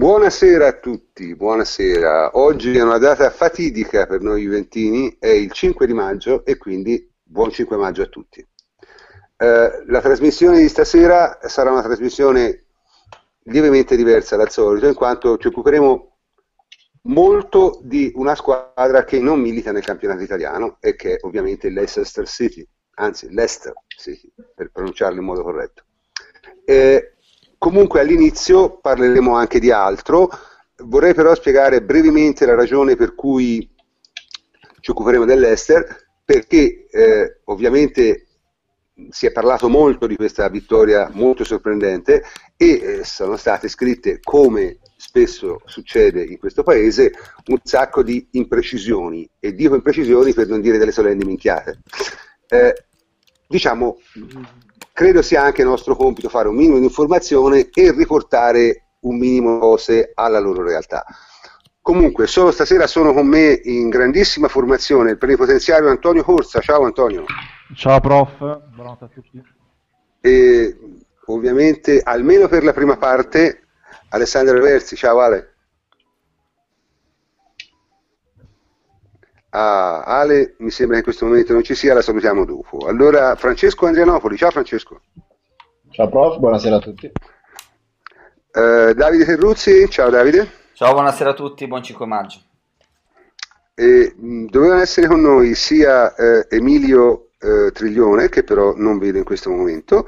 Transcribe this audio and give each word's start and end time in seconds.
Buonasera 0.00 0.66
a 0.66 0.78
tutti, 0.78 1.36
buonasera. 1.36 2.38
Oggi 2.38 2.74
è 2.74 2.82
una 2.82 2.96
data 2.96 3.28
fatidica 3.28 4.06
per 4.06 4.22
noi 4.22 4.44
Juventini, 4.44 5.18
è 5.18 5.28
il 5.28 5.52
5 5.52 5.86
di 5.86 5.92
maggio 5.92 6.42
e 6.46 6.56
quindi 6.56 7.06
buon 7.22 7.50
5 7.50 7.76
maggio 7.76 8.00
a 8.00 8.06
tutti. 8.06 8.40
Eh, 8.40 9.84
la 9.86 10.00
trasmissione 10.00 10.58
di 10.58 10.70
stasera 10.70 11.38
sarà 11.42 11.70
una 11.70 11.82
trasmissione 11.82 12.64
lievemente 13.42 13.94
diversa 13.94 14.36
dal 14.36 14.50
solito, 14.50 14.86
in 14.86 14.94
quanto 14.94 15.36
ci 15.36 15.48
occuperemo 15.48 16.16
molto 17.02 17.80
di 17.82 18.10
una 18.14 18.34
squadra 18.34 19.04
che 19.04 19.20
non 19.20 19.38
milita 19.38 19.70
nel 19.70 19.84
campionato 19.84 20.22
italiano 20.22 20.78
e 20.80 20.96
che 20.96 21.16
è 21.16 21.18
ovviamente 21.26 21.68
Leicester 21.68 22.26
City, 22.26 22.66
anzi 22.94 23.30
Leicester 23.30 23.74
City, 23.86 24.32
per 24.54 24.70
pronunciarlo 24.70 25.20
in 25.20 25.26
modo 25.26 25.42
corretto. 25.42 25.84
Eh, 26.64 27.16
Comunque 27.60 28.00
all'inizio 28.00 28.78
parleremo 28.78 29.34
anche 29.36 29.60
di 29.60 29.70
altro, 29.70 30.30
vorrei 30.84 31.12
però 31.12 31.34
spiegare 31.34 31.82
brevemente 31.82 32.46
la 32.46 32.54
ragione 32.54 32.96
per 32.96 33.14
cui 33.14 33.70
ci 34.80 34.90
occuperemo 34.90 35.26
dell'Ester, 35.26 36.08
perché 36.24 36.86
eh, 36.90 37.40
ovviamente 37.44 38.28
si 39.10 39.26
è 39.26 39.30
parlato 39.30 39.68
molto 39.68 40.06
di 40.06 40.16
questa 40.16 40.48
vittoria 40.48 41.10
molto 41.12 41.44
sorprendente 41.44 42.24
e 42.56 42.66
eh, 42.70 43.04
sono 43.04 43.36
state 43.36 43.68
scritte, 43.68 44.20
come 44.22 44.78
spesso 44.96 45.60
succede 45.66 46.22
in 46.24 46.38
questo 46.38 46.62
paese, 46.62 47.12
un 47.48 47.58
sacco 47.62 48.02
di 48.02 48.26
imprecisioni, 48.30 49.28
e 49.38 49.52
dico 49.52 49.74
imprecisioni 49.74 50.32
per 50.32 50.48
non 50.48 50.62
dire 50.62 50.78
delle 50.78 50.92
solenni 50.92 51.24
minchiate. 51.24 51.80
Eh, 52.48 52.84
diciamo, 53.46 53.98
credo 55.00 55.22
sia 55.22 55.42
anche 55.42 55.64
nostro 55.64 55.96
compito 55.96 56.28
fare 56.28 56.48
un 56.48 56.54
minimo 56.54 56.76
di 56.76 56.84
informazione 56.84 57.70
e 57.72 57.90
riportare 57.92 58.88
un 59.00 59.16
minimo 59.16 59.58
cose 59.58 60.12
alla 60.12 60.38
loro 60.38 60.62
realtà. 60.62 61.06
Comunque, 61.80 62.26
solo 62.26 62.50
stasera 62.50 62.86
sono 62.86 63.14
con 63.14 63.26
me 63.26 63.58
in 63.64 63.88
grandissima 63.88 64.46
formazione 64.46 65.12
il 65.12 65.16
plenipotenziario 65.16 65.88
Antonio 65.88 66.22
Corsa. 66.22 66.60
Ciao 66.60 66.84
Antonio. 66.84 67.24
Ciao 67.74 67.98
prof, 67.98 68.36
buonanotte 68.74 69.04
a 69.04 69.08
tutti. 69.08 69.42
E 70.20 70.78
ovviamente, 71.24 72.02
almeno 72.04 72.46
per 72.46 72.62
la 72.62 72.74
prima 72.74 72.98
parte, 72.98 73.68
Alessandro 74.10 74.60
Versi. 74.60 74.96
Ciao 74.96 75.18
Ale. 75.20 75.49
Ah, 79.50 80.02
Ale 80.04 80.54
mi 80.58 80.70
sembra 80.70 80.94
che 80.94 81.00
in 81.00 81.04
questo 81.04 81.26
momento 81.26 81.52
non 81.52 81.62
ci 81.62 81.74
sia, 81.74 81.94
la 81.94 82.02
salutiamo 82.02 82.44
dopo. 82.44 82.86
Allora, 82.86 83.34
Francesco 83.34 83.86
Andrianopoli, 83.86 84.36
ciao 84.36 84.50
Francesco. 84.50 85.00
Ciao 85.90 86.08
prof, 86.08 86.38
buonasera 86.38 86.76
a 86.76 86.78
tutti. 86.78 87.10
Uh, 88.52 88.92
Davide 88.94 89.24
Terruzzi, 89.24 89.88
ciao 89.88 90.08
Davide. 90.08 90.58
Ciao, 90.72 90.92
buonasera 90.92 91.30
a 91.30 91.34
tutti, 91.34 91.66
buon 91.66 91.82
5 91.82 92.06
maggio. 92.06 92.40
E, 93.74 94.14
mh, 94.16 94.46
dovevano 94.46 94.80
essere 94.80 95.08
con 95.08 95.20
noi 95.20 95.54
sia 95.54 96.14
uh, 96.16 96.46
Emilio 96.48 97.30
uh, 97.40 97.70
Triglione, 97.72 98.28
che 98.28 98.44
però 98.44 98.74
non 98.76 98.98
vedo 98.98 99.18
in 99.18 99.24
questo 99.24 99.50
momento, 99.50 100.06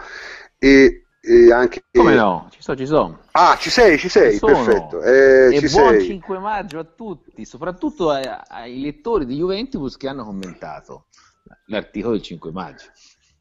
e, 0.58 1.01
e 1.24 1.52
anche... 1.52 1.84
Come 1.92 2.14
no? 2.14 2.48
Ci 2.50 2.60
sono, 2.60 2.76
ci 2.76 2.86
sono. 2.86 3.20
Ah, 3.30 3.56
ci 3.58 3.70
sei, 3.70 3.96
ci 3.96 4.08
sei, 4.08 4.34
Ci 4.34 4.40
perfetto. 4.40 5.00
Eh, 5.02 5.54
e 5.54 5.58
ci 5.60 5.68
buon 5.70 5.90
sei. 5.94 6.04
5 6.06 6.38
maggio 6.38 6.78
a 6.80 6.84
tutti, 6.84 7.44
soprattutto 7.44 8.10
ai, 8.10 8.28
ai 8.48 8.80
lettori 8.80 9.24
di 9.24 9.36
Juventus 9.36 9.96
che 9.96 10.08
hanno 10.08 10.24
commentato 10.24 11.06
l'articolo 11.66 12.14
del 12.14 12.22
5 12.22 12.50
maggio. 12.50 12.86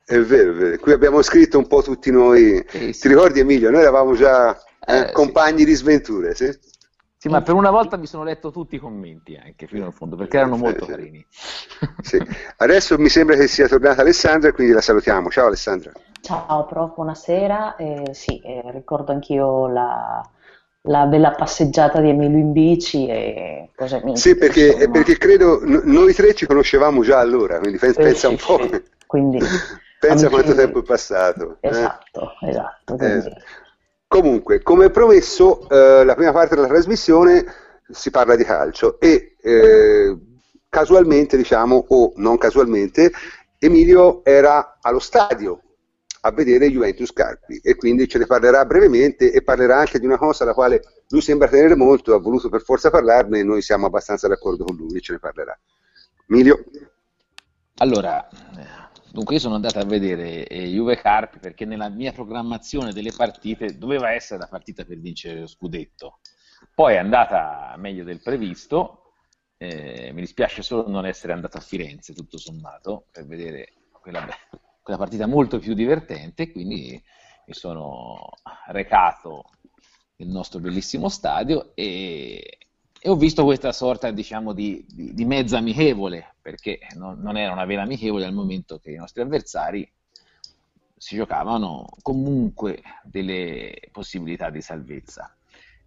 È 0.06 0.20
vero, 0.20 0.52
è 0.52 0.54
vero. 0.54 0.78
Qui 0.78 0.92
abbiamo 0.92 1.22
scritto 1.24 1.58
un 1.58 1.68
po' 1.68 1.82
tutti 1.82 2.12
noi. 2.12 2.60
Eh, 2.60 2.94
sì. 2.94 3.00
Ti 3.02 3.08
ricordi 3.08 3.40
Emilio? 3.40 3.72
Noi 3.72 3.82
eravamo 3.82 4.14
già 4.14 4.56
eh, 4.86 4.98
Eh, 4.98 5.08
sì. 5.08 5.14
compagni 5.14 5.64
di 5.66 5.74
sventure, 5.74 6.36
sì? 6.36 6.50
Sì, 7.18 7.30
ma 7.30 7.42
per 7.42 7.54
una 7.54 7.70
volta 7.70 7.98
mi 7.98 8.08
sono 8.08 8.24
letto 8.24 8.52
tutti 8.52 8.76
i 8.76 8.80
commenti 8.80 9.36
anche 9.36 9.68
fino 9.68 9.86
al 9.86 9.94
fondo 9.94 10.16
perché 10.16 10.38
erano 10.38 10.56
Sì, 10.56 10.62
molto 10.62 10.86
sì. 10.86 10.92
carini. 10.92 11.26
Sì. 12.02 12.20
Adesso 12.58 12.98
mi 12.98 13.10
sembra 13.10 13.36
che 13.36 13.48
sia 13.48 13.68
tornata 13.68 14.02
Alessandra, 14.02 14.52
quindi 14.52 14.74
la 14.74 14.82
salutiamo. 14.82 15.30
Ciao 15.30 15.46
Alessandra. 15.48 15.92
Ciao 16.22 16.66
prof, 16.66 16.94
buonasera. 16.96 17.76
Eh, 17.76 18.14
sì, 18.14 18.40
eh, 18.42 18.62
ricordo 18.72 19.12
anch'io 19.12 19.68
la, 19.68 20.22
la 20.84 21.06
bella 21.06 21.32
passeggiata 21.32 22.00
di 22.00 22.10
Emilio 22.10 22.38
in 22.38 22.52
bici 22.52 23.08
e 23.08 23.72
cose 23.76 24.02
mie. 24.04 24.16
Sì, 24.16 24.36
perché, 24.36 24.68
insomma. 24.68 24.92
perché 24.92 25.18
credo 25.18 25.60
n- 25.64 25.82
noi 25.86 26.14
tre 26.14 26.34
ci 26.34 26.46
conoscevamo 26.46 27.02
già 27.02 27.20
allora, 27.20 27.60
quindi 27.60 27.78
pen- 27.78 27.94
Sì, 27.94 28.02
pensa 28.02 28.28
sì, 28.28 28.34
un 28.34 28.38
po'. 28.38 28.60
sì. 28.62 28.84
Quindi, 29.08 29.40
pensa 30.00 30.28
amici- 30.28 30.30
quanto 30.30 30.54
tempo 30.54 30.80
è 30.80 30.84
passato. 30.84 31.58
eh. 31.62 31.68
Esatto, 31.70 32.32
esatto. 32.42 32.96
Eh, 32.98 33.32
Comunque, 34.08 34.62
come 34.62 34.90
promesso, 34.90 35.70
eh, 35.70 36.04
la 36.04 36.16
prima 36.16 36.34
parte 36.34 36.56
della 36.56 36.68
trasmissione 36.68 37.46
si 37.90 38.10
parla 38.12 38.36
di 38.36 38.44
calcio 38.44 39.00
e 39.00 39.36
eh, 39.42 40.18
casualmente, 40.68 41.38
diciamo, 41.38 41.86
o 41.88 42.12
non 42.18 42.38
casualmente, 42.38 43.12
Emilio 43.58 44.22
era 44.26 44.78
allo 44.82 45.00
stadio 45.00 45.62
a 46.24 46.32
vedere 46.32 46.70
Juventus 46.70 47.12
Carpi 47.14 47.60
e 47.64 47.76
quindi 47.76 48.08
ce 48.08 48.20
ne 48.20 48.26
parlerà 48.28 48.66
brevemente 48.66 49.32
e 49.32 49.42
parlerà 49.42 49.80
anche 49.80 50.00
di 50.00 50.06
una 50.06 50.18
cosa 50.18 50.44
alla 50.44 50.54
quale 50.54 50.82
lui 51.10 51.22
sembra 51.22 51.48
tenere 51.48 51.76
molto, 51.76 52.14
ha 52.14 52.20
voluto 52.20 52.50
per 52.50 52.62
forza 52.62 52.90
parlarne 52.90 53.40
e 53.40 53.44
noi 53.44 53.62
siamo 53.62 53.88
abbastanza 53.88 54.28
d'accordo 54.28 54.64
con 54.64 54.76
lui 54.76 54.98
e 54.98 55.02
ce 55.02 55.14
ne 55.14 55.20
parlerà. 55.20 55.60
Emilio? 56.30 56.64
Allora, 57.78 58.28
dunque 59.12 59.36
io 59.36 59.42
sono 59.42 59.56
andato 59.56 59.80
a 59.80 59.86
vedere 59.86 60.46
eh, 60.46 60.68
Juve 60.68 60.98
Carpi 60.98 61.40
perché 61.40 61.66
nella 61.66 61.90
mia 61.90 62.12
programmazione 62.12 62.94
delle 62.94 63.12
partite 63.12 63.78
doveva 63.78 64.12
essere 64.12 64.40
la 64.40 64.48
partita 64.48 64.86
per 64.86 65.00
vincere 65.00 65.40
lo 65.40 65.48
scudetto. 65.48 66.20
Poi 66.76 66.94
è 66.94 66.98
andata 66.98 67.74
meglio 67.78 68.04
del 68.04 68.22
previsto, 68.22 69.14
eh, 69.58 70.12
mi 70.14 70.22
dispiace 70.22 70.62
solo 70.62 70.88
non 70.88 71.08
essere 71.08 71.34
andato 71.34 71.58
a 71.58 71.62
Firenze, 71.62 72.14
tutto 72.14 72.38
sommato, 72.38 73.08
per 73.12 73.26
vedere 73.26 73.74
quella, 73.92 74.22
be- 74.22 74.60
quella 74.82 75.00
partita 75.00 75.28
molto 75.28 75.60
più 75.60 75.74
divertente, 75.74 76.52
quindi 76.52 77.02
mi 77.46 77.54
sono 77.54 78.30
recato 78.68 79.50
nel 80.18 80.30
nostro 80.30 80.60
bellissimo 80.60 81.10
stadio 81.10 81.72
e, 81.76 82.58
e 83.00 83.10
ho 83.10 83.16
visto 83.16 83.44
questa 83.44 83.72
sorta 83.72 84.12
diciamo 84.12 84.54
di, 84.54 84.86
di, 84.88 85.14
di 85.14 85.26
mezza 85.26 85.58
amichevole, 85.58 86.36
perché 86.42 86.80
non, 86.96 87.20
non 87.20 87.38
era 87.38 87.52
una 87.52 87.66
vera 87.66 87.82
amichevole 87.84 88.26
al 88.26 88.34
momento 88.34 88.80
che 88.80 88.92
i 88.92 88.98
nostri 88.98 89.22
avversari 89.22 89.92
si 90.96 91.16
giocavano 91.16 91.88
comunque 92.04 92.82
delle 93.04 93.90
possibilità 93.92 94.52
di 94.52 94.62
salvezza. 94.62 95.36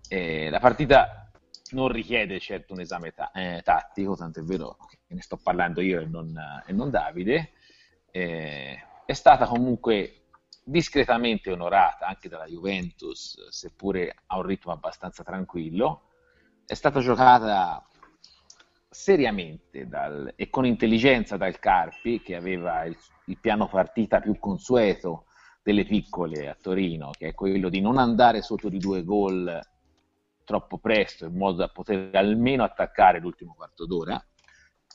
Eh, 0.08 0.50
la 0.50 0.58
partita 0.58 1.30
non 1.70 1.88
richiede 1.88 2.40
certo 2.40 2.72
un 2.72 2.80
esame 2.80 3.12
ta- 3.12 3.30
eh, 3.32 3.62
tattico, 3.62 4.16
tanto 4.16 4.40
è 4.40 4.42
vero 4.42 4.76
che 4.88 4.98
ne 5.14 5.22
sto 5.22 5.36
parlando 5.36 5.80
io 5.80 6.00
e 6.00 6.06
non, 6.06 6.36
e 6.66 6.72
non 6.72 6.90
Davide, 6.90 7.52
eh, 8.16 8.78
è 9.04 9.12
stata 9.12 9.46
comunque 9.46 10.26
discretamente 10.62 11.50
onorata 11.50 12.06
anche 12.06 12.28
dalla 12.28 12.46
Juventus, 12.46 13.48
seppure 13.48 14.14
a 14.26 14.36
un 14.36 14.44
ritmo 14.44 14.70
abbastanza 14.70 15.24
tranquillo, 15.24 16.10
è 16.64 16.74
stata 16.74 17.00
giocata 17.00 17.84
seriamente 18.88 19.88
dal- 19.88 20.32
e 20.36 20.48
con 20.48 20.64
intelligenza 20.64 21.36
dal 21.36 21.58
Carpi, 21.58 22.22
che 22.22 22.36
aveva 22.36 22.84
il, 22.84 22.96
il 23.26 23.38
piano 23.40 23.66
partita 23.66 24.20
più 24.20 24.38
consueto 24.38 25.26
delle 25.60 25.84
piccole 25.84 26.48
a 26.48 26.54
Torino, 26.54 27.10
che 27.10 27.28
è 27.28 27.34
quello 27.34 27.68
di 27.68 27.80
non 27.80 27.98
andare 27.98 28.42
sotto 28.42 28.68
di 28.68 28.78
due 28.78 29.02
gol 29.02 29.60
troppo 30.44 30.78
presto, 30.78 31.24
in 31.24 31.36
modo 31.36 31.56
da 31.56 31.68
poter 31.68 32.14
almeno 32.14 32.62
attaccare 32.62 33.18
l'ultimo 33.18 33.54
quarto 33.54 33.86
d'ora. 33.86 34.24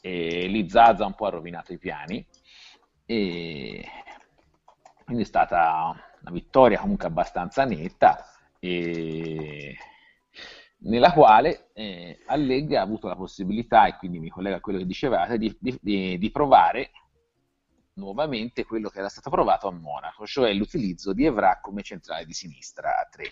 E 0.01 0.47
lì 0.47 0.69
Zaza 0.69 1.05
un 1.05 1.15
po' 1.15 1.25
ha 1.25 1.31
rovinato 1.31 1.73
i 1.73 1.77
piani. 1.77 2.25
E 3.09 3.83
quindi 5.03 5.23
è 5.23 5.25
stata 5.25 5.95
una 6.21 6.31
vittoria 6.31 6.79
comunque 6.79 7.07
abbastanza 7.07 7.65
netta. 7.65 8.23
E 8.59 9.75
nella 10.81 11.11
quale 11.11 11.71
eh, 11.73 12.19
Allegri 12.27 12.75
ha 12.75 12.81
avuto 12.81 13.07
la 13.07 13.15
possibilità, 13.15 13.87
e 13.87 13.97
quindi 13.97 14.19
mi 14.19 14.29
collego 14.29 14.57
a 14.57 14.59
quello 14.59 14.77
che 14.77 14.85
dicevate, 14.85 15.37
di, 15.39 15.57
di- 15.59 16.17
di- 16.19 16.31
provare 16.31 16.91
nuovamente 17.93 18.63
quello 18.63 18.89
che 18.89 18.99
era 18.99 19.09
stato 19.09 19.29
provato 19.31 19.67
a 19.67 19.71
Monaco, 19.71 20.25
cioè 20.27 20.53
l'utilizzo 20.53 21.11
di 21.11 21.25
Evra 21.25 21.59
come 21.59 21.81
centrale 21.81 22.25
di 22.25 22.33
sinistra 22.33 22.97
a 22.99 23.07
3. 23.09 23.25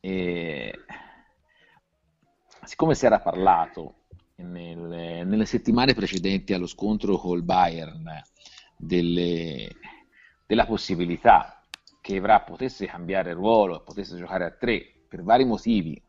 E, 0.00 0.74
siccome 2.64 2.94
si 2.94 3.06
era 3.06 3.20
parlato 3.20 4.03
nel- 4.36 5.26
nelle 5.26 5.46
settimane 5.46 5.94
precedenti 5.94 6.52
allo 6.52 6.66
scontro 6.66 7.16
col 7.16 7.42
Bayern 7.42 8.10
delle- 8.76 9.76
della 10.46 10.66
possibilità 10.66 11.62
che 12.00 12.16
Evra 12.16 12.40
potesse 12.40 12.86
cambiare 12.86 13.32
ruolo 13.32 13.76
e 13.80 13.84
potesse 13.84 14.16
giocare 14.16 14.44
a 14.44 14.50
3 14.50 15.06
per 15.08 15.22
vari 15.22 15.44
motivi, 15.44 16.00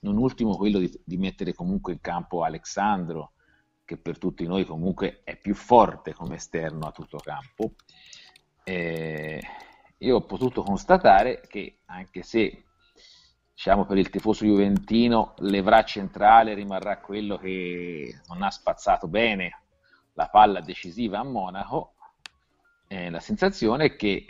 non 0.00 0.16
ultimo 0.18 0.56
quello 0.56 0.78
di, 0.78 0.92
di 1.04 1.16
mettere 1.16 1.54
comunque 1.54 1.92
in 1.92 2.00
campo 2.00 2.42
Alexandro, 2.42 3.32
che 3.84 3.96
per 3.96 4.18
tutti 4.18 4.44
noi 4.46 4.64
comunque 4.64 5.22
è 5.24 5.36
più 5.36 5.54
forte 5.54 6.12
come 6.12 6.36
esterno 6.36 6.86
a 6.86 6.92
tutto 6.92 7.18
campo, 7.18 7.74
eh, 8.64 9.40
io 9.98 10.16
ho 10.16 10.24
potuto 10.26 10.62
constatare 10.62 11.40
che 11.48 11.80
anche 11.86 12.22
se 12.22 12.64
diciamo 13.62 13.84
per 13.84 13.98
il 13.98 14.08
tifoso 14.08 14.46
juventino 14.46 15.34
l'Evra 15.40 15.84
centrale 15.84 16.54
rimarrà 16.54 16.98
quello 16.98 17.36
che 17.36 18.18
non 18.28 18.40
ha 18.42 18.50
spazzato 18.50 19.06
bene 19.06 19.64
la 20.14 20.28
palla 20.28 20.62
decisiva 20.62 21.18
a 21.18 21.24
Monaco, 21.24 21.92
eh, 22.88 23.10
la 23.10 23.20
sensazione 23.20 23.84
è 23.84 23.96
che 23.96 24.24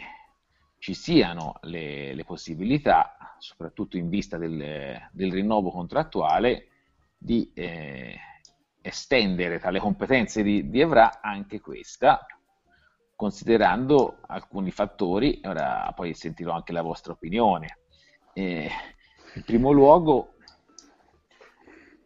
ci 0.78 0.94
siano 0.94 1.60
le, 1.62 2.12
le 2.12 2.24
possibilità, 2.24 3.36
soprattutto 3.38 3.96
in 3.96 4.08
vista 4.08 4.36
del, 4.36 4.98
del 5.12 5.32
rinnovo 5.32 5.70
contrattuale, 5.70 6.66
di 7.16 7.52
eh, 7.54 8.18
estendere 8.82 9.60
tra 9.60 9.70
le 9.70 9.78
competenze 9.78 10.42
di, 10.42 10.68
di 10.68 10.80
Evra 10.80 11.20
anche 11.20 11.60
questa, 11.60 12.26
considerando 13.14 14.18
alcuni 14.26 14.72
fattori, 14.72 15.40
ora 15.44 15.92
poi 15.94 16.14
sentirò 16.14 16.52
anche 16.52 16.72
la 16.72 16.82
vostra 16.82 17.12
opinione. 17.12 17.78
Eh, 18.32 18.68
in 19.34 19.44
primo 19.44 19.70
luogo 19.70 20.34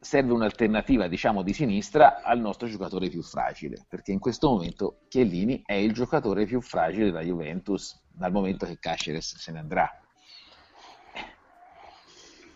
serve 0.01 0.33
un'alternativa, 0.33 1.09
diciamo, 1.09 1.43
di 1.43 1.55
sinistra 1.55 2.23
al 2.23 2.39
nostro 2.39 2.69
giocatore 2.69 3.09
più 3.09 3.23
fragile, 3.23 3.85
perché 3.89 4.13
in 4.13 4.19
questo 4.19 4.51
momento 4.51 5.01
Chiellini 5.09 5.63
è 5.65 5.73
il 5.73 5.93
giocatore 5.93 6.45
più 6.45 6.61
fragile 6.61 7.07
della 7.07 7.23
Juventus 7.23 8.03
dal 8.13 8.31
momento 8.31 8.67
che 8.67 8.79
Caceres 8.79 9.39
se 9.39 9.53
ne 9.53 9.59
andrà. 9.59 9.91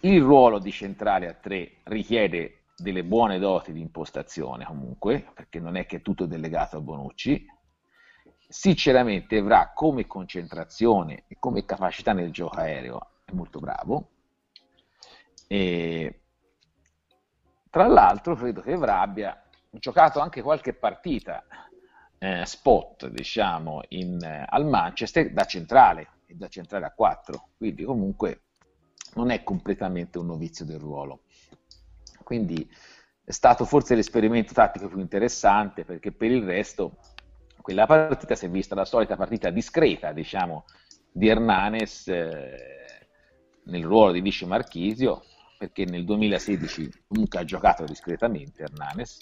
Il 0.01 0.23
ruolo 0.23 0.59
di 0.59 0.71
centrale 0.71 1.27
a 1.27 1.33
tre 1.33 1.79
richiede 1.85 2.65
delle 2.77 3.03
buone 3.03 3.39
doti 3.39 3.73
di 3.73 3.81
impostazione 3.81 4.65
comunque, 4.65 5.33
perché 5.35 5.59
non 5.59 5.77
è 5.77 5.87
che 5.87 5.97
è 5.97 6.03
tutto 6.03 6.27
delegato 6.27 6.77
a 6.77 6.81
Bonucci. 6.81 7.45
Sinceramente 8.47 9.39
avrà 9.39 9.73
come 9.75 10.07
concentrazione 10.07 11.25
e 11.27 11.37
come 11.39 11.65
capacità 11.65 12.13
nel 12.13 12.31
gioco 12.31 12.57
aereo 12.57 13.15
è 13.25 13.33
molto 13.33 13.59
bravo, 13.59 14.11
e, 15.49 16.21
tra 17.71 17.87
l'altro, 17.87 18.37
credo 18.37 18.61
che 18.61 18.73
Evra 18.73 19.01
abbia 19.01 19.43
giocato 19.71 20.21
anche 20.21 20.43
qualche 20.43 20.75
partita 20.75 21.45
eh, 22.19 22.45
spot, 22.45 23.09
diciamo, 23.09 23.83
in, 23.89 24.23
eh, 24.23 24.45
al 24.47 24.67
Manchester 24.67 25.33
da 25.33 25.45
centrale, 25.45 26.09
da 26.27 26.49
centrale 26.49 26.85
a 26.85 26.93
4, 26.93 27.49
quindi 27.57 27.85
comunque 27.85 28.43
non 29.15 29.31
è 29.31 29.43
completamente 29.43 30.19
un 30.19 30.27
novizio 30.27 30.65
del 30.65 30.79
ruolo. 30.79 31.23
Quindi 32.23 32.69
è 33.25 33.31
stato 33.33 33.65
forse 33.65 33.95
l'esperimento 33.95 34.53
tattico 34.53 34.89
più 34.89 34.99
interessante 34.99 35.85
perché 35.85 36.13
per 36.13 36.31
il 36.31 36.45
resto 36.45 36.99
quella 37.61 37.87
partita 37.87 38.35
si 38.35 38.47
è 38.47 38.51
vista 38.51 38.75
la 38.75 38.85
solita 38.85 39.17
partita 39.17 39.51
discreta, 39.51 40.13
diciamo, 40.13 40.65
di 41.11 41.29
Hernanes 41.29 42.09
eh, 42.09 43.09
nel 43.65 43.85
ruolo 43.85 44.13
di 44.13 44.21
vice 44.21 44.47
Marchisio, 44.47 45.25
perché 45.59 45.85
nel 45.85 46.05
2016 46.05 47.05
comunque 47.09 47.41
ha 47.41 47.45
giocato 47.45 47.85
discretamente 47.85 48.63
Hernanes 48.63 49.19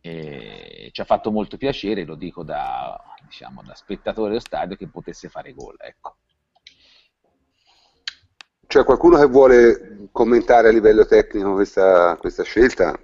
e 0.00 0.90
ci 0.92 1.00
ha 1.00 1.04
fatto 1.04 1.30
molto 1.30 1.56
piacere, 1.56 2.04
lo 2.04 2.14
dico 2.14 2.42
da, 2.42 2.98
diciamo, 3.24 3.62
da 3.62 3.74
spettatore 3.74 4.28
dello 4.28 4.40
stadio, 4.40 4.76
che 4.76 4.88
potesse 4.88 5.28
fare 5.28 5.52
gol. 5.52 5.76
Ecco. 5.78 6.16
C'è 8.66 8.84
qualcuno 8.84 9.18
che 9.18 9.26
vuole 9.26 10.08
commentare 10.12 10.68
a 10.68 10.72
livello 10.72 11.04
tecnico 11.04 11.52
questa, 11.54 12.16
questa 12.16 12.42
scelta? 12.42 12.98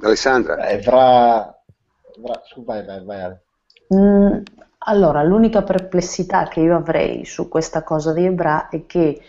Alessandra? 0.00 0.56
Beh, 0.56 0.68
Evra... 0.70 1.62
Evra... 2.16 2.42
Vai, 2.56 2.84
vai, 2.84 3.04
vai. 3.04 3.36
Mm, 3.94 4.42
allora, 4.78 5.22
l'unica 5.22 5.62
perplessità 5.62 6.48
che 6.48 6.60
io 6.60 6.76
avrei 6.76 7.24
su 7.24 7.48
questa 7.48 7.82
cosa 7.84 8.12
di 8.12 8.24
Ebra 8.24 8.68
è 8.68 8.84
che 8.86 9.22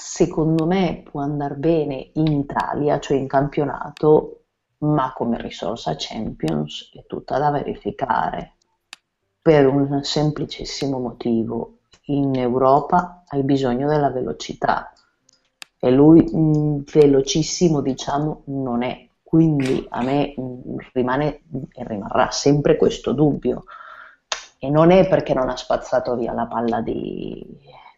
secondo 0.00 0.64
me 0.64 1.02
può 1.02 1.22
andare 1.22 1.56
bene 1.56 2.10
in 2.14 2.28
Italia, 2.28 3.00
cioè 3.00 3.16
in 3.16 3.26
campionato, 3.26 4.44
ma 4.78 5.12
come 5.12 5.42
risorsa 5.42 5.96
Champions 5.98 6.92
è 6.94 7.04
tutta 7.04 7.36
da 7.36 7.50
verificare. 7.50 8.54
Per 9.42 9.66
un 9.66 10.04
semplicissimo 10.04 11.00
motivo. 11.00 11.78
In 12.10 12.36
Europa 12.36 13.24
hai 13.26 13.42
bisogno 13.42 13.88
della 13.88 14.10
velocità 14.10 14.92
e 15.80 15.90
lui 15.90 16.22
mh, 16.22 16.38
mm, 16.38 16.78
velocissimo 16.92 17.80
diciamo 17.80 18.42
non 18.46 18.82
è, 18.82 19.08
quindi 19.22 19.84
a 19.90 20.02
me 20.02 20.32
mh, 20.36 20.42
mm, 20.42 20.76
rimane 20.92 21.42
e 21.72 21.84
rimarrà 21.84 22.30
sempre 22.30 22.76
questo 22.76 23.12
dubbio. 23.12 23.64
E 24.60 24.70
non 24.70 24.92
è 24.92 25.08
perché 25.08 25.34
non 25.34 25.48
ha 25.48 25.56
spazzato 25.56 26.14
via 26.16 26.32
la 26.32 26.46
palla 26.46 26.80
di, 26.80 27.44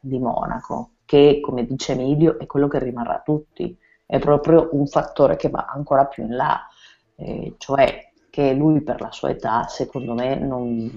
di 0.00 0.19
Monaco, 0.19 0.93
che 1.11 1.41
come 1.43 1.67
dice 1.67 1.91
Emilio 1.91 2.39
è 2.39 2.47
quello 2.47 2.69
che 2.69 2.79
rimarrà 2.79 3.17
a 3.17 3.23
tutti, 3.25 3.77
è 4.07 4.21
proprio 4.21 4.69
un 4.75 4.87
fattore 4.87 5.35
che 5.35 5.49
va 5.49 5.67
ancora 5.69 6.07
più 6.07 6.23
in 6.23 6.37
là, 6.37 6.69
eh, 7.17 7.55
cioè 7.59 8.12
che 8.31 8.53
lui 8.53 8.81
per 8.83 9.01
la 9.01 9.11
sua 9.11 9.31
età 9.31 9.67
secondo 9.67 10.15
me 10.15 10.37
non, 10.37 10.89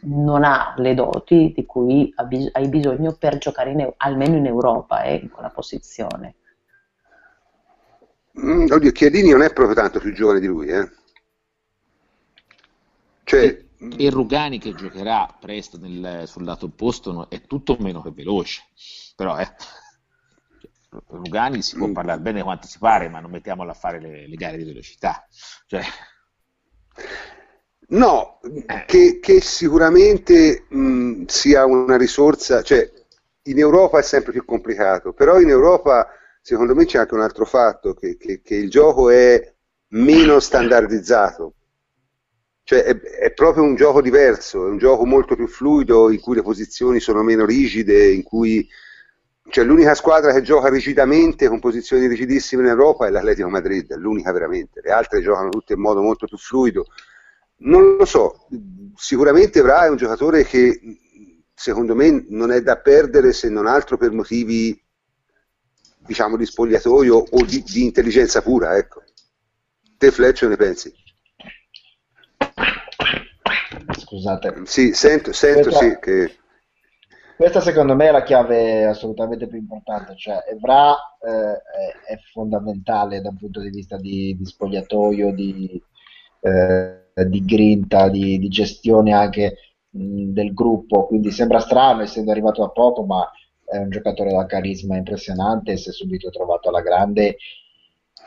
non 0.00 0.44
ha 0.44 0.74
le 0.76 0.92
doti 0.92 1.54
di 1.56 1.64
cui 1.64 2.12
hai 2.14 2.68
bisogno 2.68 3.16
per 3.18 3.38
giocare 3.38 3.70
in, 3.70 3.90
almeno 3.96 4.36
in 4.36 4.44
Europa 4.44 5.02
eh, 5.02 5.14
in 5.14 5.30
quella 5.30 5.48
posizione. 5.48 6.34
Mm, 8.38 8.66
oddio, 8.70 8.92
Chiedini 8.92 9.30
non 9.30 9.40
è 9.40 9.50
proprio 9.50 9.74
tanto 9.74 9.98
più 9.98 10.12
giovane 10.12 10.40
di 10.40 10.46
lui, 10.46 10.68
eh? 10.68 10.90
Cioè, 13.24 13.63
e, 13.78 14.06
e 14.06 14.10
Rugani 14.10 14.58
che 14.58 14.74
giocherà 14.74 15.36
presto 15.38 15.78
nel, 15.78 16.26
sul 16.26 16.44
lato 16.44 16.66
opposto 16.66 17.28
è 17.28 17.42
tutto 17.42 17.76
meno 17.80 18.02
che 18.02 18.10
veloce 18.10 18.62
però 19.14 19.38
eh, 19.38 19.48
Lugani 21.08 21.62
si 21.62 21.76
può 21.76 21.86
mm. 21.88 21.92
parlare 21.92 22.20
bene 22.20 22.42
quanto 22.42 22.66
si 22.66 22.78
pare, 22.78 23.08
ma 23.08 23.20
non 23.20 23.30
mettiamolo 23.30 23.70
a 23.70 23.74
fare 23.74 24.00
le, 24.00 24.28
le 24.28 24.36
gare 24.36 24.56
di 24.56 24.64
velocità. 24.64 25.26
Cioè... 25.66 25.82
No, 27.86 28.40
eh. 28.42 28.84
che, 28.86 29.18
che, 29.20 29.40
sicuramente 29.40 30.66
mh, 30.68 31.24
sia 31.26 31.66
una 31.66 31.96
risorsa, 31.96 32.62
cioè 32.62 32.90
in 33.42 33.58
Europa 33.58 33.98
è 33.98 34.02
sempre 34.02 34.32
più 34.32 34.44
complicato, 34.44 35.12
però 35.12 35.38
in 35.38 35.48
Europa 35.48 36.08
secondo 36.40 36.74
me 36.74 36.86
c'è 36.86 36.98
anche 36.98 37.14
un 37.14 37.20
altro 37.20 37.44
fatto, 37.44 37.94
che, 37.94 38.16
che, 38.16 38.40
che 38.42 38.54
il 38.54 38.70
gioco 38.70 39.10
è 39.10 39.52
meno 39.88 40.40
standardizzato, 40.40 41.54
cioè 42.64 42.82
è, 42.82 42.98
è, 42.98 43.32
proprio 43.32 43.62
un 43.62 43.74
gioco 43.74 44.00
diverso, 44.00 44.66
è 44.66 44.70
un 44.70 44.78
gioco 44.78 45.04
molto 45.04 45.36
più 45.36 45.46
fluido, 45.46 46.10
in 46.10 46.20
cui 46.20 46.34
le 46.34 46.42
posizioni 46.42 46.98
sono 46.98 47.22
meno 47.22 47.44
rigide, 47.44 48.10
in 48.10 48.22
cui 48.22 48.66
cioè, 49.50 49.64
l'unica 49.64 49.94
squadra 49.94 50.32
che 50.32 50.40
gioca 50.40 50.70
rigidamente 50.70 51.46
con 51.48 51.60
posizioni 51.60 52.06
rigidissime 52.06 52.62
in 52.62 52.68
Europa 52.68 53.06
è 53.06 53.10
l'Atletico 53.10 53.50
Madrid, 53.50 53.92
è 53.92 53.96
l'unica 53.96 54.32
veramente, 54.32 54.80
le 54.82 54.90
altre 54.90 55.20
giocano 55.20 55.50
tutte 55.50 55.74
in 55.74 55.80
modo 55.80 56.00
molto 56.00 56.26
più 56.26 56.38
fluido. 56.38 56.86
Non 57.56 57.96
lo 57.96 58.04
so, 58.06 58.48
sicuramente 58.96 59.58
Evra 59.58 59.84
è 59.84 59.90
un 59.90 59.96
giocatore 59.96 60.44
che 60.44 60.80
secondo 61.54 61.94
me 61.94 62.24
non 62.30 62.50
è 62.50 62.62
da 62.62 62.78
perdere 62.78 63.32
se 63.32 63.48
non 63.50 63.66
altro 63.66 63.96
per 63.98 64.10
motivi 64.10 64.82
diciamo 65.98 66.36
di 66.36 66.46
spogliatoio 66.46 67.14
o 67.14 67.44
di, 67.44 67.62
di 67.62 67.84
intelligenza 67.84 68.42
pura, 68.42 68.76
ecco. 68.76 69.02
Te 69.98 70.10
Fletcher 70.10 70.48
ne 70.48 70.56
pensi? 70.56 70.92
Scusate. 74.14 74.62
Sì, 74.64 74.92
sento, 74.92 75.32
sento 75.32 75.70
Questa... 75.70 75.80
sì 75.80 75.98
che 75.98 76.36
questa 77.36 77.60
secondo 77.60 77.96
me 77.96 78.06
è 78.06 78.10
la 78.12 78.22
chiave 78.22 78.84
assolutamente 78.84 79.48
più 79.48 79.58
importante, 79.58 80.14
cioè 80.16 80.44
Evra 80.48 80.92
eh, 81.18 82.12
è, 82.12 82.16
fondamentale 82.32 83.20
da 83.20 83.30
un 83.30 83.36
punto 83.36 83.58
di 83.60 83.70
vista 83.70 83.96
di, 83.96 84.36
di 84.38 84.44
spogliatoio, 84.44 85.34
di, 85.34 85.82
eh, 86.40 87.26
di 87.26 87.44
grinta, 87.44 88.08
di, 88.08 88.38
di, 88.38 88.46
gestione 88.46 89.12
anche 89.12 89.56
mh, 89.90 90.30
del 90.32 90.54
gruppo, 90.54 91.06
quindi 91.06 91.32
sembra 91.32 91.58
strano 91.58 92.02
essendo 92.02 92.30
arrivato 92.30 92.60
da 92.60 92.68
poco, 92.68 93.04
ma 93.04 93.28
è 93.64 93.78
un 93.78 93.90
giocatore 93.90 94.30
da 94.30 94.46
carisma 94.46 94.96
impressionante, 94.96 95.76
si 95.76 95.88
è 95.88 95.92
subito 95.92 96.30
trovato 96.30 96.68
alla 96.68 96.82
grande 96.82 97.38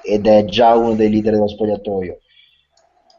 ed 0.04 0.28
è 0.28 0.44
già 0.44 0.76
uno 0.76 0.96
dei 0.96 1.10
leader 1.10 1.32
dello 1.32 1.48
spogliatoio 1.48 2.18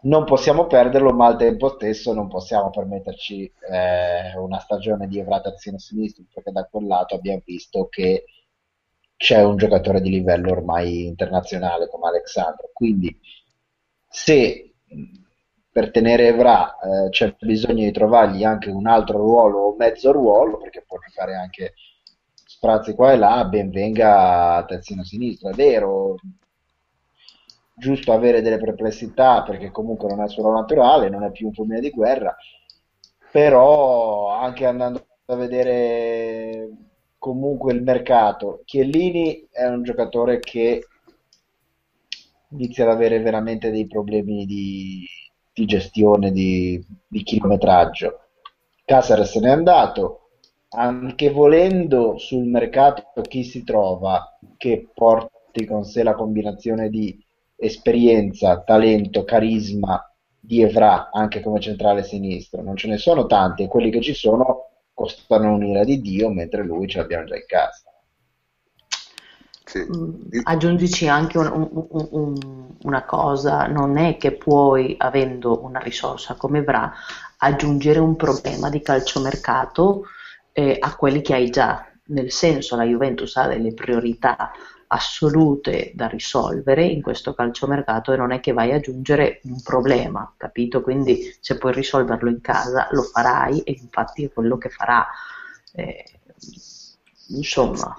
non 0.02 0.24
possiamo 0.24 0.66
perderlo, 0.66 1.12
ma 1.12 1.26
al 1.26 1.36
tempo 1.36 1.68
stesso 1.70 2.12
non 2.12 2.28
possiamo 2.28 2.70
permetterci 2.70 3.52
eh, 3.70 4.36
una 4.38 4.58
stagione 4.60 5.08
di 5.08 5.18
Evra 5.18 5.40
terzino 5.40 5.78
sinistro, 5.78 6.24
perché 6.32 6.52
da 6.52 6.64
quel 6.64 6.86
lato 6.86 7.14
abbiamo 7.16 7.42
visto 7.44 7.88
che 7.88 8.24
c'è 9.16 9.42
un 9.42 9.56
giocatore 9.56 10.00
di 10.00 10.10
livello 10.10 10.52
ormai 10.52 11.06
internazionale 11.06 11.88
come 11.88 12.08
Alexandro. 12.08 12.70
Quindi, 12.72 13.18
se 14.08 14.74
per 15.70 15.90
tenere 15.90 16.28
Evra 16.28 16.78
eh, 16.78 17.10
c'è 17.10 17.34
bisogno 17.38 17.84
di 17.84 17.92
trovargli 17.92 18.44
anche 18.44 18.70
un 18.70 18.86
altro 18.86 19.18
ruolo 19.18 19.58
o 19.58 19.76
mezzo 19.76 20.12
ruolo, 20.12 20.58
perché 20.58 20.84
può 20.86 20.98
giocare 20.98 21.34
anche 21.34 21.74
sprazzi 22.44 22.94
qua 22.94 23.12
e 23.12 23.16
là, 23.16 23.44
ben 23.44 23.70
venga 23.70 24.64
terzino 24.66 25.04
sinistro. 25.04 25.50
È 25.50 25.54
vero, 25.54 26.16
giusto 27.78 28.12
avere 28.12 28.42
delle 28.42 28.58
perplessità 28.58 29.42
perché 29.42 29.70
comunque 29.70 30.08
non 30.08 30.22
è 30.22 30.28
solo 30.28 30.52
naturale, 30.52 31.08
non 31.08 31.22
è 31.22 31.30
più 31.30 31.46
un 31.46 31.52
fulmine 31.52 31.80
di 31.80 31.90
guerra, 31.90 32.36
però 33.30 34.28
anche 34.30 34.66
andando 34.66 35.06
a 35.26 35.36
vedere 35.36 36.70
comunque 37.18 37.72
il 37.72 37.82
mercato. 37.82 38.62
Chiellini 38.64 39.46
è 39.50 39.66
un 39.66 39.82
giocatore 39.82 40.38
che 40.40 40.86
inizia 42.50 42.84
ad 42.84 42.90
avere 42.90 43.20
veramente 43.20 43.70
dei 43.70 43.86
problemi 43.86 44.46
di, 44.46 45.04
di 45.52 45.64
gestione 45.66 46.32
di, 46.32 46.84
di 47.06 47.22
chilometraggio. 47.22 48.20
Caceres 48.84 49.30
se 49.30 49.40
n'è 49.40 49.50
andato, 49.50 50.30
anche 50.70 51.30
volendo 51.30 52.16
sul 52.18 52.44
mercato 52.44 53.20
chi 53.22 53.44
si 53.44 53.64
trova 53.64 54.38
che 54.56 54.88
porti 54.94 55.64
con 55.66 55.84
sé 55.84 56.02
la 56.02 56.14
combinazione 56.14 56.88
di 56.88 57.18
esperienza, 57.58 58.62
talento, 58.62 59.24
carisma 59.24 60.02
di 60.38 60.62
Evra 60.62 61.10
anche 61.12 61.40
come 61.40 61.60
centrale 61.60 62.04
sinistro. 62.04 62.62
Non 62.62 62.76
ce 62.76 62.88
ne 62.88 62.96
sono 62.96 63.26
tanti 63.26 63.64
e 63.64 63.68
quelli 63.68 63.90
che 63.90 64.00
ci 64.00 64.14
sono 64.14 64.68
costano 64.94 65.54
un'ira 65.54 65.84
di 65.84 66.00
Dio, 66.00 66.30
mentre 66.30 66.64
lui 66.64 66.88
ce 66.88 66.98
l'abbiamo 66.98 67.24
già 67.24 67.36
in 67.36 67.44
casa. 67.46 67.82
Sì. 69.64 69.80
Mm, 69.80 70.40
aggiungici 70.44 71.08
anche 71.08 71.36
un, 71.36 71.46
un, 71.70 72.08
un, 72.10 72.68
una 72.82 73.04
cosa, 73.04 73.66
non 73.66 73.98
è 73.98 74.16
che 74.16 74.32
puoi, 74.32 74.94
avendo 74.96 75.62
una 75.62 75.78
risorsa 75.78 76.34
come 76.34 76.62
Vra, 76.62 76.90
aggiungere 77.38 77.98
un 77.98 78.16
problema 78.16 78.70
di 78.70 78.80
calciomercato 78.80 80.04
eh, 80.52 80.76
a 80.80 80.96
quelli 80.96 81.20
che 81.20 81.34
hai 81.34 81.50
già, 81.50 81.86
nel 82.06 82.32
senso 82.32 82.76
la 82.76 82.84
Juventus 82.84 83.36
ha 83.36 83.46
delle 83.46 83.74
priorità 83.74 84.50
assolute 84.88 85.92
da 85.94 86.06
risolvere 86.06 86.84
in 86.84 87.02
questo 87.02 87.34
calciomercato 87.34 88.12
e 88.12 88.16
non 88.16 88.32
è 88.32 88.40
che 88.40 88.52
vai 88.52 88.70
ad 88.70 88.78
aggiungere 88.78 89.40
un 89.44 89.60
problema, 89.62 90.32
capito? 90.36 90.82
Quindi 90.82 91.36
se 91.40 91.58
puoi 91.58 91.72
risolverlo 91.72 92.28
in 92.28 92.40
casa 92.40 92.88
lo 92.90 93.02
farai 93.02 93.60
e 93.60 93.76
infatti 93.78 94.24
è 94.24 94.32
quello 94.32 94.58
che 94.58 94.70
farà. 94.70 95.06
Eh, 95.72 96.04
insomma. 97.28 97.96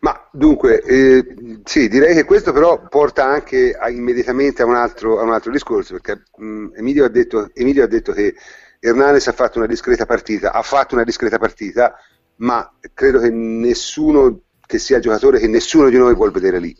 Ma 0.00 0.28
dunque, 0.30 0.80
eh, 0.82 1.60
sì, 1.64 1.88
direi 1.88 2.14
che 2.14 2.24
questo 2.24 2.52
però 2.52 2.86
porta 2.88 3.24
anche 3.24 3.72
a, 3.72 3.90
immediatamente 3.90 4.62
a 4.62 4.66
un, 4.66 4.76
altro, 4.76 5.18
a 5.18 5.22
un, 5.22 5.32
altro, 5.32 5.50
discorso, 5.50 5.94
perché 5.94 6.22
mh, 6.36 6.46
mm, 6.46 6.68
Emilio, 6.76 7.04
ha 7.04 7.08
detto, 7.08 7.50
Emilio 7.54 7.84
ha 7.84 7.88
detto 7.88 8.12
che 8.12 8.34
Hernanes 8.80 9.26
ha 9.26 9.32
fatto 9.32 9.58
una 9.58 9.66
discreta 9.66 10.06
partita, 10.06 10.52
ha 10.52 10.62
fatto 10.62 10.94
una 10.94 11.04
discreta 11.04 11.38
partita, 11.38 11.96
ma 12.36 12.72
credo 12.94 13.18
che 13.18 13.30
nessuno 13.30 14.42
che 14.68 14.78
sia 14.78 14.96
il 14.96 15.02
giocatore 15.02 15.38
che 15.38 15.48
nessuno 15.48 15.88
di 15.88 15.96
noi 15.96 16.14
vuole 16.14 16.30
vedere 16.30 16.60
lì, 16.60 16.76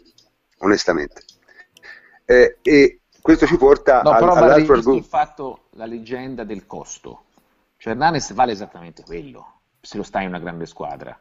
onestamente. 0.58 1.22
Eh, 2.26 2.58
e 2.60 3.00
questo 3.22 3.46
ci 3.46 3.56
porta 3.56 4.02
no, 4.02 4.10
al, 4.10 4.18
però 4.18 4.34
all'altro 4.34 4.74
argomento. 4.74 4.92
il 4.92 5.04
fatto, 5.04 5.68
la 5.70 5.86
leggenda 5.86 6.44
del 6.44 6.66
costo. 6.66 7.24
Cioè 7.78 7.94
Hernanes 7.94 8.34
vale 8.34 8.52
esattamente 8.52 9.02
quello, 9.02 9.60
se 9.80 9.96
lo 9.96 10.02
sta 10.02 10.20
in 10.20 10.28
una 10.28 10.38
grande 10.38 10.66
squadra. 10.66 11.18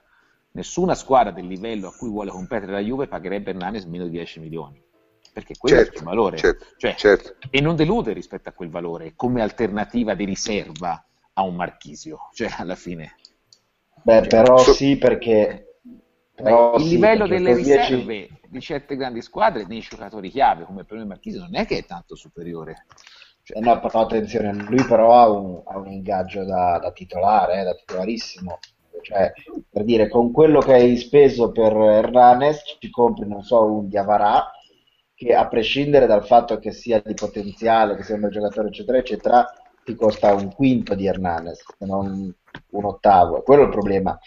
Nessuna 0.52 0.94
squadra 0.94 1.32
del 1.32 1.48
livello 1.48 1.88
a 1.88 1.94
cui 1.96 2.10
vuole 2.10 2.32
competere 2.32 2.74
la 2.74 2.80
Juve 2.80 3.08
pagherebbe 3.08 3.52
Hernanes 3.52 3.86
meno 3.86 4.04
di 4.04 4.10
10 4.10 4.42
milioni. 4.42 4.84
Perché 5.32 5.56
quello 5.58 5.78
certo, 5.78 5.94
è 5.94 5.98
il 6.00 6.04
valore. 6.04 6.36
Certo, 6.36 6.66
cioè, 6.76 6.96
certo. 6.98 7.36
E 7.50 7.62
non 7.62 7.78
delude 7.78 8.12
rispetto 8.12 8.50
a 8.50 8.52
quel 8.52 8.70
valore, 8.70 9.14
come 9.16 9.42
alternativa 9.42 10.16
di 10.16 10.26
riserva 10.26 11.02
a 11.32 11.44
un 11.44 11.56
marchisio. 11.56 12.28
Cioè, 12.34 12.50
alla 12.58 12.76
fine. 12.76 13.16
Beh, 14.04 14.28
però 14.28 14.58
so, 14.58 14.74
sì, 14.74 14.98
perché 14.98 15.67
però 16.44 16.76
il 16.76 16.84
sì, 16.84 16.90
livello 16.90 17.28
delle 17.28 17.56
riserve 17.56 18.28
ci... 18.28 18.40
di 18.48 18.62
certe 18.62 18.96
grandi 18.96 19.24
squadre 19.24 19.66
nei 19.66 19.80
giocatori 19.80 20.30
chiave 20.30 20.66
come 20.66 20.84
per 20.84 20.98
noi 20.98 21.08
Marchisi 21.08 21.40
non 21.40 21.56
è 21.56 21.66
che 21.66 21.80
è 21.80 21.86
tanto 21.86 22.16
superiore. 22.16 22.86
Cioè... 23.42 23.60
No, 23.60 23.80
però 23.80 24.02
attenzione, 24.02 24.54
lui 24.54 24.84
però 24.86 25.14
ha 25.14 25.30
un, 25.30 25.62
ha 25.66 25.78
un 25.78 25.88
ingaggio 25.88 26.44
da, 26.44 26.78
da 26.80 26.92
titolare, 26.92 27.62
eh, 27.62 27.64
da 27.64 27.74
titolarissimo. 27.74 28.60
Cioè, 29.02 29.32
per 29.70 29.84
dire, 29.84 30.10
con 30.10 30.32
quello 30.32 30.60
che 30.60 30.74
hai 30.74 30.98
speso 30.98 31.52
per 31.52 31.72
Hernanes 31.74 32.62
ci 32.80 32.90
compri, 32.90 33.28
non 33.28 33.42
so, 33.44 33.64
un 33.64 33.88
Diavarà 33.88 34.52
che 35.16 35.34
a 35.34 35.48
prescindere 35.48 36.06
dal 36.06 36.26
fatto 36.26 36.60
che 36.60 36.72
sia 36.72 37.02
di 37.04 37.14
potenziale, 37.14 37.96
che 37.96 38.04
sia 38.04 38.16
un 38.16 38.22
bel 38.22 38.32
giocatore, 38.32 38.68
eccetera, 38.68 38.98
eccetera, 38.98 39.54
ti 39.84 39.96
costa 39.96 40.34
un 40.34 40.54
quinto 40.54 40.94
di 40.94 41.08
Hernanes, 41.08 41.64
se 41.78 41.86
non 41.86 42.36
un 42.72 42.86
ottavo. 42.86 43.42
Quello 43.42 43.64
è 43.64 43.66
il 43.66 43.72
problema. 43.72 44.20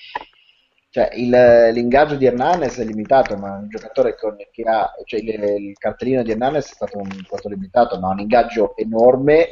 Cioè, 0.93 1.11
il, 1.15 1.31
l'ingaggio 1.73 2.17
di 2.17 2.27
Hernanes 2.27 2.79
è 2.79 2.85
limitato, 2.85 3.37
ma 3.37 3.53
un 3.59 3.69
giocatore 3.69 4.17
con, 4.17 4.37
che 4.51 4.63
ha, 4.63 4.93
cioè 5.05 5.21
il, 5.21 5.29
il, 5.29 5.79
cartellino 5.79 6.25
di 6.25 6.33
Hernanes 6.33 6.69
è 6.69 6.75
stato 6.75 6.99
un 6.99 7.09
stato 7.25 7.49
limitato, 7.49 8.01
ma 8.01 8.09
un 8.09 8.19
ingaggio 8.19 8.77
enorme, 8.77 9.51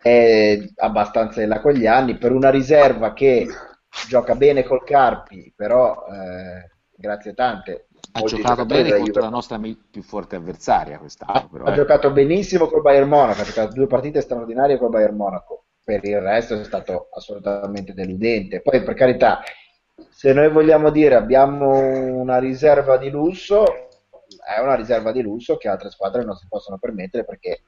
è 0.00 0.60
abbastanza 0.76 1.42
in 1.42 1.48
là 1.48 1.60
con 1.60 1.72
gli 1.72 1.86
anni, 1.86 2.18
per 2.18 2.30
una 2.30 2.50
riserva 2.50 3.12
che 3.12 3.48
gioca 4.08 4.36
bene 4.36 4.62
col 4.62 4.84
Carpi, 4.84 5.52
però 5.56 6.04
eh, 6.06 6.70
grazie 6.94 7.34
tante. 7.34 7.88
Ha 8.12 8.22
giocato 8.22 8.64
bene 8.64 8.96
contro 8.96 9.22
la 9.22 9.28
nostra 9.28 9.58
più 9.58 10.02
forte 10.02 10.36
avversaria 10.36 10.98
quest'anno. 10.98 11.48
Però, 11.50 11.64
ha 11.64 11.72
eh. 11.72 11.74
giocato 11.74 12.12
benissimo 12.12 12.68
col 12.68 12.82
Bayern 12.82 13.08
Monaco, 13.08 13.40
ha 13.40 13.44
giocato 13.44 13.74
due 13.74 13.88
partite 13.88 14.20
straordinarie 14.20 14.78
col 14.78 14.90
Bayern 14.90 15.16
Monaco, 15.16 15.64
per 15.82 16.04
il 16.04 16.20
resto 16.20 16.60
è 16.60 16.62
stato 16.62 17.08
assolutamente 17.12 17.92
deludente. 17.92 18.60
Poi 18.60 18.84
per 18.84 18.94
carità 18.94 19.40
se 20.10 20.32
noi 20.32 20.50
vogliamo 20.50 20.90
dire 20.90 21.14
abbiamo 21.14 21.70
una 21.78 22.38
riserva 22.38 22.96
di 22.96 23.10
lusso, 23.10 23.64
è 24.44 24.60
una 24.60 24.74
riserva 24.74 25.12
di 25.12 25.22
lusso 25.22 25.56
che 25.56 25.68
altre 25.68 25.90
squadre 25.90 26.24
non 26.24 26.36
si 26.36 26.46
possono 26.48 26.78
permettere 26.78 27.24
perché... 27.24 27.62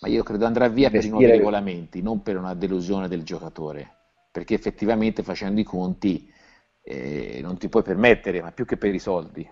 Ma 0.00 0.08
io 0.08 0.22
credo 0.22 0.46
andrà 0.46 0.68
via 0.68 0.86
investire... 0.86 1.00
per 1.00 1.06
i 1.06 1.10
nuovi 1.10 1.38
regolamenti, 1.38 2.02
non 2.02 2.22
per 2.22 2.36
una 2.36 2.54
delusione 2.54 3.06
del 3.06 3.22
giocatore, 3.22 3.96
perché 4.30 4.54
effettivamente 4.54 5.22
facendo 5.22 5.60
i 5.60 5.64
conti 5.64 6.32
eh, 6.82 7.40
non 7.42 7.58
ti 7.58 7.68
puoi 7.68 7.82
permettere, 7.82 8.40
ma 8.40 8.52
più 8.52 8.64
che 8.64 8.76
per 8.76 8.94
i 8.94 8.98
soldi. 8.98 9.48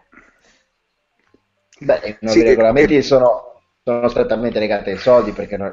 Beh, 1.81 2.01
i 2.05 2.17
nuovi 2.21 2.41
sì, 2.41 2.45
regolamenti 2.45 2.95
che... 2.95 3.03
sono, 3.03 3.61
sono 3.83 4.09
strettamente 4.09 4.59
legati 4.59 4.91
ai 4.91 4.97
soldi 4.97 5.33
perché 5.33 5.57
non, 5.57 5.71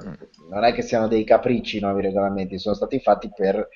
non, 0.49 0.63
è 0.63 0.73
che 0.73 0.81
siano 0.81 1.07
dei 1.07 1.23
capricci 1.23 1.77
i 1.77 1.81
nuovi 1.81 2.01
regolamenti, 2.01 2.59
sono 2.59 2.75
stati 2.75 2.99
fatti 2.99 3.31
per 3.33 3.67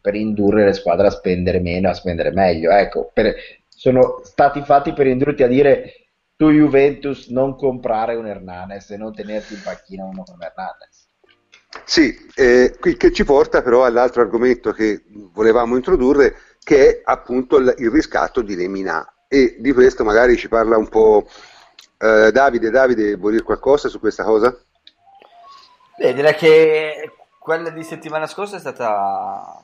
per 0.00 0.14
indurre 0.14 0.64
le 0.64 0.72
squadre 0.72 1.08
a 1.08 1.10
spendere 1.10 1.60
meno, 1.60 1.88
a 1.88 1.94
spendere 1.94 2.30
meglio. 2.30 2.70
Ecco, 2.70 3.10
per, 3.12 3.34
sono 3.68 4.20
stati 4.22 4.62
fatti 4.62 4.92
per 4.92 5.06
indurti 5.06 5.42
a 5.42 5.48
dire 5.48 5.92
tu 6.36 6.50
Juventus 6.50 7.28
non 7.28 7.56
comprare 7.56 8.14
un 8.14 8.26
Hernanes 8.26 8.90
e 8.90 8.96
non 8.96 9.12
tenerti 9.12 9.54
in 9.54 9.62
panchina 9.62 10.04
uno 10.04 10.22
come 10.24 10.46
Hernanes. 10.46 11.06
Sì, 11.84 12.14
eh, 12.34 12.76
qui 12.78 12.96
che 12.96 13.12
ci 13.12 13.24
porta 13.24 13.62
però 13.62 13.84
all'altro 13.84 14.22
argomento 14.22 14.72
che 14.72 15.02
volevamo 15.32 15.74
introdurre, 15.74 16.34
che 16.62 16.88
è 16.88 17.00
appunto 17.04 17.56
il, 17.58 17.74
il 17.78 17.90
riscatto 17.90 18.42
di 18.42 18.54
Lemina. 18.54 19.04
E 19.26 19.56
di 19.58 19.72
questo 19.72 20.04
magari 20.04 20.36
ci 20.36 20.48
parla 20.48 20.78
un 20.78 20.88
po' 20.88 21.26
eh, 21.98 22.30
Davide. 22.32 22.70
Davide, 22.70 23.16
vuoi 23.16 23.32
dire 23.32 23.44
qualcosa 23.44 23.88
su 23.88 23.98
questa 23.98 24.22
cosa? 24.22 24.56
Beh, 25.98 26.14
direi 26.14 26.34
che 26.34 27.10
quella 27.48 27.70
di 27.70 27.82
settimana 27.82 28.26
scorsa 28.26 28.56
è 28.56 28.60
stata 28.60 29.58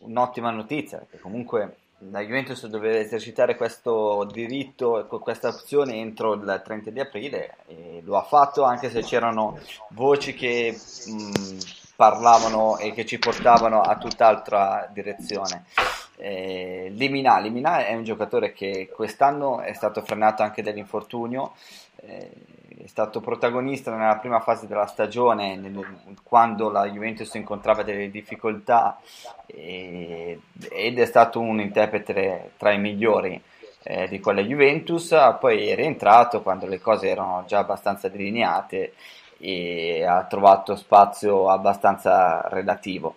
un'ottima 0.00 0.50
notizia, 0.50 0.98
perché 0.98 1.20
comunque 1.20 1.76
la 2.10 2.20
Juventus 2.20 2.66
doveva 2.66 2.98
esercitare 2.98 3.54
questo 3.54 4.28
diritto, 4.32 5.06
questa 5.22 5.46
opzione 5.46 5.94
entro 5.94 6.32
il 6.32 6.62
30 6.64 6.90
di 6.90 6.98
aprile 6.98 7.58
e 7.68 8.00
lo 8.02 8.16
ha 8.16 8.24
fatto 8.24 8.64
anche 8.64 8.90
se 8.90 9.02
c'erano 9.02 9.56
voci 9.90 10.34
che 10.34 10.76
mh, 11.06 11.58
parlavano 11.94 12.76
e 12.78 12.90
che 12.90 13.06
ci 13.06 13.20
portavano 13.20 13.82
a 13.82 13.96
tutt'altra 13.98 14.90
direzione. 14.92 15.64
Eh, 16.16 16.88
Limina, 16.90 17.38
Limina 17.38 17.86
è 17.86 17.94
un 17.94 18.02
giocatore 18.02 18.52
che 18.52 18.90
quest'anno 18.92 19.60
è 19.60 19.74
stato 19.74 20.02
frenato 20.02 20.42
anche 20.42 20.60
dall'infortunio. 20.60 21.54
Eh, 21.98 22.55
è 22.78 22.86
stato 22.86 23.20
protagonista 23.20 23.94
nella 23.94 24.16
prima 24.16 24.40
fase 24.40 24.66
della 24.66 24.86
stagione 24.86 25.56
nel, 25.56 25.82
quando 26.22 26.68
la 26.68 26.86
Juventus 26.86 27.32
incontrava 27.34 27.82
delle 27.82 28.10
difficoltà 28.10 28.98
e, 29.46 30.40
ed 30.70 30.98
è 30.98 31.06
stato 31.06 31.40
un 31.40 31.60
interprete 31.60 32.52
tra 32.58 32.72
i 32.72 32.78
migliori 32.78 33.40
eh, 33.82 34.08
di 34.08 34.20
quella 34.20 34.42
Juventus, 34.42 35.14
poi 35.40 35.68
è 35.68 35.74
rientrato 35.74 36.42
quando 36.42 36.66
le 36.66 36.80
cose 36.80 37.08
erano 37.08 37.44
già 37.46 37.60
abbastanza 37.60 38.08
delineate 38.08 38.92
e 39.38 40.04
ha 40.04 40.24
trovato 40.24 40.76
spazio 40.76 41.48
abbastanza 41.48 42.46
relativo. 42.48 43.16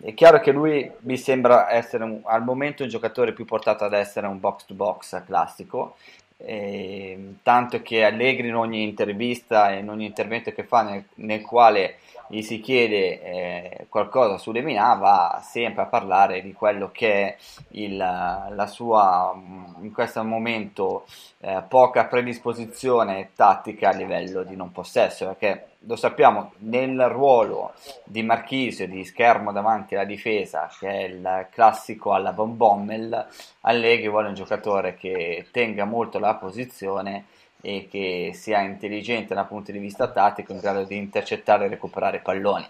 È 0.00 0.14
chiaro 0.14 0.40
che 0.40 0.52
lui 0.52 0.90
mi 1.00 1.16
sembra 1.16 1.70
essere 1.70 2.04
un, 2.04 2.20
al 2.24 2.42
momento 2.42 2.82
un 2.82 2.88
giocatore 2.88 3.32
più 3.32 3.44
portato 3.44 3.84
ad 3.84 3.92
essere 3.92 4.26
un 4.26 4.40
box 4.40 4.64
to 4.64 4.74
box 4.74 5.24
classico 5.24 5.96
eh, 6.44 7.34
tanto 7.42 7.82
che 7.82 8.04
Allegri 8.04 8.48
in 8.48 8.56
ogni 8.56 8.82
intervista 8.82 9.70
e 9.70 9.78
in 9.78 9.88
ogni 9.88 10.06
intervento 10.06 10.52
che 10.52 10.64
fa 10.64 10.82
nel, 10.82 11.04
nel 11.14 11.42
quale 11.42 11.96
gli 12.28 12.42
si 12.42 12.60
chiede 12.60 13.22
eh, 13.22 13.86
qualcosa 13.88 14.38
su 14.38 14.52
Lemina 14.52 14.94
va 14.94 15.42
sempre 15.44 15.82
a 15.82 15.86
parlare 15.86 16.40
di 16.40 16.52
quello 16.52 16.90
che 16.90 17.12
è 17.12 17.36
il, 17.72 17.96
la 17.96 18.66
sua 18.66 19.34
in 19.80 19.92
questo 19.92 20.24
momento 20.24 21.04
eh, 21.40 21.62
poca 21.68 22.06
predisposizione 22.06 23.30
tattica 23.34 23.90
a 23.90 23.94
livello 23.94 24.44
di 24.44 24.56
non 24.56 24.72
possesso 24.72 25.26
perché 25.26 25.71
lo 25.84 25.96
sappiamo, 25.96 26.52
nel 26.58 27.08
ruolo 27.08 27.72
di 28.04 28.22
Marchisio, 28.22 28.86
di 28.86 29.04
schermo 29.04 29.52
davanti 29.52 29.94
alla 29.94 30.04
difesa, 30.04 30.70
che 30.78 30.88
è 30.88 31.02
il 31.04 31.48
classico 31.50 32.12
alla 32.12 32.32
Von 32.32 32.56
Bommel, 32.56 33.26
Allegri 33.62 34.08
vuole 34.08 34.28
un 34.28 34.34
giocatore 34.34 34.94
che 34.94 35.46
tenga 35.50 35.84
molto 35.84 36.18
la 36.18 36.34
posizione 36.34 37.24
e 37.60 37.88
che 37.90 38.30
sia 38.34 38.60
intelligente 38.60 39.34
dal 39.34 39.46
punto 39.46 39.72
di 39.72 39.78
vista 39.78 40.08
tattico, 40.08 40.52
in 40.52 40.60
grado 40.60 40.84
di 40.84 40.96
intercettare 40.96 41.66
e 41.66 41.68
recuperare 41.68 42.18
palloni. 42.18 42.66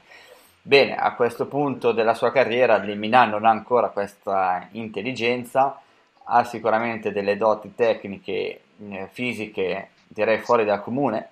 Bene, 0.64 0.94
a 0.94 1.14
questo 1.14 1.46
punto 1.46 1.92
della 1.92 2.14
sua 2.14 2.30
carriera 2.30 2.76
Lemina 2.76 3.24
non 3.24 3.44
ha 3.44 3.50
ancora 3.50 3.88
questa 3.88 4.68
intelligenza, 4.72 5.80
ha 6.24 6.44
sicuramente 6.44 7.10
delle 7.10 7.36
doti 7.36 7.74
tecniche, 7.74 8.60
eh, 8.90 9.08
fisiche, 9.10 9.88
direi 10.06 10.38
fuori 10.38 10.64
dal 10.64 10.80
comune, 10.80 11.28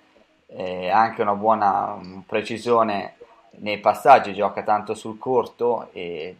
eh, 0.53 0.89
anche 0.89 1.21
una 1.21 1.35
buona 1.35 1.95
mm, 1.95 2.19
precisione 2.19 3.15
nei 3.59 3.79
passaggi, 3.79 4.33
gioca 4.33 4.63
tanto 4.63 4.93
sul 4.93 5.17
corto 5.17 5.89
e 5.91 6.35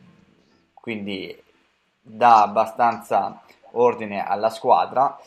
quindi 0.73 1.35
dà 2.01 2.41
abbastanza 2.41 3.41
ordine 3.71 4.25
alla 4.25 4.49
squadra, 4.49 5.17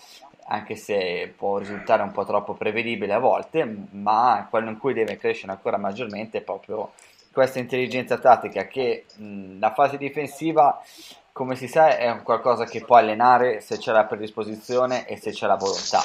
anche 0.46 0.76
se 0.76 1.32
può 1.36 1.58
risultare 1.58 2.02
un 2.02 2.12
po' 2.12 2.24
troppo 2.24 2.54
prevedibile 2.54 3.14
a 3.14 3.18
volte, 3.18 3.64
ma 3.90 4.46
quello 4.50 4.70
in 4.70 4.78
cui 4.78 4.92
deve 4.92 5.16
crescere 5.16 5.52
ancora 5.52 5.78
maggiormente 5.78 6.38
è 6.38 6.42
proprio 6.42 6.92
questa 7.32 7.58
intelligenza 7.58 8.18
tattica 8.18 8.66
che 8.66 9.06
mh, 9.16 9.24
mm, 9.24 9.60
la 9.60 9.72
fase 9.72 9.96
difensiva 9.96 10.80
come 11.34 11.56
si 11.56 11.66
sa 11.66 11.96
è 11.96 12.22
qualcosa 12.22 12.64
che 12.64 12.84
può 12.84 12.94
allenare 12.94 13.60
se 13.60 13.76
c'è 13.76 13.90
la 13.90 14.04
predisposizione 14.04 15.04
e 15.06 15.16
se 15.16 15.32
c'è 15.32 15.48
la 15.48 15.56
volontà 15.56 16.00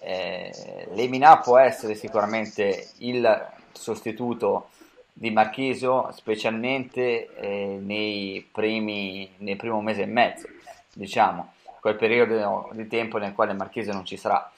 eh, 0.00 0.86
Lemina 0.92 1.38
può 1.38 1.58
essere 1.58 1.94
sicuramente 1.94 2.90
il 2.98 3.48
sostituto 3.72 4.68
di 5.12 5.30
Marchisio, 5.30 6.12
specialmente 6.12 7.34
eh, 7.34 7.78
nei 7.80 8.46
primi, 8.52 9.28
nel 9.38 9.56
primo 9.56 9.80
mese 9.80 10.02
e 10.02 10.06
mezzo, 10.06 10.46
diciamo, 10.92 11.54
quel 11.80 11.96
periodo 11.96 12.68
di 12.72 12.86
tempo 12.86 13.18
nel 13.18 13.32
quale 13.32 13.52
Marchisio 13.54 13.92
non 13.92 14.04
ci 14.04 14.16
sarà. 14.16 14.48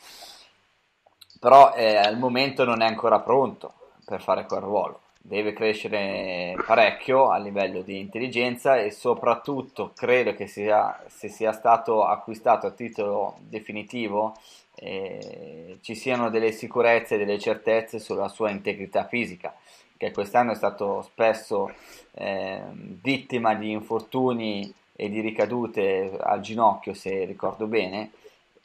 Però 1.40 1.72
eh, 1.74 1.96
al 1.96 2.18
momento 2.18 2.64
non 2.64 2.82
è 2.82 2.86
ancora 2.86 3.20
pronto 3.20 3.72
per 4.04 4.20
fare 4.20 4.44
quel 4.44 4.60
ruolo 4.60 5.00
deve 5.28 5.52
crescere 5.52 6.56
parecchio 6.66 7.28
a 7.30 7.36
livello 7.36 7.82
di 7.82 7.98
intelligenza 7.98 8.78
e 8.78 8.90
soprattutto 8.90 9.92
credo 9.94 10.34
che 10.34 10.46
sia, 10.46 11.04
se 11.06 11.28
sia 11.28 11.52
stato 11.52 12.04
acquistato 12.04 12.66
a 12.66 12.70
titolo 12.70 13.36
definitivo 13.40 14.34
eh, 14.74 15.76
ci 15.82 15.94
siano 15.94 16.30
delle 16.30 16.50
sicurezze 16.52 17.14
e 17.14 17.18
delle 17.18 17.38
certezze 17.38 17.98
sulla 17.98 18.28
sua 18.28 18.48
integrità 18.48 19.06
fisica 19.06 19.54
che 19.98 20.12
quest'anno 20.12 20.52
è 20.52 20.54
stato 20.54 21.02
spesso 21.02 21.70
eh, 22.14 22.62
vittima 22.72 23.54
di 23.54 23.70
infortuni 23.70 24.72
e 24.96 25.10
di 25.10 25.20
ricadute 25.20 26.16
al 26.18 26.40
ginocchio 26.40 26.94
se 26.94 27.24
ricordo 27.26 27.66
bene 27.66 28.12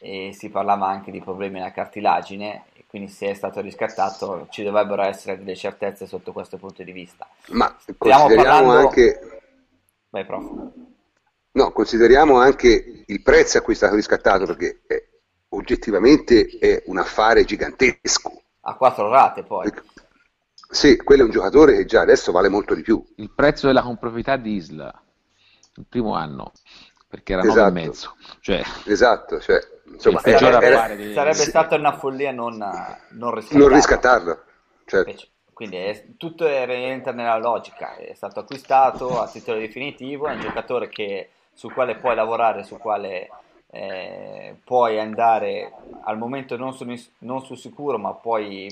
e 0.04 0.32
si 0.34 0.50
parlava 0.50 0.88
anche 0.88 1.12
di 1.12 1.22
problemi 1.22 1.60
alla 1.60 1.72
cartilagine 1.72 2.66
quindi 2.94 3.10
se 3.10 3.32
è 3.32 3.34
stato 3.34 3.60
riscattato 3.60 4.46
ci 4.52 4.62
dovrebbero 4.62 5.02
essere 5.02 5.40
delle 5.40 5.56
certezze 5.56 6.06
sotto 6.06 6.32
questo 6.32 6.58
punto 6.58 6.84
di 6.84 6.92
vista. 6.92 7.28
Ma 7.48 7.76
Stiamo 7.80 7.98
consideriamo 7.98 8.68
parlando... 8.68 8.88
anche... 8.88 9.42
Vai, 10.10 10.26
prof. 10.26 10.72
No, 11.54 11.72
consideriamo 11.72 12.38
anche 12.38 13.04
il 13.04 13.22
prezzo 13.24 13.58
a 13.58 13.62
cui 13.62 13.74
è 13.74 13.76
stato 13.76 13.96
riscattato 13.96 14.46
perché 14.46 14.84
è, 14.86 15.04
oggettivamente 15.50 16.46
è 16.60 16.84
un 16.86 17.00
affare 17.00 17.46
gigantesco. 17.46 18.44
A 18.62 18.76
quattro 18.76 19.10
rate 19.10 19.42
poi. 19.42 19.74
Sì, 20.70 20.96
quello 20.98 21.24
è 21.24 21.26
un 21.26 21.32
giocatore 21.32 21.76
che 21.76 21.86
già 21.86 22.02
adesso 22.02 22.32
vale 22.32 22.48
molto 22.48 22.76
di 22.76 22.84
più. 22.84 23.04
Il 23.16 23.32
prezzo 23.32 23.66
della 23.66 23.82
comproprietà 23.82 24.38
di 24.38 24.54
Isla, 24.54 25.04
il 25.78 25.86
primo 25.90 26.14
anno, 26.14 26.52
perché 27.08 27.34
era 27.34 27.42
esatto. 27.42 27.74
9,5. 27.74 28.10
Cioè... 28.40 28.64
Esatto, 28.86 29.40
cioè 29.40 29.73
insomma, 29.92 30.20
sarebbe, 30.20 30.66
era, 30.66 30.88
di... 30.96 31.14
sarebbe 31.14 31.36
sì. 31.36 31.50
stata 31.50 31.76
una 31.76 31.94
follia 31.98 32.32
non, 32.32 32.58
non 33.10 33.34
riscattarlo. 33.34 33.68
Non 33.68 33.76
riscattarlo 33.76 34.44
certo. 34.86 35.28
Quindi 35.54 35.78
è, 35.78 36.06
tutto 36.18 36.46
rientra 36.48 37.12
nella 37.12 37.38
logica, 37.38 37.96
è 37.96 38.14
stato 38.16 38.40
acquistato 38.40 39.22
a 39.22 39.28
titolo 39.28 39.60
definitivo, 39.60 40.28
è 40.28 40.34
un 40.34 40.40
giocatore 40.40 40.90
che, 40.90 41.30
sul 41.54 41.74
quale 41.74 41.96
puoi 41.96 42.16
lavorare, 42.16 42.64
sul 42.64 42.80
quale 42.80 43.30
eh, 43.70 44.56
puoi 44.64 45.00
andare 45.00 45.72
al 46.04 46.18
momento 46.18 46.58
non, 46.58 46.74
su, 46.74 46.86
non 47.20 47.44
sul 47.44 47.58
sicuro, 47.58 48.00
ma 48.00 48.14
puoi 48.14 48.68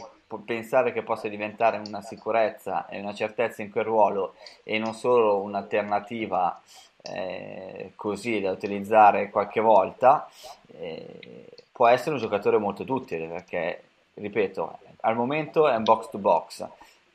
pensare 0.45 0.91
che 0.91 1.03
possa 1.03 1.27
diventare 1.27 1.81
una 1.85 2.01
sicurezza 2.01 2.87
e 2.87 2.99
una 2.99 3.13
certezza 3.13 3.61
in 3.61 3.69
quel 3.69 3.83
ruolo 3.83 4.35
e 4.63 4.79
non 4.79 4.93
solo 4.93 5.41
un'alternativa 5.41 6.61
eh, 7.03 7.91
così 7.95 8.41
da 8.41 8.51
utilizzare 8.51 9.29
qualche 9.29 9.59
volta, 9.59 10.29
eh, 10.77 11.45
può 11.71 11.87
essere 11.87 12.11
un 12.11 12.21
giocatore 12.21 12.57
molto 12.57 12.83
utile 12.87 13.27
perché, 13.27 13.83
ripeto, 14.15 14.79
al 15.01 15.15
momento 15.15 15.67
è 15.67 15.75
un 15.75 15.83
box 15.83 16.09
to 16.09 16.17
box, 16.17 16.67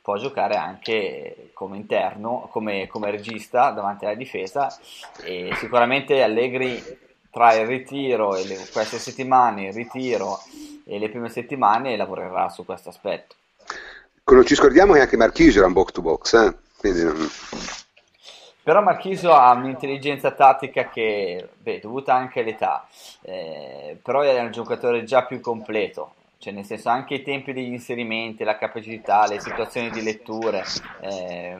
può 0.02 0.16
giocare 0.16 0.56
anche 0.56 1.50
come 1.52 1.76
interno, 1.76 2.48
come, 2.50 2.86
come 2.86 3.10
regista 3.10 3.70
davanti 3.70 4.04
alla 4.04 4.14
difesa 4.14 4.76
e 5.22 5.50
sicuramente 5.56 6.22
Allegri 6.22 6.82
tra 7.30 7.54
il 7.54 7.66
ritiro 7.66 8.34
e 8.34 8.46
le, 8.46 8.56
queste 8.72 8.98
settimane, 8.98 9.66
il 9.66 9.72
ritiro 9.72 10.40
e 10.84 10.98
le 10.98 11.08
prime 11.10 11.28
settimane 11.28 11.96
lavorerà 11.96 12.48
su 12.48 12.64
questo 12.64 12.88
aspetto. 12.88 13.34
Non 14.24 14.44
ci 14.44 14.54
scordiamo 14.54 14.94
che 14.94 15.00
anche 15.00 15.16
Marchisio 15.16 15.58
era 15.58 15.68
un 15.68 15.74
box 15.74 15.92
to 15.92 16.02
box, 16.02 16.32
eh? 16.34 16.56
quindi 16.78 17.02
non... 17.02 17.28
Però 18.66 18.82
Marchisio 18.82 19.32
ha 19.32 19.52
un'intelligenza 19.52 20.32
tattica 20.32 20.88
che, 20.88 21.50
beh, 21.56 21.78
dovuta 21.78 22.14
anche 22.14 22.40
all'età, 22.40 22.84
eh, 23.22 23.96
però 24.02 24.22
è 24.22 24.40
un 24.40 24.50
giocatore 24.50 25.04
già 25.04 25.24
più 25.24 25.38
completo, 25.38 26.14
cioè 26.38 26.52
nel 26.52 26.64
senso 26.64 26.88
anche 26.88 27.14
i 27.14 27.22
tempi 27.22 27.52
degli 27.52 27.70
inserimenti, 27.70 28.42
la 28.42 28.58
capacità, 28.58 29.28
le 29.28 29.38
situazioni 29.38 29.90
di 29.90 30.02
letture, 30.02 30.64
eh, 31.00 31.58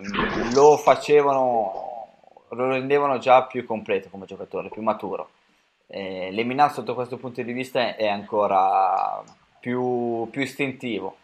lo 0.53 0.77
facevano, 0.79 2.09
lo 2.49 2.71
rendevano 2.71 3.19
già 3.19 3.45
più 3.45 3.65
completo 3.65 4.09
come 4.11 4.27
giocatore, 4.27 4.69
più 4.69 4.83
maturo. 4.83 5.29
Eh, 5.87 6.31
Lemina 6.33 6.69
sotto 6.71 6.97
questo 6.97 7.19
punto 7.19 7.41
di 7.41 7.53
vista 7.53 7.95
è 7.95 8.09
ancora 8.09 9.23
più, 9.61 10.27
più 10.29 10.43
istintivo 10.43 11.19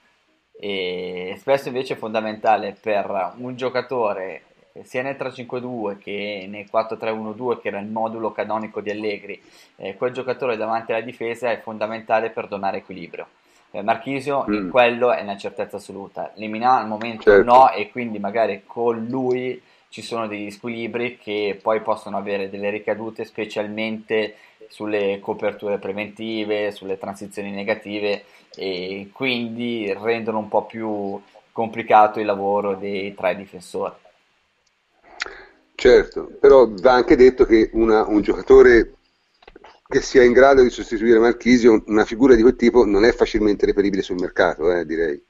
e 0.53 1.35
spesso 1.41 1.67
invece 1.67 1.95
è 1.95 1.97
fondamentale 1.97 2.77
per 2.81 3.33
un 3.39 3.57
giocatore 3.57 4.45
sia 4.83 5.03
nel 5.03 5.17
3-5-2 5.19 5.99
che 5.99 6.47
nel 6.49 6.69
4-3-1-2 6.73 7.61
che 7.61 7.69
era 7.69 7.79
il 7.79 7.89
modulo 7.89 8.33
canonico 8.33 8.81
di 8.81 8.91
Allegri 8.91 9.41
eh, 9.77 9.97
quel 9.97 10.13
giocatore 10.13 10.57
davanti 10.57 10.93
alla 10.93 11.03
difesa 11.03 11.51
è 11.51 11.61
fondamentale 11.61 12.31
per 12.31 12.49
donare 12.49 12.79
equilibrio 12.79 13.27
eh, 13.71 13.83
Marchisio 13.83 14.47
mm. 14.49 14.53
in 14.53 14.71
quello 14.71 15.13
è 15.13 15.23
una 15.23 15.37
certezza 15.37 15.77
assoluta 15.77 16.33
Lemina 16.37 16.79
al 16.79 16.89
momento 16.89 17.31
certo. 17.31 17.45
no 17.45 17.71
e 17.71 17.91
quindi 17.91 18.19
magari 18.19 18.63
con 18.67 19.07
lui 19.09 19.61
ci 19.91 20.01
sono 20.01 20.27
degli 20.27 20.51
squilibri 20.51 21.19
che 21.19 21.59
poi 21.61 21.83
possono 21.83 22.17
avere 22.17 22.49
delle 22.49 22.71
ricadute 22.71 23.27
specialmente 23.27 24.37
sulle 24.69 25.21
coperture 25.21 25.77
preventive, 25.77 26.71
sulle 26.71 26.97
transizioni 26.97 27.51
negative 27.51 28.25
e 28.57 29.11
quindi 29.13 29.93
rendono 29.93 30.39
un 30.39 30.49
po' 30.49 30.65
più 30.65 31.21
complicato 31.53 32.21
il 32.21 32.27
lavoro 32.27 32.75
dei 32.75 33.15
tre 33.15 33.37
difensori. 33.37 33.93
Certo, 35.83 36.31
però 36.39 36.69
va 36.75 36.93
anche 36.93 37.17
detto 37.17 37.45
che 37.45 37.69
una, 37.73 38.07
un 38.07 38.23
giocatore 38.23 38.99
che 39.89 40.01
sia 40.01 40.23
in 40.23 40.31
grado 40.31 40.63
di 40.63 40.71
sostituire 40.71 41.19
Marchisio, 41.19 41.83
una 41.89 42.05
figura 42.05 42.37
di 42.37 42.43
quel 42.43 42.55
tipo 42.55 42.85
non 42.85 43.05
è 43.05 43.11
facilmente 43.11 43.67
reperibile 43.67 44.03
sul 44.03 44.21
mercato, 44.21 44.71
eh, 44.71 44.87
direi. 44.87 45.21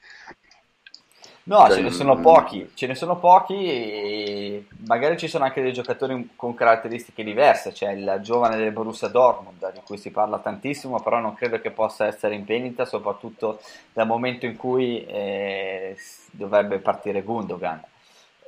No, 1.45 1.61
cioè, 1.61 1.77
ce 1.77 1.81
ne 1.81 1.91
sono 1.91 2.21
pochi, 2.21 2.71
ce 2.75 2.87
ne 2.87 2.95
sono 2.95 3.19
pochi 3.19 3.65
e 3.65 4.67
magari 4.87 5.17
ci 5.17 5.27
sono 5.27 5.45
anche 5.45 5.63
dei 5.63 5.73
giocatori 5.73 6.33
con 6.37 6.53
caratteristiche 6.53 7.25
diverse, 7.25 7.73
c'è 7.73 7.93
il 7.93 8.21
giovane 8.21 8.59
del 8.59 8.73
Borussia 8.73 9.09
Dortmund 9.09 9.73
di 9.73 9.81
cui 9.83 9.97
si 9.97 10.11
parla 10.11 10.39
tantissimo, 10.39 11.01
però 11.01 11.19
non 11.19 11.33
credo 11.33 11.63
che 11.63 11.71
possa 11.71 12.05
essere 12.05 12.35
in 12.35 12.45
vendita, 12.45 12.85
soprattutto 12.85 13.59
dal 13.95 14.07
momento 14.07 14.45
in 14.45 14.57
cui 14.57 15.03
eh, 15.07 15.97
dovrebbe 16.31 16.79
partire 16.79 17.23
Gundogan. 17.23 17.83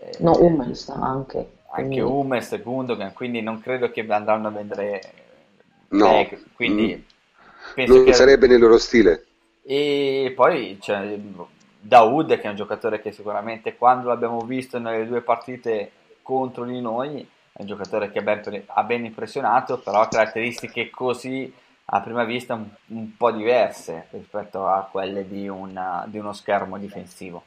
Eh, 0.01 0.17
no, 0.19 0.37
Hummels 0.39 0.91
anche 0.91 1.63
anche 1.75 2.01
mm. 2.01 2.07
Hummels 2.07 2.53
e 2.53 2.61
Gundogan, 2.61 3.13
quindi 3.13 3.41
non 3.41 3.61
credo 3.61 3.91
che 3.91 4.07
andranno 4.09 4.49
a 4.49 4.51
vendere 4.51 5.01
no. 5.89 6.09
Back, 6.09 6.55
quindi 6.55 7.05
mm. 7.77 7.85
non 7.87 8.05
che... 8.05 8.13
sarebbe 8.13 8.47
nel 8.47 8.61
loro 8.61 8.79
stile. 8.79 9.27
E 9.63 10.33
poi 10.35 10.79
c'è 10.81 11.19
Daoud 11.81 12.39
che 12.39 12.43
è 12.43 12.49
un 12.49 12.57
giocatore 12.57 13.01
che 13.01 13.13
sicuramente 13.13 13.77
quando 13.77 14.09
l'abbiamo 14.09 14.41
visto 14.41 14.79
nelle 14.79 15.07
due 15.07 15.23
partite 15.23 15.91
contro 16.23 16.65
di 16.65 16.81
noi 16.81 17.27
è 17.53 17.61
un 17.61 17.67
giocatore 17.67 18.11
che 18.11 18.19
ha 18.19 18.23
ben, 18.23 18.63
ha 18.67 18.83
ben 18.83 19.05
impressionato, 19.05 19.79
però 19.79 20.01
ha 20.01 20.09
caratteristiche 20.09 20.91
così 20.91 21.53
a 21.87 22.01
prima 22.01 22.25
vista 22.25 22.55
un, 22.55 22.69
un 22.89 23.17
po' 23.17 23.31
diverse 23.31 24.07
rispetto 24.11 24.67
a 24.67 24.89
quelle 24.91 25.27
di, 25.29 25.49
una, 25.49 26.05
di 26.09 26.19
uno 26.19 26.33
schermo 26.33 26.79
difensivo. 26.79 27.45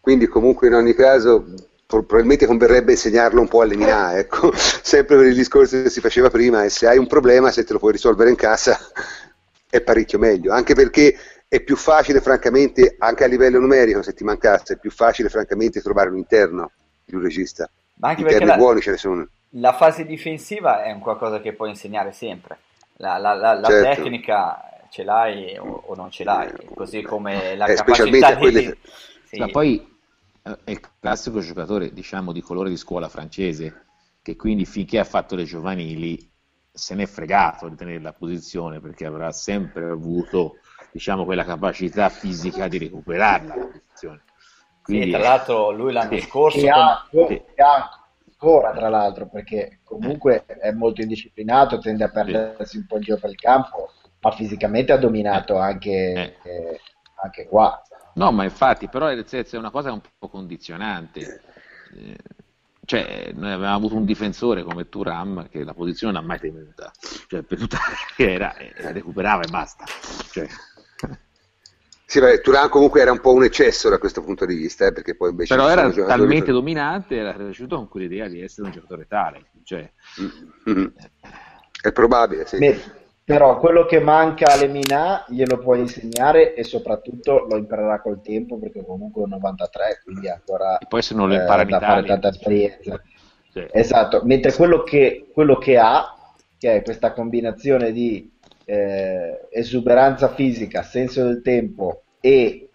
quindi 0.00 0.26
comunque 0.26 0.66
in 0.68 0.74
ogni 0.74 0.94
caso 0.94 1.46
probabilmente 1.88 2.46
converrebbe 2.46 2.92
insegnarlo 2.92 3.40
un 3.40 3.48
po' 3.48 3.62
alle 3.62 3.74
Lemina, 3.74 4.16
ecco, 4.18 4.52
sempre 4.54 5.16
per 5.16 5.26
il 5.26 5.34
discorso 5.34 5.82
che 5.82 5.90
si 5.90 6.00
faceva 6.00 6.30
prima, 6.30 6.64
e 6.64 6.68
se 6.68 6.86
hai 6.86 6.98
un 6.98 7.06
problema, 7.06 7.50
se 7.50 7.64
te 7.64 7.72
lo 7.72 7.78
puoi 7.78 7.92
risolvere 7.92 8.30
in 8.30 8.36
casa, 8.36 8.78
è 9.68 9.80
parecchio 9.80 10.18
meglio, 10.18 10.52
anche 10.52 10.74
perché 10.74 11.16
è 11.48 11.60
più 11.62 11.76
facile, 11.76 12.20
francamente, 12.20 12.96
anche 12.98 13.24
a 13.24 13.26
livello 13.26 13.58
numerico, 13.58 14.02
se 14.02 14.12
ti 14.12 14.24
mancasse, 14.24 14.74
è 14.74 14.78
più 14.78 14.90
facile, 14.90 15.28
francamente, 15.30 15.80
trovare 15.80 16.10
un 16.10 16.18
interno 16.18 16.72
di 17.04 17.14
un 17.14 17.22
regista. 17.22 17.70
Ma 17.94 18.08
anche 18.10 18.22
Interni 18.22 18.24
perché 18.24 18.44
la, 18.44 18.56
buoni 18.56 18.80
ce 18.82 18.90
ne 18.90 18.96
sono. 18.98 19.26
la 19.52 19.72
fase 19.72 20.04
difensiva 20.06 20.84
è 20.84 20.92
un 20.92 21.00
qualcosa 21.00 21.40
che 21.40 21.52
puoi 21.52 21.70
insegnare 21.70 22.12
sempre. 22.12 22.58
La, 22.96 23.18
la- 23.18 23.34
la- 23.34 23.54
la 23.58 23.70
Certo. 23.70 23.78
tecnica 23.78 24.86
ce 24.90 25.02
l'hai 25.04 25.56
o, 25.58 25.64
o 25.86 25.94
non 25.94 26.10
ce 26.10 26.24
l'hai, 26.24 26.70
così 26.74 27.02
come 27.02 27.56
la 27.56 27.70
Eh, 27.70 27.74
capacità 27.74 28.34
di... 28.34 28.38
quelle- 28.40 28.78
Sì. 29.24 29.38
Ma 29.38 29.48
poi 29.48 29.74
eh, 29.74 29.97
è 30.42 30.70
il 30.70 30.80
classico 31.00 31.40
giocatore, 31.40 31.92
diciamo, 31.92 32.32
di 32.32 32.40
colore 32.40 32.68
di 32.68 32.76
scuola 32.76 33.08
francese, 33.08 33.86
che 34.22 34.36
quindi 34.36 34.64
finché 34.64 34.98
ha 34.98 35.04
fatto 35.04 35.34
le 35.34 35.44
giovanili 35.44 36.30
se 36.70 36.94
n'è 36.94 37.06
fregato 37.06 37.68
di 37.68 37.76
tenere 37.76 38.00
la 38.00 38.12
posizione 38.12 38.80
perché 38.80 39.04
avrà 39.04 39.32
sempre 39.32 39.90
avuto, 39.90 40.56
diciamo, 40.92 41.24
quella 41.24 41.44
capacità 41.44 42.08
fisica 42.08 42.68
di 42.68 42.78
recuperarla 42.78 43.56
la 43.56 43.66
posizione. 43.66 44.22
Sì, 44.26 44.94
Quindi, 44.94 45.10
tra 45.10 45.20
l'altro 45.20 45.70
lui 45.70 45.92
l'anno 45.92 46.16
Sì. 46.16 46.20
scorso... 46.20 46.60
con- 46.60 46.70
ha, 46.70 47.08
Sì. 47.10 47.42
ha 47.56 47.90
ancora 48.40 48.72
tra 48.72 48.88
l'altro 48.88 49.26
perché 49.28 49.80
comunque 49.82 50.44
è 50.46 50.70
molto 50.70 51.02
indisciplinato 51.02 51.78
tende 51.78 52.04
a 52.04 52.08
perdersi 52.10 52.76
un 52.76 52.86
po' 52.86 52.96
in 52.96 53.02
giro 53.02 53.18
per 53.18 53.30
il 53.30 53.36
campo 53.36 53.90
ma 54.20 54.30
fisicamente 54.30 54.92
ha 54.92 54.96
dominato 54.96 55.56
anche, 55.56 55.90
Eh. 55.90 56.48
eh, 56.48 56.80
anche 57.22 57.46
qua 57.48 57.82
No, 58.18 58.32
ma 58.32 58.42
infatti, 58.44 58.88
però 58.88 59.06
è 59.06 59.24
una 59.52 59.70
cosa 59.70 59.92
un 59.92 60.00
po' 60.18 60.28
condizionante. 60.28 61.40
Eh, 61.94 62.16
Cioè, 62.84 63.32
noi 63.34 63.52
avevamo 63.52 63.76
avuto 63.76 63.94
un 63.96 64.04
difensore 64.04 64.64
come 64.64 64.88
Turam 64.88 65.48
che 65.48 65.62
la 65.62 65.74
posizione 65.74 66.14
non 66.14 66.22
ha 66.22 66.26
mai 66.26 66.38
tenuta, 66.40 66.90
cioè 67.28 67.42
per 67.42 67.58
tutta 67.58 67.76
la 67.76 67.94
carriera 68.16 68.56
eh, 68.56 68.92
recuperava 68.92 69.42
e 69.42 69.48
basta. 69.50 69.84
Cioè, 70.32 70.46
Sì, 72.06 72.20
beh, 72.20 72.40
Turan 72.40 72.70
comunque 72.70 73.02
era 73.02 73.12
un 73.12 73.20
po' 73.20 73.34
un 73.34 73.44
eccesso 73.44 73.90
da 73.90 73.98
questo 73.98 74.22
punto 74.22 74.46
di 74.46 74.54
vista, 74.54 74.86
eh, 74.86 74.92
perché 74.92 75.14
poi 75.14 75.30
invece 75.30 75.54
però 75.54 75.68
era 75.68 75.90
talmente 75.92 76.46
per- 76.46 76.54
dominante, 76.54 77.16
era 77.16 77.34
cresciuto 77.34 77.76
con 77.76 77.88
quell'idea 77.88 78.26
di 78.28 78.40
essere 78.40 78.66
un 78.68 78.72
giocatore 78.72 79.06
tale. 79.06 79.44
Cioè, 79.62 79.92
Mm, 80.20 80.72
mm. 80.78 80.86
È 81.82 81.92
probabile, 81.92 82.46
sì. 82.46 82.56
Beh, 82.56 82.80
però 83.28 83.58
quello 83.58 83.84
che 83.84 84.00
manca 84.00 84.50
a 84.50 84.56
Lemina 84.56 85.22
glielo 85.28 85.58
puoi 85.58 85.80
insegnare 85.80 86.54
e 86.54 86.64
soprattutto 86.64 87.44
lo 87.46 87.58
imparerà 87.58 88.00
col 88.00 88.22
tempo 88.22 88.56
perché 88.56 88.82
comunque 88.82 89.20
è 89.20 89.24
un 89.24 89.32
93 89.32 90.00
quindi 90.02 90.30
ancora 90.30 90.78
e 90.78 90.86
poi 90.88 91.02
se 91.02 91.14
non 91.14 91.28
lo 91.28 91.34
eh, 91.34 91.40
impara 91.40 91.60
in 91.60 91.68
da 91.68 91.78
fare 91.78 92.04
tanta 92.04 92.28
esperienza. 92.28 93.02
Cioè, 93.52 93.68
Esatto, 93.70 94.22
mentre 94.24 94.50
quello 94.54 94.82
che, 94.82 95.28
quello 95.30 95.58
che 95.58 95.76
ha, 95.76 96.16
che 96.56 96.76
è 96.76 96.82
questa 96.82 97.12
combinazione 97.12 97.92
di 97.92 98.32
eh, 98.64 99.46
esuberanza 99.50 100.28
fisica, 100.32 100.82
senso 100.82 101.24
del 101.24 101.42
tempo 101.42 102.04
e 102.22 102.70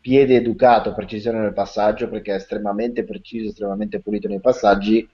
piede 0.00 0.36
educato, 0.36 0.94
precisione 0.94 1.40
nel 1.40 1.52
passaggio, 1.52 2.08
perché 2.08 2.32
è 2.32 2.36
estremamente 2.36 3.04
preciso, 3.04 3.50
estremamente 3.50 4.00
pulito 4.00 4.28
nei 4.28 4.40
passaggi, 4.40 5.06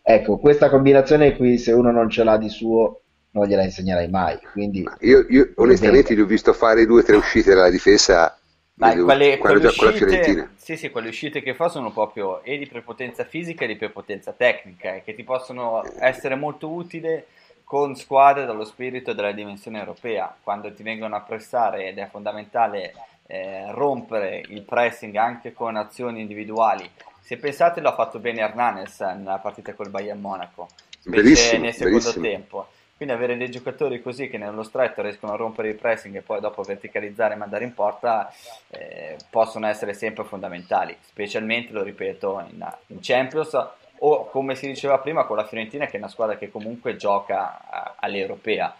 ecco, 0.00 0.38
questa 0.38 0.70
combinazione 0.70 1.34
qui 1.34 1.58
se 1.58 1.72
uno 1.72 1.90
non 1.90 2.08
ce 2.08 2.22
l'ha 2.22 2.36
di 2.36 2.48
suo 2.48 3.01
non 3.32 3.46
gliela 3.46 3.64
insegnerai 3.64 4.08
mai, 4.08 4.38
quindi 4.52 4.86
Io, 5.00 5.26
io 5.28 5.52
onestamente 5.56 6.14
gli 6.14 6.20
ho 6.20 6.26
visto 6.26 6.52
fare 6.52 6.86
due 6.86 7.00
o 7.00 7.04
tre 7.04 7.16
uscite 7.16 7.54
dalla 7.54 7.70
difesa 7.70 8.38
Dai, 8.74 8.96
nelle- 8.96 9.02
quelle, 9.04 9.38
con 9.38 9.50
la 9.58 9.92
uscite, 9.92 9.92
Fiorentina. 9.92 10.50
sì, 10.56 10.76
sì, 10.76 10.90
quelle 10.90 11.08
uscite 11.08 11.42
che 11.42 11.54
fa 11.54 11.68
sono 11.68 11.92
proprio 11.92 12.42
e 12.42 12.58
di 12.58 12.66
prepotenza 12.66 13.24
fisica 13.24 13.64
e 13.64 13.68
di 13.68 13.76
prepotenza 13.76 14.32
tecnica, 14.32 14.94
e 14.94 15.02
che 15.04 15.14
ti 15.14 15.22
possono 15.24 15.82
essere 15.98 16.34
molto 16.34 16.68
utili 16.70 17.22
con 17.64 17.94
squadre 17.96 18.44
dallo 18.44 18.64
spirito 18.64 19.10
e 19.10 19.14
dalla 19.14 19.32
dimensione 19.32 19.78
europea, 19.78 20.34
quando 20.42 20.72
ti 20.72 20.82
vengono 20.82 21.16
a 21.16 21.20
pressare 21.20 21.86
ed 21.88 21.98
è 21.98 22.08
fondamentale 22.10 22.92
eh, 23.26 23.70
rompere 23.72 24.42
il 24.48 24.62
pressing 24.62 25.14
anche 25.16 25.52
con 25.52 25.76
azioni 25.76 26.20
individuali. 26.20 26.90
Se 27.20 27.36
pensate 27.36 27.80
l'ha 27.80 27.94
fatto 27.94 28.18
bene 28.18 28.40
Hernanes 28.40 29.00
nella 29.00 29.38
partita 29.38 29.74
col 29.74 29.90
Bayern 29.90 30.20
Monaco, 30.20 30.68
specie 30.98 31.12
Bellissimo, 31.16 31.62
nel 31.62 31.72
secondo 31.72 31.98
bellissimo. 31.98 32.24
tempo. 32.24 32.66
Quindi 33.02 33.20
avere 33.20 33.36
dei 33.36 33.50
giocatori 33.50 34.00
così 34.00 34.28
che 34.28 34.38
nello 34.38 34.62
stretto 34.62 35.02
riescono 35.02 35.32
a 35.32 35.36
rompere 35.36 35.70
il 35.70 35.74
pressing 35.74 36.14
e 36.14 36.20
poi 36.20 36.38
dopo 36.38 36.62
verticalizzare 36.62 37.34
e 37.34 37.36
mandare 37.36 37.64
in 37.64 37.74
porta 37.74 38.32
eh, 38.68 39.16
possono 39.28 39.66
essere 39.66 39.92
sempre 39.92 40.22
fondamentali, 40.22 40.96
specialmente, 41.00 41.72
lo 41.72 41.82
ripeto, 41.82 42.44
in, 42.48 42.64
in 42.86 42.98
Champions 43.00 43.58
o 43.98 44.26
come 44.26 44.54
si 44.54 44.68
diceva 44.68 45.00
prima 45.00 45.24
con 45.24 45.36
la 45.36 45.44
Fiorentina 45.44 45.86
che 45.86 45.96
è 45.96 45.98
una 45.98 46.06
squadra 46.06 46.36
che 46.36 46.48
comunque 46.48 46.94
gioca 46.94 47.68
a- 47.68 47.96
all'europea, 47.98 48.72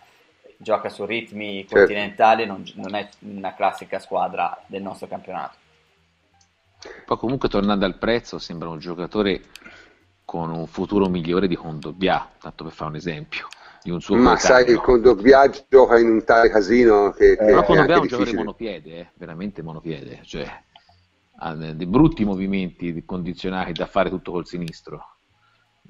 gioca 0.56 0.88
su 0.88 1.04
ritmi 1.04 1.62
Certo. 1.62 1.74
continentali, 1.78 2.46
non, 2.46 2.62
non 2.76 2.94
è 2.94 3.08
una 3.22 3.54
classica 3.54 3.98
squadra 3.98 4.56
del 4.66 4.82
nostro 4.82 5.08
campionato. 5.08 5.56
Poi 7.04 7.16
comunque 7.16 7.48
tornando 7.48 7.84
al 7.86 7.98
prezzo, 7.98 8.38
sembra 8.38 8.68
un 8.68 8.78
giocatore 8.78 9.40
con 10.24 10.52
un 10.52 10.68
futuro 10.68 11.08
migliore 11.08 11.48
di 11.48 11.56
Condogbia, 11.56 12.30
tanto 12.38 12.62
per 12.62 12.72
fare 12.72 12.90
un 12.90 12.96
esempio, 12.96 13.48
di 13.82 13.90
un 13.90 14.00
suo 14.00 14.16
Ma 14.16 14.36
sai 14.36 14.64
che 14.64 14.74
coetaneo. 14.74 14.74
il 14.74 14.80
Condogbia 14.80 15.50
gioca 15.68 15.98
in 15.98 16.08
un 16.10 16.24
tale 16.24 16.48
casino 16.50 17.10
che, 17.10 17.36
che 17.42 17.42
Eh, 17.42 17.46
Però 17.46 17.60
è 17.60 17.64
Condogbia 17.64 17.96
è 17.96 17.98
un 17.98 18.34
monopiede, 18.34 18.98
eh, 18.98 19.10
veramente 19.14 19.62
monopiede, 19.62 20.20
cioè 20.24 20.46
ha 21.38 21.54
de- 21.54 21.76
dei 21.76 21.86
brutti 21.86 22.24
movimenti 22.24 23.04
condizionati 23.04 23.72
da 23.72 23.86
fare 23.86 24.08
tutto 24.10 24.30
col 24.32 24.46
sinistro. 24.46 25.16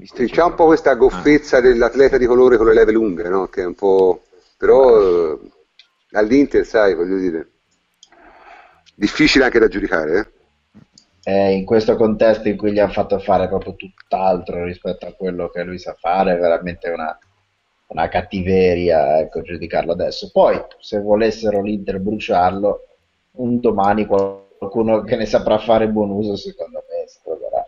Sì, 0.03 0.27
che- 0.27 0.29
c'ha 0.29 0.47
un 0.47 0.55
po' 0.55 0.67
questa 0.67 0.95
goffezza 0.95 1.61
dell'atleta 1.61 2.17
di 2.17 2.27
colore 2.27 2.57
con 2.57 2.67
le 2.67 2.75
leve 2.75 2.93
lunghe, 2.93 3.29
no? 3.29 3.47
Che 3.49 3.63
è 3.63 3.67
un 3.67 3.75
po'... 3.75 4.23
però 4.57 5.33
eh, 5.35 5.39
all'Inter, 6.13 6.65
sai, 6.65 6.95
voglio 6.95 7.19
dire, 7.19 7.51
difficile 8.95 9.45
anche 9.45 9.59
da 9.59 9.69
giudicare, 9.69 10.19
eh? 10.19 10.33
eh, 11.25 11.53
in 11.53 11.65
questo 11.65 11.97
contesto 11.97 12.49
in 12.49 12.57
cui 12.57 12.73
gli 12.73 12.79
hanno 12.79 12.93
fatto 12.93 13.19
fare 13.19 13.49
proprio 13.49 13.75
tutt'altro 13.77 14.65
rispetto 14.65 15.07
a 15.07 15.13
quello 15.13 15.49
che 15.49 15.63
lui 15.63 15.79
sa 15.79 15.95
fare, 15.99 16.35
è 16.35 16.39
veramente 16.39 16.89
una, 16.91 17.17
una 17.93 18.09
cattiveria 18.09 19.21
ecco, 19.21 19.43
giudicarlo 19.43 19.93
adesso. 19.93 20.31
Poi, 20.31 20.61
se 20.81 21.01
volessero 21.01 21.63
l'Inter 21.63 22.01
bruciarlo, 22.01 22.87
un 23.33 23.61
domani 23.61 24.07
qualcuno 24.07 25.03
che 25.03 25.17
ne 25.17 25.27
saprà 25.27 25.59
fare 25.59 25.89
buon 25.89 26.11
uso, 26.11 26.37
secondo 26.37 26.85
me, 26.89 27.07
si 27.07 27.19
troverà. 27.23 27.67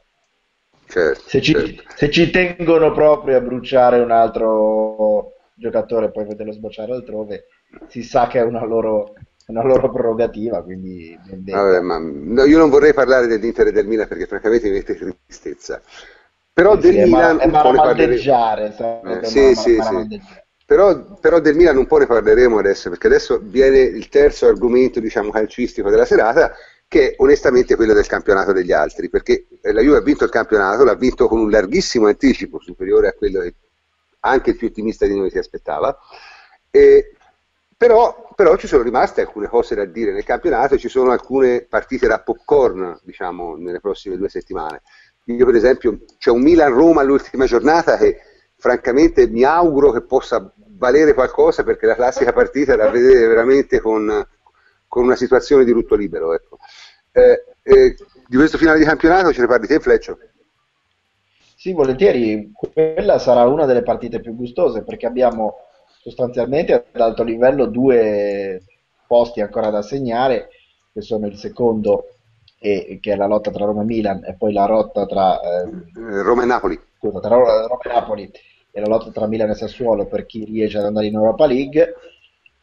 Certo, 0.87 1.28
Se 1.28 1.40
ci, 1.40 1.52
certo. 1.52 1.82
se 1.96 2.10
ci 2.10 2.30
tengono 2.30 2.92
proprio 2.92 3.37
a 3.37 3.40
bruciare 3.40 4.00
un 4.00 4.10
altro 4.10 5.32
giocatore 5.54 6.06
e 6.06 6.10
poi 6.10 6.24
vederlo 6.24 6.52
sbocciare 6.52 6.92
altrove, 6.92 7.46
si 7.88 8.02
sa 8.02 8.26
che 8.26 8.38
è 8.38 8.42
una 8.42 8.64
loro, 8.64 9.14
una 9.46 9.62
loro 9.62 9.90
prerogativa, 9.90 10.62
quindi. 10.62 11.18
Vabbè, 11.24 11.80
ma 11.80 11.98
no, 11.98 12.44
io 12.44 12.58
non 12.58 12.70
vorrei 12.70 12.94
parlare 12.94 13.26
dell'Inter 13.26 13.68
e 13.68 13.72
del 13.72 13.87
Milan 13.87 14.08
perché 14.08 14.26
francamente 14.26 14.68
mi 14.68 14.76
mette 14.76 14.96
tristezza. 15.26 15.82
Però 16.55 16.77
del 16.77 16.97
Milan 16.99 17.40
un 17.43 17.59
po' 17.59 17.73
ne 17.73 17.81
parleremo. 17.83 18.35
Eh, 19.03 19.25
sì, 19.25 19.55
sì, 19.57 19.83
sì. 19.83 20.09
Però, 20.67 21.17
però 21.21 21.40
del 21.40 21.57
Milan 21.57 21.77
un 21.77 21.87
po' 21.87 21.99
ne 21.99 22.07
parleremo 22.07 22.59
adesso, 22.59 22.88
perché 22.90 23.09
adesso 23.09 23.40
viene 23.43 23.81
il 23.81 24.09
terzo 24.09 24.47
argomento, 24.47 25.01
diciamo, 25.01 25.31
calcistico 25.31 25.90
della 25.90 26.07
serata, 26.07 26.55
che 26.88 27.11
è 27.11 27.14
onestamente 27.19 27.77
quello 27.77 27.93
del 27.93 28.07
campionato 28.07 28.53
degli 28.53 28.73
altri, 28.73 29.11
perché 29.11 29.47
eh, 29.61 29.73
la 29.73 29.83
Juve 29.83 29.99
ha 29.99 30.03
vinto 30.03 30.25
il 30.25 30.31
campionato, 30.31 30.85
l'ha 30.85 30.95
vinto 30.95 31.29
con 31.29 31.40
un 31.40 31.51
larghissimo 31.51 32.07
anticipo, 32.07 32.61
superiore 32.61 33.09
a 33.09 33.12
quello 33.12 33.40
che 33.40 33.55
anche 34.21 34.51
il 34.51 34.57
più 34.57 34.69
ottimista 34.69 35.07
di 35.07 35.17
noi 35.17 35.31
si 35.31 35.38
aspettava, 35.38 35.99
e- 36.71 37.17
però, 37.77 38.31
però 38.35 38.57
ci 38.57 38.67
sono 38.67 38.83
rimaste 38.83 39.21
alcune 39.21 39.49
cose 39.49 39.75
da 39.75 39.85
dire 39.85 40.12
nel 40.12 40.25
campionato 40.25 40.75
e 40.75 40.79
ci 40.79 40.88
sono 40.88 41.11
alcune 41.11 41.62
partite 41.62 42.07
da 42.07 42.21
popcorn, 42.21 42.99
diciamo, 43.03 43.57
nelle 43.57 43.81
prossime 43.81 44.17
due 44.17 44.29
settimane. 44.29 44.83
Io 45.24 45.46
per 45.46 45.54
esempio 45.54 46.00
c'è 46.18 46.30
un 46.30 46.42
Milan-Roma 46.42 47.00
all'ultima 47.00 47.46
giornata 47.46 47.96
che 47.96 48.20
francamente 48.56 49.26
mi 49.26 49.42
auguro 49.42 49.90
che 49.90 50.02
possa 50.02 50.52
valere 50.76 51.14
qualcosa 51.14 51.62
perché 51.62 51.87
è 51.87 51.88
la 51.88 51.94
classica 51.94 52.32
partita 52.32 52.76
da 52.76 52.90
vedere 52.90 53.26
veramente 53.26 53.80
con, 53.80 54.26
con 54.87 55.04
una 55.04 55.16
situazione 55.16 55.64
di 55.64 55.72
lutto 55.72 55.94
libero. 55.94 56.34
Ecco. 56.34 56.58
Eh, 57.12 57.44
eh, 57.62 57.96
di 58.26 58.37
questo 58.37 58.58
finale 58.58 58.78
di 58.78 58.84
campionato 58.84 59.32
ce 59.32 59.40
ne 59.40 59.46
parli 59.46 59.66
te, 59.66 59.80
Fleccio? 59.80 60.18
Sì, 61.56 61.72
volentieri, 61.72 62.52
quella 62.52 63.18
sarà 63.18 63.46
una 63.46 63.64
delle 63.64 63.82
partite 63.82 64.20
più 64.20 64.34
gustose 64.34 64.82
perché 64.82 65.06
abbiamo 65.06 65.54
sostanzialmente 66.02 66.72
ad 66.92 67.00
alto 67.00 67.22
livello 67.22 67.64
due 67.64 68.62
posti 69.06 69.40
ancora 69.40 69.70
da 69.70 69.80
segnare, 69.80 70.48
che 70.92 71.00
sono 71.00 71.26
il 71.26 71.37
secondo, 71.37 72.13
e, 72.64 72.98
che 72.98 73.12
è 73.12 73.16
la 73.16 73.27
lotta 73.27 73.50
tra 73.50 73.66
Roma 73.66 73.83
e 73.83 73.85
Milan, 73.85 74.24
e 74.24 74.35
poi 74.38 74.55
la 74.55 74.66
lotta 74.66 75.05
tra, 75.05 75.38
eh, 75.38 76.22
Roma 76.22 76.44
e 76.44 76.46
Napoli. 76.46 76.81
scusa, 76.96 77.20
tra 77.20 77.37
Roma 77.37 77.66
Roma 77.66 77.83
e 77.83 77.88
Napoli 77.88 78.31
e 78.70 78.81
la 78.81 78.87
lotta 78.87 79.11
tra 79.11 79.27
Milan 79.27 79.50
e 79.50 79.55
Sassuolo 79.55 80.07
per 80.07 80.24
chi 80.24 80.44
riesce 80.44 80.79
ad 80.79 80.87
andare 80.87 81.07
in 81.07 81.14
Europa 81.14 81.46
League, 81.46 81.94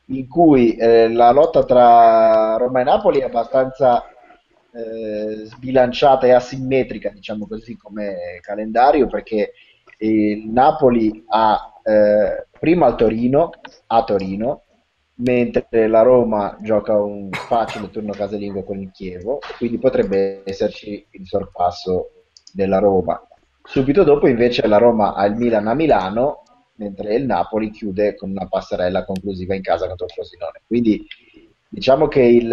in 0.07 0.27
cui 0.27 0.75
eh, 0.75 1.07
la 1.07 1.31
lotta 1.31 1.63
tra 1.63 2.55
Roma 2.57 2.81
e 2.81 2.83
Napoli 2.83 3.19
è 3.19 3.25
abbastanza 3.25 4.03
eh, 4.73 5.45
sbilanciata 5.45 6.25
e 6.25 6.31
asimmetrica, 6.31 7.09
diciamo 7.09 7.45
così, 7.45 7.77
come 7.77 8.39
calendario, 8.41 9.05
perché 9.05 9.51
il 9.99 10.49
Napoli 10.49 11.23
ha 11.27 11.79
eh, 11.83 12.47
prima 12.59 12.87
il 12.87 12.95
Torino, 12.95 13.51
a 13.85 14.03
Torino, 14.03 14.63
mentre 15.21 15.87
la 15.87 16.01
Roma 16.01 16.57
gioca 16.61 16.99
un 16.99 17.29
facile 17.31 17.89
turno 17.89 18.11
casalingo 18.11 18.63
con 18.63 18.79
il 18.79 18.91
Chievo, 18.91 19.39
quindi 19.57 19.77
potrebbe 19.77 20.41
esserci 20.45 21.05
il 21.11 21.27
sorpasso 21.27 22.11
della 22.53 22.79
Roma. 22.79 23.21
Subito 23.63 24.03
dopo 24.03 24.27
invece 24.27 24.67
la 24.67 24.77
Roma 24.77 25.13
ha 25.13 25.25
il 25.25 25.35
Milan 25.35 25.67
a 25.67 25.73
Milano, 25.73 26.43
mentre 26.75 27.15
il 27.15 27.25
Napoli 27.25 27.69
chiude 27.69 28.15
con 28.15 28.31
una 28.31 28.47
passerella 28.47 29.05
conclusiva 29.05 29.53
in 29.53 29.61
casa 29.61 29.87
contro 29.87 30.07
il 30.07 30.11
Frosinone. 30.11 30.61
Quindi 30.65 31.05
diciamo 31.69 32.07
che 32.07 32.21
il, 32.21 32.49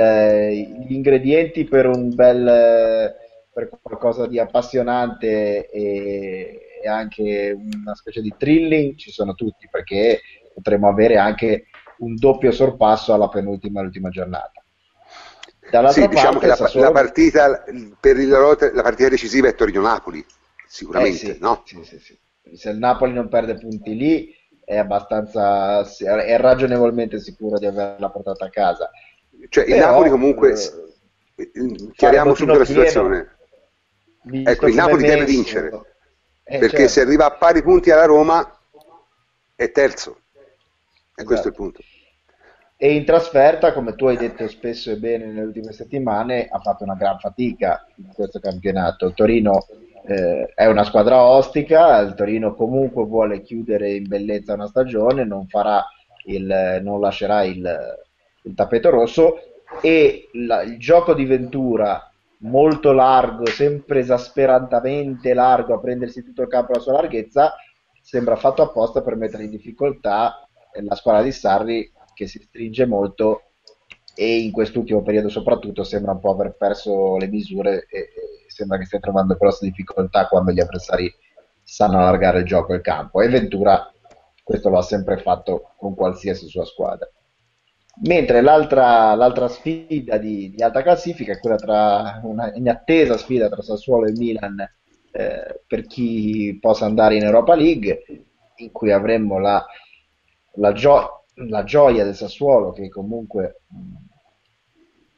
gli 0.87 0.93
ingredienti 0.93 1.65
per 1.65 1.87
un 1.87 2.15
bel 2.15 3.15
per 3.53 3.71
qualcosa 3.83 4.29
di 4.29 4.39
appassionante 4.39 5.69
e, 5.69 6.61
e 6.81 6.89
anche 6.89 7.57
una 7.59 7.95
specie 7.95 8.21
di 8.21 8.33
thrilling 8.37 8.95
ci 8.95 9.11
sono 9.11 9.35
tutti 9.35 9.67
perché 9.69 10.21
potremmo 10.55 10.89
avere 10.89 11.17
anche 11.17 11.65
un 11.99 12.15
doppio 12.17 12.51
sorpasso 12.51 13.13
alla 13.13 13.29
penultima 13.29 13.81
e 13.81 13.85
ultima 13.85 14.09
giornata. 14.11 14.63
Dall'altra 15.71 16.03
sì, 16.03 16.09
diciamo 16.09 16.39
che 16.39 16.47
la, 16.47 16.57
Sassuolo... 16.57 16.87
la, 16.87 16.93
partita 16.93 17.65
per 18.01 18.19
il, 18.19 18.29
la 18.29 18.83
partita 18.83 19.09
decisiva 19.09 19.49
è 19.49 19.55
Torino-Napoli, 19.55 20.25
sicuramente, 20.67 21.31
eh 21.31 21.35
sì, 21.35 21.39
no? 21.41 21.63
Sì, 21.65 21.85
sì, 21.85 21.99
sì. 21.99 22.19
Se 22.57 22.71
il 22.71 22.79
Napoli 22.79 23.13
non 23.13 23.29
perde 23.29 23.59
punti 23.59 23.95
lì 23.95 24.35
è 24.65 24.77
abbastanza 24.77 25.81
è 25.81 26.37
ragionevolmente 26.39 27.19
sicuro 27.21 27.59
di 27.59 27.67
averla 27.67 28.11
portata 28.11 28.47
a 28.47 28.51
casa. 28.51 28.91
Cioè 29.49 29.65
il 29.65 29.75
Però, 29.75 29.87
Napoli 29.87 30.11
comunque 30.11 30.53
eh, 31.35 31.51
chiariamo 31.95 32.35
subito 32.35 32.59
la 32.59 32.65
situazione. 32.65 33.37
Ecco, 34.45 34.69
il 34.69 34.75
Napoli 34.75 35.07
deve 35.07 35.25
vincere. 35.25 35.69
Eh, 36.45 36.59
perché 36.59 36.77
certo. 36.77 36.93
se 36.93 37.01
arriva 37.03 37.27
a 37.27 37.31
pari 37.33 37.63
punti 37.63 37.91
alla 37.91 38.05
Roma 38.05 38.59
è 39.55 39.71
terzo. 39.71 40.21
E 41.19 41.25
questo 41.25 41.49
è 41.49 41.51
il 41.51 41.55
esatto. 41.55 41.63
punto. 41.63 41.81
E 42.81 42.95
in 42.95 43.05
trasferta, 43.05 43.73
come 43.73 43.97
tu 43.97 44.07
hai 44.07 44.17
detto 44.17 44.47
spesso 44.47 44.93
e 44.93 44.99
bene 44.99 45.27
nelle 45.27 45.43
ultime 45.43 45.73
settimane, 45.73 46.47
ha 46.49 46.61
fatto 46.61 46.85
una 46.85 46.95
gran 46.95 47.19
fatica 47.19 47.85
in 47.97 48.13
questo 48.15 48.39
campionato. 48.39 49.07
Il 49.07 49.15
Torino 49.15 49.67
eh, 50.07 50.53
è 50.55 50.67
una 50.67 50.85
squadra 50.85 51.21
ostica, 51.21 51.99
il 51.99 52.15
Torino 52.15 52.55
comunque 52.55 53.05
vuole 53.05 53.43
chiudere 53.43 53.95
in 53.95 54.07
bellezza 54.07 54.55
una 54.55 54.69
stagione, 54.69 55.25
non, 55.25 55.49
il, 56.27 56.81
non 56.83 57.01
lascerà 57.01 57.43
il, 57.43 57.69
il, 58.43 58.55
tappeto 58.55 58.91
rosso 58.91 59.39
e 59.81 60.29
la, 60.35 60.63
il 60.63 60.79
gioco 60.79 61.15
di 61.15 61.25
Ventura 61.25 62.09
molto 62.43 62.93
largo, 62.93 63.45
sempre 63.47 63.99
esasperantemente 63.99 65.35
largo 65.35 65.75
a 65.75 65.81
prendersi 65.81 66.23
tutto 66.23 66.43
il 66.43 66.49
campo 66.49 66.73
alla 66.73 66.81
sua 66.81 66.93
larghezza, 66.93 67.55
sembra 68.01 68.37
fatto 68.37 68.63
apposta 68.63 69.03
per 69.03 69.17
mettere 69.17 69.43
in 69.43 69.51
difficoltà 69.51 70.48
la 70.83 70.95
squadra 70.95 71.23
di 71.23 71.33
Sarri 71.33 71.93
che 72.15 72.27
si 72.27 72.41
stringe 72.41 72.87
molto 72.87 73.43
e 74.15 74.39
in 74.39 74.51
quest'ultimo 74.51 75.03
periodo 75.03 75.29
soprattutto 75.29 75.85
sembra 75.85 76.13
un 76.13 76.21
po' 76.21 76.33
aver 76.33 76.57
perso 76.57 77.17
le 77.17 77.29
misure 77.29 77.87
e, 77.89 77.99
e 77.99 78.11
sembra 78.49 78.79
che 78.79 78.85
stia 78.85 78.99
trovando 78.99 79.37
grosse 79.37 79.67
difficoltà 79.67 80.27
quando 80.27 80.51
gli 80.51 80.61
avversari 80.61 81.13
sanno 81.63 81.99
allargare 81.99 82.41
il 82.41 82.45
gioco 82.45 82.73
e 82.73 82.77
il 82.77 82.83
campo 82.83 83.21
e 83.21 83.29
Ventura 83.29 83.93
questo 84.43 84.71
lo 84.71 84.79
ha 84.79 84.83
sempre 84.83 85.19
fatto 85.19 85.75
con 85.77 85.95
qualsiasi 85.95 86.49
sua 86.49 86.65
squadra. 86.65 87.07
Mentre 88.05 88.41
l'altra, 88.41 89.15
l'altra 89.15 89.47
sfida 89.47 90.17
di, 90.17 90.51
di, 90.51 90.63
alta 90.63 90.83
classifica 90.83 91.33
è 91.33 91.39
quella 91.39 91.57
tra 91.57 92.21
una 92.23 92.55
inattesa 92.55 93.19
sfida 93.19 93.51
tra 93.51 93.61
Sassuolo 93.61 94.07
e 94.07 94.13
Milan 94.13 94.59
eh, 95.11 95.61
per 95.67 95.87
chi 95.87 96.57
possa 96.59 96.87
andare 96.87 97.17
in 97.17 97.25
Europa 97.25 97.55
League, 97.55 98.05
in 98.57 98.73
cui 98.73 98.91
avremmo 98.91 99.39
la 99.39 99.63
la, 100.59 100.73
gio- 100.73 101.25
la 101.35 101.65
gioia 101.65 102.05
del 102.05 102.15
Sassuolo 102.15 102.73
che 102.73 102.89
comunque 102.89 103.63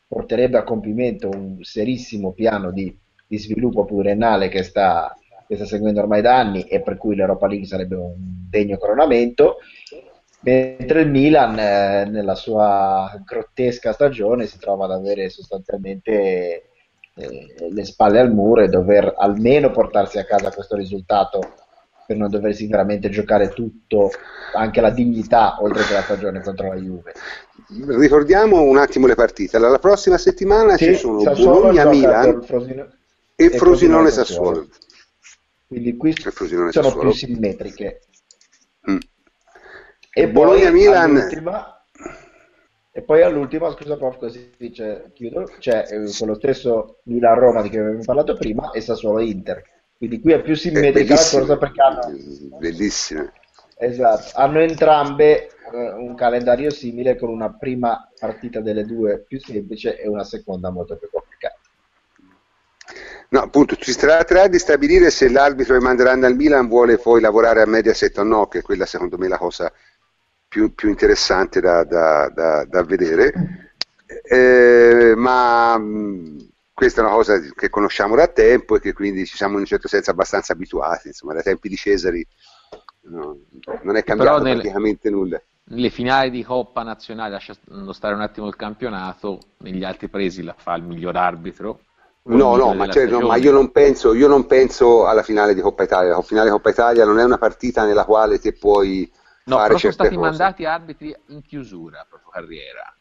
porterebbe 0.06 0.58
a 0.58 0.64
compimento 0.64 1.28
un 1.28 1.62
serissimo 1.62 2.32
piano 2.32 2.72
di, 2.72 2.96
di 3.26 3.38
sviluppo 3.38 3.84
pluriennale 3.84 4.48
che 4.48 4.62
sta, 4.62 5.16
che 5.46 5.54
sta, 5.54 5.64
seguendo 5.64 6.00
ormai 6.00 6.20
da 6.22 6.36
anni 6.36 6.62
e 6.62 6.80
per 6.82 6.96
cui 6.96 7.14
l'Europa 7.14 7.46
League 7.46 7.66
sarebbe 7.66 7.96
un 7.96 8.14
degno 8.48 8.76
coronamento, 8.76 9.58
mentre 10.40 11.02
il 11.02 11.10
Milan 11.10 11.58
eh, 11.58 12.04
nella 12.06 12.34
sua 12.34 13.12
grottesca 13.24 13.92
stagione 13.92 14.46
si 14.46 14.58
trova 14.58 14.86
ad 14.86 14.92
avere 14.92 15.28
sostanzialmente 15.28 16.70
eh, 17.14 17.54
le 17.70 17.84
spalle 17.84 18.18
al 18.18 18.32
muro 18.32 18.62
e 18.62 18.68
dover 18.68 19.14
almeno 19.16 19.70
portarsi 19.70 20.18
a 20.18 20.24
casa 20.24 20.50
questo 20.50 20.74
risultato 20.74 21.40
per 22.10 22.18
non 22.18 22.28
doversi 22.28 22.66
veramente 22.66 23.08
giocare 23.08 23.50
tutto, 23.50 24.10
anche 24.54 24.80
la 24.80 24.90
dignità 24.90 25.62
oltre 25.62 25.84
che 25.84 25.92
la 25.92 26.02
stagione 26.02 26.42
contro 26.42 26.66
la 26.66 26.74
Juve. 26.74 27.14
Ricordiamo 28.00 28.62
un 28.62 28.78
attimo 28.78 29.06
le 29.06 29.14
partite. 29.14 29.60
La 29.60 29.78
prossima 29.78 30.18
settimana 30.18 30.76
sì, 30.76 30.86
ci 30.86 30.94
sono 30.96 31.22
Bologna-Milan 31.22 32.44
e 33.36 33.50
Frosinone 33.50 34.10
Sassuolo. 34.10 34.66
Quindi 35.68 35.96
qui 35.96 36.12
sono 36.18 36.72
Sassuolo. 36.72 36.98
più 36.98 37.12
simmetriche. 37.12 38.00
Mm. 38.90 38.98
E 40.12 40.28
Bologna-Milan 40.28 41.28
e 42.92 43.02
poi 43.02 43.22
all'ultima, 43.22 43.70
scusa 43.70 43.96
prof, 43.96 44.18
così 44.18 44.50
dice, 44.58 45.12
chiudo, 45.14 45.48
c'è 45.60 45.84
eh, 45.88 46.10
quello 46.18 46.34
stesso 46.34 46.98
Milan-Roma 47.04 47.62
di 47.62 47.68
cui 47.68 47.78
avevamo 47.78 48.02
parlato 48.04 48.34
prima 48.34 48.72
e 48.72 48.80
Sassuolo-Inter 48.80 49.62
quindi 50.00 50.22
qui 50.22 50.32
è 50.32 50.40
più 50.40 50.56
simmetrica 50.56 51.14
la 51.14 51.28
cosa 51.30 51.58
perché 51.58 51.82
hanno... 51.82 52.00
Bellissime. 52.58 53.34
Esatto, 53.76 54.30
hanno 54.32 54.60
entrambe 54.60 55.48
eh, 55.70 55.92
un 55.92 56.14
calendario 56.14 56.70
simile 56.70 57.18
con 57.18 57.28
una 57.28 57.52
prima 57.52 58.08
partita 58.18 58.62
delle 58.62 58.86
due 58.86 59.18
più 59.18 59.38
semplice 59.38 60.00
e 60.00 60.08
una 60.08 60.24
seconda 60.24 60.70
molto 60.70 60.96
più 60.96 61.10
complicata. 61.12 61.58
No, 63.28 63.40
appunto, 63.40 63.76
ci 63.76 63.92
tratterà 63.92 64.48
di 64.48 64.58
stabilire 64.58 65.10
se 65.10 65.28
l'arbitro 65.28 65.76
che 65.76 65.84
manderanno 65.84 66.24
al 66.24 66.34
Milan 66.34 66.66
vuole 66.66 66.96
poi 66.96 67.20
lavorare 67.20 67.60
a 67.60 67.66
Mediaset 67.66 68.16
o 68.16 68.22
no, 68.22 68.46
che 68.46 68.60
è 68.60 68.62
quella 68.62 68.86
secondo 68.86 69.18
me 69.18 69.28
la 69.28 69.36
cosa 69.36 69.70
più, 70.48 70.74
più 70.74 70.88
interessante 70.88 71.60
da, 71.60 71.84
da, 71.84 72.30
da, 72.34 72.64
da 72.64 72.82
vedere. 72.84 73.32
Eh, 74.22 75.12
ma 75.14 75.78
questa 76.80 77.02
è 77.02 77.04
una 77.04 77.12
cosa 77.12 77.38
che 77.38 77.68
conosciamo 77.68 78.16
da 78.16 78.26
tempo 78.26 78.76
e 78.76 78.80
che 78.80 78.94
quindi 78.94 79.26
ci 79.26 79.36
siamo 79.36 79.56
in 79.56 79.60
un 79.60 79.66
certo 79.66 79.86
senso 79.86 80.12
abbastanza 80.12 80.54
abituati, 80.54 81.08
insomma, 81.08 81.34
dai 81.34 81.42
tempi 81.42 81.68
di 81.68 81.76
Cesari 81.76 82.26
no, 83.02 83.36
non 83.82 83.96
è 83.96 84.02
cambiato 84.02 84.42
nel, 84.42 84.54
praticamente 84.54 85.10
nulla. 85.10 85.38
Nelle 85.64 85.90
finali 85.90 86.30
di 86.30 86.42
Coppa 86.42 86.82
Nazionale, 86.82 87.32
lasciando 87.32 87.92
stare 87.92 88.14
un 88.14 88.22
attimo 88.22 88.46
il 88.46 88.56
campionato, 88.56 89.40
negli 89.58 89.84
altri 89.84 90.08
paesi 90.08 90.42
la 90.42 90.54
fa 90.56 90.74
il 90.74 90.82
miglior 90.82 91.16
arbitro. 91.16 91.80
No, 92.22 92.56
no 92.56 92.72
ma, 92.72 92.88
cioè, 92.88 93.04
no, 93.04 93.20
ma, 93.20 93.36
io, 93.36 93.52
non 93.52 93.70
penso, 93.72 94.14
io 94.14 94.26
non 94.26 94.46
penso 94.46 95.06
alla 95.06 95.22
finale 95.22 95.52
di 95.52 95.60
Coppa 95.60 95.82
Italia. 95.82 96.12
La 96.12 96.22
finale 96.22 96.46
di 96.46 96.52
Coppa 96.52 96.70
Italia 96.70 97.04
non 97.04 97.18
è 97.18 97.24
una 97.24 97.36
partita 97.36 97.84
nella 97.84 98.06
quale 98.06 98.38
te 98.38 98.54
puoi 98.54 99.10
no, 99.44 99.56
fare 99.56 99.76
certe 99.76 99.76
cose. 99.76 99.80
sono 99.80 99.92
stati 99.92 100.16
mandati 100.16 100.64
arbitri 100.64 101.14
in 101.26 101.42
chiusura 101.42 101.98
la 101.98 102.06
propria 102.08 102.40
carriera 102.40 102.94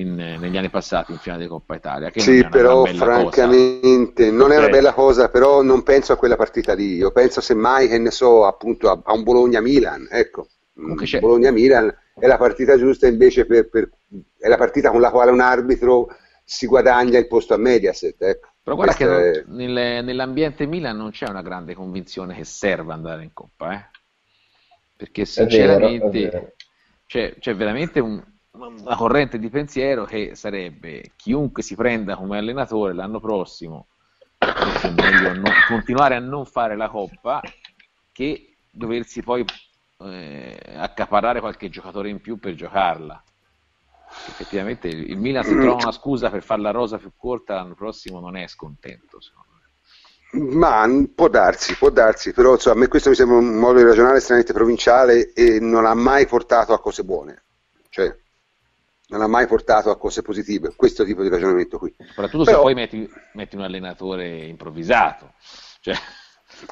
in, 0.00 0.14
negli 0.14 0.56
anni 0.56 0.70
passati 0.70 1.12
in 1.12 1.18
finale 1.18 1.42
di 1.42 1.48
Coppa 1.48 1.74
Italia. 1.74 2.10
Che 2.10 2.20
sì, 2.20 2.46
però 2.48 2.84
francamente 2.84 4.24
cosa. 4.24 4.36
non 4.36 4.52
è 4.52 4.58
una 4.58 4.68
bella 4.68 4.92
cosa, 4.92 5.28
però 5.28 5.62
non 5.62 5.82
penso 5.82 6.12
a 6.12 6.16
quella 6.16 6.36
partita 6.36 6.74
lì. 6.74 6.96
Io 6.96 7.10
penso 7.10 7.40
semmai 7.40 7.88
che 7.88 7.98
ne 7.98 8.10
so 8.10 8.46
appunto 8.46 8.90
a, 8.90 9.00
a 9.02 9.12
un 9.12 9.22
Bologna-Milan, 9.22 10.08
ecco. 10.10 10.48
Bologna-Milan 10.74 11.94
è 12.18 12.26
la 12.26 12.36
partita 12.36 12.76
giusta 12.76 13.06
invece 13.06 13.46
per, 13.46 13.68
per, 13.68 13.90
è 14.38 14.48
la 14.48 14.58
partita 14.58 14.90
con 14.90 15.00
la 15.00 15.10
quale 15.10 15.30
un 15.30 15.40
arbitro 15.40 16.08
si 16.44 16.66
guadagna 16.66 17.18
il 17.18 17.26
posto 17.26 17.54
a 17.54 17.56
Mediaset. 17.56 18.20
Ecco. 18.22 18.48
Però 18.62 18.76
guarda 18.76 18.94
Questa 18.94 19.16
che 19.16 19.40
è... 19.40 19.44
nel, 19.46 20.04
nell'ambiente 20.04 20.66
Milan 20.66 20.96
non 20.96 21.10
c'è 21.10 21.28
una 21.28 21.42
grande 21.42 21.74
convinzione 21.74 22.34
che 22.34 22.44
serva 22.44 22.94
andare 22.94 23.22
in 23.22 23.32
Coppa, 23.32 23.74
eh? 23.74 23.84
perché 24.96 25.24
sinceramente 25.24 26.08
vero, 26.10 26.30
vero. 26.30 26.52
C'è, 27.06 27.36
c'è 27.38 27.54
veramente 27.54 28.00
un, 28.00 28.22
una 28.58 28.96
corrente 28.96 29.38
di 29.38 29.48
pensiero 29.48 30.04
che 30.04 30.34
sarebbe 30.34 31.12
chiunque 31.16 31.62
si 31.62 31.74
prenda 31.74 32.16
come 32.16 32.38
allenatore 32.38 32.94
l'anno 32.94 33.20
prossimo 33.20 33.88
è 34.38 34.90
meglio 34.90 35.32
non, 35.34 35.52
continuare 35.68 36.14
a 36.14 36.20
non 36.20 36.44
fare 36.44 36.76
la 36.76 36.88
coppa 36.88 37.40
che 38.12 38.56
doversi 38.70 39.22
poi 39.22 39.44
eh, 39.98 40.58
accaparrare 40.74 41.40
qualche 41.40 41.68
giocatore 41.68 42.08
in 42.08 42.20
più 42.20 42.38
per 42.38 42.54
giocarla. 42.54 43.22
Effettivamente 44.28 44.88
il 44.88 45.18
Milan 45.18 45.42
se 45.42 45.58
trova 45.58 45.82
una 45.82 45.92
scusa 45.92 46.30
per 46.30 46.42
fare 46.42 46.60
la 46.60 46.70
rosa 46.70 46.96
più 46.98 47.12
corta 47.16 47.54
l'anno 47.54 47.74
prossimo 47.74 48.20
non 48.20 48.36
è 48.36 48.46
scontento 48.46 49.18
ma 50.32 50.86
può 51.14 51.28
darsi, 51.28 51.76
può 51.76 51.88
darsi, 51.88 52.32
però 52.32 52.54
insomma, 52.54 52.76
a 52.76 52.78
me 52.80 52.88
questo 52.88 53.08
mi 53.08 53.14
sembra 53.14 53.38
un 53.38 53.54
modo 53.54 53.78
di 53.78 53.84
ragionare 53.84 54.18
estremamente 54.18 54.52
provinciale 54.52 55.32
e 55.32 55.60
non 55.60 55.86
ha 55.86 55.94
mai 55.94 56.26
portato 56.26 56.74
a 56.74 56.80
cose 56.80 57.04
buone. 57.04 57.44
Non 59.08 59.20
ha 59.22 59.26
mai 59.28 59.46
portato 59.46 59.90
a 59.90 59.96
cose 59.98 60.22
positive, 60.22 60.74
questo 60.74 61.04
tipo 61.04 61.22
di 61.22 61.28
ragionamento 61.28 61.78
qui. 61.78 61.94
Soprattutto 62.08 62.44
Però- 62.44 62.56
se 62.56 62.62
poi 62.62 62.74
metti, 62.74 63.08
metti 63.34 63.54
un 63.56 63.62
allenatore 63.62 64.44
improvvisato. 64.46 65.32
Cioè, 65.80 65.94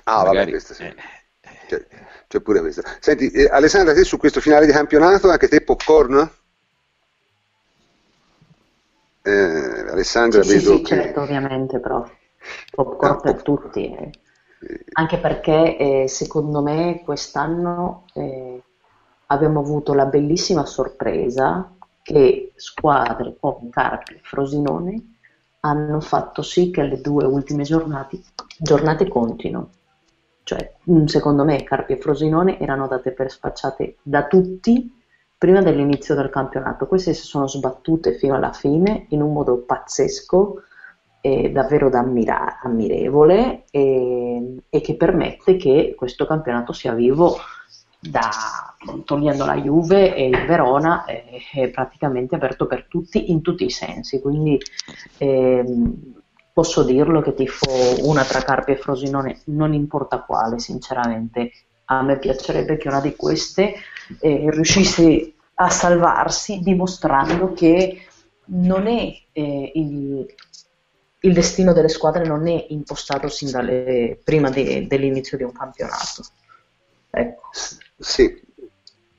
Ah, 0.04 0.16
vabbè, 0.16 0.28
magari- 0.28 0.50
questo 0.50 0.74
sì. 0.74 0.82
eh, 0.82 0.94
C'è, 1.68 1.86
c'è 2.26 2.40
pure 2.40 2.60
questo. 2.60 2.82
Senti, 3.00 3.30
eh, 3.30 3.46
Alessandra, 3.48 3.94
te 3.94 4.02
su 4.04 4.16
questo 4.16 4.40
finale 4.40 4.66
di 4.66 4.72
campionato, 4.72 5.30
anche 5.30 5.46
te 5.48 5.60
popcorn? 5.62 6.28
Eh, 9.22 9.30
Alessandra, 9.90 10.42
Sì, 10.42 10.48
sì, 10.48 10.56
vedo 10.58 10.76
sì, 10.76 10.82
che... 10.82 10.96
certo, 10.96 11.20
ovviamente, 11.22 11.80
però 11.80 12.04
popcorn 12.74 13.12
Ah, 13.12 13.20
per 13.20 13.42
popcorn. 13.42 13.70
tutti. 13.70 13.94
eh. 13.94 14.10
eh, 14.60 14.84
Anche 14.92 15.18
perché 15.18 15.76
eh, 15.76 16.08
secondo 16.08 16.60
me 16.62 17.02
quest'anno 17.04 18.04
eh, 18.14 18.62
abbiamo 19.26 19.60
avuto 19.60 19.94
la 19.94 20.06
bellissima 20.06 20.64
sorpresa 20.66 21.70
che 22.04 22.52
squadre 22.56 23.34
come 23.40 23.70
Carpi 23.70 24.12
e 24.12 24.20
Frosinone 24.22 25.16
hanno 25.60 26.00
fatto 26.00 26.42
sì 26.42 26.70
che 26.70 26.82
le 26.82 27.00
due 27.00 27.24
ultime 27.24 27.62
giornate, 27.62 28.20
giornate 28.58 29.08
contino. 29.08 29.70
Cioè, 30.42 30.74
mm, 30.90 31.06
secondo 31.06 31.44
me 31.44 31.64
Carpi 31.64 31.94
e 31.94 31.96
Frosinone 31.96 32.60
erano 32.60 32.86
date 32.86 33.12
per 33.12 33.30
spacciate 33.30 33.96
da 34.02 34.26
tutti 34.26 35.02
prima 35.38 35.62
dell'inizio 35.62 36.14
del 36.14 36.28
campionato. 36.28 36.86
Queste 36.86 37.14
si 37.14 37.24
sono 37.24 37.48
sbattute 37.48 38.18
fino 38.18 38.34
alla 38.34 38.52
fine 38.52 39.06
in 39.08 39.22
un 39.22 39.32
modo 39.32 39.62
pazzesco 39.62 40.62
e 41.22 41.50
davvero 41.50 41.88
da 41.88 42.00
ammira- 42.00 42.60
ammirevole 42.60 43.64
e, 43.70 44.56
e 44.68 44.80
che 44.82 44.94
permette 44.96 45.56
che 45.56 45.94
questo 45.96 46.26
campionato 46.26 46.74
sia 46.74 46.92
vivo 46.92 47.36
da, 47.98 48.28
togliendo 49.04 49.44
la 49.44 49.56
Juve 49.56 50.14
e 50.14 50.26
il 50.26 50.46
Verona 50.46 51.04
è, 51.04 51.24
è 51.52 51.68
praticamente 51.68 52.34
aperto 52.34 52.66
per 52.66 52.86
tutti 52.86 53.30
in 53.30 53.42
tutti 53.42 53.64
i 53.64 53.70
sensi 53.70 54.20
quindi 54.20 54.60
ehm, 55.18 56.22
posso 56.52 56.84
dirlo 56.84 57.20
che 57.20 57.34
tifo 57.34 58.06
una 58.08 58.24
tra 58.24 58.42
Carpi 58.42 58.72
e 58.72 58.76
Frosinone 58.76 59.40
non 59.46 59.74
importa 59.74 60.20
quale 60.20 60.58
sinceramente 60.58 61.50
a 61.86 62.02
me 62.02 62.18
piacerebbe 62.18 62.76
che 62.76 62.88
una 62.88 63.00
di 63.00 63.14
queste 63.14 63.74
eh, 64.20 64.46
riuscisse 64.50 65.34
a 65.54 65.70
salvarsi 65.70 66.60
dimostrando 66.60 67.52
che 67.52 68.06
non 68.46 68.86
è 68.86 69.14
eh, 69.32 69.72
il, 69.74 70.26
il 71.20 71.32
destino 71.32 71.72
delle 71.72 71.88
squadre 71.88 72.26
non 72.26 72.46
è 72.46 72.66
impostato 72.68 73.28
sin 73.28 73.50
dalle, 73.50 74.18
prima 74.22 74.50
de- 74.50 74.86
dell'inizio 74.86 75.36
di 75.36 75.44
un 75.44 75.52
campionato. 75.52 76.22
Ecco. 77.10 77.42
sì, 77.98 78.42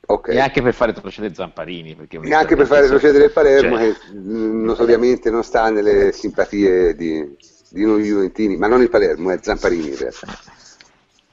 ok. 0.06 0.28
E 0.28 0.38
anche 0.40 0.62
per 0.62 0.74
fare 0.74 0.92
retrocedere 0.92 1.34
Zamparini. 1.34 1.94
Perché 1.94 2.20
E 2.22 2.34
anche 2.34 2.56
per 2.56 2.66
fare 2.66 2.82
retrocedere 2.82 3.24
il 3.24 3.32
Palermo, 3.32 3.76
Cioè, 3.76 3.92
che 3.92 4.12
mh, 4.14 4.64
notoriamente 4.64 5.30
non 5.30 5.42
sta 5.42 5.68
nelle 5.70 6.12
simpatie 6.12 6.94
di, 6.94 7.36
di 7.70 7.84
noi 7.84 8.02
Juventini, 8.02 8.56
ma 8.56 8.66
non 8.66 8.82
il 8.82 8.90
Palermo, 8.90 9.30
è 9.30 9.38
Zamparini 9.40 9.88
in 9.88 9.96
realtà. 9.96 10.26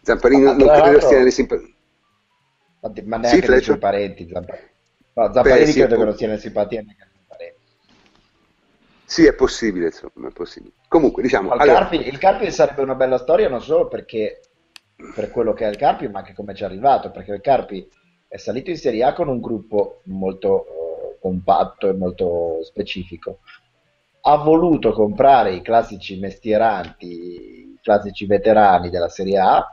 Zamparini 0.02 0.44
Ma 0.44 0.54
non 0.54 0.68
credo 0.68 1.00
stia 1.00 1.18
nelle 1.18 1.32
simpatie. 1.32 1.74
Ma, 2.82 2.92
ma 3.06 3.18
neanche 3.18 3.62
suoi 3.62 3.78
parenti. 3.78 4.28
Zamparini, 4.30 4.70
no, 5.14 5.34
Zamparini 5.34 5.66
Beh, 5.66 5.72
sì, 5.72 5.80
credo 5.80 5.98
che 5.98 6.04
non 6.04 6.18
sia 6.18 6.28
nelle 6.28 6.40
simpatie 6.40 6.82
neanche 6.82 7.08
dei 7.14 7.24
parenti. 7.26 7.60
Sì, 9.06 9.26
è 9.26 9.34
possibile, 9.34 9.86
insomma, 9.86 10.28
è 10.28 10.32
possibile. 10.32 10.74
Comunque, 10.90 11.22
diciamo, 11.24 11.54
il, 11.54 11.62
allora, 11.62 11.80
Carpi, 11.80 12.08
il 12.08 12.18
Carpi 12.18 12.52
sarebbe 12.52 12.82
una 12.82 12.96
bella 12.96 13.18
storia 13.18 13.48
non 13.48 13.62
solo 13.62 13.88
perché 13.88 14.42
per 15.16 15.32
quello 15.32 15.54
che 15.54 15.66
è 15.66 15.70
il 15.70 15.78
Carpi, 15.78 16.08
ma 16.10 16.20
anche 16.20 16.34
come 16.34 16.54
ci 16.54 16.64
è 16.64 16.66
arrivato, 16.66 17.12
perché 17.12 17.32
il 17.32 17.42
Carpi 17.42 17.88
è 18.34 18.38
salito 18.38 18.72
in 18.72 18.78
Serie 18.78 19.04
A 19.04 19.14
con 19.14 19.28
un 19.28 19.40
gruppo 19.40 20.02
molto 20.06 20.66
eh, 20.66 21.18
compatto 21.22 21.88
e 21.88 21.94
molto 21.94 22.64
specifico. 22.64 23.42
Ha 24.22 24.38
voluto 24.38 24.92
comprare 24.92 25.54
i 25.54 25.62
classici 25.62 26.18
mestieranti, 26.18 27.06
i 27.06 27.78
classici 27.80 28.26
veterani 28.26 28.90
della 28.90 29.10
Serie 29.10 29.38
A, 29.38 29.64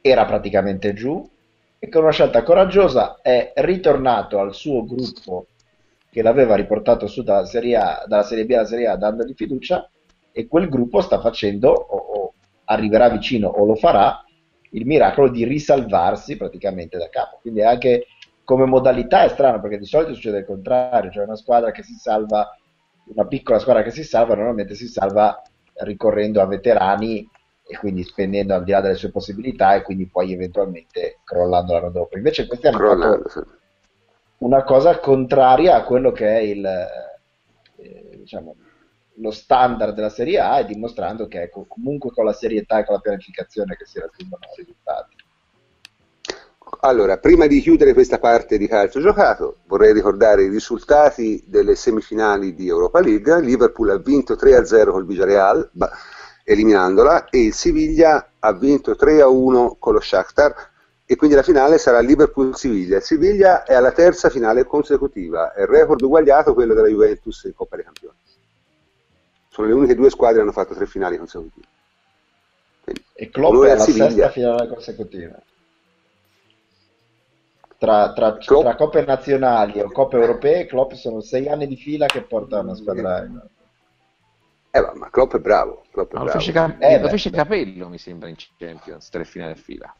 era 0.00 0.26
praticamente 0.26 0.92
giù. 0.92 1.28
E 1.76 1.88
con 1.88 2.02
una 2.02 2.12
scelta 2.12 2.44
coraggiosa 2.44 3.18
è 3.20 3.52
ritornato 3.56 4.38
al 4.38 4.54
suo 4.54 4.84
gruppo 4.84 5.46
che 6.08 6.22
l'aveva 6.22 6.54
riportato 6.54 7.08
su 7.08 7.24
dalla 7.24 7.46
Serie, 7.46 7.76
A, 7.76 8.04
dalla 8.06 8.22
Serie 8.22 8.46
B 8.46 8.50
alla 8.52 8.64
Serie 8.64 8.86
A 8.86 8.94
dandogli 8.94 9.34
fiducia. 9.34 9.90
E 10.30 10.46
quel 10.46 10.68
gruppo 10.68 11.00
sta 11.00 11.18
facendo 11.18 11.70
o, 11.72 11.96
o 11.96 12.32
arriverà 12.66 13.08
vicino 13.08 13.48
o 13.48 13.64
lo 13.64 13.74
farà 13.74 14.24
il 14.70 14.86
miracolo 14.86 15.28
di 15.28 15.44
risalvarsi 15.44 16.36
praticamente 16.36 16.98
da 16.98 17.08
capo. 17.08 17.38
Quindi 17.40 17.62
anche 17.62 18.06
come 18.44 18.64
modalità 18.66 19.22
è 19.24 19.28
strano 19.28 19.60
perché 19.60 19.78
di 19.78 19.86
solito 19.86 20.14
succede 20.14 20.38
il 20.38 20.44
contrario, 20.44 21.10
cioè 21.10 21.24
una 21.24 21.36
squadra 21.36 21.70
che 21.70 21.82
si 21.82 21.94
salva, 21.94 22.56
una 23.06 23.26
piccola 23.26 23.58
squadra 23.58 23.82
che 23.82 23.90
si 23.90 24.02
salva 24.02 24.34
normalmente 24.34 24.74
si 24.74 24.86
salva 24.86 25.40
ricorrendo 25.82 26.40
a 26.40 26.46
veterani 26.46 27.28
e 27.66 27.76
quindi 27.78 28.02
spendendo 28.02 28.54
al 28.54 28.64
di 28.64 28.72
là 28.72 28.80
delle 28.80 28.96
sue 28.96 29.10
possibilità 29.10 29.74
e 29.74 29.82
quindi 29.82 30.06
poi 30.06 30.32
eventualmente 30.32 31.20
crollando 31.22 31.72
l'anno 31.72 31.90
dopo. 31.90 32.16
Invece 32.16 32.46
questi 32.46 32.66
hanno 32.66 32.78
crollando, 32.78 33.28
fatto 33.28 33.28
sì. 33.28 33.40
una 34.38 34.64
cosa 34.64 34.98
contraria 34.98 35.76
a 35.76 35.84
quello 35.84 36.10
che 36.10 36.26
è 36.26 36.40
il, 36.40 36.66
eh, 36.66 38.16
diciamo, 38.16 38.56
lo 39.16 39.30
standard 39.30 39.94
della 39.94 40.08
Serie 40.08 40.38
A 40.40 40.60
e 40.60 40.64
dimostrando 40.64 41.26
che 41.26 41.42
ecco, 41.42 41.66
comunque 41.68 42.10
con 42.10 42.24
la 42.24 42.32
serietà 42.32 42.78
e 42.78 42.84
con 42.84 42.94
la 42.94 43.00
pianificazione 43.00 43.76
che 43.76 43.86
si 43.86 43.98
raggiungono 43.98 44.42
risultati. 44.56 45.16
Allora, 46.82 47.18
prima 47.18 47.46
di 47.46 47.60
chiudere 47.60 47.92
questa 47.92 48.18
parte 48.18 48.56
di 48.56 48.68
calcio 48.68 49.00
giocato, 49.00 49.58
vorrei 49.66 49.92
ricordare 49.92 50.44
i 50.44 50.48
risultati 50.48 51.42
delle 51.46 51.74
semifinali 51.74 52.54
di 52.54 52.68
Europa 52.68 53.00
League. 53.00 53.40
Liverpool 53.40 53.90
ha 53.90 53.98
vinto 53.98 54.34
3-0 54.34 54.90
col 54.90 55.04
Villarreal, 55.04 55.70
eliminandola, 56.44 57.28
e 57.28 57.44
il 57.44 57.52
Siviglia 57.52 58.30
ha 58.38 58.52
vinto 58.52 58.92
3-1 58.92 59.76
con 59.78 59.94
lo 59.94 60.00
Shakhtar, 60.00 60.54
e 61.04 61.16
quindi 61.16 61.34
la 61.34 61.42
finale 61.42 61.76
sarà 61.76 61.98
Liverpool-Siviglia. 61.98 62.98
Il 62.98 63.02
Siviglia 63.02 63.64
è 63.64 63.74
alla 63.74 63.92
terza 63.92 64.30
finale 64.30 64.64
consecutiva, 64.64 65.52
è 65.52 65.62
il 65.62 65.66
record 65.66 66.00
uguagliato 66.00 66.54
quello 66.54 66.72
della 66.72 66.88
Juventus 66.88 67.42
in 67.44 67.52
Coppa 67.52 67.76
dei 67.76 67.84
Campioni. 67.84 68.16
Sono 69.50 69.66
le 69.66 69.72
uniche 69.74 69.96
due 69.96 70.10
squadre 70.10 70.36
che 70.36 70.42
hanno 70.42 70.52
fatto 70.52 70.74
tre 70.74 70.86
finali 70.86 71.16
consecutive. 71.18 71.66
Quindi, 72.84 73.04
E 73.14 73.28
Klopp 73.30 73.64
è 73.64 73.70
alla 73.72 73.80
Siviglia. 73.84 74.08
sesta 74.08 74.30
finale 74.30 74.68
consecutiva. 74.68 75.42
Tra, 77.76 78.12
tra, 78.12 78.36
Klopp- 78.36 78.62
tra 78.62 78.76
coppe 78.76 79.04
nazionali 79.04 79.80
o 79.80 79.90
coppe 79.90 80.16
europee, 80.18 80.66
Klopp 80.66 80.92
sono 80.92 81.20
sei 81.20 81.48
anni 81.48 81.66
di 81.66 81.76
fila 81.76 82.06
che 82.06 82.22
porta 82.22 82.60
una 82.60 82.74
squadra 82.74 83.24
in- 83.24 83.40
Eh, 84.72 84.90
ma- 84.94 85.10
Klopp 85.10 85.34
è 85.34 85.38
bravo. 85.40 85.84
Klopp 85.90 86.12
è 86.12 86.14
ma 86.14 86.20
lo, 86.20 86.24
bravo. 86.26 86.38
fece, 86.38 86.52
Cap- 86.52 86.80
Eh, 86.80 87.00
lo 87.00 87.08
fece. 87.08 87.30
Capello, 87.30 87.88
mi 87.88 87.98
sembra, 87.98 88.28
in 88.28 88.36
Champions, 88.58 89.08
tre 89.08 89.24
finali 89.24 89.52
a 89.52 89.56
fila. 89.56 89.92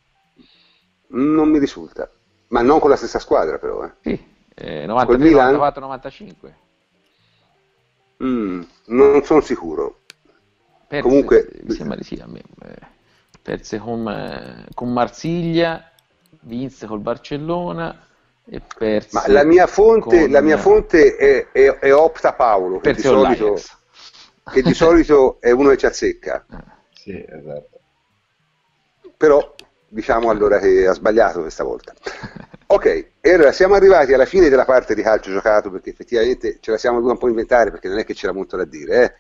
Non 1.09 1.49
mi 1.51 1.59
risulta, 1.59 2.09
ma 2.49 2.63
non 2.63 2.79
con 2.79 2.91
la 2.91 2.97
stessa 2.97 3.19
squadra 3.19 3.59
però. 3.59 3.83
Eh. 3.85 3.93
Sì, 4.03 4.11
eh, 4.55 4.79
Col 4.87 4.87
93, 4.89 5.17
Milan? 5.19 5.53
94, 5.55 5.81
95. 5.81 6.57
Mm, 8.23 8.63
non 8.87 9.23
sono 9.25 9.41
sicuro. 9.41 10.01
Perse, 10.87 11.09
Comunque- 11.09 11.49
mi 11.63 11.75
sembra 11.75 11.97
di 11.97 12.05
sì 12.05 12.15
a 12.17 12.27
me. 12.27 12.43
eh, 12.65 12.99
Perse 13.43 13.79
con, 13.79 14.07
eh, 14.09 14.67
con 14.75 14.93
Marsiglia, 14.93 15.91
vinse 16.43 16.87
col 16.87 17.01
Barcellona 17.01 18.07
e 18.45 18.61
perse 18.61 19.09
Ma 19.13 19.29
la 19.29 19.45
mia 19.45 19.67
fonte, 19.67 20.21
con- 20.23 20.31
la 20.31 20.41
mia 20.41 20.59
fonte 20.59 21.17
è, 21.17 21.51
è- 21.51 21.79
è 21.79 21.95
Opta 21.95 22.35
Paolo, 22.35 22.81
che 22.81 22.93
di, 22.93 23.01
solito, 23.03 23.57
che 24.53 24.63
di 24.63 24.75
solito 24.75 25.41
è 25.41 25.51
uno 25.53 25.71
che 25.71 25.77
ci 25.79 25.87
azzecca. 25.87 26.45
Sì, 26.93 27.25
esatto. 27.27 27.81
Però 29.17 29.55
diciamo 29.89 30.31
allora 30.31 30.59
che 30.59 30.87
ha 30.87 30.93
sbagliato 30.93 31.41
questa 31.41 31.65
volta. 31.65 31.95
Ok, 32.73 32.85
e 33.21 33.33
allora 33.33 33.51
siamo 33.51 33.75
arrivati 33.75 34.13
alla 34.13 34.25
fine 34.27 34.49
della 34.49 34.65
parte 34.65 34.95
di 34.95 35.03
calcio 35.03 35.33
giocato 35.33 35.71
perché 35.73 35.91
effettivamente 35.91 36.59
ce 36.61 36.71
la 36.71 36.79
siamo 36.79 36.97
dovuta 36.97 37.15
un 37.15 37.19
po' 37.19 37.29
inventare 37.29 37.71
perché 37.73 37.89
non 37.89 37.99
è 37.99 38.05
che 38.05 38.15
c'era 38.15 38.33
molto 38.33 38.57
da 38.57 38.65
dire, 38.65 39.03
eh. 39.03 39.15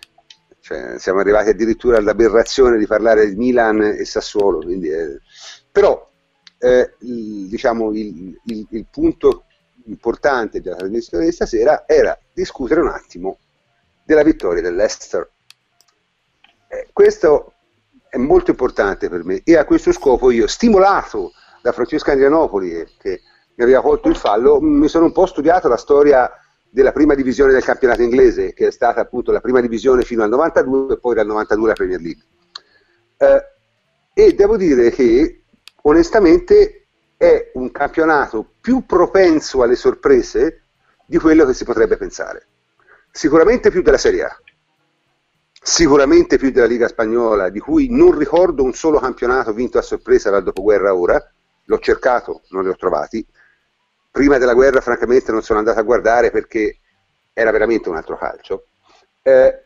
Cioè, 0.60 0.98
siamo 0.98 1.18
arrivati 1.18 1.48
addirittura 1.50 1.96
all'aberrazione 1.96 2.78
di 2.78 2.86
parlare 2.86 3.28
di 3.28 3.34
Milan 3.34 3.80
e 3.82 4.04
Sassuolo, 4.04 4.58
quindi, 4.60 4.88
eh, 4.90 5.18
però 5.72 6.08
eh, 6.58 6.94
il, 7.00 7.48
diciamo, 7.48 7.90
il, 7.92 8.38
il- 8.44 8.66
il 8.70 8.86
punto 8.88 9.46
importante 9.86 10.60
della 10.60 10.76
trasmissione 10.76 11.24
di 11.24 11.32
stasera 11.32 11.84
era 11.88 12.16
discutere 12.32 12.80
un 12.80 12.88
attimo 12.88 13.38
della 14.04 14.22
vittoria 14.22 14.62
dell'Ester. 14.62 15.28
Eh, 16.68 16.88
questo 16.92 17.54
è 18.08 18.16
molto 18.16 18.50
importante 18.50 19.08
per 19.08 19.24
me 19.24 19.40
e 19.44 19.56
a 19.56 19.64
questo 19.64 19.92
scopo 19.92 20.30
io, 20.30 20.46
stimolato 20.46 21.32
da 21.62 21.72
Francesco 21.72 22.10
Andrianopoli 22.10 22.72
eh, 22.80 22.86
che 22.98 23.20
mi 23.54 23.64
aveva 23.64 23.82
colto 23.82 24.08
il 24.08 24.16
fallo, 24.16 24.60
mi 24.60 24.88
sono 24.88 25.06
un 25.06 25.12
po' 25.12 25.26
studiato 25.26 25.68
la 25.68 25.76
storia 25.76 26.30
della 26.68 26.92
prima 26.92 27.14
divisione 27.14 27.52
del 27.52 27.64
campionato 27.64 28.02
inglese, 28.02 28.52
che 28.54 28.68
è 28.68 28.70
stata 28.70 29.00
appunto 29.00 29.32
la 29.32 29.40
prima 29.40 29.60
divisione 29.60 30.02
fino 30.02 30.22
al 30.22 30.28
92 30.30 30.94
e 30.94 30.98
poi 30.98 31.14
dal 31.14 31.26
92 31.26 31.68
la 31.68 31.74
Premier 31.74 32.00
League. 32.00 32.22
Eh, 33.16 33.44
e 34.14 34.34
devo 34.34 34.56
dire 34.56 34.90
che 34.90 35.42
onestamente 35.82 36.86
è 37.16 37.50
un 37.54 37.70
campionato 37.70 38.46
più 38.60 38.86
propenso 38.86 39.62
alle 39.62 39.76
sorprese 39.76 40.62
di 41.04 41.18
quello 41.18 41.44
che 41.44 41.52
si 41.52 41.64
potrebbe 41.64 41.96
pensare. 41.96 42.46
Sicuramente 43.10 43.70
più 43.70 43.82
della 43.82 43.98
Serie 43.98 44.24
A, 44.24 44.40
sicuramente 45.60 46.38
più 46.38 46.50
della 46.50 46.66
Liga 46.66 46.88
Spagnola, 46.88 47.50
di 47.50 47.58
cui 47.58 47.88
non 47.90 48.16
ricordo 48.16 48.62
un 48.62 48.72
solo 48.72 48.98
campionato 48.98 49.52
vinto 49.52 49.78
a 49.78 49.82
sorpresa 49.82 50.30
dal 50.30 50.42
dopoguerra 50.42 50.94
ora, 50.94 51.22
l'ho 51.64 51.78
cercato, 51.78 52.42
non 52.50 52.62
li 52.62 52.70
ho 52.70 52.76
trovati. 52.76 53.26
Prima 54.10 54.38
della 54.38 54.54
guerra, 54.54 54.80
francamente, 54.80 55.32
non 55.32 55.42
sono 55.42 55.58
andato 55.58 55.78
a 55.78 55.82
guardare 55.82 56.30
perché 56.30 56.78
era 57.32 57.50
veramente 57.50 57.88
un 57.88 57.96
altro 57.96 58.16
calcio. 58.16 58.66
Eh, 59.22 59.64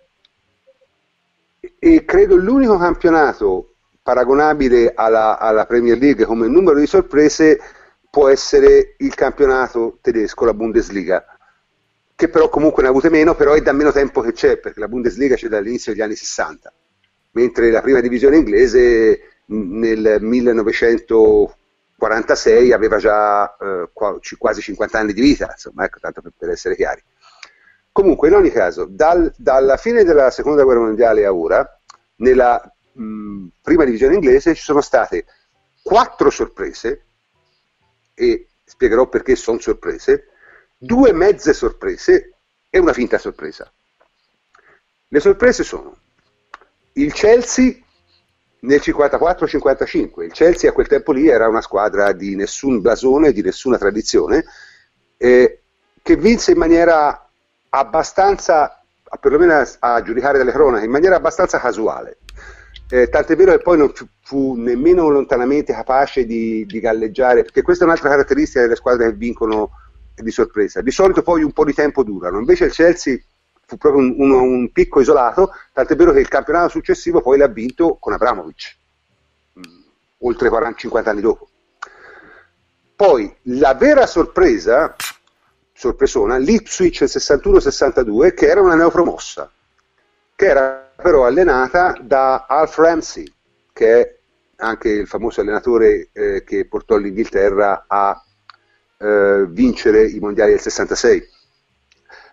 e 1.78 2.04
credo 2.04 2.36
l'unico 2.36 2.76
campionato 2.76 3.74
paragonabile 4.02 4.92
alla, 4.94 5.38
alla, 5.38 5.64
Premier 5.64 5.96
League 5.96 6.26
come 6.26 6.46
numero 6.46 6.78
di 6.78 6.86
sorprese 6.86 7.58
può 8.10 8.28
essere 8.28 8.94
il 8.98 9.14
campionato 9.14 9.98
tedesco, 10.02 10.44
la 10.44 10.54
Bundesliga, 10.54 11.24
che 12.14 12.28
però 12.28 12.48
comunque 12.48 12.82
ne 12.82 12.88
ha 12.88 12.90
avute 12.90 13.08
meno, 13.08 13.34
però 13.34 13.54
è 13.54 13.62
da 13.62 13.72
meno 13.72 13.92
tempo 13.92 14.20
che 14.20 14.32
c'è, 14.32 14.58
perché 14.58 14.78
la 14.78 14.88
Bundesliga 14.88 15.34
c'è 15.34 15.48
dall'inizio 15.48 15.92
degli 15.92 16.02
anni 16.02 16.14
60, 16.14 16.72
mentre 17.32 17.70
la 17.70 17.80
prima 17.80 18.00
divisione 18.00 18.36
inglese 18.36 19.20
nel 19.46 20.18
1946 22.08 22.72
aveva 22.72 22.98
già 22.98 23.56
eh, 23.56 23.90
quasi 24.38 24.60
50 24.60 24.98
anni 24.98 25.12
di 25.12 25.20
vita, 25.20 25.48
insomma, 25.50 25.84
ecco, 25.84 25.98
tanto 26.00 26.22
per, 26.22 26.32
per 26.36 26.50
essere 26.50 26.76
chiari. 26.76 27.02
Comunque, 27.92 28.28
in 28.28 28.34
ogni 28.34 28.50
caso, 28.50 28.86
dal, 28.88 29.32
dalla 29.36 29.76
fine 29.76 30.04
della 30.04 30.30
seconda 30.30 30.64
guerra 30.64 30.80
mondiale 30.80 31.24
a 31.24 31.32
ora, 31.32 31.80
nella 32.16 32.60
mh, 32.92 33.46
prima 33.62 33.84
divisione 33.84 34.14
inglese 34.14 34.54
ci 34.54 34.62
sono 34.62 34.80
state 34.80 35.24
quattro 35.82 36.30
sorprese, 36.30 37.04
e 38.14 38.48
spiegherò 38.64 39.08
perché 39.08 39.36
sono 39.36 39.58
sorprese, 39.58 40.28
due 40.76 41.12
mezze 41.12 41.52
sorprese 41.52 42.34
e 42.70 42.78
una 42.78 42.92
finta 42.92 43.18
sorpresa. 43.18 43.70
Le 45.08 45.20
sorprese 45.20 45.62
sono 45.62 45.96
il 46.94 47.12
Chelsea 47.12 47.83
nel 48.64 48.80
54-55. 48.82 50.22
Il 50.22 50.32
Chelsea 50.32 50.68
a 50.68 50.72
quel 50.72 50.86
tempo 50.86 51.12
lì 51.12 51.28
era 51.28 51.48
una 51.48 51.60
squadra 51.60 52.12
di 52.12 52.34
nessun 52.34 52.80
blasone, 52.80 53.32
di 53.32 53.42
nessuna 53.42 53.78
tradizione, 53.78 54.44
eh, 55.16 55.60
che 56.02 56.16
vinse 56.16 56.52
in 56.52 56.58
maniera 56.58 57.28
abbastanza, 57.70 58.82
perlomeno 59.20 59.54
a, 59.54 59.66
a 59.78 60.02
giudicare 60.02 60.38
dalle 60.38 60.52
cronache, 60.52 60.84
in 60.84 60.90
maniera 60.90 61.16
abbastanza 61.16 61.58
casuale. 61.58 62.18
Eh, 62.90 63.08
tant'è 63.08 63.34
vero 63.34 63.52
che 63.52 63.62
poi 63.62 63.78
non 63.78 63.92
fu, 64.22 64.54
nemmeno 64.54 65.08
lontanamente 65.08 65.72
capace 65.72 66.26
di, 66.26 66.66
di, 66.66 66.80
galleggiare, 66.80 67.42
perché 67.42 67.62
questa 67.62 67.84
è 67.84 67.86
un'altra 67.86 68.10
caratteristica 68.10 68.60
delle 68.60 68.76
squadre 68.76 69.10
che 69.10 69.16
vincono 69.16 69.70
di 70.14 70.30
sorpresa. 70.30 70.80
Di 70.80 70.90
solito 70.90 71.22
poi 71.22 71.42
un 71.42 71.52
po' 71.52 71.64
di 71.64 71.74
tempo 71.74 72.02
durano, 72.02 72.38
invece 72.38 72.66
il 72.66 72.72
Chelsea 72.72 73.18
fu 73.66 73.76
proprio 73.76 74.02
un, 74.02 74.14
un, 74.18 74.30
un 74.30 74.72
picco 74.72 75.00
isolato, 75.00 75.52
tant'è 75.72 75.96
vero 75.96 76.12
che 76.12 76.20
il 76.20 76.28
campionato 76.28 76.68
successivo 76.68 77.20
poi 77.20 77.38
l'ha 77.38 77.48
vinto 77.48 77.96
con 77.98 78.12
Abramovic, 78.12 78.76
mh, 79.54 79.60
mm, 79.60 79.82
oltre 80.18 80.48
40-50 80.48 81.08
anni 81.08 81.20
dopo. 81.20 81.48
Poi 82.96 83.34
la 83.42 83.74
vera 83.74 84.06
sorpresa 84.06 84.94
sorpresona, 85.72 86.36
l'Ipswich 86.36 87.02
61-62 87.02 88.32
che 88.34 88.46
era 88.46 88.60
una 88.60 88.76
neopromossa, 88.76 89.50
che 90.34 90.46
era 90.46 90.92
però 90.94 91.26
allenata 91.26 91.96
da 92.00 92.46
Alf 92.46 92.78
Ramsey, 92.78 93.30
che 93.72 94.00
è 94.00 94.16
anche 94.56 94.88
il 94.88 95.06
famoso 95.06 95.40
allenatore 95.40 96.08
eh, 96.12 96.44
che 96.44 96.66
portò 96.66 96.96
l'Inghilterra 96.96 97.84
a 97.88 98.22
eh, 98.98 99.44
vincere 99.48 100.06
i 100.06 100.18
mondiali 100.20 100.52
del 100.52 100.60
66. 100.60 101.28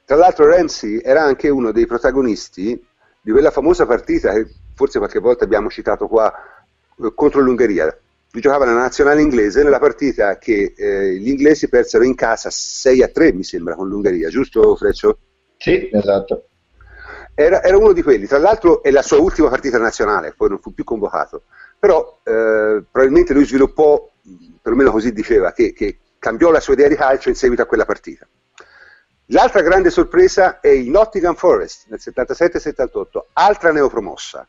Tra 0.06 0.16
l'altro 0.16 0.46
Ramsey 0.48 1.00
era 1.02 1.24
anche 1.24 1.50
uno 1.50 1.72
dei 1.72 1.86
protagonisti 1.86 2.86
di 3.22 3.32
quella 3.32 3.52
famosa 3.52 3.86
partita 3.86 4.34
che 4.34 4.48
forse 4.76 4.98
qualche 4.98 5.20
volta 5.20 5.44
abbiamo 5.44 5.70
citato 5.70 6.08
qua 6.08 6.34
eh, 7.02 7.12
contro 7.14 7.42
l'Ungheria, 7.42 7.96
giocava 8.32 8.66
nella 8.66 8.80
nazionale 8.80 9.22
inglese 9.22 9.64
nella 9.64 9.80
partita 9.80 10.38
che 10.38 10.74
eh, 10.76 11.14
gli 11.16 11.30
inglesi 11.30 11.70
persero 11.70 12.04
in 12.04 12.16
casa 12.16 12.50
6 12.50 13.04
a 13.04 13.08
3 13.08 13.34
mi 13.34 13.44
sembra 13.44 13.76
con 13.76 13.88
l'Ungheria, 13.88 14.30
giusto 14.30 14.76
Freccio? 14.76 15.18
Sì, 15.58 15.90
esatto. 15.92 16.46
Era, 17.34 17.64
era, 17.64 17.78
uno 17.78 17.94
di 17.94 18.02
quelli, 18.02 18.26
tra 18.28 18.40
l'altro 18.40 18.84
è 18.84 18.92
la 18.92 19.02
sua 19.02 19.20
ultima 19.20 19.50
partita 19.50 19.78
nazionale, 19.78 20.34
poi 20.36 20.50
non 20.50 20.60
fu 20.60 20.74
più 20.74 20.84
convocato, 20.84 21.44
però 21.80 22.20
eh, 22.24 22.84
probabilmente 22.92 23.34
lui 23.34 23.46
sviluppò, 23.46 24.10
perlomeno 24.62 24.92
così 24.92 25.14
diceva, 25.14 25.52
che, 25.54 25.74
che 25.74 26.00
cambiò 26.20 26.52
la 26.52 26.60
sua 26.60 26.74
idea 26.74 26.88
di 26.88 26.96
calcio 26.96 27.30
in 27.30 27.36
seguito 27.36 27.62
a 27.62 27.66
quella 27.66 27.86
partita. 27.86 28.28
L'altra 29.32 29.62
grande 29.62 29.90
sorpresa 29.90 30.60
è 30.60 30.68
il 30.68 30.90
Nottingham 30.90 31.36
Forest 31.36 31.86
nel 31.88 32.02
77-78, 32.04 33.02
altra 33.34 33.72
neopromossa, 33.72 34.46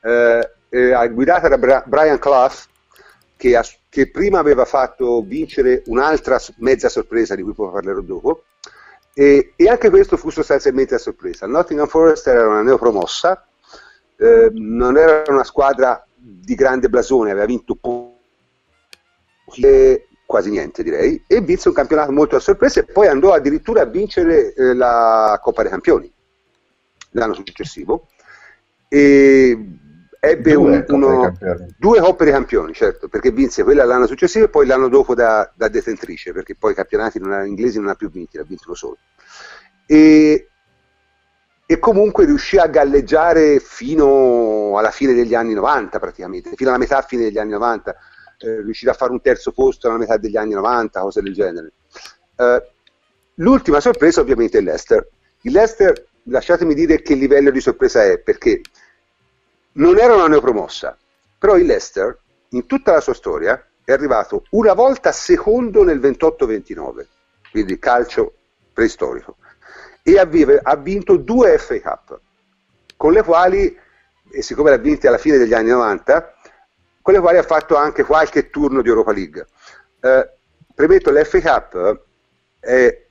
eh, 0.00 0.50
eh, 0.70 1.08
guidata 1.10 1.48
da 1.48 1.58
Bra- 1.58 1.84
Brian 1.86 2.18
Clough, 2.18 2.54
che, 3.36 3.54
ha, 3.54 3.62
che, 3.90 4.10
prima 4.10 4.38
aveva 4.38 4.64
fatto 4.64 5.22
vincere 5.22 5.82
un'altra 5.86 6.40
mezza 6.56 6.88
sorpresa 6.88 7.34
di 7.34 7.42
cui 7.42 7.52
poi 7.52 7.70
parlerò 7.70 8.00
dopo, 8.00 8.44
e, 9.12 9.52
e 9.56 9.68
anche 9.68 9.90
questo 9.90 10.16
fu 10.16 10.30
sostanzialmente 10.30 10.94
a 10.94 10.98
sorpresa. 10.98 11.46
Nottingham 11.46 11.86
Forest 11.86 12.26
era 12.26 12.48
una 12.48 12.62
neopromossa, 12.62 13.46
eh, 14.16 14.48
non 14.54 14.96
era 14.96 15.24
una 15.26 15.44
squadra 15.44 16.02
di 16.14 16.54
grande 16.54 16.88
blasone, 16.88 17.30
aveva 17.30 17.44
vinto 17.44 17.74
poco, 17.74 18.20
quasi 20.26 20.50
niente 20.50 20.82
direi, 20.82 21.22
e 21.26 21.40
vinse 21.40 21.68
un 21.68 21.74
campionato 21.74 22.12
molto 22.12 22.36
a 22.36 22.40
sorpresa 22.40 22.80
e 22.80 22.84
poi 22.84 23.06
andò 23.06 23.32
addirittura 23.32 23.82
a 23.82 23.86
vincere 23.86 24.54
eh, 24.54 24.74
la 24.74 25.38
Coppa 25.42 25.62
dei 25.62 25.70
Campioni 25.70 26.12
l'anno 27.14 27.34
successivo. 27.34 28.08
E 28.88 29.58
ebbe 30.20 30.52
due, 30.52 30.84
un, 30.88 30.94
uno, 30.94 31.36
due 31.76 32.00
coppe 32.00 32.24
dei 32.24 32.32
campioni, 32.32 32.72
certo, 32.72 33.08
perché 33.08 33.30
vinse 33.30 33.62
quella 33.62 33.84
l'anno 33.84 34.06
successivo 34.06 34.46
e 34.46 34.48
poi 34.48 34.66
l'anno 34.66 34.88
dopo 34.88 35.14
da, 35.14 35.50
da 35.54 35.68
detentrice, 35.68 36.32
perché 36.32 36.54
poi 36.54 36.72
i 36.72 36.74
campionati 36.74 37.18
non 37.18 37.32
ha, 37.32 37.44
inglesi 37.44 37.78
non 37.78 37.88
ha 37.88 37.94
più 37.94 38.10
vinti, 38.10 38.36
l'ha 38.36 38.44
vinto 38.44 38.74
solo. 38.74 38.98
E, 39.86 40.48
e 41.66 41.78
comunque 41.78 42.24
riuscì 42.24 42.56
a 42.56 42.66
galleggiare 42.66 43.58
fino 43.58 44.76
alla 44.78 44.90
fine 44.90 45.12
degli 45.12 45.34
anni 45.34 45.54
90 45.54 45.98
praticamente, 45.98 46.52
fino 46.54 46.70
alla 46.70 46.78
metà 46.78 47.02
fine 47.02 47.24
degli 47.24 47.38
anni 47.38 47.52
90, 47.52 47.96
eh, 48.44 48.60
riuscì 48.60 48.86
a 48.88 48.92
fare 48.92 49.12
un 49.12 49.22
terzo 49.22 49.52
posto 49.52 49.88
alla 49.88 49.96
metà 49.96 50.18
degli 50.18 50.36
anni 50.36 50.52
90, 50.52 51.00
cose 51.00 51.22
del 51.22 51.32
genere. 51.32 51.72
Eh, 52.36 52.62
l'ultima 53.36 53.80
sorpresa 53.80 54.20
ovviamente 54.20 54.58
è 54.58 54.60
l'Ester. 54.60 55.08
Il 55.42 55.52
lasciatemi 56.24 56.74
dire 56.74 57.00
che 57.00 57.14
livello 57.14 57.50
di 57.50 57.60
sorpresa 57.60 58.04
è, 58.04 58.18
perché 58.18 58.60
non 59.72 59.98
era 59.98 60.14
una 60.14 60.28
neopromossa, 60.28 60.96
però 61.38 61.56
il 61.56 61.66
Leicester, 61.66 62.18
in 62.50 62.66
tutta 62.66 62.92
la 62.92 63.00
sua 63.00 63.14
storia, 63.14 63.66
è 63.84 63.92
arrivato 63.92 64.44
una 64.50 64.72
volta 64.72 65.12
secondo 65.12 65.82
nel 65.82 65.98
28-29, 66.00 67.06
quindi 67.50 67.78
calcio 67.78 68.34
preistorico, 68.72 69.36
e 70.02 70.18
ha 70.18 70.76
vinto 70.76 71.16
due 71.16 71.58
FA 71.58 71.80
Cup, 71.80 72.20
con 72.96 73.12
le 73.12 73.22
quali, 73.22 73.78
e 74.30 74.42
siccome 74.42 74.70
l'ha 74.70 74.76
vinta 74.76 75.08
alla 75.08 75.18
fine 75.18 75.36
degli 75.38 75.54
anni 75.54 75.70
90, 75.70 76.33
con 77.04 77.12
le 77.12 77.20
quali 77.20 77.36
ha 77.36 77.42
fatto 77.42 77.76
anche 77.76 78.02
qualche 78.02 78.48
turno 78.48 78.80
di 78.80 78.88
Europa 78.88 79.12
League. 79.12 79.46
Eh, 80.00 80.30
premetto, 80.74 81.10
l'FA 81.10 81.40
Cup 81.42 82.02
è 82.58 83.04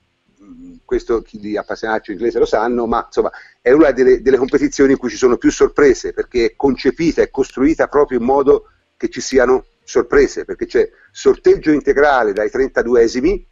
questo 0.84 1.22
chi 1.22 1.38
di 1.38 1.56
appassionati 1.56 2.10
inglese 2.10 2.40
lo 2.40 2.44
sanno, 2.44 2.88
ma 2.88 3.04
insomma 3.06 3.30
è 3.60 3.70
una 3.70 3.92
delle, 3.92 4.20
delle, 4.20 4.36
competizioni 4.36 4.90
in 4.90 4.98
cui 4.98 5.10
ci 5.10 5.16
sono 5.16 5.36
più 5.36 5.52
sorprese 5.52 6.12
perché 6.12 6.44
è 6.44 6.56
concepita 6.56 7.22
e 7.22 7.30
costruita 7.30 7.86
proprio 7.86 8.18
in 8.18 8.24
modo 8.24 8.72
che 8.96 9.08
ci 9.10 9.20
siano 9.20 9.64
sorprese, 9.84 10.44
perché 10.44 10.66
c'è 10.66 10.90
sorteggio 11.12 11.70
integrale 11.70 12.32
dai 12.32 12.48
32esimi 12.48 13.44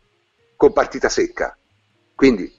con 0.56 0.72
partita 0.72 1.08
secca. 1.08 1.56
Quindi 2.16 2.52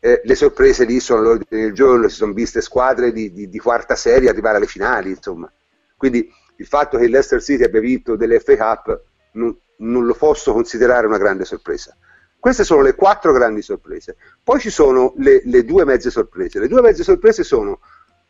eh, 0.00 0.22
le 0.24 0.34
sorprese 0.34 0.86
lì 0.86 0.98
sono 0.98 1.20
all'ordine 1.20 1.60
del 1.60 1.74
giorno, 1.74 2.08
si 2.08 2.16
sono 2.16 2.32
viste 2.32 2.62
squadre 2.62 3.12
di, 3.12 3.30
di, 3.34 3.50
di 3.50 3.58
quarta 3.58 3.96
serie 3.96 4.30
arrivare 4.30 4.56
alle 4.56 4.66
finali, 4.66 5.10
insomma. 5.10 5.52
Quindi 5.94 6.32
il 6.58 6.66
fatto 6.66 6.98
che 6.98 7.04
il 7.04 7.10
Leicester 7.10 7.42
City 7.42 7.62
abbia 7.62 7.80
vinto 7.80 8.16
delle 8.16 8.40
FA 8.40 8.56
Cup 8.56 9.02
non, 9.32 9.56
non 9.78 10.04
lo 10.06 10.14
posso 10.14 10.52
considerare 10.52 11.06
una 11.06 11.18
grande 11.18 11.44
sorpresa. 11.44 11.96
Queste 12.38 12.64
sono 12.64 12.82
le 12.82 12.94
quattro 12.94 13.32
grandi 13.32 13.62
sorprese. 13.62 14.16
Poi 14.42 14.60
ci 14.60 14.70
sono 14.70 15.14
le, 15.16 15.42
le, 15.44 15.64
due 15.64 15.84
mezze 15.84 16.10
sorprese. 16.10 16.60
Le 16.60 16.68
due 16.68 16.80
mezze 16.80 17.02
sorprese 17.02 17.42
sono 17.42 17.80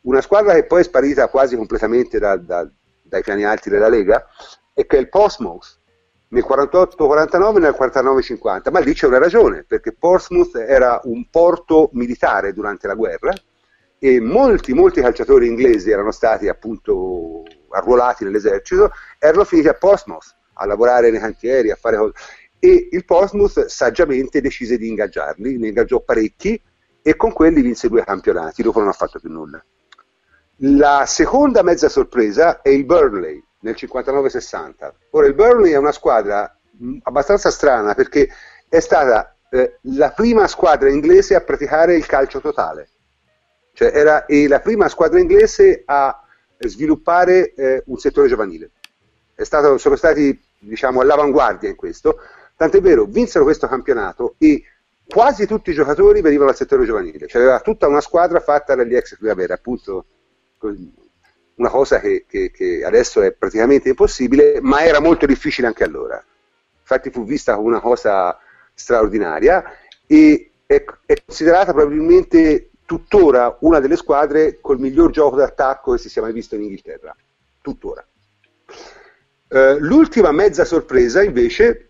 una 0.03 0.21
squadra 0.21 0.55
che 0.55 0.65
poi 0.65 0.81
è 0.81 0.85
sparita 0.85 1.29
quasi 1.29 1.57
completamente 1.57 2.19
da, 2.19 2.37
da, 2.37 2.69
dai 3.03 3.23
piani 3.23 3.45
alti 3.45 3.69
della 3.69 3.89
Lega 3.89 4.27
e 4.75 4.87
che 4.87 4.97
è 4.97 5.01
il 5.01 5.09
Portsmouth 5.09 5.79
nel 6.29 6.45
48-49 6.47 7.57
e 7.57 7.61
nel 7.61 7.77
49-50. 7.79 8.71
Ma 8.71 8.79
lì 8.81 8.93
c'è 8.93 9.07
una 9.07 9.19
ragione, 9.19 9.65
perché 9.65 9.93
Portsmouth 9.93 10.57
era 10.57 11.01
un 11.05 11.29
porto 11.31 11.91
militare 11.93 12.53
durante 12.53 12.87
la 12.87 12.95
guerra 12.95 13.33
e 13.99 14.21
molti, 14.21 14.73
molti 14.75 15.01
calciatori 15.01 15.47
inglesi 15.47 15.91
erano 15.91 16.13
stati 16.13 16.49
appunto 16.49 17.43
arruolati 17.71 18.25
nell'esercito, 18.25 18.91
erano 19.19 19.45
finiti 19.45 19.69
a 19.69 19.75
Portsmouth 19.75 20.37
a 20.55 20.67
lavorare 20.67 21.11
nei 21.11 21.21
cantieri, 21.21 21.71
a 21.71 21.77
fare 21.77 21.97
cose 21.97 22.13
e 22.59 22.89
il 22.91 23.05
Portsmouth 23.05 23.67
saggiamente 23.67 24.41
decise 24.41 24.77
di 24.77 24.89
ingaggiarli, 24.89 25.59
ne 25.59 25.69
ingaggiò 25.69 26.01
parecchi 26.01 26.61
e 27.01 27.17
con 27.17 27.33
quelli 27.33 27.63
vinse 27.63 27.89
due 27.89 28.05
campionati, 28.05 28.63
dopo 28.63 28.81
non 28.81 28.89
ha 28.89 28.93
fatto 28.93 29.21
più 29.21 29.31
nulla. 29.31 29.65
La 30.63 31.05
seconda 31.07 31.63
mezza 31.63 31.89
sorpresa 31.89 32.61
è 32.61 32.71
il 32.71 32.85
Burnley 32.85 33.43
nel 33.61 33.77
59-60. 33.79 34.93
Ora 35.11 35.27
il 35.27 35.35
Burnley 35.35 35.73
è 35.73 35.77
una 35.77 35.93
squadra 35.93 36.53
mh, 36.73 36.99
abbastanza 37.05 37.51
strana 37.51 37.95
perché 37.95 38.29
è 38.69 38.81
stata 38.81 39.37
eh, 39.51 39.79
la 39.83 40.11
prima 40.11 40.49
squadra 40.49 40.91
inglese 40.91 41.37
a 41.37 41.41
praticare 41.41 41.95
il 41.95 42.07
calcio 42.07 42.41
totale, 42.41 42.91
cioè 43.73 43.93
era 43.95 44.27
la 44.27 44.61
prima 44.61 44.89
squadra 44.89 45.21
inglese 45.21 45.85
a 45.87 46.23
sviluppare 46.59 47.55
eh, 47.55 47.83
un 47.87 47.99
settore 47.99 48.29
giovanile. 48.29 48.71
Stato, 49.37 49.79
sono 49.79 49.97
stati 49.97 50.39
diciamo 50.59 51.01
all'avanguardia 51.01 51.69
in 51.69 51.77
questo, 51.77 52.19
tant'è 52.57 52.81
vero, 52.81 53.05
vinsero 53.05 53.45
questo 53.45 53.69
campionato 53.69 54.35
e 54.39 54.65
quasi 55.07 55.47
tutti 55.47 55.71
i 55.71 55.75
giocatori 55.75 56.21
venivano 56.21 56.51
dal 56.51 56.59
settore 56.59 56.85
giovanile, 56.85 57.27
c'era 57.27 57.61
tutta 57.61 57.87
una 57.87 58.01
squadra 58.01 58.41
fatta 58.41 58.75
dagli 58.75 58.95
ex 58.95 59.17
primavera, 59.17 59.55
appunto 59.55 60.05
una 61.55 61.71
cosa 61.71 62.01
che, 62.01 62.25
che, 62.29 62.51
che, 62.51 62.85
adesso 62.85 63.23
è 63.23 63.33
praticamente 63.33 63.89
impossibile, 63.89 64.59
ma 64.61 64.85
era 64.85 65.01
molto 65.01 65.27
difficile 65.27 65.69
anche 65.69 65.85
allora. 65.85 66.23
Infatti 66.81 67.11
fu 67.11 67.25
vista 67.25 67.55
come 67.55 67.69
una 67.69 67.81
cosa 67.81 68.39
straordinaria 68.75 69.65
e 70.07 70.51
è, 70.67 70.85
è 71.07 71.15
considerata 71.25 71.73
probabilmente 71.73 72.71
tuttora 72.89 73.55
una 73.61 73.81
delle 73.81 73.97
squadre 73.97 74.61
col 74.63 74.79
miglior 74.79 75.11
gioco 75.11 75.37
d'attacco 75.37 75.93
che 75.93 75.99
si 75.99 76.09
sia 76.09 76.23
mai 76.23 76.33
visto 76.33 76.55
in 76.55 76.63
Inghilterra. 76.63 77.15
Tuttora. 77.61 78.03
Uh, 79.49 79.77
l'ultima 79.79 80.33
mezza 80.33 80.65
sorpresa 80.65 81.23
invece 81.23 81.89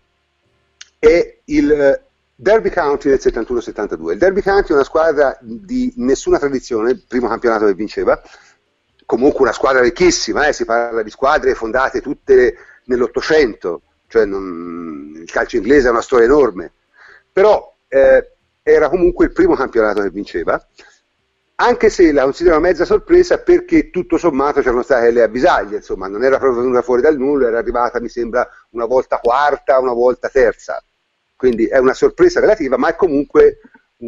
è 0.99 1.37
il 1.45 1.69
uh, 1.71 2.05
Derby 2.35 2.69
County 2.69 3.07
del 3.07 3.19
71-72. 3.21 4.11
Il 4.11 4.17
Derby 4.17 4.41
County 4.41 4.71
è 4.71 4.73
una 4.73 4.83
squadra 4.83 5.37
di 5.39 5.93
nessuna 5.95 6.37
tradizione, 6.37 6.91
il 6.91 7.03
primo 7.07 7.29
campionato 7.29 7.65
che 7.65 7.75
vinceva, 7.75 8.21
comunque 9.05 9.43
una 9.43 9.53
squadra 9.53 9.81
ricchissima, 9.81 10.47
eh, 10.47 10.53
si 10.53 10.65
parla 10.65 11.01
di 11.01 11.09
squadre 11.09 11.55
fondate 11.55 12.01
tutte 12.01 12.57
nell'Ottocento, 12.83 13.83
cioè 14.07 14.25
non, 14.25 15.13
il 15.15 15.31
calcio 15.31 15.55
inglese 15.55 15.87
è 15.87 15.91
una 15.91 16.01
storia 16.01 16.25
enorme, 16.25 16.73
però 17.31 17.73
eh, 17.87 18.31
era 18.61 18.89
comunque 18.89 19.25
il 19.25 19.31
primo 19.31 19.55
campionato 19.55 20.01
che 20.01 20.09
vinceva, 20.09 20.61
anche 21.61 21.89
se 21.89 22.11
la 22.11 22.23
considero 22.23 22.59
mezza 22.59 22.85
sorpresa 22.85 23.39
perché 23.39 23.89
tutto 23.89 24.17
sommato 24.17 24.61
c'erano 24.61 24.81
state 24.81 25.11
le 25.11 25.23
avvisaglie, 25.23 25.77
insomma 25.77 26.07
non 26.07 26.23
era 26.23 26.37
proprio 26.37 26.61
venuta 26.61 26.81
fuori 26.81 27.01
dal 27.01 27.17
nulla, 27.17 27.47
era 27.47 27.57
arrivata 27.57 27.99
mi 27.99 28.07
sembra 28.07 28.47
una 28.69 28.85
volta 28.85 29.17
quarta, 29.19 29.79
una 29.79 29.93
volta 29.93 30.29
terza, 30.29 30.81
quindi 31.35 31.65
è 31.65 31.77
una 31.77 31.93
sorpresa 31.93 32.39
relativa, 32.39 32.77
ma 32.77 32.89
è 32.89 32.95
comunque 32.95 33.59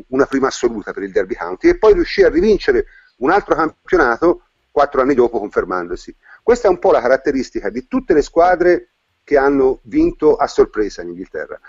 una 0.10 0.26
prima 0.26 0.47
assoluta 0.47 0.93
per 0.93 1.04
il 1.04 1.12
Derby 1.12 1.36
County 1.36 1.70
e 1.70 1.78
poi 1.78 1.93
riuscì 1.93 2.24
a 2.24 2.30
rivincere 2.30 2.86
un 3.18 3.32
altro 3.32 3.56
campionato 3.56 4.43
quattro 4.72 5.02
anni 5.02 5.14
dopo 5.14 5.39
confermandosi. 5.39 6.16
Questa 6.41 6.68
è 6.68 6.72
un 6.72 6.80
po' 6.80 6.91
la 6.91 7.02
caratteristica 7.02 7.70
di 7.70 7.88
tutte 7.88 8.14
le 8.14 8.22
squadre 8.22 8.91
che 9.24 9.38
hanno 9.38 9.80
vinto 9.84 10.36
a 10.36 10.47
sorpresa 10.47 11.02
in 11.02 11.10
Inghilterra. 11.10 11.60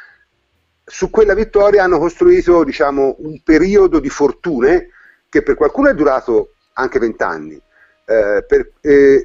Su 0.85 1.11
quella 1.11 1.35
vittoria 1.35 1.85
hanno 1.85 1.99
costruito 1.99 2.65
diciamo, 2.65 3.17
un 3.19 3.41
periodo 3.43 4.01
di 4.01 4.09
fortune 4.09 4.89
che 5.29 5.43
per 5.43 5.55
qualcuno 5.55 5.89
è 5.89 5.95
durato 5.95 6.55
anche 6.75 6.99
vent'anni, 6.99 7.61
eh, 8.05 8.45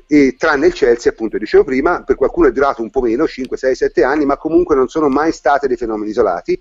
eh, 0.07 0.35
tranne 0.37 0.67
il 0.67 0.73
Chelsea, 0.73 1.11
appunto 1.11 1.37
dicevo 1.37 1.63
prima, 1.63 2.03
per 2.03 2.15
qualcuno 2.15 2.47
è 2.47 2.51
durato 2.51 2.81
un 2.81 2.89
po' 2.89 3.01
meno, 3.01 3.27
5, 3.27 3.57
6, 3.57 3.75
7 3.75 4.03
anni, 4.03 4.25
ma 4.25 4.37
comunque 4.37 4.75
non 4.75 4.87
sono 4.87 5.09
mai 5.09 5.31
state 5.31 5.67
dei 5.67 5.77
fenomeni 5.77 6.11
isolati. 6.11 6.59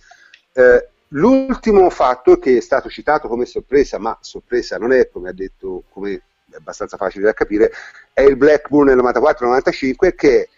Eh, 0.53 0.89
l'ultimo 1.09 1.89
fatto 1.91 2.39
che 2.39 2.57
è 2.57 2.61
stato 2.61 2.89
citato 2.89 3.29
come 3.29 3.45
sorpresa, 3.45 3.99
ma 3.99 4.17
sorpresa 4.21 4.79
non 4.79 4.93
è, 4.93 5.09
come 5.09 5.29
ha 5.29 5.33
detto, 5.33 5.85
come 5.91 6.15
è 6.51 6.57
abbastanza 6.57 6.97
facile 6.97 7.25
da 7.25 7.33
capire, 7.33 7.71
è 8.13 8.23
il 8.23 8.37
Blackburn 8.37 8.89
nel 8.89 8.97
94-95 8.97 10.15
che 10.15 10.41
è 10.41 10.49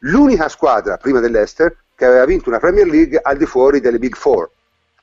l'unica 0.00 0.48
squadra 0.48 0.96
prima 0.96 1.20
dell'Ester 1.20 1.76
che 2.00 2.06
aveva 2.06 2.24
vinto 2.24 2.48
una 2.48 2.58
Premier 2.58 2.86
League 2.86 3.20
al 3.20 3.36
di 3.36 3.44
fuori 3.44 3.78
delle 3.78 3.98
Big 3.98 4.16
Four, 4.16 4.50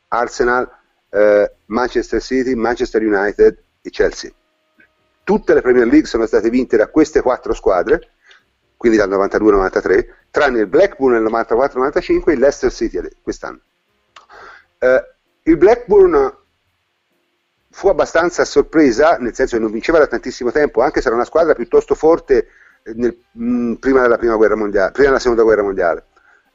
Arsenal, 0.08 0.68
eh, 1.12 1.52
Manchester 1.66 2.20
City, 2.20 2.56
Manchester 2.56 3.04
United 3.04 3.56
e 3.84 3.90
Chelsea. 3.92 4.32
Tutte 5.24 5.54
le 5.54 5.62
Premier 5.62 5.86
League 5.86 6.08
sono 6.08 6.26
state 6.26 6.50
vinte 6.50 6.76
da 6.76 6.88
queste 6.88 7.22
quattro 7.22 7.54
squadre, 7.54 8.14
quindi 8.78 8.98
dal 8.98 9.10
92-93, 9.10 10.08
tranne 10.32 10.62
il 10.62 10.66
Blackburn 10.66 11.22
nel 11.22 11.32
94-95 11.32 12.30
e 12.30 12.34
il 12.34 12.40
Leicester 12.40 12.74
City 12.74 13.00
quest'anno. 13.22 13.60
Eh, 14.80 15.04
il 15.44 15.58
Blackburn 15.58 16.36
fu 17.70 17.90
abbastanza 17.90 18.44
sorpresa, 18.44 19.18
nel 19.18 19.36
senso 19.36 19.56
che 19.56 19.62
non 19.62 19.72
vinceva 19.72 20.00
da 20.00 20.08
tantissimo 20.08 20.50
tempo, 20.52 20.82
anche 20.82 21.02
se 21.02 21.10
era 21.10 21.16
una 21.16 21.26
squadra 21.26 21.54
piuttosto 21.54 21.94
forte 21.94 22.48
nel, 22.96 23.16
mh, 23.34 23.46
mm, 23.46 23.74
prima 23.74 24.02
della 24.02 24.18
prima 24.18 24.36
guerra 24.36 24.56
mondiale, 24.56 24.90
prima 24.90 25.10
della 25.10 25.20
seconda 25.20 25.44
guerra 25.44 25.62
mondiale, 25.62 26.06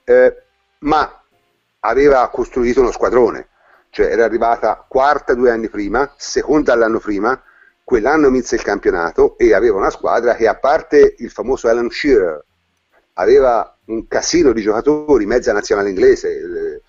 eh, 0.05 0.43
ma 0.81 1.23
aveva 1.81 2.29
costruito 2.29 2.81
uno 2.81 2.91
squadrone, 2.91 3.49
cioè 3.91 4.07
era 4.07 4.25
arrivata 4.25 4.85
quarta 4.87 5.35
due 5.35 5.51
anni 5.51 5.69
prima, 5.69 6.13
seconda 6.17 6.75
l'anno 6.75 6.99
prima, 6.99 7.41
quell'anno 7.85 8.31
vinse 8.31 8.55
il 8.55 8.63
campionato 8.63 9.37
e 9.37 9.53
aveva 9.53 9.77
una 9.77 9.91
squadra 9.91 10.35
che 10.35 10.47
a 10.47 10.55
parte 10.55 11.15
il 11.19 11.31
famoso 11.31 11.69
Alan 11.69 11.91
Shearer 11.91 12.45
aveva 13.15 13.77
un 13.87 14.07
casino 14.07 14.53
di 14.53 14.63
giocatori, 14.63 15.27
mezza 15.27 15.53
nazionale 15.53 15.91
inglese, 15.91 16.31
eh, 16.31 16.83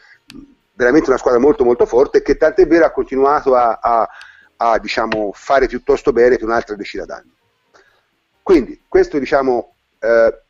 veramente 0.74 1.09
una 1.09 1.18
squadra 1.18 1.39
molto 1.39 1.64
molto 1.64 1.86
forte 1.86 2.22
che 2.22 2.38
tant'è 2.38 2.66
vero 2.68 2.86
ha 2.86 2.91
continuato 2.91 3.55
a, 3.55 3.80
a, 3.82 4.07
a 4.57 4.80
diciamo, 4.80 5.32
fare 5.34 5.68
piuttosto 5.68 6.14
bene 6.14 6.38
per 6.38 6.45
un'altra 6.45 6.76
decina 6.76 7.05
d'anni. 7.05 7.32
Quindi 8.41 8.84
questo 8.88 9.20
diciamo, 9.20 9.76
eh, 9.99 10.42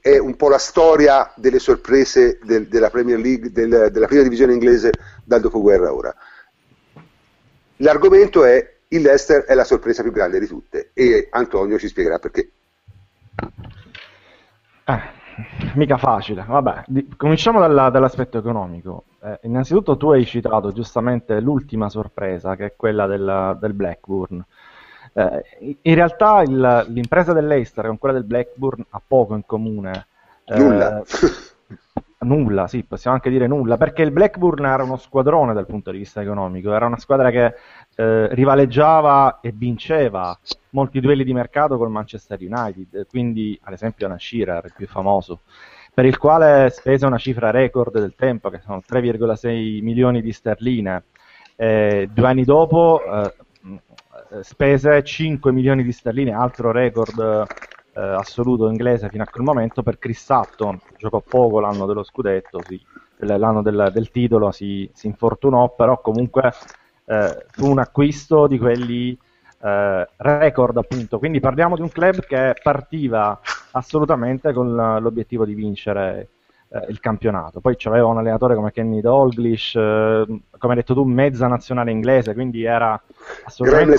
è 0.00 0.18
un 0.18 0.36
po' 0.36 0.48
la 0.48 0.58
storia 0.58 1.32
delle 1.36 1.58
sorprese 1.58 2.38
del, 2.42 2.68
della 2.68 2.90
Premier 2.90 3.18
League, 3.18 3.50
del, 3.50 3.90
della 3.90 4.06
prima 4.06 4.22
divisione 4.22 4.52
inglese 4.52 4.90
dal 5.24 5.40
dopoguerra 5.40 5.92
ora. 5.92 6.14
L'argomento 7.76 8.44
è 8.44 8.76
il 8.88 9.02
Leicester 9.02 9.44
è 9.44 9.54
la 9.54 9.64
sorpresa 9.64 10.02
più 10.02 10.12
grande 10.12 10.40
di 10.40 10.46
tutte 10.46 10.90
e 10.94 11.28
Antonio 11.30 11.78
ci 11.78 11.88
spiegherà 11.88 12.18
perché. 12.18 12.50
Eh, 14.84 15.00
mica 15.74 15.98
facile. 15.98 16.44
Vabbè, 16.46 16.84
di, 16.86 17.06
cominciamo 17.16 17.60
dalla, 17.60 17.90
dall'aspetto 17.90 18.38
economico. 18.38 19.04
Eh, 19.22 19.40
innanzitutto 19.42 19.96
tu 19.96 20.10
hai 20.10 20.24
citato 20.24 20.72
giustamente 20.72 21.40
l'ultima 21.40 21.88
sorpresa, 21.88 22.56
che 22.56 22.66
è 22.66 22.76
quella 22.76 23.06
del, 23.06 23.58
del 23.60 23.74
Blackburn. 23.74 24.44
Eh, 25.18 25.78
in 25.82 25.94
realtà 25.96 26.42
il, 26.42 26.86
l'impresa 26.90 27.32
dell'Eister 27.32 27.86
con 27.86 27.98
quella 27.98 28.14
del 28.14 28.24
Blackburn 28.24 28.84
ha 28.90 29.02
poco 29.04 29.34
in 29.34 29.44
comune. 29.44 30.06
Nulla. 30.46 31.00
Eh, 31.00 31.04
nulla, 32.24 32.68
sì, 32.68 32.84
possiamo 32.84 33.16
anche 33.16 33.28
dire 33.28 33.48
nulla, 33.48 33.76
perché 33.76 34.02
il 34.02 34.12
Blackburn 34.12 34.64
era 34.64 34.84
uno 34.84 34.96
squadrone 34.96 35.54
dal 35.54 35.66
punto 35.66 35.90
di 35.90 35.98
vista 35.98 36.22
economico, 36.22 36.72
era 36.72 36.86
una 36.86 36.98
squadra 36.98 37.30
che 37.30 37.54
eh, 37.96 38.32
rivaleggiava 38.32 39.40
e 39.40 39.52
vinceva 39.52 40.38
molti 40.70 41.00
duelli 41.00 41.24
di 41.24 41.32
mercato 41.32 41.76
col 41.76 41.90
Manchester 41.90 42.38
United, 42.40 43.06
quindi 43.08 43.58
ad 43.64 43.72
esempio 43.72 44.06
una 44.06 44.18
Shearer, 44.18 44.66
il 44.66 44.72
più 44.76 44.86
famoso, 44.86 45.40
per 45.92 46.04
il 46.04 46.16
quale 46.16 46.70
spese 46.70 47.06
una 47.06 47.18
cifra 47.18 47.50
record 47.50 47.98
del 47.98 48.14
tempo, 48.16 48.50
che 48.50 48.60
sono 48.60 48.82
3,6 48.88 49.82
milioni 49.82 50.22
di 50.22 50.32
sterline. 50.32 51.02
Eh, 51.60 52.08
due 52.12 52.26
anni 52.28 52.44
dopo 52.44 53.02
eh, 53.02 53.34
spese 54.42 55.02
5 55.02 55.52
milioni 55.52 55.82
di 55.82 55.92
sterline, 55.92 56.32
altro 56.32 56.70
record 56.70 57.46
eh, 57.98 58.00
assoluto 58.00 58.68
inglese 58.68 59.08
fino 59.08 59.22
a 59.22 59.26
quel 59.26 59.44
momento 59.44 59.82
per 59.82 59.98
Chris 59.98 60.24
Sutton, 60.24 60.78
giocò 60.96 61.20
poco 61.20 61.60
l'anno 61.60 61.86
dello 61.86 62.04
scudetto, 62.04 62.60
sì, 62.66 62.80
l'anno 63.18 63.62
del, 63.62 63.90
del 63.92 64.10
titolo 64.10 64.50
si, 64.52 64.88
si, 64.92 65.06
infortunò, 65.06 65.74
però 65.74 66.00
comunque 66.00 66.52
eh, 67.06 67.46
fu 67.50 67.70
un 67.70 67.78
acquisto 67.78 68.46
di 68.46 68.58
quelli 68.58 69.18
eh, 69.62 70.08
record 70.16 70.76
appunto, 70.76 71.18
quindi 71.18 71.40
parliamo 71.40 71.74
di 71.74 71.82
un 71.82 71.90
club 71.90 72.20
che 72.20 72.54
partiva 72.62 73.40
assolutamente 73.72 74.52
con 74.52 74.74
l'obiettivo 74.74 75.44
di 75.44 75.54
vincere 75.54 76.28
eh, 76.70 76.86
il 76.88 77.00
campionato. 77.00 77.60
Poi 77.60 77.76
c'aveva 77.76 78.06
un 78.06 78.18
allenatore 78.18 78.54
come 78.54 78.72
Kenny 78.72 79.00
Dalglish, 79.00 79.74
eh, 79.74 80.24
come 80.26 80.72
hai 80.72 80.74
detto 80.74 80.94
tu, 80.94 81.04
mezza 81.04 81.46
nazionale 81.46 81.90
inglese, 81.90 82.34
quindi 82.34 82.64
era 82.64 83.00
assolutamente... 83.44 83.96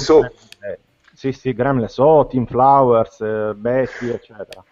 Sì, 1.19 1.33
sì, 1.33 1.53
Graham 1.53 1.79
Lesot, 1.79 2.29
Tim 2.29 2.45
Flowers, 2.45 3.19
eh, 3.19 3.51
Betty, 3.53 4.07
eccetera. 4.07 4.63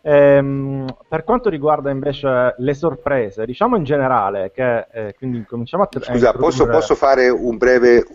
Ehm, 0.00 0.86
per 1.06 1.22
quanto 1.22 1.50
riguarda 1.50 1.90
invece 1.90 2.54
le 2.56 2.72
sorprese, 2.74 3.44
diciamo 3.44 3.76
in 3.76 3.84
generale 3.84 4.50
che 4.52 4.86
eh, 4.90 5.14
quindi 5.18 5.44
cominciamo 5.44 5.82
a... 5.82 5.88
Scusa, 6.00 6.32
posso, 6.32 6.66
posso, 6.66 6.94
fare 6.94 7.28
un 7.28 7.58
breve... 7.58 8.06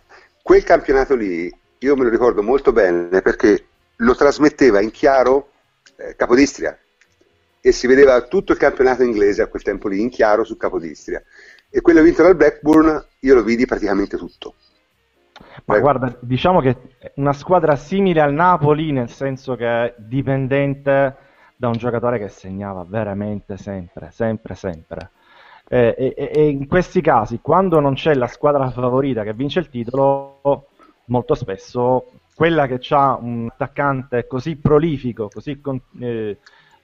Quel 0.41 0.63
campionato 0.63 1.13
lì, 1.13 1.53
io 1.77 1.95
me 1.95 2.03
lo 2.03 2.09
ricordo 2.09 2.41
molto 2.41 2.71
bene 2.71 3.21
perché 3.21 3.65
lo 3.97 4.15
trasmetteva 4.15 4.81
in 4.81 4.89
chiaro 4.89 5.49
eh, 5.97 6.15
Capodistria 6.15 6.75
e 7.67 7.73
si 7.73 7.85
vedeva 7.85 8.21
tutto 8.21 8.53
il 8.53 8.57
campionato 8.57 9.03
inglese 9.03 9.41
a 9.41 9.47
quel 9.47 9.61
tempo 9.61 9.89
lì 9.89 9.99
in 9.99 10.09
chiaro 10.09 10.45
su 10.45 10.55
Capodistria. 10.55 11.21
E 11.69 11.81
quello 11.81 12.01
vinto 12.01 12.23
dal 12.23 12.37
Blackburn 12.37 13.05
io 13.19 13.33
lo 13.33 13.43
vidi 13.43 13.65
praticamente 13.65 14.15
tutto. 14.15 14.53
Ma 15.65 15.77
guarda, 15.79 16.17
diciamo 16.21 16.61
che 16.61 16.77
è 16.97 17.11
una 17.15 17.33
squadra 17.33 17.75
simile 17.75 18.21
al 18.21 18.31
Napoli, 18.31 18.93
nel 18.93 19.09
senso 19.09 19.55
che 19.55 19.67
è 19.67 19.93
dipendente 19.97 21.15
da 21.57 21.67
un 21.67 21.73
giocatore 21.73 22.19
che 22.19 22.29
segnava 22.29 22.85
veramente 22.87 23.57
sempre, 23.57 24.11
sempre, 24.13 24.55
sempre. 24.55 25.09
Eh, 25.67 25.93
e, 26.15 26.31
e, 26.33 26.47
in 26.47 26.67
questi 26.67 27.01
casi, 27.01 27.39
quando 27.41 27.81
non 27.81 27.95
c'è 27.95 28.13
la 28.13 28.27
squadra 28.27 28.71
favorita 28.71 29.23
che 29.23 29.33
vince 29.33 29.59
il 29.59 29.69
titolo, 29.69 30.69
molto 31.07 31.35
spesso 31.35 32.11
quella 32.33 32.65
che 32.65 32.79
ha 32.91 33.17
un 33.19 33.49
attaccante 33.51 34.25
così 34.25 34.55
prolifico, 34.55 35.27
così 35.27 35.59
con, 35.59 35.81
eh, 35.99 36.37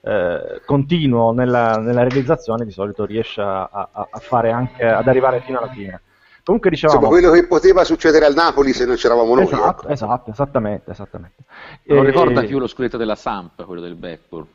eh, 0.04 0.60
continuo 0.66 1.32
nella, 1.32 1.76
nella, 1.76 2.02
realizzazione, 2.02 2.66
di 2.66 2.70
solito 2.70 3.06
riesce 3.06 3.40
a, 3.40 3.62
a, 3.62 3.88
a 4.10 4.18
fare 4.18 4.50
anche 4.50 4.84
ad 4.84 5.08
arrivare 5.08 5.40
fino 5.40 5.58
alla 5.58 5.70
fine. 5.70 6.02
Comunque 6.44 6.68
dicevamo... 6.68 6.98
Insomma, 6.98 7.18
quello 7.18 7.32
che 7.32 7.46
poteva 7.46 7.84
succedere 7.84 8.26
al 8.26 8.34
Napoli 8.34 8.74
se 8.74 8.84
non 8.84 8.96
c'eravamo 8.96 9.34
noi. 9.34 9.44
Esatto, 9.44 9.82
ecco. 9.84 9.92
esatto 9.92 10.30
esattamente, 10.30 10.90
esattamente. 10.90 11.44
Non 11.84 12.04
e... 12.04 12.06
ricorda 12.06 12.42
più 12.42 12.58
lo 12.58 12.66
scudetto 12.66 12.98
della 12.98 13.14
Samp, 13.14 13.64
quello 13.64 13.80
del 13.80 13.94
Blackpool. 13.94 14.46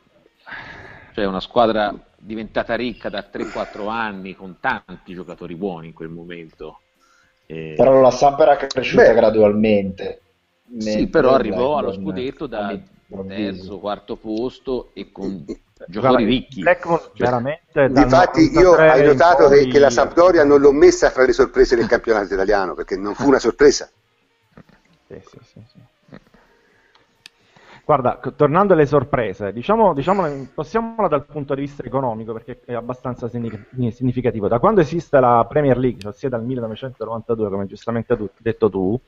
Cioè 1.14 1.26
una 1.26 1.40
squadra 1.40 1.92
diventata 2.16 2.76
ricca 2.76 3.10
da 3.10 3.26
3-4 3.32 3.90
anni 3.90 4.36
con 4.36 4.58
tanti 4.60 5.16
giocatori 5.16 5.56
buoni 5.56 5.88
in 5.88 5.94
quel 5.94 6.10
momento. 6.10 6.82
E... 7.48 7.74
Però 7.76 8.00
la 8.00 8.12
Samp 8.12 8.40
era 8.40 8.56
cresciuta 8.56 9.08
Beh, 9.08 9.14
gradualmente. 9.16 10.22
Sì, 10.78 11.08
però 11.08 11.34
arrivò 11.34 11.78
allo 11.78 11.92
scudetto 11.92 12.46
da 12.46 12.78
terzo, 13.28 13.80
quarto 13.80 14.16
posto 14.16 14.92
e 14.94 15.12
con 15.12 15.46
giocatori 15.88 16.26
ricchi. 16.26 16.62
Blackmore 16.62 17.04
cioè, 17.14 17.28
veramente 17.28 17.82
Infatti 17.96 18.52
io 18.52 18.72
ho 18.72 19.02
notato 19.04 19.48
che, 19.50 19.68
che, 19.68 19.80
la 19.80 19.90
Sampdoria 19.90 20.44
non 20.44 20.60
l'ho 20.60 20.72
messa 20.72 21.10
fra 21.10 21.26
le 21.26 21.34
sorprese 21.34 21.76
del 21.76 21.88
campionato 21.88 22.34
italiano 22.34 22.74
perché 22.74 22.96
non 22.96 23.16
fu 23.16 23.28
una 23.28 23.40
sorpresa. 23.40 23.90
Sì, 25.08 25.22
sì, 25.26 25.38
sì, 25.42 25.64
sì. 25.72 25.80
Guarda, 27.90 28.20
tornando 28.36 28.74
alle 28.74 28.86
sorprese, 28.86 29.52
diciamo, 29.52 29.96
diciamo, 29.96 30.28
possiamola 30.54 31.08
dal 31.08 31.26
punto 31.26 31.56
di 31.56 31.62
vista 31.62 31.84
economico 31.84 32.34
perché 32.34 32.62
è 32.64 32.76
abbastanza 32.76 33.28
significativo. 33.28 34.48
Da 34.48 34.60
quando 34.60 34.82
esiste 34.82 35.20
la 35.20 35.44
Premier 35.50 35.76
League, 35.76 36.00
cioè 36.00 36.14
sia 36.14 36.30
dal 36.30 36.44
1992, 36.44 37.50
come 37.50 37.66
giustamente 37.66 38.16
tu, 38.16 38.30
detto 38.38 38.70
tu, 38.70 39.00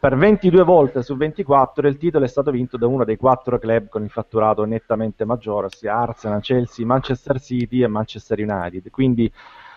per 0.00 0.16
22 0.16 0.62
volte 0.62 1.02
su 1.02 1.14
24 1.18 1.86
il 1.86 1.98
titolo 1.98 2.24
è 2.24 2.28
stato 2.28 2.50
vinto 2.50 2.78
da 2.78 2.86
uno 2.86 3.04
dei 3.04 3.18
quattro 3.18 3.58
club 3.58 3.88
con 3.88 4.02
il 4.02 4.08
fatturato 4.08 4.64
nettamente 4.64 5.26
maggiore, 5.26 5.66
ossia 5.66 5.94
Arsenal, 5.94 6.40
Chelsea, 6.40 6.86
Manchester 6.86 7.38
City 7.38 7.82
e 7.82 7.88
Manchester 7.88 8.38
United. 8.38 8.88
Quindi 8.88 9.30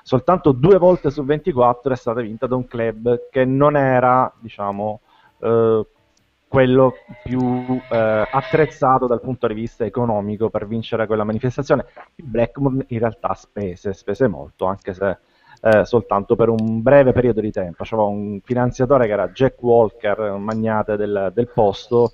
soltanto 0.03 0.53
due 0.53 0.77
volte 0.77 1.11
su 1.11 1.21
24 1.25 1.91
è 1.91 1.97
stata 1.97 2.21
vinta 2.21 2.47
da 2.47 2.55
un 2.55 2.65
club 2.65 3.27
che 3.29 3.43
non 3.43 3.75
era, 3.75 4.33
diciamo, 4.39 5.01
eh, 5.39 5.85
quello 6.47 6.95
più 7.23 7.79
eh, 7.89 8.27
attrezzato 8.31 9.05
dal 9.05 9.21
punto 9.21 9.47
di 9.47 9.53
vista 9.53 9.83
economico 9.83 10.49
per 10.49 10.67
vincere 10.67 11.05
quella 11.05 11.23
manifestazione. 11.23 11.85
Il 12.15 12.25
Blackmore 12.25 12.85
in 12.87 12.99
realtà 12.99 13.33
spese, 13.33 13.93
spese 13.93 14.27
molto, 14.27 14.65
anche 14.65 14.93
se 14.93 15.17
eh, 15.61 15.85
soltanto 15.85 16.35
per 16.35 16.49
un 16.49 16.81
breve 16.81 17.11
periodo 17.11 17.41
di 17.41 17.51
tempo. 17.51 17.83
C'era 17.83 18.03
un 18.03 18.39
finanziatore 18.43 19.07
che 19.07 19.11
era 19.11 19.27
Jack 19.29 19.61
Walker, 19.61 20.19
un 20.19 20.43
magnate 20.43 20.95
del, 20.95 21.31
del 21.33 21.49
posto, 21.49 22.11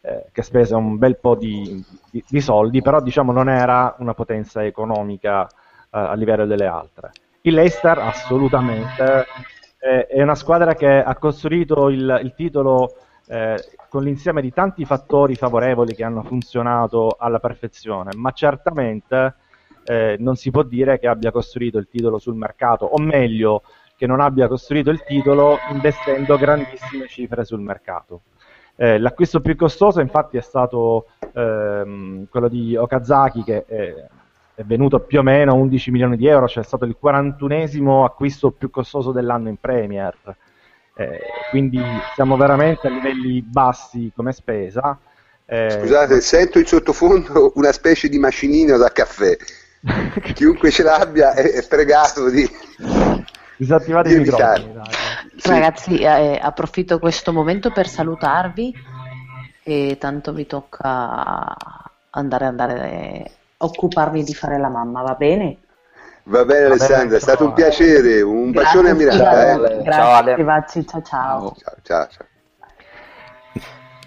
eh, 0.00 0.26
che 0.30 0.42
spese 0.42 0.74
un 0.74 0.96
bel 0.96 1.18
po' 1.18 1.34
di, 1.34 1.84
di, 2.10 2.22
di, 2.28 2.40
soldi, 2.40 2.80
però 2.80 3.00
diciamo 3.00 3.32
non 3.32 3.48
era 3.48 3.96
una 3.98 4.14
potenza 4.14 4.64
economica 4.64 5.46
eh, 5.46 5.48
a 5.90 6.14
livello 6.14 6.46
delle 6.46 6.66
altre. 6.66 7.10
Il 7.40 7.54
Leicester 7.54 7.98
assolutamente 7.98 9.26
è 9.84 10.22
una 10.22 10.34
squadra 10.34 10.74
che 10.74 11.02
ha 11.02 11.14
costruito 11.16 11.90
il, 11.90 12.20
il 12.22 12.32
titolo 12.34 12.94
eh, 13.26 13.56
con 13.88 14.02
l'insieme 14.02 14.42
di 14.42 14.52
tanti 14.52 14.84
fattori 14.84 15.34
favorevoli 15.34 15.94
che 15.94 16.04
hanno 16.04 16.22
funzionato 16.22 17.16
alla 17.18 17.38
perfezione, 17.38 18.10
ma 18.16 18.32
certamente 18.32 19.34
eh, 19.84 20.16
non 20.18 20.36
si 20.36 20.50
può 20.50 20.62
dire 20.62 20.98
che 20.98 21.06
abbia 21.06 21.30
costruito 21.30 21.78
il 21.78 21.88
titolo 21.88 22.18
sul 22.18 22.34
mercato, 22.34 22.84
o 22.86 22.98
meglio, 22.98 23.62
che 23.96 24.06
non 24.06 24.20
abbia 24.20 24.48
costruito 24.48 24.90
il 24.90 25.02
titolo 25.04 25.58
investendo 25.70 26.36
grandissime 26.36 27.06
cifre 27.06 27.44
sul 27.44 27.60
mercato. 27.60 28.22
Eh, 28.76 28.98
l'acquisto 28.98 29.40
più 29.40 29.54
costoso 29.54 30.00
infatti 30.00 30.36
è 30.36 30.40
stato 30.40 31.06
ehm, 31.32 32.26
quello 32.28 32.48
di 32.48 32.74
Okazaki 32.74 33.44
che 33.44 33.64
è, 33.64 33.94
è, 34.54 34.62
venuto 34.64 34.98
più 34.98 35.20
o 35.20 35.22
meno 35.22 35.52
a 35.52 35.54
11 35.54 35.92
milioni 35.92 36.16
di 36.16 36.26
euro, 36.26 36.48
cioè 36.48 36.64
è 36.64 36.66
stato 36.66 36.84
il 36.84 36.96
41esimo 37.00 38.04
acquisto 38.04 38.50
più 38.50 38.70
costoso 38.70 39.12
dell'anno 39.12 39.48
in 39.48 39.58
Premier. 39.58 40.16
Eh, 40.96 41.20
quindi 41.50 41.80
siamo 42.14 42.36
veramente 42.36 42.86
a 42.86 42.90
livelli 42.90 43.42
bassi 43.42 44.12
come 44.14 44.32
spesa. 44.32 44.98
Eh, 45.44 45.70
Scusate, 45.70 46.20
sento 46.20 46.58
in 46.58 46.66
sottofondo 46.66 47.52
una 47.56 47.72
specie 47.72 48.08
di 48.08 48.18
macinino 48.18 48.76
da 48.76 48.90
caffè. 48.90 49.36
Chiunque 50.34 50.70
ce 50.70 50.82
l'abbia 50.82 51.34
è, 51.34 51.42
è 51.42 51.66
pregato 51.66 52.30
di 52.30 52.48
disattivare 53.56 54.12
i 54.12 54.18
microfoni. 54.18 54.80
Sì. 55.36 55.48
Ragazzi, 55.48 55.98
eh, 55.98 56.38
approfitto 56.40 56.98
questo 56.98 57.32
momento 57.32 57.70
per 57.70 57.88
salutarvi 57.88 58.72
e 59.62 59.96
tanto 59.98 60.32
mi 60.32 60.46
tocca 60.46 61.56
andare, 62.10 62.44
andare 62.44 63.30
a 63.56 63.64
occuparmi 63.64 64.22
di 64.22 64.34
fare 64.34 64.58
la 64.58 64.68
mamma, 64.68 65.02
va 65.02 65.14
bene? 65.14 65.58
Va 66.26 66.44
bene 66.44 66.66
Alessandra, 66.66 67.16
è 67.16 67.20
stato 67.20 67.44
un 67.44 67.52
piacere, 67.52 68.22
un 68.22 68.50
Grazie, 68.50 68.80
bacione 68.80 68.90
a 68.90 68.94
Miranda. 68.94 69.50
Eh. 69.50 69.82
Grazie, 69.82 69.92
ciao, 69.92 70.12
Ale. 70.12 70.36
ciao, 70.36 71.02
ciao. 71.02 71.02
ciao, 71.02 71.76
ciao, 71.82 72.08
ciao. 72.08 72.26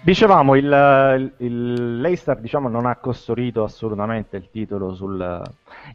Dicevamo, 0.00 0.54
il, 0.54 1.32
il, 1.38 2.00
Leicester 2.00 2.38
diciamo, 2.38 2.68
non 2.68 2.86
ha 2.86 2.96
costruito 2.96 3.62
assolutamente 3.62 4.36
il 4.36 4.48
titolo 4.50 4.94
sul, 4.94 5.42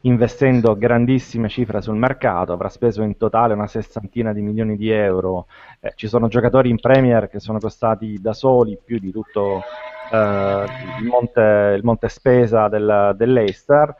investendo 0.01 0.77
grandissime 0.77 1.49
cifre 1.49 1.81
sul 1.81 1.95
mercato, 1.95 2.53
avrà 2.53 2.69
speso 2.69 3.01
in 3.01 3.17
totale 3.17 3.53
una 3.53 3.67
sessantina 3.67 4.31
di 4.31 4.41
milioni 4.41 4.77
di 4.77 4.91
euro, 4.91 5.47
eh, 5.79 5.93
ci 5.95 6.07
sono 6.07 6.27
giocatori 6.27 6.69
in 6.69 6.79
Premier 6.79 7.27
che 7.29 7.39
sono 7.39 7.59
costati 7.59 8.19
da 8.21 8.33
soli 8.33 8.77
più 8.83 8.99
di 8.99 9.11
tutto 9.11 9.63
eh, 10.11 10.65
il, 10.99 11.05
monte, 11.05 11.73
il, 11.75 11.83
monte, 11.83 12.07
spesa 12.09 12.67
del, 12.67 13.13
del 13.15 13.31
Leicester, 13.31 13.95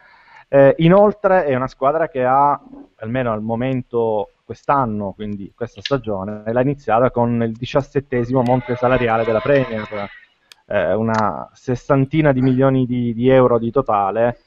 eh, 0.53 0.75
inoltre 0.77 1.45
è 1.45 1.55
una 1.55 1.65
squadra 1.65 2.07
che 2.09 2.23
ha, 2.23 2.61
almeno 2.97 3.31
al 3.31 3.41
momento 3.41 4.33
quest'anno, 4.45 5.13
quindi 5.13 5.51
questa 5.55 5.81
stagione, 5.81 6.43
l'ha 6.45 6.61
iniziata 6.61 7.09
con 7.09 7.41
il 7.41 7.53
diciassettesimo 7.53 8.43
monte 8.43 8.75
salariale 8.75 9.23
della 9.23 9.39
Premier, 9.39 10.07
eh, 10.67 10.93
una 10.93 11.49
sessantina 11.53 12.31
di 12.31 12.41
milioni 12.43 12.85
di, 12.85 13.15
di 13.15 13.29
euro 13.29 13.57
di 13.57 13.71
totale, 13.71 14.37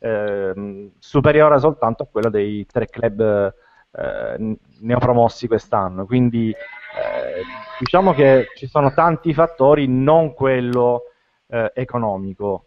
eh, 0.00 0.90
superiore 0.98 1.60
soltanto 1.60 2.02
a 2.02 2.08
quello 2.10 2.28
dei 2.28 2.66
tre 2.66 2.86
club 2.86 3.54
eh, 3.92 4.56
neopromossi 4.80 5.46
quest'anno. 5.46 6.06
Quindi 6.06 6.50
eh, 6.50 7.42
diciamo 7.78 8.14
che 8.14 8.46
ci 8.56 8.66
sono 8.66 8.92
tanti 8.92 9.32
fattori, 9.32 9.86
non 9.86 10.34
quello 10.34 11.02
eh, 11.46 11.70
economico. 11.72 12.64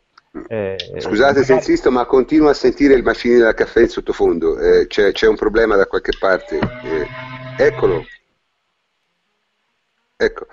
Eh, 0.47 0.77
Scusate 0.99 1.43
se 1.43 1.53
insisto, 1.53 1.91
ma 1.91 2.05
continuo 2.05 2.49
a 2.49 2.53
sentire 2.53 2.93
il 2.93 3.03
macinino 3.03 3.45
da 3.45 3.53
caffè 3.53 3.81
in 3.81 3.89
sottofondo. 3.89 4.59
Eh, 4.59 4.87
c'è, 4.87 5.11
c'è, 5.11 5.27
un 5.27 5.35
problema 5.35 5.75
da 5.75 5.85
qualche 5.87 6.11
parte. 6.19 6.59
Eh, 6.59 7.07
eccolo. 7.57 8.05
Ecco. 10.17 10.47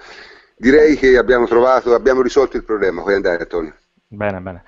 Direi 0.56 0.96
che 0.96 1.16
abbiamo 1.16 1.46
trovato, 1.46 1.94
abbiamo 1.94 2.22
risolto 2.22 2.56
il 2.56 2.64
problema. 2.64 3.02
Puoi 3.02 3.14
andare, 3.14 3.42
Antonio. 3.42 3.74
Bene, 4.06 4.40
bene. 4.40 4.62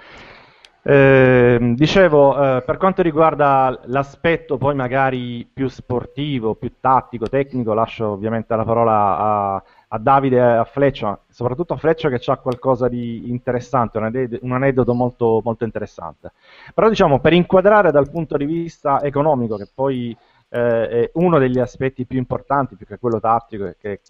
Eh, 0.87 1.73
dicevo, 1.77 2.57
eh, 2.57 2.62
per 2.62 2.77
quanto 2.77 3.01
riguarda 3.01 3.81
l'aspetto 3.85 4.59
poi 4.59 4.75
magari 4.75 5.49
più 5.51 5.67
sportivo, 5.69 6.57
più 6.57 6.75
tattico, 6.79 7.27
tecnico, 7.27 7.73
lascio 7.73 8.09
ovviamente 8.09 8.55
la 8.55 8.65
parola 8.65 9.19
a, 9.19 9.62
a 9.95 9.99
Davide 9.99 10.37
e 10.37 10.41
a 10.41 10.65
Fleccio, 10.65 11.21
soprattutto 11.29 11.75
a 11.75 11.77
Fleccio 11.77 12.09
che 12.09 12.21
ha 12.27 12.37
qualcosa 12.37 12.89
di 12.89 13.31
interessante, 13.31 13.99
un 13.99 14.53
aneddoto 14.53 14.93
molto, 14.93 15.41
molto 15.45 15.65
interessante. 15.65 16.33
Però 16.75 16.89
diciamo, 16.89 17.21
per 17.21 17.33
inquadrare 17.33 17.93
dal 17.93 18.11
punto 18.11 18.37
di 18.37 18.45
vista 18.45 19.01
economico, 19.01 19.57
che 19.57 19.69
poi 19.73 20.17
eh, 20.49 20.89
è 20.89 21.11
uno 21.15 21.39
degli 21.39 21.61
aspetti 21.61 22.07
più 22.07 22.19
importanti, 22.19 22.75
più 22.75 22.87
che 22.87 22.99
quello 22.99 23.21
tattico, 23.21 23.73
che 23.79 24.01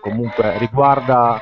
comunque 0.00 0.58
riguarda 0.58 1.40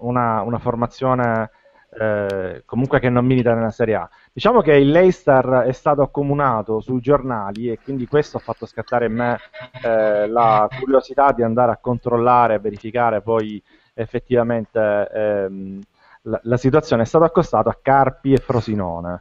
una, 0.00 0.42
una 0.42 0.58
formazione 0.58 1.50
eh, 1.90 2.62
comunque 2.66 3.00
che 3.00 3.08
non 3.08 3.24
milita 3.24 3.54
nella 3.54 3.70
Serie 3.70 3.94
A. 3.94 4.08
Diciamo 4.32 4.60
che 4.60 4.74
il 4.74 4.90
Leicester 4.90 5.64
è 5.66 5.72
stato 5.72 6.02
accomunato 6.02 6.80
sui 6.80 7.00
giornali 7.00 7.70
e 7.70 7.78
quindi 7.82 8.06
questo 8.06 8.36
ha 8.36 8.40
fatto 8.40 8.66
scattare 8.66 9.06
in 9.06 9.14
me 9.14 9.38
eh, 9.82 10.28
la 10.28 10.68
curiosità 10.78 11.32
di 11.32 11.42
andare 11.42 11.72
a 11.72 11.78
controllare 11.78 12.54
e 12.54 12.58
verificare 12.58 13.22
poi 13.22 13.62
effettivamente 13.94 15.08
ehm, 15.12 15.80
la, 16.22 16.40
la, 16.42 16.56
situazione. 16.56 17.02
È 17.02 17.06
stato 17.06 17.24
accostato 17.24 17.68
a 17.68 17.78
Carpi 17.80 18.32
e 18.32 18.38
Frosinone. 18.38 19.20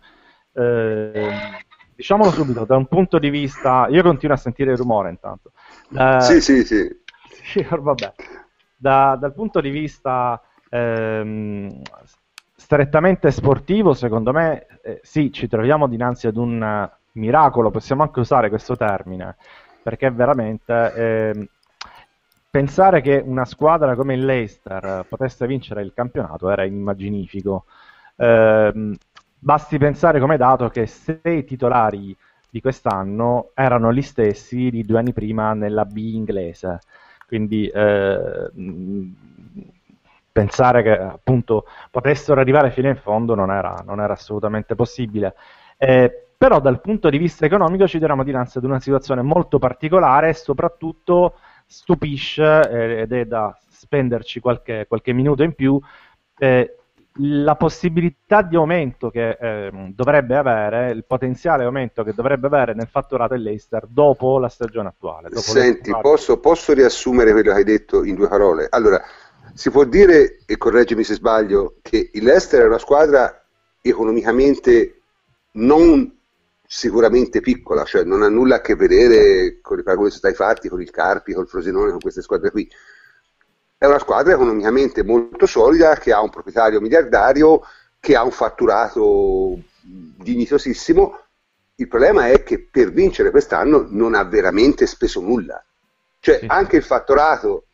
eh, 0.53 1.32
diciamolo 1.95 2.30
subito, 2.32 2.65
da 2.65 2.76
un 2.76 2.86
punto 2.86 3.18
di 3.18 3.30
vista... 3.30 3.88
Io 3.89 4.03
continuo 4.03 4.36
a 4.36 4.39
sentire 4.39 4.72
il 4.72 4.78
rumore 4.78 5.09
intanto. 5.09 5.51
Sì, 6.20 6.41
sì, 6.41 6.63
sì. 6.63 6.88
sì 7.43 7.65
vabbè. 7.76 8.13
Da, 8.76 9.18
dal 9.20 9.34
punto 9.34 9.59
di 9.61 9.72
vista 9.72 10.39
ehm, 10.70 11.82
strettamente 12.68 13.32
sportivo, 13.32 13.93
secondo 13.93 14.34
me, 14.34 14.68
eh, 14.82 14.99
sì, 15.01 15.32
ci 15.32 15.47
troviamo 15.47 15.88
dinanzi 15.88 16.28
ad 16.28 16.36
un 16.36 16.89
miracolo, 17.13 17.72
possiamo 17.72 18.03
anche 18.03 18.20
usare 18.20 18.49
questo 18.49 18.76
termine, 18.76 19.38
perché 19.82 20.11
veramente 20.11 20.93
eh, 20.93 21.49
pensare 22.49 22.99
che 22.99 23.24
una 23.26 23.45
squadra 23.45 23.95
come 23.95 24.15
il 24.15 24.26
Leicester 24.26 25.05
potesse 25.07 25.47
vincere 25.47 25.82
il 25.82 25.93
campionato 25.95 26.49
era 26.49 26.65
immaginifico. 26.65 27.63
Eh, 28.18 28.97
basti 29.39 29.78
pensare 29.78 30.20
come 30.20 30.36
dato 30.36 30.68
che 30.68 30.88
sei 30.88 31.45
titolari 31.45 32.13
di 32.49 32.59
quest'anno 32.59 33.51
erano 33.53 33.93
gli 33.93 34.01
stessi 34.01 34.70
di 34.70 34.84
due 34.84 34.99
anni 34.99 35.13
prima 35.13 35.53
nella 35.53 35.86
B 35.86 35.95
inglese. 35.95 36.82
Quindi 37.28 37.65
eh, 37.70 38.51
pensare 40.38 40.83
che 40.83 40.91
appunto 40.91 41.65
potessero 41.89 42.39
arrivare 42.39 42.69
fino 42.69 42.88
in 42.89 42.95
fondo 42.95 43.33
non 43.33 43.49
era, 43.49 43.81
non 43.83 43.99
era 43.99 44.13
assolutamente 44.13 44.75
possibile. 44.75 45.33
Eh, 45.77 46.27
però 46.38 46.59
dal 46.59 46.79
punto 46.79 47.09
di 47.09 47.17
vista 47.17 47.47
economico 47.47 47.88
ci 47.88 47.97
troviamo 47.97 48.23
dinanzi 48.23 48.59
ad 48.59 48.63
una 48.63 48.79
situazione 48.79 49.23
molto 49.23 49.57
particolare 49.57 50.29
e 50.29 50.33
soprattutto 50.33 51.39
stupisce, 51.65 52.69
eh, 52.69 53.01
ed 53.01 53.13
è 53.13 53.25
da 53.25 53.57
spenderci 53.67 54.39
qualche, 54.39 54.85
qualche 54.88 55.11
minuto 55.11 55.41
in 55.41 55.55
più, 55.55 55.79
eh, 56.38 56.75
la 57.19 57.55
possibilità 57.55 58.43
di 58.43 58.55
aumento 58.55 59.09
che 59.09 59.38
eh, 59.41 59.71
dovrebbe 59.95 60.35
avere, 60.35 60.91
il 60.91 61.03
potenziale 61.05 61.63
aumento 61.63 62.03
che 62.03 62.13
dovrebbe 62.13 62.45
avere 62.45 62.75
nel 62.75 62.88
fatturato 62.88 63.33
dell'Eister 63.33 63.88
dopo 63.88 64.38
la 64.38 64.49
stagione 64.49 64.89
attuale. 64.89 65.29
Senti, 65.31 65.91
posso, 65.99 66.39
posso, 66.39 66.73
riassumere 66.73 67.31
quello 67.31 67.53
che 67.53 67.57
hai 67.57 67.63
detto 67.63 68.03
in 68.03 68.13
due 68.13 68.27
parole? 68.27 68.67
Allora, 68.69 69.01
si 69.53 69.69
può 69.69 69.83
dire, 69.83 70.39
e 70.45 70.57
correggimi 70.57 71.03
se 71.03 71.15
sbaglio, 71.15 71.75
che 71.81 72.09
il 72.13 72.23
Leicester 72.23 72.61
è 72.61 72.67
una 72.67 72.77
squadra 72.77 73.43
economicamente 73.81 75.01
non 75.53 76.15
sicuramente 76.65 77.39
piccola, 77.39 77.85
cioè 77.85 78.03
non 78.03 78.21
ha 78.21 78.29
nulla 78.29 78.55
a 78.55 78.61
che 78.61 78.75
vedere 78.75 79.59
con 79.61 79.79
i 79.79 79.83
paragoni 79.83 80.09
che 80.09 80.17
stai 80.17 80.33
fatti, 80.33 80.67
con 80.67 80.81
il 80.81 80.91
Carpi, 80.91 81.33
con 81.33 81.43
il 81.43 81.49
Frosinone, 81.49 81.91
con 81.91 81.99
queste 81.99 82.21
squadre 82.21 82.51
qui. 82.51 82.69
È 83.77 83.85
una 83.85 83.99
squadra 83.99 84.33
economicamente 84.33 85.03
molto 85.03 85.45
solida, 85.45 85.95
che 85.95 86.11
ha 86.11 86.21
un 86.21 86.29
proprietario 86.29 86.81
miliardario, 86.81 87.61
che 87.99 88.15
ha 88.15 88.23
un 88.23 88.31
fatturato 88.31 89.57
dignitosissimo. 89.81 91.19
Il 91.75 91.87
problema 91.87 92.27
è 92.27 92.43
che 92.43 92.59
per 92.59 92.91
vincere 92.91 93.31
quest'anno 93.31 93.85
non 93.89 94.15
ha 94.15 94.23
veramente 94.23 94.87
speso 94.87 95.21
nulla. 95.21 95.63
Cioè, 96.19 96.41
anche 96.47 96.77
il 96.77 96.83
fatturato 96.83 97.66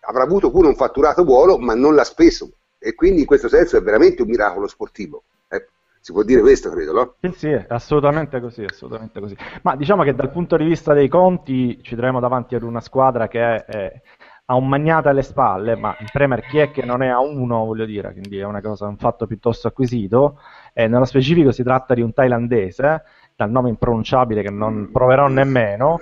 avrà 0.00 0.22
avuto 0.22 0.50
pure 0.50 0.68
un 0.68 0.74
fatturato 0.74 1.24
buono, 1.24 1.58
ma 1.58 1.74
non 1.74 1.94
l'ha 1.94 2.04
speso. 2.04 2.50
E 2.78 2.94
quindi 2.94 3.20
in 3.20 3.26
questo 3.26 3.48
senso 3.48 3.76
è 3.76 3.82
veramente 3.82 4.22
un 4.22 4.28
miracolo 4.28 4.66
sportivo. 4.66 5.24
Eh, 5.48 5.66
si 6.00 6.12
può 6.12 6.22
dire 6.22 6.40
questo, 6.40 6.70
credo, 6.70 6.92
no? 6.92 7.14
Sì, 7.20 7.32
sì, 7.36 7.48
è 7.50 7.66
assolutamente 7.68 8.40
così, 8.40 8.64
assolutamente 8.64 9.20
così. 9.20 9.36
Ma 9.62 9.76
diciamo 9.76 10.02
che 10.02 10.14
dal 10.14 10.30
punto 10.30 10.56
di 10.56 10.64
vista 10.64 10.94
dei 10.94 11.08
conti 11.08 11.82
ci 11.82 11.94
troviamo 11.94 12.20
davanti 12.20 12.54
ad 12.54 12.62
una 12.62 12.80
squadra 12.80 13.28
che 13.28 13.40
è, 13.40 13.64
è, 13.64 14.00
ha 14.46 14.54
un 14.54 14.66
magnate 14.66 15.10
alle 15.10 15.22
spalle, 15.22 15.76
ma 15.76 15.94
in 16.00 16.06
Premier 16.10 16.40
chi 16.40 16.58
è 16.58 16.70
che 16.70 16.84
non 16.84 17.02
è 17.02 17.08
a 17.08 17.20
uno, 17.20 17.66
voglio 17.66 17.84
dire, 17.84 18.12
quindi 18.12 18.38
è 18.38 18.44
una 18.44 18.62
cosa, 18.62 18.86
un 18.86 18.96
fatto 18.96 19.26
piuttosto 19.26 19.68
acquisito. 19.68 20.40
E 20.72 20.88
nello 20.88 21.04
specifico 21.04 21.52
si 21.52 21.62
tratta 21.62 21.92
di 21.92 22.00
un 22.00 22.14
thailandese, 22.14 23.02
dal 23.36 23.50
nome 23.50 23.68
impronunciabile 23.68 24.42
che 24.42 24.50
non 24.50 24.88
proverò 24.90 25.28
nemmeno. 25.28 26.00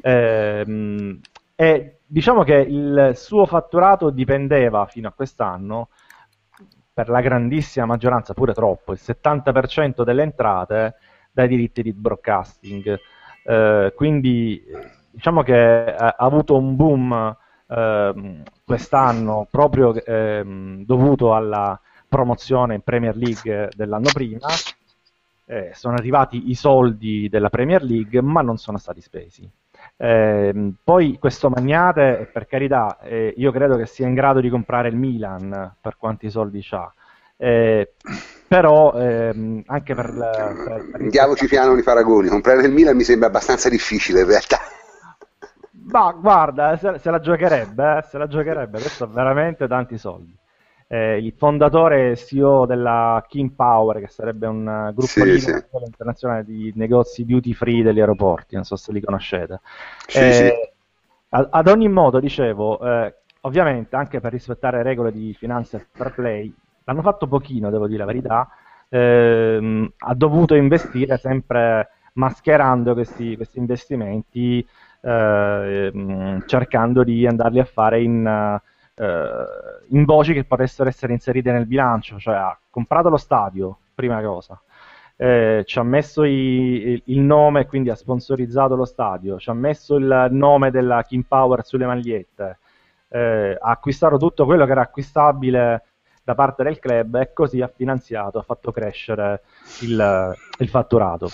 Eh, 0.00 1.18
e 1.56 1.96
diciamo 2.12 2.42
che 2.42 2.56
il 2.56 3.12
suo 3.14 3.46
fatturato 3.46 4.10
dipendeva 4.10 4.84
fino 4.84 5.08
a 5.08 5.12
quest'anno 5.12 5.88
per 6.92 7.08
la 7.08 7.22
grandissima 7.22 7.86
maggioranza, 7.86 8.34
pure 8.34 8.52
troppo, 8.52 8.92
il 8.92 9.00
70% 9.02 10.04
delle 10.04 10.22
entrate 10.22 10.96
dai 11.32 11.48
diritti 11.48 11.82
di 11.82 11.94
broadcasting. 11.94 12.98
Eh, 13.44 13.92
quindi 13.96 14.62
diciamo 15.10 15.42
che 15.42 15.54
ha 15.54 16.14
avuto 16.18 16.54
un 16.54 16.76
boom 16.76 17.36
eh, 17.66 18.42
quest'anno 18.62 19.48
proprio 19.50 19.94
eh, 19.94 20.82
dovuto 20.84 21.34
alla 21.34 21.80
promozione 22.06 22.74
in 22.74 22.82
Premier 22.82 23.16
League 23.16 23.70
dell'anno 23.74 24.10
prima. 24.12 24.48
Eh, 25.46 25.70
sono 25.72 25.94
arrivati 25.94 26.50
i 26.50 26.54
soldi 26.54 27.30
della 27.30 27.48
Premier 27.48 27.82
League, 27.82 28.20
ma 28.20 28.42
non 28.42 28.58
sono 28.58 28.76
stati 28.76 29.00
spesi. 29.00 29.50
Eh, 29.96 30.72
poi 30.82 31.16
questo 31.18 31.48
Magnate, 31.48 32.28
per 32.32 32.46
carità, 32.46 32.98
eh, 33.00 33.32
io 33.36 33.52
credo 33.52 33.76
che 33.76 33.86
sia 33.86 34.06
in 34.06 34.14
grado 34.14 34.40
di 34.40 34.48
comprare 34.48 34.88
il 34.88 34.96
Milan 34.96 35.74
per 35.80 35.96
quanti 35.96 36.30
soldi 36.30 36.64
ha. 36.70 36.92
Eh, 37.36 37.92
però 38.46 38.92
ehm, 38.94 39.62
anche 39.66 39.94
per, 39.94 40.12
per, 40.12 40.88
per 40.90 41.00
Andiamoci 41.00 41.46
piano 41.46 41.74
di 41.74 41.82
paragoni, 41.82 42.28
comprare 42.28 42.66
il 42.66 42.72
Milan 42.72 42.96
mi 42.96 43.04
sembra 43.04 43.28
abbastanza 43.28 43.68
difficile 43.68 44.20
in 44.20 44.26
realtà. 44.26 44.58
Ma 45.90 46.12
guarda, 46.12 46.76
se, 46.76 46.98
se 46.98 47.10
la 47.10 47.20
giocherebbe, 47.20 47.98
eh, 47.98 48.02
se 48.08 48.18
la 48.18 48.26
giocherebbe, 48.26 48.78
questo 48.78 49.08
veramente 49.08 49.66
tanti 49.66 49.98
soldi 49.98 50.40
eh, 50.92 51.16
il 51.16 51.32
fondatore 51.34 52.10
e 52.10 52.16
CEO 52.16 52.66
della 52.66 53.24
King 53.26 53.52
Power, 53.54 53.98
che 53.98 54.08
sarebbe 54.08 54.46
un 54.46 54.90
gruppo 54.92 55.06
sì, 55.06 55.40
sì. 55.40 55.50
internazionale 55.86 56.44
di 56.44 56.70
negozi 56.76 57.24
duty 57.24 57.54
free 57.54 57.82
degli 57.82 57.98
aeroporti, 57.98 58.56
non 58.56 58.64
so 58.64 58.76
se 58.76 58.92
li 58.92 59.00
conoscete. 59.00 59.60
Sì, 60.06 60.18
eh, 60.18 60.72
ad 61.30 61.66
ogni 61.68 61.88
modo, 61.88 62.20
dicevo, 62.20 62.78
eh, 62.80 63.14
ovviamente 63.40 63.96
anche 63.96 64.20
per 64.20 64.32
rispettare 64.32 64.82
regole 64.82 65.12
di 65.12 65.32
finanza 65.32 65.78
e 65.78 65.86
fair 65.90 66.12
play, 66.12 66.54
l'hanno 66.84 67.00
fatto 67.00 67.26
pochino, 67.26 67.70
devo 67.70 67.86
dire 67.86 68.00
la 68.00 68.04
verità, 68.04 68.50
ehm, 68.90 69.92
ha 69.96 70.14
dovuto 70.14 70.54
investire 70.54 71.16
sempre 71.16 71.88
mascherando 72.14 72.92
questi, 72.92 73.34
questi 73.36 73.58
investimenti, 73.58 74.58
eh, 75.00 76.42
cercando 76.44 77.02
di 77.02 77.26
andarli 77.26 77.60
a 77.60 77.64
fare 77.64 78.02
in 78.02 78.26
eh, 78.26 78.70
in 78.94 80.04
voci 80.04 80.32
che 80.32 80.44
potessero 80.44 80.88
essere 80.88 81.12
inserite 81.12 81.50
nel 81.50 81.66
bilancio, 81.66 82.18
cioè 82.18 82.34
ha 82.34 82.58
comprato 82.68 83.08
lo 83.08 83.16
stadio, 83.16 83.78
prima 83.94 84.20
cosa, 84.22 84.60
eh, 85.16 85.62
ci 85.66 85.78
ha 85.78 85.82
messo 85.82 86.24
i, 86.24 87.02
il 87.06 87.20
nome, 87.20 87.66
quindi 87.66 87.90
ha 87.90 87.94
sponsorizzato 87.94 88.74
lo 88.74 88.84
stadio, 88.84 89.38
ci 89.38 89.50
ha 89.50 89.54
messo 89.54 89.96
il 89.96 90.28
nome 90.30 90.70
della 90.70 91.02
King 91.04 91.24
Power 91.26 91.64
sulle 91.64 91.86
magliette, 91.86 92.58
eh, 93.08 93.56
ha 93.60 93.70
acquistato 93.70 94.16
tutto 94.16 94.44
quello 94.44 94.64
che 94.64 94.72
era 94.72 94.82
acquistabile 94.82 95.84
da 96.24 96.34
parte 96.34 96.62
del 96.62 96.78
club 96.78 97.16
e 97.16 97.32
così 97.32 97.60
ha 97.60 97.68
finanziato, 97.68 98.38
ha 98.38 98.42
fatto 98.42 98.72
crescere 98.72 99.42
il, 99.82 100.34
il 100.58 100.68
fatturato. 100.68 101.28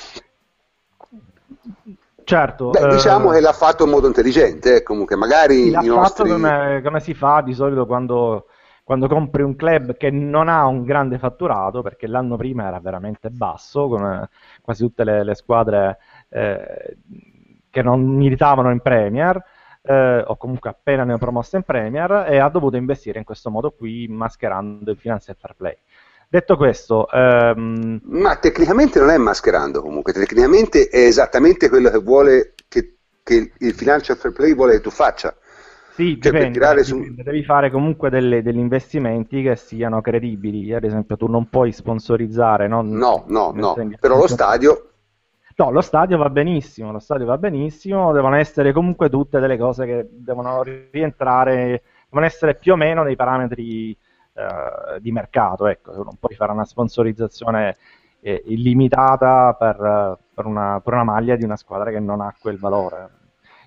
Certo. 2.29 2.69
Beh, 2.69 2.89
diciamo 2.89 3.31
eh, 3.31 3.37
che 3.37 3.41
l'ha 3.41 3.55
fatto 3.55 3.85
in 3.85 3.91
modo 3.91 4.07
intelligente, 4.07 4.77
eh, 4.77 4.83
comunque 4.83 5.17
magari 5.17 5.71
l'ha 5.71 5.81
nostri... 5.81 6.29
come, 6.29 6.83
come, 6.85 7.01
si 7.01 7.15
fa 7.15 7.41
di 7.41 7.55
solito 7.55 7.87
quando, 7.87 8.49
quando, 8.85 9.09
compri 9.09 9.41
un 9.41 9.57
club 9.57 9.97
che 9.97 10.11
non 10.11 10.51
ha 10.51 10.67
un 10.67 10.85
grande 10.85 11.17
fatturato, 11.17 11.81
perché 11.81 12.07
l'anno 12.07 12.37
prima 12.37 12.67
era 12.67 12.81
veramente 12.81 13.31
basso, 13.31 13.89
come 13.89 14.29
quasi 14.61 14.83
tutte 14.83 15.05
le, 15.05 15.25
le 15.25 15.35
squadre 15.35 16.01
eh, 16.29 16.99
che 17.71 17.83
non 17.83 18.05
militavano 18.05 18.73
in 18.73 18.81
Premier, 18.81 19.43
eh, 19.81 20.23
o 20.27 20.37
comunque 20.37 20.69
appena 20.69 21.05
ne 21.05 21.15
ho 21.15 21.19
promosse 21.19 21.57
in 21.57 21.63
Premier, 21.63 22.27
e 22.29 22.37
ha 22.37 22.49
dovuto 22.51 22.77
investire 22.77 23.19
in 23.19 23.25
questo 23.25 23.49
modo 23.49 23.71
qui, 23.71 24.07
mascherando 24.07 24.91
il 24.91 24.99
financial 24.99 25.35
fair 25.35 25.55
play. 25.57 25.79
Detto 26.31 26.57
questo, 26.59 27.09
ehm... 27.11 28.01
ma 28.05 28.37
tecnicamente 28.37 29.01
non 29.01 29.09
è 29.09 29.17
mascherando 29.17 29.81
comunque, 29.81 30.13
tecnicamente 30.13 30.89
è 30.89 30.99
esattamente 30.99 31.71
quello 31.71 31.89
che 31.89 31.99
vuole 31.99 32.55
che, 32.69 32.99
che 33.23 33.53
il 33.59 33.73
financial 33.73 34.19
fair 34.19 34.35
play 34.35 34.55
vuole 34.55 34.75
che 34.75 34.81
tu 34.83 34.91
faccia. 34.91 35.35
Sì, 35.99 36.21
cioè, 36.21 36.31
dipende, 36.31 36.59
dipende. 36.59 36.85
Su... 36.85 37.23
devi 37.23 37.43
fare 37.43 37.71
comunque 37.71 38.11
delle, 38.11 38.41
degli 38.43 38.59
investimenti 38.59 39.43
che 39.43 39.57
siano 39.57 40.01
credibili. 40.01 40.73
Ad 40.73 40.85
esempio, 40.85 41.17
tu 41.17 41.27
non 41.27 41.49
puoi 41.49 41.73
sponsorizzare. 41.73 42.69
Non... 42.69 42.91
No, 42.91 43.25
no, 43.27 43.51
no. 43.53 43.75
Però 43.99 44.17
lo 44.17 44.29
stadio. 44.29 44.91
No, 45.57 45.73
lo 45.73 45.81
stadio 45.81 46.17
va 46.17 46.31
benissimo. 46.31 46.93
Lo 46.93 47.01
stadio 47.01 47.27
va 47.27 47.37
benissimo. 47.37 48.13
Devono 48.13 48.37
essere 48.37 48.73
comunque 48.73 49.11
tutte 49.11 49.41
delle 49.41 49.59
cose 49.59 49.87
che 49.87 50.07
devono 50.09 50.63
rientrare, 50.63 51.83
devono 52.09 52.27
essere 52.27 52.55
più 52.55 52.75
o 52.75 52.77
meno 52.77 53.03
dei 53.03 53.17
parametri 53.17 53.97
eh, 54.39 55.01
di 55.01 55.11
mercato, 55.11 55.67
ecco, 55.67 55.93
non 56.05 56.17
puoi 56.21 56.37
fare 56.37 56.53
una 56.53 56.65
sponsorizzazione 56.65 57.77
eh, 58.21 58.43
illimitata 58.47 59.55
per, 59.55 60.17
per, 60.33 60.47
una, 60.47 60.81
per, 60.81 60.93
una, 60.93 61.03
maglia 61.03 61.35
di 61.35 61.43
una 61.43 61.57
squadra 61.57 61.91
che 61.91 61.99
non 61.99 62.21
ha 62.21 62.33
quel 62.41 62.57
valore. 62.57 63.11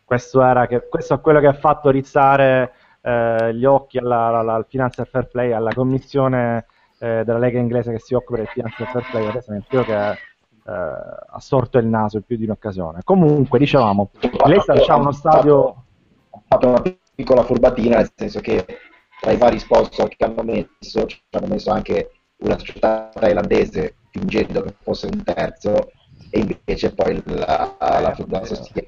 Questo, 0.05 0.41
era 0.41 0.67
che, 0.67 0.87
questo 0.87 1.15
è 1.15 1.19
quello 1.19 1.41
che 1.41 1.47
ha 1.47 1.53
fatto 1.53 1.89
rizzare 1.89 2.71
eh, 3.01 3.53
gli 3.53 3.65
occhi 3.65 3.97
alla, 3.97 4.37
alla, 4.37 4.53
al 4.53 4.65
Financial 4.65 5.05
Fair 5.07 5.27
Play, 5.27 5.51
alla 5.51 5.73
commissione 5.73 6.67
eh, 6.99 7.23
della 7.25 7.37
Lega 7.37 7.59
inglese 7.59 7.91
che 7.91 7.99
si 7.99 8.13
occupa 8.13 8.37
del 8.37 8.47
Financial 8.47 8.87
Fair 8.87 9.09
Play, 9.09 9.27
ad 9.27 9.35
esempio, 9.35 9.83
che 9.83 9.95
ha 10.63 11.39
storto 11.39 11.79
il 11.79 11.87
naso 11.87 12.17
in 12.17 12.23
più 12.23 12.37
di 12.37 12.45
un'occasione. 12.45 12.99
Comunque, 13.03 13.59
dicevamo, 13.59 14.11
Leicester 14.45 14.89
ha 14.89 14.95
uno 14.95 15.11
stadio... 15.11 15.83
Ha 16.29 16.39
fatto 16.47 16.67
una 16.67 16.81
piccola 17.13 17.43
furbatina, 17.43 17.97
nel 17.97 18.11
senso 18.15 18.39
che 18.39 18.65
tra 19.21 19.31
i 19.31 19.37
vari 19.37 19.59
sponsor 19.59 20.07
che 20.07 20.25
hanno 20.25 20.41
messo, 20.41 21.05
ci 21.05 21.21
hanno 21.29 21.45
messo 21.45 21.69
anche 21.69 22.09
una 22.37 22.57
società 22.57 23.11
thailandese 23.13 23.93
fingendo 24.09 24.63
che 24.63 24.73
fosse 24.81 25.05
un 25.05 25.23
terzo 25.23 25.91
e 26.31 26.39
invece 26.39 26.91
poi 26.91 27.21
la, 27.25 27.75
la, 27.77 27.99
la, 27.99 28.25
la 28.27 28.45
sostiene. 28.45 28.87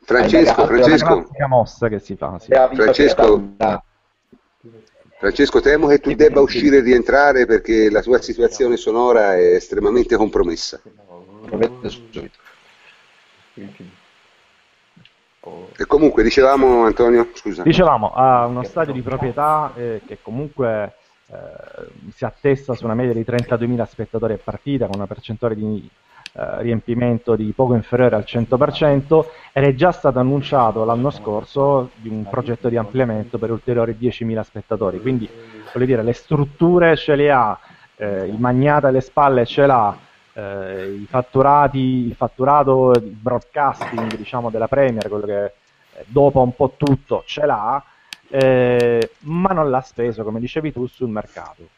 Francesco, 0.00 0.66
Francesco, 0.66 1.28
mossa 1.48 1.86
che 1.86 2.00
si 2.00 2.16
fa. 2.16 2.36
Sì. 2.40 2.48
Francesco, 2.50 3.54
Francesco, 5.18 5.60
temo 5.60 5.86
che 5.86 6.00
tu 6.00 6.14
debba 6.14 6.40
uscire 6.40 6.78
e 6.78 6.80
rientrare 6.80 7.46
perché 7.46 7.90
la 7.90 8.02
tua 8.02 8.20
situazione 8.20 8.76
sonora 8.76 9.36
è 9.36 9.54
estremamente 9.54 10.16
compromessa. 10.16 10.80
E 15.76 15.86
comunque, 15.86 16.22
dicevamo 16.22 16.84
Antonio, 16.84 17.28
scusa. 17.32 17.62
Dicevamo, 17.62 18.12
ha 18.12 18.44
uno 18.46 18.62
stadio 18.62 18.92
di 18.92 19.00
proprietà 19.00 19.72
eh, 19.74 20.02
che 20.06 20.18
comunque 20.20 20.94
eh, 21.28 21.36
si 22.12 22.24
attesta 22.26 22.74
su 22.74 22.84
una 22.84 22.94
media 22.94 23.14
di 23.14 23.22
32.000 23.22 23.86
spettatori 23.86 24.34
a 24.34 24.38
partita, 24.42 24.86
con 24.86 24.96
una 24.96 25.06
percentuale 25.06 25.54
di 25.54 25.88
eh, 26.32 26.62
riempimento 26.62 27.34
di 27.34 27.52
poco 27.56 27.74
inferiore 27.74 28.16
al 28.16 28.24
100% 28.26 29.24
ed 29.52 29.64
è 29.64 29.74
già 29.74 29.92
stato 29.92 30.18
annunciato 30.18 30.84
l'anno 30.84 31.10
scorso 31.10 31.90
di 31.96 32.08
un 32.08 32.24
progetto 32.28 32.68
di 32.68 32.76
ampliamento 32.76 33.38
per 33.38 33.50
ulteriori 33.50 33.96
10.000 33.98 34.40
spettatori. 34.42 35.00
Quindi, 35.00 35.28
voglio 35.72 35.86
dire, 35.86 36.02
le 36.02 36.12
strutture 36.12 36.96
ce 36.96 37.16
le 37.16 37.30
ha, 37.30 37.58
eh, 37.96 38.26
il 38.26 38.38
magnata 38.38 38.88
alle 38.88 39.00
spalle 39.00 39.46
ce 39.46 39.64
l'ha, 39.64 39.96
eh, 40.34 40.92
i 41.00 41.06
fatturati, 41.08 41.78
il 41.78 42.14
fatturato 42.14 42.92
di 42.98 43.08
broadcasting 43.08 44.14
diciamo, 44.16 44.50
della 44.50 44.68
Premier, 44.68 45.08
quello 45.08 45.26
che 45.26 45.44
eh, 45.44 45.52
dopo 46.06 46.40
un 46.40 46.54
po' 46.54 46.74
tutto 46.76 47.22
ce 47.26 47.46
l'ha, 47.46 47.82
eh, 48.28 49.10
ma 49.20 49.52
non 49.52 49.70
l'ha 49.70 49.80
speso, 49.80 50.22
come 50.22 50.40
dicevi 50.40 50.72
tu, 50.72 50.86
sul 50.86 51.08
mercato. 51.08 51.68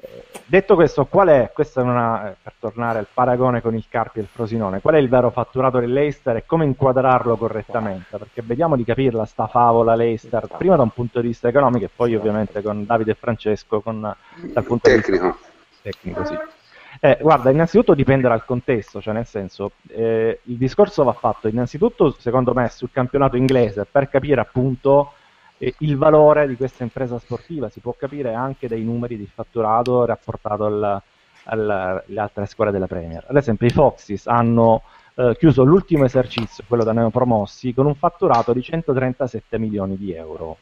Eh, 0.00 0.22
detto 0.46 0.76
questo, 0.76 1.06
qual 1.06 1.26
è, 1.26 1.50
questa 1.52 1.80
è 1.80 1.84
una, 1.84 2.30
eh, 2.30 2.36
per 2.40 2.54
tornare 2.60 3.00
al 3.00 3.08
paragone 3.12 3.60
con 3.60 3.74
il 3.74 3.84
Carpi 3.88 4.20
e 4.20 4.22
il 4.22 4.28
Frosinone, 4.28 4.80
qual 4.80 4.94
è 4.94 4.98
il 4.98 5.08
vero 5.08 5.30
fatturato 5.30 5.80
dell'Eister 5.80 6.36
e 6.36 6.46
come 6.46 6.64
inquadrarlo 6.64 7.36
correttamente? 7.36 8.16
Perché 8.16 8.42
vediamo 8.44 8.76
di 8.76 8.84
capirla 8.84 9.24
sta 9.24 9.48
favola 9.48 9.96
l'Eister, 9.96 10.46
prima 10.56 10.76
da 10.76 10.82
un 10.82 10.90
punto 10.90 11.20
di 11.20 11.26
vista 11.26 11.48
economico 11.48 11.86
e 11.86 11.90
poi 11.94 12.14
ovviamente 12.14 12.62
con 12.62 12.86
Davide 12.86 13.10
e 13.10 13.14
Francesco 13.14 13.80
con, 13.80 14.14
dal 14.36 14.64
punto 14.64 14.88
tecnico. 14.88 15.24
di 15.24 15.32
vista 15.32 15.48
tecnico. 15.82 16.24
Sì. 16.24 16.57
Eh, 17.00 17.18
guarda, 17.20 17.50
innanzitutto 17.50 17.94
dipende 17.94 18.28
dal 18.28 18.44
contesto, 18.44 19.00
cioè 19.00 19.14
nel 19.14 19.26
senso, 19.26 19.72
eh, 19.88 20.40
il 20.44 20.56
discorso 20.56 21.04
va 21.04 21.12
fatto 21.12 21.48
innanzitutto, 21.48 22.16
secondo 22.18 22.52
me, 22.54 22.68
sul 22.68 22.90
campionato 22.90 23.36
inglese 23.36 23.86
per 23.90 24.08
capire 24.08 24.40
appunto 24.40 25.12
il 25.58 25.96
valore 25.96 26.46
di 26.46 26.56
questa 26.56 26.84
impresa 26.84 27.18
sportiva 27.18 27.68
si 27.68 27.80
può 27.80 27.92
capire 27.98 28.32
anche 28.32 28.68
dai 28.68 28.84
numeri 28.84 29.16
di 29.16 29.26
fatturato 29.26 30.04
rapportato 30.04 30.66
al, 30.66 31.02
al, 31.44 31.70
alle 31.70 32.20
altre 32.20 32.46
squadre 32.46 32.72
della 32.72 32.86
Premier. 32.86 33.24
Ad 33.26 33.36
esempio 33.36 33.66
i 33.66 33.70
Foxes 33.70 34.26
hanno 34.26 34.82
eh, 35.14 35.34
chiuso 35.36 35.64
l'ultimo 35.64 36.04
esercizio, 36.04 36.64
quello 36.66 36.84
da 36.84 36.92
neopromossi, 36.92 37.74
con 37.74 37.86
un 37.86 37.94
fatturato 37.94 38.52
di 38.52 38.62
137 38.62 39.58
milioni 39.58 39.96
di 39.96 40.12
euro. 40.12 40.58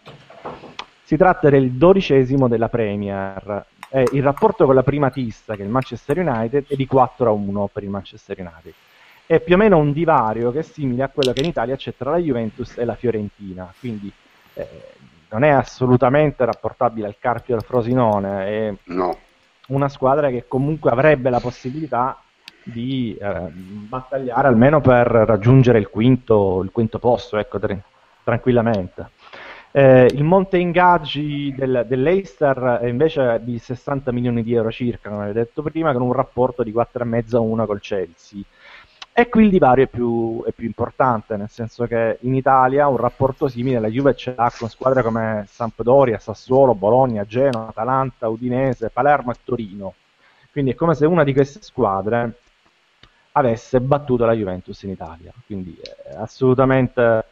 Si 1.02 1.16
tratta 1.16 1.50
del 1.50 1.72
dodicesimo 1.72 2.48
della 2.48 2.68
Premier. 2.68 3.66
Eh, 3.96 4.06
il 4.12 4.22
rapporto 4.22 4.66
con 4.66 4.74
la 4.74 4.82
primatista, 4.82 5.54
che 5.54 5.62
è 5.62 5.64
il 5.64 5.70
Manchester 5.70 6.18
United, 6.18 6.66
è 6.68 6.74
di 6.74 6.86
4 6.86 7.30
a 7.30 7.32
1 7.32 7.70
per 7.72 7.82
il 7.82 7.88
Manchester 7.88 8.38
United. 8.38 8.74
È 9.24 9.40
più 9.40 9.54
o 9.54 9.56
meno 9.56 9.78
un 9.78 9.92
divario 9.92 10.52
che 10.52 10.58
è 10.58 10.62
simile 10.62 11.04
a 11.04 11.08
quello 11.08 11.32
che 11.32 11.40
in 11.40 11.46
Italia 11.46 11.76
c'è 11.76 11.94
tra 11.96 12.10
la 12.10 12.18
Juventus 12.18 12.76
e 12.76 12.84
la 12.84 12.94
Fiorentina. 12.94 13.72
Quindi 13.80 14.12
eh, 14.52 14.68
non 15.30 15.44
è 15.44 15.48
assolutamente 15.48 16.44
rapportabile 16.44 17.06
al 17.06 17.16
Carpio 17.18 17.54
e 17.54 17.56
al 17.56 17.64
Frosinone, 17.64 18.46
è 18.46 18.74
no. 18.84 19.16
una 19.68 19.88
squadra 19.88 20.28
che 20.28 20.44
comunque 20.46 20.90
avrebbe 20.90 21.30
la 21.30 21.40
possibilità 21.40 22.20
di 22.64 23.16
eh, 23.18 23.48
battagliare 23.50 24.46
almeno 24.46 24.82
per 24.82 25.06
raggiungere 25.06 25.78
il 25.78 25.88
quinto, 25.88 26.62
il 26.62 26.70
quinto 26.70 26.98
posto, 26.98 27.38
ecco, 27.38 27.58
tra- 27.58 27.74
tranquillamente. 28.22 29.08
Eh, 29.72 30.06
il 30.06 30.24
monte 30.24 30.58
ingaggi 30.58 31.54
del, 31.54 31.84
dell'Eister 31.86 32.78
è 32.80 32.86
invece 32.86 33.40
di 33.42 33.58
60 33.58 34.10
milioni 34.12 34.42
di 34.42 34.54
euro 34.54 34.70
circa, 34.70 35.10
come 35.10 35.24
avevo 35.24 35.38
detto 35.38 35.62
prima, 35.62 35.92
con 35.92 36.02
un 36.02 36.12
rapporto 36.12 36.62
di 36.62 36.72
4,5 36.72 37.36
a 37.36 37.40
1 37.40 37.66
col 37.66 37.80
Chelsea. 37.80 38.40
E 39.18 39.30
qui 39.30 39.44
il 39.44 39.50
divario 39.50 39.84
è 39.84 39.86
più, 39.86 40.44
è 40.44 40.52
più, 40.52 40.66
importante, 40.66 41.36
nel 41.36 41.48
senso 41.48 41.86
che 41.86 42.18
in 42.20 42.34
Italia 42.34 42.86
un 42.86 42.98
rapporto 42.98 43.48
simile 43.48 43.80
la 43.80 43.88
Juve 43.88 44.14
ce 44.14 44.34
l'ha 44.36 44.52
con 44.54 44.68
squadre 44.68 45.02
come 45.02 45.46
Sampdoria, 45.48 46.18
Sassuolo, 46.18 46.74
Bologna, 46.74 47.24
Genoa, 47.24 47.68
Atalanta, 47.68 48.28
Udinese, 48.28 48.90
Palermo 48.90 49.32
e 49.32 49.36
Torino. 49.42 49.94
Quindi 50.52 50.72
è 50.72 50.74
come 50.74 50.94
se 50.94 51.06
una 51.06 51.24
di 51.24 51.32
queste 51.32 51.62
squadre 51.62 52.40
avesse 53.32 53.80
battuto 53.80 54.26
la 54.26 54.34
Juventus 54.34 54.82
in 54.82 54.90
Italia. 54.90 55.32
Quindi 55.46 55.78
è 55.80 56.14
assolutamente 56.16 57.24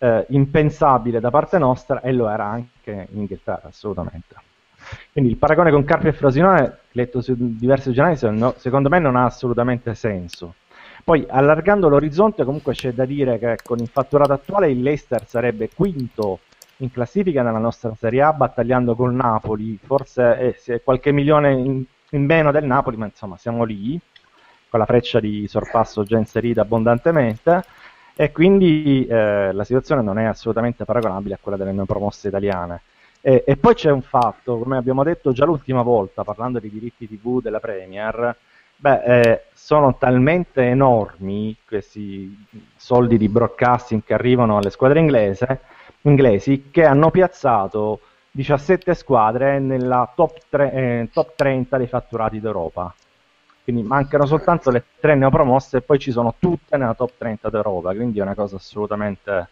eh, 0.00 0.26
impensabile 0.30 1.20
da 1.20 1.30
parte 1.30 1.58
nostra 1.58 2.00
e 2.00 2.12
lo 2.12 2.28
era 2.28 2.46
anche 2.46 3.08
in 3.12 3.20
Inghilterra, 3.20 3.68
assolutamente. 3.68 4.34
Quindi 5.12 5.30
il 5.30 5.36
paragone 5.36 5.70
con 5.70 5.84
Carpi 5.84 6.08
e 6.08 6.12
Frosinone, 6.12 6.78
letto 6.92 7.20
su 7.20 7.34
diversi 7.36 7.92
giornali, 7.92 8.16
secondo 8.56 8.88
me 8.88 8.98
non 8.98 9.14
ha 9.14 9.24
assolutamente 9.24 9.94
senso 9.94 10.54
poi 11.02 11.26
allargando 11.28 11.88
l'orizzonte 11.88 12.44
comunque 12.44 12.74
c'è 12.74 12.92
da 12.92 13.04
dire 13.04 13.38
che 13.38 13.58
con 13.64 13.78
il 13.78 13.88
fatturato 13.88 14.32
attuale 14.32 14.70
il 14.70 14.82
Leicester 14.82 15.26
sarebbe 15.26 15.70
quinto 15.74 16.40
in 16.78 16.90
classifica 16.90 17.42
nella 17.42 17.58
nostra 17.58 17.94
Serie 17.98 18.22
A 18.22 18.32
battagliando 18.32 18.94
col 18.94 19.14
Napoli, 19.14 19.78
forse 19.82 20.56
eh, 20.64 20.82
qualche 20.82 21.12
milione 21.12 21.52
in, 21.52 21.84
in, 22.10 22.24
meno 22.24 22.50
del 22.50 22.64
Napoli, 22.64 22.96
ma 22.96 23.06
insomma 23.06 23.36
siamo 23.36 23.64
lì, 23.64 23.98
con 24.68 24.78
la 24.78 24.86
freccia 24.86 25.20
di 25.20 25.46
sorpasso 25.46 26.04
già 26.04 26.16
inserita 26.16 26.62
abbondantemente 26.62 27.64
e 28.20 28.32
quindi 28.32 29.06
eh, 29.06 29.50
la 29.50 29.64
situazione 29.64 30.02
non 30.02 30.18
è 30.18 30.24
assolutamente 30.24 30.84
paragonabile 30.84 31.36
a 31.36 31.38
quella 31.40 31.56
delle 31.56 31.72
neopromosse 31.72 32.28
italiane. 32.28 32.82
E, 33.22 33.44
e 33.46 33.56
poi 33.56 33.72
c'è 33.72 33.90
un 33.90 34.02
fatto, 34.02 34.58
come 34.58 34.76
abbiamo 34.76 35.02
detto 35.02 35.32
già 35.32 35.46
l'ultima 35.46 35.80
volta 35.80 36.22
parlando 36.22 36.58
di 36.58 36.68
diritti 36.68 37.08
TV 37.08 37.40
della 37.40 37.60
Premier, 37.60 38.36
Beh, 38.76 39.02
eh, 39.04 39.44
sono 39.54 39.96
talmente 39.96 40.60
enormi 40.60 41.56
questi 41.66 42.46
soldi 42.76 43.16
di 43.16 43.28
broadcasting 43.30 44.02
che 44.04 44.12
arrivano 44.12 44.58
alle 44.58 44.68
squadre 44.68 45.00
inglese, 45.00 45.60
inglesi 46.02 46.68
che 46.70 46.84
hanno 46.84 47.10
piazzato 47.10 48.00
17 48.32 48.92
squadre 48.92 49.58
nella 49.60 50.12
top, 50.14 50.40
tre, 50.50 50.72
eh, 50.72 51.08
top 51.10 51.32
30 51.36 51.78
dei 51.78 51.86
fatturati 51.86 52.38
d'Europa. 52.38 52.94
Quindi 53.62 53.82
mancano 53.82 54.26
soltanto 54.26 54.70
le 54.70 54.84
tre 54.98 55.14
neopromosse 55.14 55.78
e 55.78 55.80
poi 55.82 55.98
ci 55.98 56.10
sono 56.10 56.34
tutte 56.38 56.76
nella 56.76 56.94
top 56.94 57.12
30 57.18 57.50
d'Europa, 57.50 57.94
quindi 57.94 58.18
è 58.18 58.22
una 58.22 58.34
cosa 58.34 58.56
assolutamente 58.56 59.48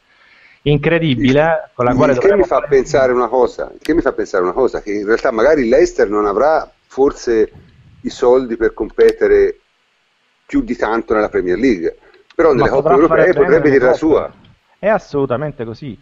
incredibile 0.63 1.71
con 1.73 1.85
la 1.85 1.95
quale 1.95 2.19
che 2.19 2.35
mi 2.35 2.43
fa 2.43 2.61
pensare 2.63 3.13
una 3.13 3.29
cosa, 3.29 3.73
che 3.81 3.95
mi 3.95 4.01
fa 4.01 4.13
pensare 4.13 4.43
una 4.43 4.53
cosa 4.53 4.81
che 4.81 4.93
in 4.93 5.07
realtà 5.07 5.31
magari 5.31 5.69
l'Eister 5.69 6.09
non 6.09 6.27
avrà 6.27 6.69
forse 6.87 7.53
i 8.03 8.11
soldi 8.11 8.57
per 8.57 8.75
competere 8.75 9.59
più 10.47 10.63
di 10.63 10.77
tanto 10.77 11.15
nella 11.15 11.29
Premier 11.29 11.59
League. 11.59 11.99
Però 12.35 12.53
nelle 12.53 12.69
coppe 12.69 12.93
europee 12.93 13.33
potrebbe 13.35 13.71
dire 13.71 13.85
la 13.85 13.93
sua. 13.93 14.33
È 14.79 14.89
assolutamente 14.89 15.65
così. 15.65 15.99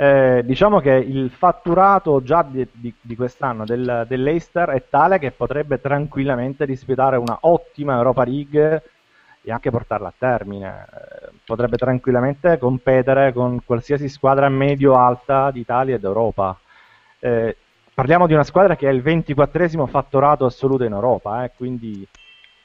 Eh, 0.00 0.40
diciamo 0.46 0.80
che 0.80 0.92
il 0.92 1.28
fatturato 1.28 2.22
già 2.22 2.42
di, 2.42 2.66
di, 2.72 2.90
di 3.02 3.14
quest'anno 3.14 3.66
del, 3.66 4.06
dell'Eister 4.08 4.70
è 4.70 4.84
tale 4.88 5.18
che 5.18 5.30
potrebbe 5.30 5.78
tranquillamente 5.78 6.64
disputare 6.64 7.18
una 7.18 7.36
ottima 7.42 7.96
Europa 7.96 8.24
League 8.24 8.82
e 9.42 9.52
anche 9.52 9.70
portarla 9.70 10.08
a 10.08 10.14
termine. 10.16 10.86
Eh, 10.90 11.28
potrebbe 11.44 11.76
tranquillamente 11.76 12.56
competere 12.56 13.34
con 13.34 13.62
qualsiasi 13.62 14.08
squadra 14.08 14.48
medio-alta 14.48 15.50
d'Italia 15.50 15.96
ed 15.96 16.04
Europa. 16.04 16.58
Eh, 17.18 17.54
parliamo 17.92 18.26
di 18.26 18.32
una 18.32 18.44
squadra 18.44 18.76
che 18.76 18.88
è 18.88 18.92
il 18.92 19.02
24esimo 19.02 19.86
fatturato 19.86 20.46
assoluto 20.46 20.84
in 20.84 20.92
Europa, 20.92 21.44
eh, 21.44 21.50
quindi 21.54 22.08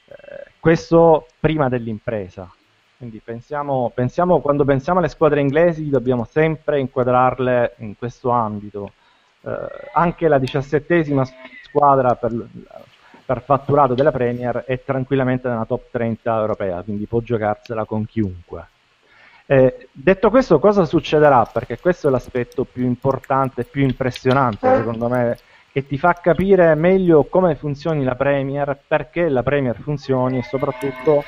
eh, 0.06 0.52
questo 0.58 1.26
prima 1.42 1.68
dell'impresa. 1.68 2.50
Quindi 2.98 3.20
pensiamo, 3.24 3.92
pensiamo, 3.94 4.40
quando 4.40 4.64
pensiamo 4.64 5.00
alle 5.00 5.10
squadre 5.10 5.42
inglesi 5.42 5.90
dobbiamo 5.90 6.26
sempre 6.30 6.80
inquadrarle 6.80 7.76
in 7.80 7.98
questo 7.98 8.30
ambito. 8.30 8.94
Eh, 9.42 9.52
anche 9.94 10.28
la 10.28 10.40
diciassettesima 10.40 11.24
squadra 11.64 12.16
per, 12.16 12.48
per, 13.26 13.42
fatturato 13.42 13.96
della 13.96 14.12
Premier 14.12 14.64
è 14.66 14.82
tranquillamente 14.84 15.50
nella 15.50 15.66
top 15.66 15.92
30 15.92 16.40
europea, 16.40 16.82
quindi 16.84 17.06
può 17.06 17.20
giocarsela 17.20 17.84
con 17.84 18.06
chiunque. 18.06 18.68
Eh, 19.46 19.90
detto 19.92 20.30
questo, 20.30 20.58
cosa 20.58 20.86
succederà? 20.86 21.46
Perché 21.46 21.78
questo 21.78 22.08
è 22.08 22.12
l'aspetto 22.12 22.64
più 22.64 22.86
importante 22.86 23.62
e 23.62 23.66
più 23.66 23.84
impressionante, 23.84 24.74
secondo 24.74 25.10
me, 25.10 25.38
che 25.72 25.86
ti 25.86 25.98
fa 25.98 26.14
capire 26.14 26.74
meglio 26.76 27.26
come 27.26 27.56
funzioni 27.56 28.06
la 28.06 28.16
Premier, 28.16 28.80
perché 28.88 29.28
la 29.28 29.44
Premier 29.44 29.76
funzioni 29.82 30.38
e 30.38 30.44
soprattutto 30.44 31.24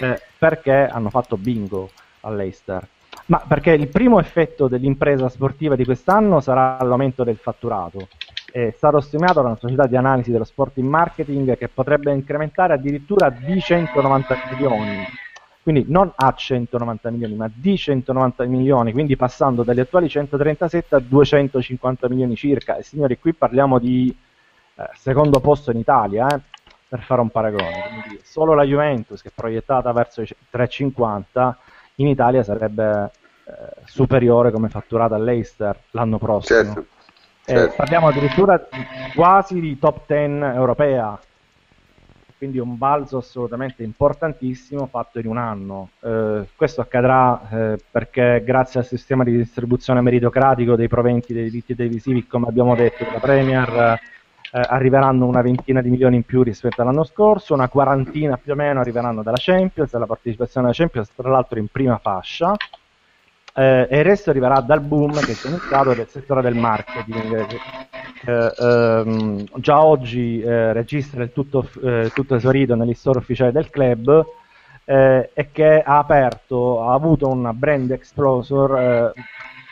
eh, 0.00 0.20
perché 0.38 0.86
hanno 0.86 1.10
fatto 1.10 1.36
bingo 1.36 1.90
all'Eister. 2.20 2.86
Ma 3.26 3.42
perché 3.46 3.72
il 3.72 3.88
primo 3.88 4.18
effetto 4.18 4.68
dell'impresa 4.68 5.28
sportiva 5.28 5.76
di 5.76 5.84
quest'anno 5.84 6.40
sarà 6.40 6.78
l'aumento 6.82 7.24
del 7.24 7.36
fatturato. 7.36 8.08
È 8.50 8.72
stato 8.76 9.00
stimato 9.00 9.34
da 9.34 9.48
una 9.48 9.56
società 9.56 9.86
di 9.86 9.96
analisi 9.96 10.32
dello 10.32 10.44
sport 10.44 10.78
in 10.78 10.86
marketing 10.86 11.56
che 11.56 11.68
potrebbe 11.68 12.12
incrementare 12.12 12.72
addirittura 12.72 13.30
di 13.30 13.60
190 13.60 14.36
milioni. 14.50 15.06
Quindi 15.62 15.84
non 15.88 16.10
a 16.16 16.32
190 16.32 17.10
milioni, 17.10 17.34
ma 17.34 17.50
di 17.52 17.76
190 17.76 18.44
milioni, 18.46 18.92
quindi 18.92 19.14
passando 19.14 19.62
dagli 19.62 19.80
attuali 19.80 20.08
137 20.08 20.94
a 20.96 20.98
250 21.00 22.08
milioni 22.08 22.34
circa. 22.34 22.76
E 22.76 22.82
signori, 22.82 23.18
qui 23.18 23.34
parliamo 23.34 23.78
di 23.78 24.12
eh, 24.74 24.88
secondo 24.94 25.38
posto 25.40 25.70
in 25.70 25.78
Italia, 25.78 26.26
eh, 26.28 26.40
per 26.90 27.02
fare 27.02 27.20
un 27.20 27.30
paragone. 27.30 28.02
Quindi 28.02 28.20
solo 28.24 28.52
la 28.52 28.64
Juventus, 28.64 29.22
che 29.22 29.28
è 29.28 29.32
proiettata 29.32 29.92
verso 29.92 30.22
i 30.22 30.26
350, 30.50 31.56
in 31.96 32.08
Italia 32.08 32.42
sarebbe 32.42 33.12
eh, 33.44 33.52
superiore 33.84 34.50
come 34.50 34.68
fatturata 34.68 35.14
all'Eister 35.14 35.78
l'anno 35.92 36.18
prossimo. 36.18 36.58
Certo, 36.64 36.86
Eh, 37.44 37.54
certo. 37.54 37.74
parliamo 37.76 38.08
addirittura 38.08 38.60
quasi 39.14 39.60
di 39.60 39.78
top 39.78 40.00
10 40.08 40.56
europea, 40.56 41.16
quindi 42.36 42.58
un 42.58 42.76
balzo 42.76 43.18
assolutamente 43.18 43.84
importantissimo 43.84 44.86
fatto 44.86 45.20
in 45.20 45.28
un 45.28 45.36
anno. 45.38 45.90
Eh, 46.00 46.48
questo 46.56 46.80
accadrà 46.80 47.40
eh, 47.50 47.78
perché 47.88 48.42
grazie 48.44 48.80
al 48.80 48.86
sistema 48.86 49.22
di 49.22 49.36
distribuzione 49.36 50.00
meritocratico 50.00 50.74
dei 50.74 50.88
proventi 50.88 51.32
dei 51.34 51.44
diritti 51.44 51.76
televisivi, 51.76 52.26
come 52.26 52.48
abbiamo 52.48 52.74
detto, 52.74 53.04
della 53.04 53.20
Premier, 53.20 54.00
eh, 54.52 54.60
arriveranno 54.68 55.26
una 55.26 55.42
ventina 55.42 55.80
di 55.80 55.90
milioni 55.90 56.16
in 56.16 56.24
più 56.24 56.42
rispetto 56.42 56.82
all'anno 56.82 57.04
scorso, 57.04 57.54
una 57.54 57.68
quarantina 57.68 58.36
più 58.36 58.52
o 58.52 58.56
meno 58.56 58.80
arriveranno 58.80 59.22
dalla 59.22 59.38
Champions, 59.38 59.90
dalla 59.90 60.06
partecipazione 60.06 60.66
alla 60.66 60.76
Champions, 60.76 61.10
tra 61.14 61.30
l'altro 61.30 61.58
in 61.58 61.68
prima 61.68 61.98
fascia. 61.98 62.54
Eh, 63.52 63.86
e 63.90 63.98
il 63.98 64.04
resto 64.04 64.30
arriverà 64.30 64.60
dal 64.60 64.80
boom 64.80 65.12
che 65.20 65.34
si 65.34 65.46
è 65.46 65.50
iniziato 65.50 65.92
del 65.92 66.08
settore 66.08 66.42
del 66.42 66.54
marketing. 66.54 67.46
che, 67.46 67.58
eh, 68.26 68.52
ehm, 68.58 69.44
già 69.56 69.82
oggi 69.82 70.40
eh, 70.40 70.72
registra 70.72 71.22
il 71.22 71.32
tutto, 71.32 71.68
eh, 71.82 72.10
tutto 72.14 72.34
esaurito 72.34 72.74
negli 72.74 72.94
store 72.94 73.18
ufficiali 73.18 73.52
del 73.52 73.70
club 73.70 74.24
eh, 74.84 75.30
e 75.32 75.50
che 75.52 75.82
ha 75.82 75.98
aperto, 75.98 76.82
ha 76.82 76.92
avuto 76.94 77.28
una 77.28 77.52
brand 77.52 77.90
explosor 77.90 78.78
eh, 78.78 79.12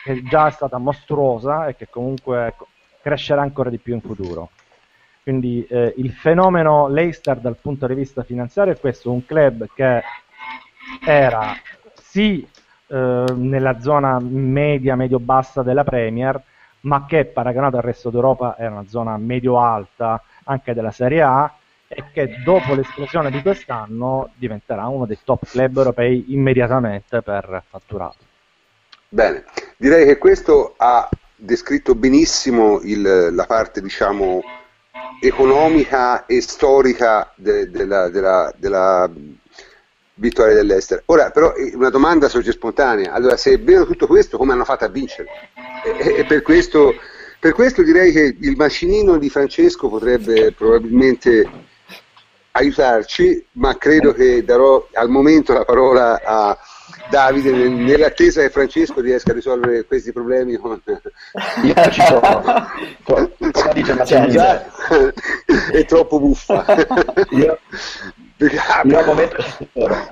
che 0.04 0.22
già 0.22 0.46
è 0.46 0.50
stata 0.50 0.78
mostruosa 0.78 1.66
e 1.66 1.76
che 1.76 1.88
comunque 1.90 2.54
co- 2.56 2.68
crescerà 3.02 3.42
ancora 3.42 3.70
di 3.70 3.78
più 3.78 3.94
in 3.94 4.00
futuro. 4.00 4.50
Quindi 5.28 5.62
eh, 5.68 5.92
il 5.98 6.10
fenomeno 6.12 6.88
Leicester 6.88 7.36
dal 7.36 7.58
punto 7.60 7.86
di 7.86 7.92
vista 7.92 8.22
finanziario 8.22 8.72
è 8.72 8.80
questo, 8.80 9.12
un 9.12 9.26
club 9.26 9.66
che 9.74 10.00
era 11.04 11.54
sì 12.00 12.48
eh, 12.86 13.24
nella 13.34 13.78
zona 13.78 14.18
media, 14.20 14.96
medio-bassa 14.96 15.62
della 15.62 15.84
Premier, 15.84 16.42
ma 16.80 17.04
che 17.04 17.26
paragonato 17.26 17.76
al 17.76 17.82
resto 17.82 18.08
d'Europa 18.08 18.56
era 18.58 18.70
una 18.70 18.86
zona 18.88 19.18
medio-alta 19.18 20.22
anche 20.44 20.72
della 20.72 20.92
Serie 20.92 21.20
A 21.20 21.54
e 21.88 22.04
che 22.10 22.36
dopo 22.42 22.72
l'esplosione 22.72 23.30
di 23.30 23.42
quest'anno 23.42 24.30
diventerà 24.34 24.86
uno 24.86 25.04
dei 25.04 25.18
top 25.22 25.46
club 25.46 25.76
europei 25.76 26.32
immediatamente 26.32 27.20
per 27.20 27.64
fatturato. 27.68 28.16
Bene, 29.10 29.44
direi 29.76 30.06
che 30.06 30.16
questo 30.16 30.72
ha 30.78 31.06
descritto 31.36 31.94
benissimo 31.94 32.80
il- 32.80 33.28
la 33.34 33.44
parte, 33.44 33.82
diciamo, 33.82 34.40
economica 35.20 36.26
e 36.26 36.40
storica 36.40 37.32
de- 37.36 37.70
della, 37.70 38.08
della- 38.08 38.52
della 38.56 39.10
vittoria 40.14 40.54
dell'Ester. 40.54 41.02
Ora, 41.06 41.30
però, 41.30 41.54
eh, 41.54 41.72
una 41.74 41.90
domanda 41.90 42.28
sorge 42.28 42.52
spontanea. 42.52 43.12
Allora, 43.12 43.36
se 43.36 43.52
è 43.52 43.60
vero 43.60 43.86
tutto 43.86 44.06
questo, 44.06 44.36
come 44.36 44.52
hanno 44.52 44.64
fatto 44.64 44.84
a 44.84 44.88
vincere? 44.88 45.28
E, 45.84 46.16
e 46.18 46.24
per, 46.24 46.42
questo, 46.42 46.94
per 47.38 47.52
questo 47.52 47.82
direi 47.82 48.12
che 48.12 48.36
il 48.38 48.56
macinino 48.56 49.16
di 49.18 49.30
Francesco 49.30 49.88
potrebbe 49.88 50.52
probabilmente 50.52 51.48
aiutarci, 52.52 53.46
ma 53.52 53.76
credo 53.76 54.12
che 54.12 54.42
darò 54.44 54.88
al 54.94 55.08
momento 55.08 55.52
la 55.52 55.64
parola 55.64 56.20
a 56.24 56.58
Davide 57.10 57.50
nel- 57.52 57.70
nell'attesa 57.70 58.42
che 58.42 58.50
Francesco 58.50 59.00
riesca 59.00 59.30
a 59.30 59.34
risolvere 59.34 59.84
questi 59.84 60.12
problemi 60.12 60.56
con... 60.56 60.80
Io 61.64 61.74
ci 61.90 62.02
sono. 62.02 62.66
Dice 63.72 63.94
Mazzini? 63.94 64.28
Già, 64.30 64.64
è 65.72 65.84
troppo 65.86 66.18
buffa. 66.20 66.64
Io, 67.30 67.58
Perché- 68.36 68.56
io 68.84 68.98
al 68.98 69.04
momento 69.06 69.42
ci 69.42 69.68
sono. 69.72 70.08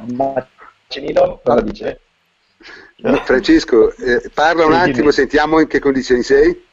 Macinino 0.89 1.41
cosa 1.45 1.61
dice? 1.61 2.01
Francesco, 3.25 3.95
eh, 3.97 4.31
parla 4.33 4.65
un 4.67 4.73
Sì, 4.73 4.79
attimo, 4.79 4.95
dimmi. 4.97 5.13
sentiamo 5.13 5.61
in 5.61 5.67
che 5.67 5.79
condizioni 5.79 6.23
sei. 6.23 6.65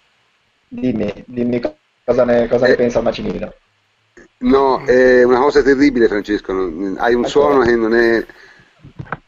Dimmi, 0.68 1.14
dimmi 1.28 1.62
cosa 2.04 2.24
ne, 2.26 2.48
cosa 2.48 2.66
ne 2.66 2.72
Eh. 2.74 2.76
pensa 2.76 3.02
Macinino. 3.02 3.54
No, 4.40 4.84
è 4.86 5.24
una 5.24 5.40
cosa 5.40 5.62
terribile 5.62 6.08
Francesco, 6.08 6.52
hai 6.98 7.14
un 7.14 7.20
Ecco. 7.22 7.28
suono 7.28 7.62
che 7.62 7.76
non 7.76 7.94
è, 7.94 8.26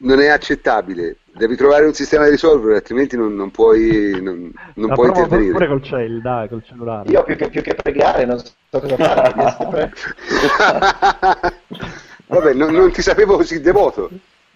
non 0.06 0.20
è 0.22 0.28
accettabile, 0.28 1.18
devi 1.34 1.56
trovare 1.56 1.86
un 1.86 1.94
sistema 1.94 2.26
di 2.26 2.32
risolvere, 2.32 2.76
altrimenti 2.76 3.18
non, 3.18 3.36
non 3.36 3.52
puoi, 3.52 4.22
non, 4.22 4.52
non 4.76 4.94
puoi 4.94 5.12
provo 5.12 5.28
pure 5.28 5.44
intervenire. 5.44 5.68
col 5.68 5.84
cell, 5.84 6.22
dai, 6.22 6.48
col 6.48 6.64
cellulare. 6.64 7.10
Io 7.10 7.24
più 7.24 7.36
che, 7.36 7.50
più 7.50 7.62
che 7.62 7.74
pregare 7.74 8.26
non 8.26 8.38
so 8.38 8.54
cosa 8.70 8.96
fare. 8.96 9.92
Vabbè, 12.28 12.54
non, 12.54 12.74
non 12.74 12.92
ti 12.92 13.02
sapevo 13.02 13.36
così 13.36 13.60
devoto. 13.62 14.10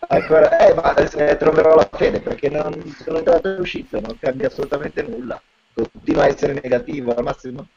Ancora, 0.08 0.58
eh, 0.68 0.74
ma 0.74 0.96
eh, 0.96 1.38
troverò 1.38 1.76
la 1.76 1.90
fede 1.92 2.20
perché 2.20 2.50
non 2.50 2.96
sono 3.04 3.18
entrato 3.18 3.56
e 3.56 3.60
uscito, 3.60 4.00
non 4.00 4.18
cambia 4.20 4.48
assolutamente 4.48 5.04
nulla. 5.04 5.42
Continua 5.74 6.24
a 6.24 6.28
essere 6.28 6.60
negativo 6.62 7.14
al 7.14 7.24
massimo. 7.24 7.68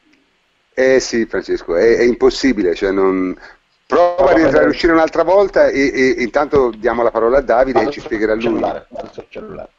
Eh 0.73 0.99
sì, 0.99 1.25
Francesco, 1.25 1.75
è, 1.75 1.97
è 1.97 2.03
impossibile, 2.03 2.73
cioè 2.75 2.91
non... 2.91 3.35
prova 3.85 4.31
a 4.31 4.33
rientrare 4.33 4.65
e 4.65 4.69
uscire 4.69 4.93
un'altra 4.93 5.23
volta 5.23 5.67
e, 5.67 5.79
e- 5.93 6.15
e 6.17 6.23
intanto 6.23 6.71
diamo 6.71 7.03
la 7.03 7.11
parola 7.11 7.37
a 7.39 7.41
Davide 7.41 7.83
e 7.83 7.87
Vado 7.87 7.89
ci 7.89 7.99
sul 7.99 8.01
spiegherà 8.01 8.35
lui. 8.35 8.41
cellulare, 8.41 8.87
cellulare. 9.29 9.71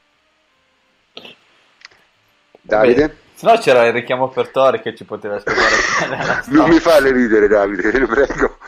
Davide? 2.63 3.19
Se 3.35 3.47
no 3.47 3.57
c'era 3.59 3.85
il 3.87 3.93
richiamo 3.93 4.29
per 4.31 4.51
Tori 4.51 4.81
che 4.81 4.95
ci 4.95 5.05
poteva 5.05 5.39
spiegare 5.39 5.87
Non 6.47 6.69
mi 6.69 6.79
storia. 6.79 6.81
farle 6.81 7.13
ridere 7.13 7.49
Davide, 7.49 7.91
te 7.91 7.99
lo 8.01 8.07
prego, 8.07 8.59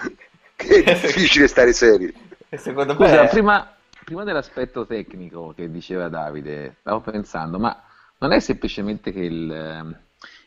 che 0.56 0.82
è 0.82 0.94
difficile 1.00 1.46
stare 1.48 1.72
seri. 1.72 2.12
E 2.48 2.56
Secondo 2.58 2.94
Scusa, 2.94 3.24
me 3.24 3.28
prima, 3.28 3.76
prima 4.04 4.24
dell'aspetto 4.24 4.86
tecnico 4.86 5.52
che 5.54 5.70
diceva 5.70 6.08
Davide, 6.08 6.76
stavo 6.80 7.00
pensando, 7.00 7.58
ma 7.58 7.80
non 8.18 8.32
è 8.32 8.40
semplicemente 8.40 9.12
che 9.12 9.20
il, 9.20 9.50
ehm, 9.50 10.00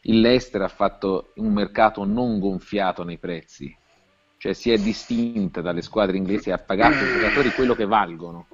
il 0.04 0.20
Leicester 0.22 0.62
ha 0.62 0.68
fatto 0.68 1.32
un 1.36 1.54
mercato 1.54 2.04
non 2.06 2.40
gonfiato 2.40 3.04
nei 3.04 3.18
prezzi, 3.20 3.76
cioè 4.40 4.54
si 4.54 4.72
è 4.72 4.78
distinta 4.78 5.60
dalle 5.60 5.82
squadre 5.82 6.16
inglesi 6.16 6.48
e 6.48 6.54
ha 6.54 6.58
pagato 6.58 7.04
i 7.04 7.12
giocatori 7.12 7.52
quello 7.52 7.76
che 7.76 7.86
valgono, 7.86 8.48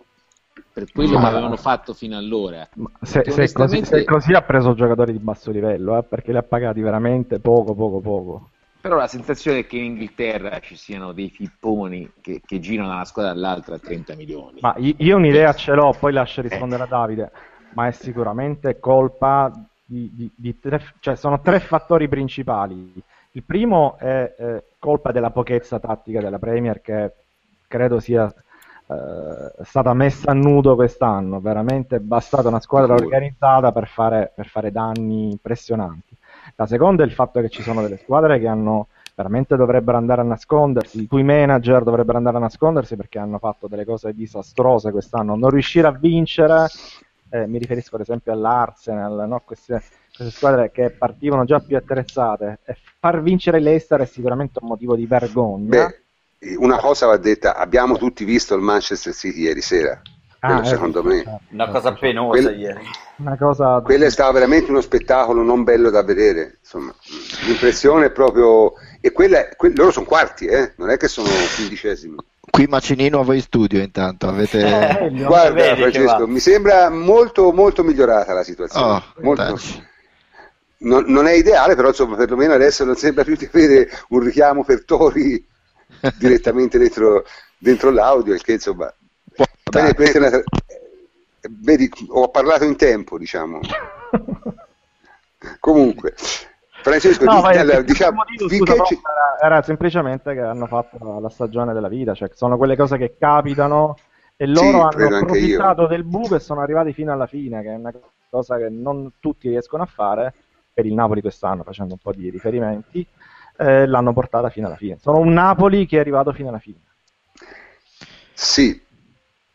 per 0.73 0.91
quello 0.91 1.19
che 1.19 1.25
avevano 1.25 1.57
fatto 1.57 1.93
fino 1.93 2.17
allora. 2.17 2.67
Se, 3.03 3.23
se 3.29 3.53
così, 3.53 3.85
se 3.85 4.03
così 4.03 4.33
ha 4.33 4.41
preso 4.41 4.73
giocatori 4.73 5.11
di 5.11 5.19
basso 5.19 5.51
livello, 5.51 5.95
eh, 5.95 6.03
perché 6.03 6.31
li 6.31 6.37
ha 6.37 6.43
pagati 6.43 6.81
veramente 6.81 7.39
poco, 7.39 7.75
poco, 7.75 7.99
poco. 7.99 8.49
Però 8.81 8.95
la 8.95 9.05
sensazione 9.05 9.59
è 9.59 9.67
che 9.67 9.77
in 9.77 9.83
Inghilterra 9.83 10.59
ci 10.59 10.75
siano 10.75 11.11
dei 11.11 11.29
fipponi 11.29 12.13
che, 12.19 12.41
che 12.43 12.59
girano 12.59 12.87
da 12.89 12.95
una 12.95 13.05
squadra 13.05 13.31
all'altra 13.31 13.75
a 13.75 13.79
30 13.79 14.15
milioni. 14.15 14.61
Ma 14.61 14.73
io 14.77 15.17
un'idea 15.17 15.53
ce 15.53 15.73
l'ho, 15.73 15.95
poi 15.99 16.13
lascio 16.13 16.41
rispondere 16.41 16.81
a 16.81 16.87
Davide, 16.87 17.31
ma 17.75 17.85
è 17.87 17.91
sicuramente 17.91 18.79
colpa 18.79 19.51
di, 19.85 20.09
di- 20.15 20.31
di 20.35 20.59
tre, 20.59 20.81
cioè 20.99 21.15
sono 21.15 21.41
tre 21.41 21.59
fattori 21.59 22.07
principali. 22.07 22.91
Il 23.33 23.43
primo 23.43 23.97
è 23.99 24.33
eh, 24.35 24.63
colpa 24.85 25.11
della 25.11 25.31
pochezza 25.31 25.79
tattica 25.79 26.21
della 26.21 26.37
Premier 26.37 26.79
che 26.79 27.11
credo 27.67 27.99
sia 27.99 28.31
eh, 28.87 29.63
stata 29.63 29.95
messa 29.95 30.29
a 30.29 30.35
nudo 30.35 30.75
quest'anno, 30.75 31.39
veramente 31.39 31.95
è 31.95 31.99
bastata 31.99 32.49
una 32.49 32.59
squadra 32.59 32.93
organizzata 32.93 33.71
per 33.71 33.87
fare, 33.87 34.31
per 34.35 34.45
fare 34.45 34.71
danni 34.71 35.31
impressionanti. 35.31 36.15
La 36.55 36.67
seconda 36.67 37.01
è 37.01 37.07
il 37.07 37.13
fatto 37.13 37.41
che 37.41 37.49
ci 37.49 37.63
sono 37.63 37.81
delle 37.81 37.97
squadre 37.97 38.37
che 38.37 38.47
hanno 38.47 38.89
veramente 39.15 39.55
dovrebbero 39.55 39.97
andare 39.97 40.21
a 40.21 40.25
nascondersi, 40.25 41.01
i 41.01 41.07
cui 41.07 41.23
manager 41.23 41.81
dovrebbero 41.81 42.19
andare 42.19 42.37
a 42.37 42.41
nascondersi 42.41 42.95
perché 42.95 43.17
hanno 43.17 43.39
fatto 43.39 43.65
delle 43.67 43.85
cose 43.85 44.13
disastrose 44.13 44.91
quest'anno. 44.91 45.35
Non 45.35 45.49
riuscire 45.49 45.87
a 45.87 45.91
vincere, 45.91 46.67
eh, 47.29 47.47
mi 47.47 47.57
riferisco 47.57 47.95
ad 47.95 48.01
esempio 48.01 48.33
all'Arsenal, 48.33 49.25
no? 49.27 49.41
queste, 49.43 49.81
queste 50.15 50.33
squadre 50.33 50.71
che 50.71 50.91
partivano 50.91 51.43
già 51.43 51.59
più 51.59 51.75
attrezzate, 51.75 52.59
e 52.65 52.77
far 52.99 53.21
vincere 53.21 53.59
l'Eister 53.59 53.99
è 53.99 54.05
sicuramente 54.05 54.59
un 54.61 54.69
motivo 54.69 54.95
di 54.95 55.05
vergogna. 55.05 55.67
Beh, 55.67 56.55
una 56.57 56.77
cosa 56.77 57.07
va 57.07 57.17
detta, 57.17 57.55
abbiamo 57.55 57.97
tutti 57.97 58.23
visto 58.23 58.55
il 58.55 58.61
Manchester 58.61 59.13
City 59.13 59.41
ieri 59.41 59.61
sera. 59.61 60.01
ah, 60.39 60.63
secondo 60.63 61.03
me. 61.03 61.23
Certo. 61.23 61.39
Una 61.49 61.67
cosa 61.69 61.93
penosa 61.93 62.41
Quell- 62.41 62.59
ieri. 62.59 62.83
Una 63.17 63.37
cosa... 63.37 63.81
Quello 63.81 64.05
è 64.05 64.09
stato 64.09 64.31
veramente 64.33 64.69
uno 64.69 64.81
spettacolo 64.81 65.41
non 65.41 65.63
bello 65.63 65.89
da 65.89 66.03
vedere. 66.03 66.57
Insomma, 66.59 66.93
l'impressione 67.45 68.05
è 68.07 68.11
proprio... 68.11 68.73
E 69.01 69.11
quella, 69.11 69.47
que- 69.55 69.73
loro 69.75 69.91
sono 69.91 70.05
quarti, 70.05 70.45
eh? 70.45 70.73
non 70.77 70.89
è 70.89 70.97
che 70.97 71.07
sono 71.07 71.27
quindicesimi. 71.55 72.15
Qui 72.49 72.67
Macinino 72.67 73.19
a 73.19 73.23
voi 73.23 73.41
studio 73.41 73.81
intanto 73.81 74.27
avete... 74.27 74.59
Eh, 74.99 75.09
Guarda 75.25 75.75
Francesco, 75.75 76.27
mi 76.27 76.39
sembra 76.39 76.89
molto 76.89 77.51
molto 77.51 77.83
migliorata 77.83 78.33
la 78.33 78.43
situazione. 78.43 78.85
Oh, 78.85 79.03
molto... 79.21 79.59
non, 80.79 81.05
non, 81.07 81.27
è 81.27 81.33
ideale, 81.33 81.75
però 81.75 81.89
insomma 81.89 82.15
perlomeno 82.15 82.53
adesso 82.53 82.83
non 82.83 82.95
sembra 82.95 83.23
più 83.23 83.35
di 83.35 83.49
avere 83.51 83.89
un 84.09 84.19
richiamo 84.19 84.63
per 84.63 84.85
Tori 84.85 85.45
direttamente 86.19 86.77
dentro, 86.77 87.23
dentro 87.57 87.91
l'audio, 87.91 88.33
il 88.33 88.41
che 88.41 88.53
insomma... 88.53 88.93
Bene, 89.69 89.95
una... 90.15 90.43
Vedi, 91.47 91.89
ho 92.09 92.29
parlato 92.29 92.63
in 92.63 92.75
tempo, 92.75 93.17
diciamo. 93.17 93.59
Comunque, 95.59 96.13
Francesco, 96.85 97.23
no, 97.25 97.41
di, 97.49 97.57
allora, 97.57 97.81
diciamo, 97.81 98.17
motivo, 98.17 98.47
scusa, 98.47 98.83
ci... 98.83 98.93
era, 98.93 99.55
era, 99.55 99.61
semplicemente 99.63 100.33
che 100.33 100.39
hanno 100.39 100.67
fatto 100.67 101.19
la 101.19 101.29
stagione 101.29 101.73
della 101.73 101.87
vita, 101.87 102.13
cioè 102.13 102.29
sono 102.33 102.57
quelle 102.57 102.75
cose 102.75 102.97
che 102.97 103.15
capitano 103.17 103.97
e 104.35 104.45
loro 104.45 104.89
sì, 104.91 104.97
hanno 104.97 105.17
approfittato 105.17 105.87
del 105.87 106.03
buco 106.03 106.35
e 106.35 106.39
sono 106.39 106.61
arrivati 106.61 106.93
fino 106.93 107.11
alla 107.11 107.25
fine, 107.27 107.61
che 107.61 107.69
è 107.69 107.75
una 107.75 107.93
cosa 108.29 108.57
che 108.57 108.69
non 108.69 109.13
tutti 109.19 109.49
riescono 109.49 109.83
a 109.83 109.87
fare 109.87 110.33
per 110.75 110.85
il 110.85 110.93
Napoli 110.93 111.21
quest'anno, 111.21 111.63
facendo 111.63 111.93
un 111.93 111.99
po' 111.99 112.11
di 112.11 112.29
riferimenti, 112.29 113.07
eh, 113.57 113.87
l'hanno 113.87 114.11
portata 114.11 114.49
fino 114.49 114.67
alla 114.67 114.75
fine. 114.75 114.97
Sono 114.99 115.19
un 115.19 115.31
Napoli 115.31 115.85
che 115.85 115.95
è 115.95 116.01
arrivato 116.01 116.33
fino 116.33 116.49
alla 116.49 116.59
fine. 116.59 116.79
Sì, 118.33 118.79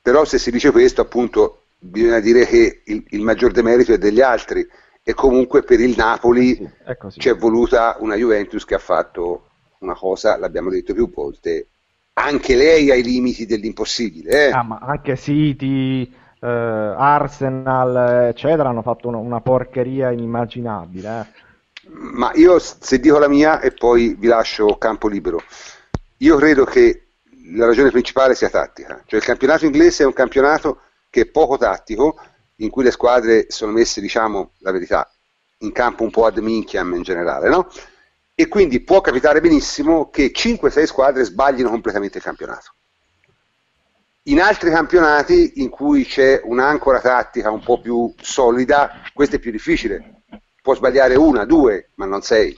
però 0.01 0.25
se 0.25 0.39
si 0.39 0.51
dice 0.51 0.71
questo, 0.71 1.03
appunto, 1.03 1.65
bisogna 1.79 2.21
dire 2.21 2.47
che 2.47 2.81
il, 2.87 3.05
il 3.09 3.21
maggior 3.21 3.53
demerito 3.53 3.93
è 3.93 3.99
degli 3.99 4.23
altri 4.23 4.67
e 5.03 5.13
comunque 5.13 5.63
per 5.63 5.79
il 5.81 5.95
Napoli 5.95 6.55
sì, 6.55 7.19
c'è 7.19 7.37
voluta 7.37 7.97
una 8.01 8.15
Juventus 8.15 8.65
che 8.65 8.75
ha 8.75 8.79
fatto 8.79 9.49
una 9.81 9.95
cosa, 9.95 10.39
l'abbiamo 10.39 10.71
detto 10.71 10.95
più 10.95 11.11
volte, 11.11 11.69
anche 12.15 12.57
lei 12.57 12.91
ai 12.91 13.03
limiti 13.03 13.45
dell'impossibile. 13.45 14.49
Eh? 14.49 14.51
Ah, 14.53 14.63
ma 14.63 14.79
anche 14.79 15.17
City, 15.17 16.11
eh, 16.41 16.47
Arsenal, 16.47 18.29
eccetera, 18.29 18.69
hanno 18.69 18.83
fatto 18.83 19.09
una, 19.09 19.19
una 19.19 19.41
porcheria 19.41 20.11
inimmaginabile. 20.11 21.21
Eh. 21.21 21.49
Ma 21.93 22.31
io 22.35 22.59
se 22.59 22.99
dico 22.99 23.19
la 23.19 23.29
mia 23.29 23.61
e 23.61 23.73
poi 23.73 24.15
vi 24.19 24.27
lascio 24.27 24.77
campo 24.77 25.09
libero, 25.09 25.43
io 26.19 26.37
credo 26.37 26.65
che 26.65 27.07
la 27.55 27.67
ragione 27.67 27.91
principale 27.91 28.35
sia 28.35 28.49
tattica, 28.49 29.03
cioè 29.07 29.19
il 29.19 29.25
campionato 29.25 29.65
inglese 29.65 30.03
è 30.03 30.07
un 30.07 30.13
campionato 30.13 30.83
che 31.11 31.23
è 31.23 31.27
poco 31.27 31.57
tattico, 31.57 32.19
in 32.57 32.71
cui 32.71 32.85
le 32.85 32.91
squadre 32.91 33.47
sono 33.49 33.73
messe, 33.73 34.01
diciamo 34.01 34.53
la 34.59 34.71
verità, 34.71 35.11
in 35.59 35.73
campo 35.73 36.05
un 36.05 36.11
po' 36.11 36.27
ad 36.27 36.39
minchiam 36.39 36.95
in 36.95 37.03
generale, 37.03 37.49
no? 37.49 37.69
E 38.35 38.49
quindi 38.49 38.81
può 38.81 39.01
capitare 39.01 39.41
benissimo 39.41 40.09
che 40.09 40.31
5-6 40.35 40.85
squadre 40.85 41.25
sbaglino 41.25 41.69
completamente 41.69 42.19
il 42.19 42.25
campionato. 42.25 42.75
In 44.25 44.41
altri 44.41 44.71
campionati 44.71 45.63
in 45.63 45.71
cui 45.71 46.05
c'è 46.05 46.41
un'ancora 46.45 47.01
tattica 47.01 47.51
un 47.51 47.63
po' 47.63 47.81
più 47.81 48.13
solida, 48.21 49.03
questo 49.15 49.37
è 49.37 49.39
più 49.39 49.51
difficile. 49.51 50.23
Può 50.63 50.75
sbagliare 50.75 51.15
una, 51.15 51.45
due, 51.45 51.91
ma 51.95 52.05
non 52.05 52.23
sei. 52.23 52.57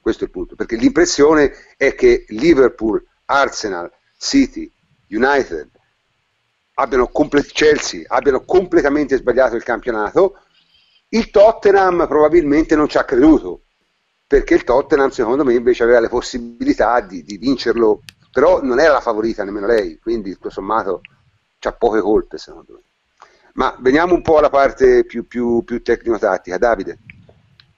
Questo 0.00 0.24
è 0.24 0.26
il 0.26 0.32
punto. 0.32 0.54
Perché 0.54 0.76
l'impressione 0.76 1.52
è 1.76 1.94
che 1.94 2.26
Liverpool, 2.28 3.02
Arsenal, 3.24 3.90
City, 4.18 4.70
United, 5.08 5.70
abbiano 6.74 7.08
comple- 7.08 7.44
Chelsea 7.44 8.04
abbiano 8.06 8.44
completamente 8.44 9.16
sbagliato 9.16 9.56
il 9.56 9.62
campionato, 9.62 10.38
il 11.08 11.30
Tottenham 11.30 12.06
probabilmente 12.06 12.74
non 12.74 12.88
ci 12.88 12.98
ha 12.98 13.04
creduto, 13.04 13.62
perché 14.26 14.54
il 14.54 14.64
Tottenham 14.64 15.10
secondo 15.10 15.44
me 15.44 15.54
invece 15.54 15.82
aveva 15.82 16.00
le 16.00 16.08
possibilità 16.08 17.00
di, 17.00 17.22
di 17.22 17.36
vincerlo, 17.36 18.02
però 18.32 18.62
non 18.62 18.80
era 18.80 18.94
la 18.94 19.00
favorita 19.00 19.44
nemmeno 19.44 19.66
lei, 19.66 19.98
quindi 20.00 20.32
tutto 20.32 20.50
sommato 20.50 21.02
ha 21.64 21.72
poche 21.72 22.00
colpe 22.00 22.38
secondo 22.38 22.72
me. 22.72 22.80
Ma 23.54 23.76
veniamo 23.78 24.14
un 24.14 24.22
po' 24.22 24.38
alla 24.38 24.50
parte 24.50 25.04
più, 25.04 25.26
più, 25.26 25.62
più 25.62 25.82
tecnico-tattica, 25.82 26.58
Davide. 26.58 26.98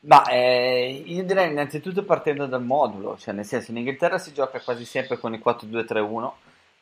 Ma 0.00 0.24
eh, 0.28 1.02
io 1.04 1.24
direi 1.24 1.50
innanzitutto 1.50 2.04
partendo 2.04 2.46
dal 2.46 2.62
modulo, 2.62 3.18
cioè 3.18 3.34
nel 3.34 3.44
senso 3.44 3.72
in 3.72 3.78
Inghilterra 3.78 4.18
si 4.18 4.32
gioca 4.32 4.60
quasi 4.60 4.84
sempre 4.84 5.18
con 5.18 5.34
il 5.34 5.42
4-2-3-1 5.44 6.30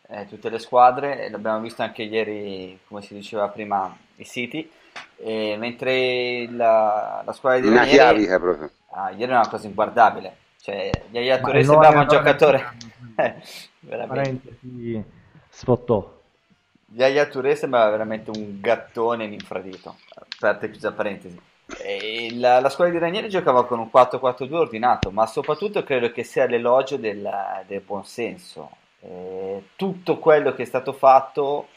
eh, 0.08 0.26
tutte 0.28 0.50
le 0.50 0.58
squadre, 0.58 1.30
l'abbiamo 1.30 1.60
visto 1.60 1.82
anche 1.82 2.02
ieri, 2.02 2.78
come 2.86 3.00
si 3.00 3.14
diceva 3.14 3.48
prima, 3.48 3.96
i 4.16 4.24
City, 4.26 4.70
eh, 5.16 5.56
mentre 5.58 6.48
la, 6.50 7.22
la 7.24 7.32
squadra 7.32 7.60
di 7.60 7.68
una 7.68 7.84
chiavica 7.84 8.38
proprio. 8.38 8.70
Ah, 8.90 9.10
ieri 9.10 9.32
è 9.32 9.34
una 9.34 9.48
cosa 9.48 9.66
inguardabile, 9.66 10.36
cioè 10.62 10.90
Yaya 11.10 11.40
Touré 11.40 11.64
sembrava 11.64 12.00
un 12.00 12.06
giocatore 12.06 12.72
eh, 13.16 13.34
veramente 13.80 14.58
si 14.60 15.02
sfottò. 15.48 16.20
Yaya 16.94 17.26
Touré 17.26 17.56
sembrava 17.56 17.90
veramente 17.90 18.30
un 18.30 18.60
gattone 18.60 19.24
in 19.24 19.32
infradito, 19.32 19.96
aperta 20.14 20.66
e 20.66 20.70
chiusa 20.70 20.92
parentesi. 20.92 21.40
La, 22.38 22.60
la, 22.60 22.68
squadra 22.68 22.92
di 22.92 23.00
Ranieri 23.00 23.28
giocava 23.28 23.66
con 23.66 23.78
un 23.78 23.88
4-4-2 23.92 24.52
ordinato, 24.52 25.10
ma 25.10 25.26
soprattutto 25.26 25.82
credo 25.82 26.12
che 26.12 26.22
sia 26.22 26.46
l'elogio 26.46 26.96
del, 26.96 27.28
del 27.66 27.80
buonsenso. 27.80 28.70
Eh, 29.00 29.62
tutto 29.74 30.18
quello 30.18 30.52
che 30.54 30.62
è 30.62 30.66
stato 30.66 30.92
fatto 30.92 31.68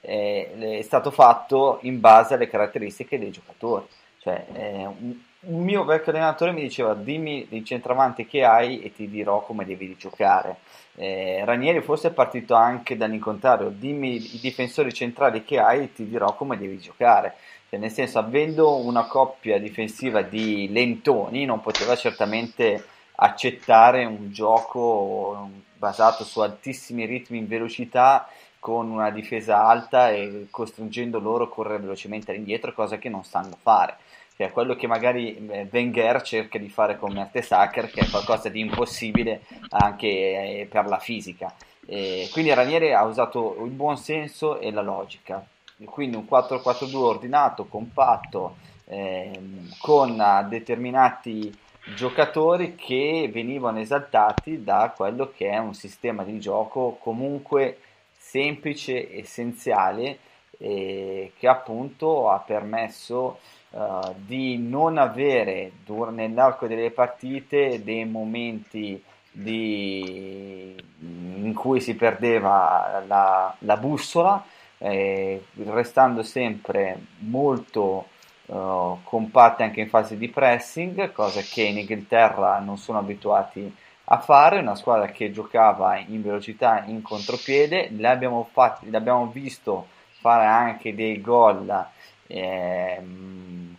eh, 0.00 0.78
è 0.78 0.82
stato 0.82 1.10
fatto 1.10 1.78
in 1.82 1.98
base 1.98 2.34
alle 2.34 2.48
caratteristiche 2.48 3.18
dei 3.18 3.30
giocatori. 3.30 3.86
Cioè, 4.18 4.46
eh, 4.52 4.86
un, 4.86 5.18
un, 5.46 5.62
mio 5.62 5.84
vecchio 5.84 6.12
allenatore 6.12 6.52
mi 6.52 6.62
diceva 6.62 6.94
dimmi 6.94 7.46
il 7.50 7.64
centravanti 7.64 8.26
che 8.26 8.44
hai 8.44 8.82
e 8.82 8.92
ti 8.92 9.08
dirò 9.08 9.42
come 9.42 9.64
devi 9.64 9.96
giocare. 9.96 10.56
Eh, 10.96 11.42
Ranieri 11.44 11.80
forse 11.82 12.08
è 12.08 12.12
partito 12.12 12.54
anche 12.54 12.96
dall'incontrario, 12.96 13.68
dimmi 13.68 14.34
i 14.34 14.38
difensori 14.40 14.92
centrali 14.92 15.44
che 15.44 15.58
hai 15.58 15.84
e 15.84 15.92
ti 15.92 16.08
dirò 16.08 16.34
come 16.34 16.56
devi 16.56 16.78
giocare. 16.78 17.34
Cioè, 17.68 17.78
nel 17.78 17.90
senso, 17.90 18.18
avendo 18.18 18.76
una 18.76 19.06
coppia 19.06 19.58
difensiva 19.58 20.22
di 20.22 20.70
lentoni, 20.70 21.44
non 21.44 21.60
poteva 21.60 21.96
certamente 21.96 22.84
accettare 23.16 24.04
un 24.04 24.30
gioco 24.30 25.50
basato 25.76 26.24
su 26.24 26.40
altissimi 26.40 27.04
ritmi 27.04 27.38
in 27.38 27.48
velocità 27.48 28.28
con 28.58 28.90
una 28.90 29.10
difesa 29.10 29.66
alta 29.66 30.10
e 30.10 30.46
costringendo 30.50 31.18
loro 31.18 31.44
a 31.44 31.48
correre 31.48 31.80
velocemente 31.80 32.30
all'indietro, 32.30 32.72
cosa 32.72 32.96
che 32.96 33.08
non 33.08 33.24
sanno 33.24 33.58
fare. 33.60 33.96
Cioè, 34.36 34.50
quello 34.50 34.74
che 34.74 34.88
magari 34.88 35.46
eh, 35.46 35.68
Wenger 35.70 36.22
cerca 36.22 36.58
di 36.58 36.68
fare 36.68 36.98
con 36.98 37.12
Mertesacker, 37.12 37.90
che 37.90 38.00
è 38.00 38.10
qualcosa 38.10 38.48
di 38.48 38.60
impossibile 38.60 39.42
anche 39.70 40.08
eh, 40.08 40.66
per 40.68 40.86
la 40.86 40.98
fisica. 40.98 41.54
E 41.86 42.28
quindi 42.32 42.52
Ranieri 42.52 42.92
ha 42.92 43.04
usato 43.04 43.56
il 43.64 43.70
buon 43.70 43.96
senso 43.96 44.58
e 44.58 44.72
la 44.72 44.82
logica. 44.82 45.44
Quindi 45.84 46.16
un 46.16 46.26
4-4-2 46.28 46.94
ordinato, 46.96 47.66
compatto, 47.66 48.56
ehm, 48.86 49.74
con 49.78 50.46
determinati 50.48 51.56
giocatori 51.94 52.74
che 52.74 53.28
venivano 53.32 53.78
esaltati 53.78 54.64
da 54.64 54.92
quello 54.96 55.32
che 55.36 55.50
è 55.50 55.58
un 55.58 55.74
sistema 55.74 56.24
di 56.24 56.38
gioco 56.40 56.96
comunque 57.00 57.78
semplice, 58.16 59.16
essenziale, 59.16 60.18
eh, 60.58 61.32
che 61.36 61.46
appunto 61.46 62.30
ha 62.30 62.38
permesso 62.38 63.38
uh, 63.74 64.14
di 64.16 64.56
non 64.58 64.98
avere 64.98 65.72
dur- 65.84 66.12
nell'arco 66.12 66.66
delle 66.66 66.90
partite 66.90 67.82
dei 67.82 68.04
momenti 68.04 69.02
di... 69.30 70.76
in 70.98 71.52
cui 71.54 71.80
si 71.80 71.94
perdeva 71.94 73.02
la, 73.06 73.54
la 73.58 73.76
bussola, 73.76 74.44
eh, 74.78 75.44
restando 75.64 76.22
sempre 76.22 76.98
molto 77.18 78.06
uh, 78.46 78.98
compatte 79.02 79.62
anche 79.64 79.80
in 79.80 79.88
fase 79.88 80.16
di 80.16 80.28
pressing, 80.28 81.12
cosa 81.12 81.40
che 81.40 81.62
in 81.62 81.78
Inghilterra 81.78 82.58
non 82.60 82.78
sono 82.78 82.98
abituati 82.98 83.74
a 84.08 84.18
fare, 84.18 84.58
una 84.58 84.74
squadra 84.74 85.06
che 85.06 85.32
giocava 85.32 85.96
in 85.96 86.22
velocità 86.22 86.84
in 86.86 87.00
contropiede, 87.02 87.90
l'abbiamo, 87.96 88.46
fatti, 88.52 88.90
l'abbiamo 88.90 89.26
visto 89.28 89.86
fare 90.20 90.44
anche 90.44 90.94
dei 90.94 91.20
gol 91.20 91.86
eh, 92.26 93.02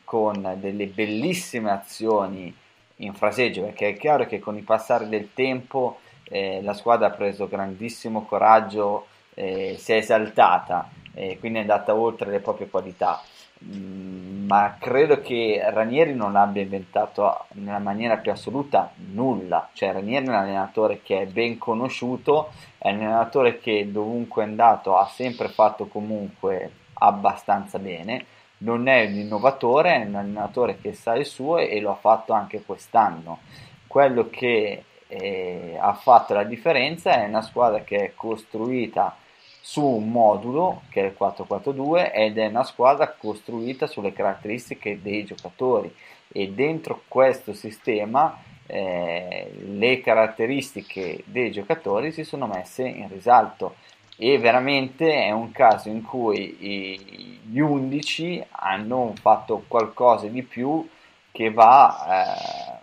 con 0.03 0.55
delle 0.59 0.87
bellissime 0.87 1.71
azioni 1.71 2.53
in 2.97 3.13
fraseggio, 3.13 3.63
perché 3.63 3.89
è 3.89 3.97
chiaro 3.97 4.25
che 4.25 4.39
con 4.39 4.55
il 4.57 4.63
passare 4.63 5.09
del 5.09 5.29
tempo 5.33 5.99
eh, 6.23 6.61
la 6.61 6.73
squadra 6.73 7.07
ha 7.07 7.11
preso 7.11 7.47
grandissimo 7.47 8.25
coraggio, 8.25 9.07
eh, 9.33 9.75
si 9.77 9.91
è 9.91 9.97
esaltata 9.97 10.89
e 11.13 11.37
quindi 11.39 11.59
è 11.59 11.61
andata 11.61 11.95
oltre 11.95 12.31
le 12.31 12.39
proprie 12.39 12.69
qualità. 12.69 13.21
Mm, 13.63 14.45
ma 14.47 14.75
credo 14.79 15.21
che 15.21 15.61
Ranieri 15.69 16.13
non 16.13 16.35
abbia 16.35 16.61
inventato 16.61 17.45
nella 17.53 17.79
maniera 17.79 18.17
più 18.17 18.31
assoluta 18.31 18.91
nulla, 19.11 19.69
cioè 19.73 19.93
Ranieri 19.93 20.25
è 20.25 20.29
un 20.29 20.35
allenatore 20.35 21.01
che 21.01 21.21
è 21.21 21.25
ben 21.25 21.57
conosciuto, 21.57 22.51
è 22.77 22.91
un 22.91 22.97
allenatore 22.97 23.59
che 23.59 23.91
dovunque 23.91 24.43
è 24.43 24.45
andato 24.45 24.97
ha 24.97 25.07
sempre 25.07 25.47
fatto 25.47 25.87
comunque 25.87 26.71
abbastanza 26.95 27.79
bene, 27.79 28.25
non 28.59 28.87
è 28.87 29.05
un 29.05 29.15
innovatore, 29.15 29.95
è 29.95 30.05
un 30.05 30.15
allenatore 30.15 30.77
che 30.79 30.93
sa 30.93 31.15
il 31.15 31.25
suo 31.25 31.57
e 31.57 31.79
lo 31.79 31.91
ha 31.91 31.95
fatto 31.95 32.33
anche 32.33 32.63
quest'anno. 32.63 33.39
Quello 33.87 34.29
che 34.29 34.83
eh, 35.07 35.77
ha 35.79 35.93
fatto 35.93 36.33
la 36.33 36.43
differenza 36.43 37.21
è 37.21 37.27
una 37.27 37.41
squadra 37.41 37.81
che 37.81 37.97
è 37.97 38.13
costruita 38.15 39.15
su 39.61 39.83
un 39.83 40.11
modulo 40.11 40.83
che 40.89 41.01
è 41.01 41.05
il 41.05 41.13
442 41.15 42.13
ed 42.13 42.37
è 42.37 42.47
una 42.47 42.63
squadra 42.63 43.11
costruita 43.17 43.87
sulle 43.87 44.13
caratteristiche 44.13 45.01
dei 45.01 45.25
giocatori. 45.25 45.93
E 46.31 46.51
dentro 46.51 47.01
questo 47.07 47.53
sistema 47.53 48.41
eh, 48.67 49.51
le 49.57 50.01
caratteristiche 50.01 51.23
dei 51.25 51.51
giocatori 51.51 52.11
si 52.11 52.23
sono 52.23 52.47
messe 52.47 52.87
in 52.87 53.07
risalto 53.09 53.75
e 54.17 54.37
veramente 54.37 55.23
è 55.23 55.31
un 55.31 55.51
caso 55.51 55.89
in 55.89 56.01
cui 56.01 57.39
gli 57.43 57.59
11 57.59 58.45
hanno 58.49 59.13
fatto 59.19 59.63
qualcosa 59.67 60.27
di 60.27 60.43
più 60.43 60.87
che 61.31 61.51
va 61.51 62.05
eh, 62.07 62.79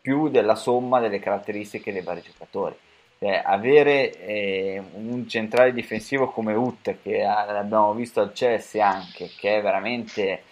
più 0.00 0.28
della 0.28 0.54
somma 0.54 1.00
delle 1.00 1.18
caratteristiche 1.18 1.92
dei 1.92 2.02
vari 2.02 2.22
giocatori. 2.22 2.74
Cioè, 3.18 3.42
avere 3.44 4.12
eh, 4.12 4.82
un 4.94 5.28
centrale 5.28 5.72
difensivo 5.72 6.30
come 6.30 6.54
Ut, 6.54 6.98
che 7.02 7.24
abbiamo 7.24 7.92
visto 7.92 8.20
al 8.20 8.32
Chelsea 8.32 8.86
anche, 8.86 9.30
che 9.36 9.60
veramente 9.60 10.44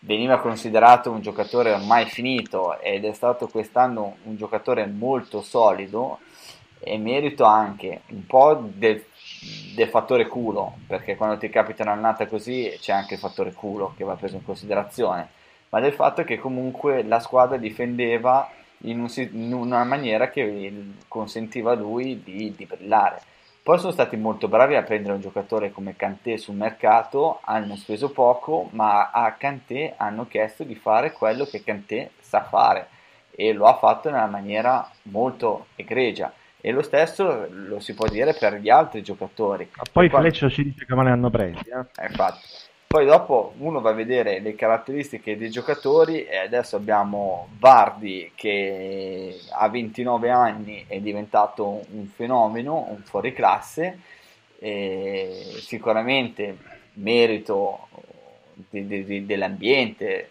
veniva 0.00 0.38
considerato 0.38 1.10
un 1.10 1.20
giocatore 1.20 1.72
ormai 1.72 2.04
finito 2.06 2.78
ed 2.80 3.04
è 3.04 3.12
stato 3.12 3.48
quest'anno 3.48 4.16
un 4.24 4.36
giocatore 4.36 4.86
molto 4.86 5.42
solido 5.42 6.18
e 6.86 6.98
merito 6.98 7.44
anche 7.44 8.02
un 8.10 8.24
po' 8.26 8.54
del, 8.54 9.04
del 9.74 9.88
fattore 9.88 10.28
culo, 10.28 10.76
perché 10.86 11.16
quando 11.16 11.36
ti 11.36 11.48
capita 11.48 11.82
un'annata 11.82 12.28
così 12.28 12.72
c'è 12.80 12.92
anche 12.92 13.14
il 13.14 13.20
fattore 13.20 13.52
culo 13.52 13.92
che 13.96 14.04
va 14.04 14.14
preso 14.14 14.36
in 14.36 14.44
considerazione, 14.44 15.28
ma 15.70 15.80
del 15.80 15.92
fatto 15.92 16.22
che 16.22 16.38
comunque 16.38 17.02
la 17.02 17.18
squadra 17.18 17.56
difendeva 17.56 18.48
in, 18.82 19.00
un, 19.00 19.08
in 19.32 19.52
una 19.52 19.82
maniera 19.82 20.30
che 20.30 20.92
consentiva 21.08 21.72
a 21.72 21.74
lui 21.74 22.22
di, 22.22 22.54
di, 22.56 22.66
brillare. 22.66 23.20
Poi 23.64 23.80
sono 23.80 23.90
stati 23.90 24.16
molto 24.16 24.46
bravi 24.46 24.76
a 24.76 24.82
prendere 24.82 25.14
un 25.14 25.20
giocatore 25.20 25.72
come 25.72 25.96
Kanté 25.96 26.38
sul 26.38 26.54
mercato, 26.54 27.40
hanno 27.42 27.74
speso 27.74 28.10
poco, 28.10 28.68
ma 28.72 29.10
a 29.10 29.32
Kanté 29.32 29.94
hanno 29.96 30.28
chiesto 30.28 30.62
di 30.62 30.76
fare 30.76 31.10
quello 31.10 31.44
che 31.46 31.64
Kanté 31.64 32.12
sa 32.20 32.44
fare 32.44 32.88
e 33.32 33.52
lo 33.52 33.66
ha 33.66 33.74
fatto 33.74 34.08
nella 34.08 34.26
maniera 34.26 34.88
molto 35.02 35.66
egregia. 35.74 36.32
E 36.60 36.72
lo 36.72 36.82
stesso 36.82 37.46
lo 37.50 37.78
si 37.80 37.94
può 37.94 38.08
dire 38.08 38.34
per 38.34 38.54
gli 38.54 38.70
altri 38.70 39.02
giocatori. 39.02 39.68
Ma 39.76 39.82
poi 39.90 40.08
Fleccio 40.08 40.50
ci 40.50 40.64
dice 40.64 40.84
che 40.84 40.94
me 40.94 41.04
ne 41.04 41.10
hanno 41.10 41.30
presi. 41.30 41.58
Eh? 41.68 42.02
Eh, 42.02 42.06
infatti. 42.06 42.40
Poi 42.88 43.04
dopo 43.04 43.52
uno 43.58 43.80
va 43.80 43.90
a 43.90 43.94
vedere 43.94 44.38
le 44.40 44.54
caratteristiche 44.54 45.36
dei 45.36 45.50
giocatori 45.50 46.24
e 46.24 46.36
adesso 46.36 46.76
abbiamo 46.76 47.48
Vardi 47.58 48.30
che 48.34 49.40
a 49.50 49.68
29 49.68 50.30
anni 50.30 50.84
è 50.86 51.00
diventato 51.00 51.84
un 51.90 52.06
fenomeno, 52.06 52.86
un 52.88 53.02
fuoriclasse, 53.02 53.98
sicuramente 55.58 56.56
merito 56.94 57.88
di, 58.54 58.86
di, 58.86 59.04
di, 59.04 59.26
dell'ambiente. 59.26 60.28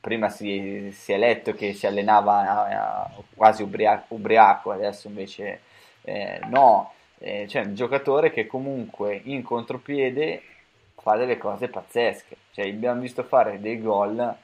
Prima 0.00 0.28
si, 0.30 0.90
si, 0.92 1.12
è 1.12 1.18
letto 1.18 1.52
che 1.52 1.74
si 1.74 1.86
allenava 1.86 3.10
quasi 3.34 3.62
ubriaco, 3.62 4.14
ubriaco 4.14 4.70
adesso 4.70 5.08
invece 5.08 5.60
eh, 6.02 6.40
no. 6.48 6.92
Eh, 7.18 7.46
cioè 7.48 7.64
un 7.66 7.74
giocatore 7.74 8.32
che 8.32 8.46
comunque 8.46 9.20
in 9.24 9.42
contropiede 9.42 10.42
fa 11.00 11.16
delle 11.16 11.38
cose 11.38 11.68
pazzesche. 11.68 12.36
Cioè, 12.52 12.68
abbiamo 12.68 13.00
visto 13.00 13.22
fare 13.22 13.60
dei 13.60 13.80
gol 13.80 14.36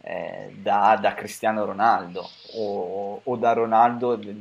eh, 0.00 0.50
da, 0.56 0.98
da, 1.00 1.14
Cristiano 1.14 1.64
Ronaldo 1.64 2.28
o, 2.54 3.20
o 3.22 3.36
da 3.36 3.52
Ronaldo 3.52 4.16
del, 4.16 4.36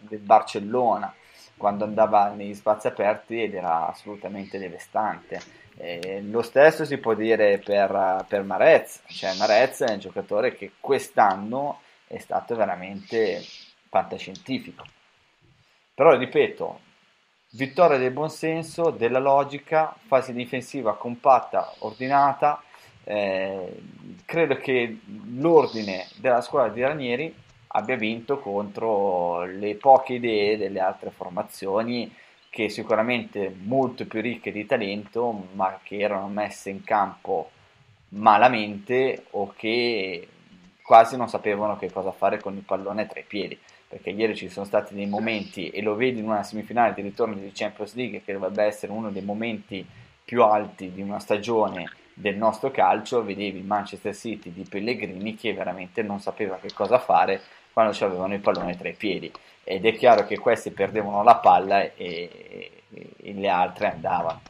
del, 0.00 0.18
Barcellona 0.18 1.14
quando 1.56 1.84
andava 1.84 2.30
negli 2.30 2.54
spazi 2.54 2.88
aperti 2.88 3.42
ed 3.42 3.54
era 3.54 3.88
assolutamente 3.88 4.58
devastante. 4.58 5.40
Eh, 5.84 6.22
lo 6.22 6.42
stesso 6.42 6.84
si 6.84 6.98
può 6.98 7.14
dire 7.14 7.58
per, 7.58 8.24
per 8.28 8.44
Marez, 8.44 9.02
cioè 9.08 9.34
Marez 9.34 9.80
è 9.80 9.90
un 9.90 9.98
giocatore 9.98 10.54
che 10.54 10.74
quest'anno 10.78 11.80
è 12.06 12.18
stato 12.18 12.54
veramente 12.54 13.42
fantascientifico. 13.88 14.84
Però 15.92 16.16
ripeto, 16.16 16.78
vittoria 17.50 17.98
del 17.98 18.12
buonsenso, 18.12 18.90
della 18.90 19.18
logica, 19.18 19.92
fase 20.06 20.32
difensiva 20.32 20.96
compatta, 20.96 21.74
ordinata. 21.78 22.62
Eh, 23.02 23.82
credo 24.24 24.54
che 24.58 25.00
l'ordine 25.34 26.06
della 26.14 26.42
squadra 26.42 26.72
di 26.72 26.80
Ranieri 26.80 27.34
abbia 27.66 27.96
vinto 27.96 28.38
contro 28.38 29.42
le 29.46 29.74
poche 29.74 30.12
idee 30.12 30.56
delle 30.56 30.78
altre 30.78 31.10
formazioni 31.10 32.14
che 32.52 32.68
sicuramente 32.68 33.50
molto 33.62 34.06
più 34.06 34.20
ricche 34.20 34.52
di 34.52 34.66
talento 34.66 35.48
ma 35.54 35.80
che 35.82 36.00
erano 36.00 36.28
messe 36.28 36.68
in 36.68 36.84
campo 36.84 37.50
malamente 38.08 39.24
o 39.30 39.54
che 39.56 40.28
quasi 40.82 41.16
non 41.16 41.30
sapevano 41.30 41.78
che 41.78 41.90
cosa 41.90 42.12
fare 42.12 42.38
con 42.42 42.54
il 42.54 42.62
pallone 42.62 43.06
tra 43.06 43.20
i 43.20 43.24
piedi. 43.26 43.58
Perché 43.88 44.10
ieri 44.10 44.36
ci 44.36 44.50
sono 44.50 44.66
stati 44.66 44.92
dei 44.92 45.06
momenti, 45.06 45.70
e 45.70 45.80
lo 45.80 45.94
vedi 45.94 46.18
in 46.18 46.26
una 46.26 46.42
semifinale 46.42 46.92
di 46.92 47.00
ritorno 47.00 47.36
di 47.36 47.52
Champions 47.54 47.94
League, 47.94 48.22
che 48.22 48.34
dovrebbe 48.34 48.64
essere 48.64 48.92
uno 48.92 49.10
dei 49.10 49.22
momenti 49.22 49.86
più 50.22 50.42
alti 50.42 50.92
di 50.92 51.00
una 51.00 51.20
stagione 51.20 51.90
del 52.12 52.36
nostro 52.36 52.70
calcio, 52.70 53.24
vedevi 53.24 53.60
il 53.60 53.64
Manchester 53.64 54.14
City 54.14 54.52
di 54.52 54.66
Pellegrini 54.68 55.36
che 55.36 55.54
veramente 55.54 56.02
non 56.02 56.20
sapeva 56.20 56.58
che 56.58 56.70
cosa 56.74 56.98
fare 56.98 57.40
quando 57.72 57.92
ci 57.92 58.04
avevano 58.04 58.34
il 58.34 58.40
pallone 58.40 58.76
tra 58.76 58.88
i 58.88 58.94
piedi. 58.94 59.32
Ed 59.64 59.84
è 59.84 59.96
chiaro 59.96 60.26
che 60.26 60.38
questi 60.38 60.70
perdevano 60.70 61.22
la 61.22 61.36
palla 61.36 61.82
e, 61.94 62.70
e, 62.88 63.32
le 63.32 63.48
altre 63.48 63.90
andavano. 63.90 64.42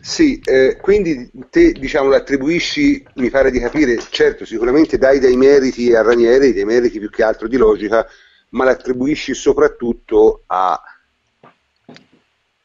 Sì, 0.00 0.40
eh, 0.44 0.78
quindi 0.80 1.30
te 1.50 1.72
diciamo 1.72 2.08
lo 2.08 2.16
attribuisci, 2.16 3.06
mi 3.14 3.30
pare 3.30 3.50
di 3.50 3.60
capire, 3.60 3.98
certo 4.10 4.44
sicuramente 4.44 4.98
dai 4.98 5.18
dei 5.18 5.36
meriti 5.36 5.94
a 5.94 6.02
Ranieri, 6.02 6.52
dei 6.52 6.64
meriti 6.64 6.98
più 6.98 7.10
che 7.10 7.22
altro 7.22 7.48
di 7.48 7.56
logica, 7.56 8.06
ma 8.50 8.64
l'attribuisci 8.64 9.34
soprattutto 9.34 10.42
a, 10.46 10.80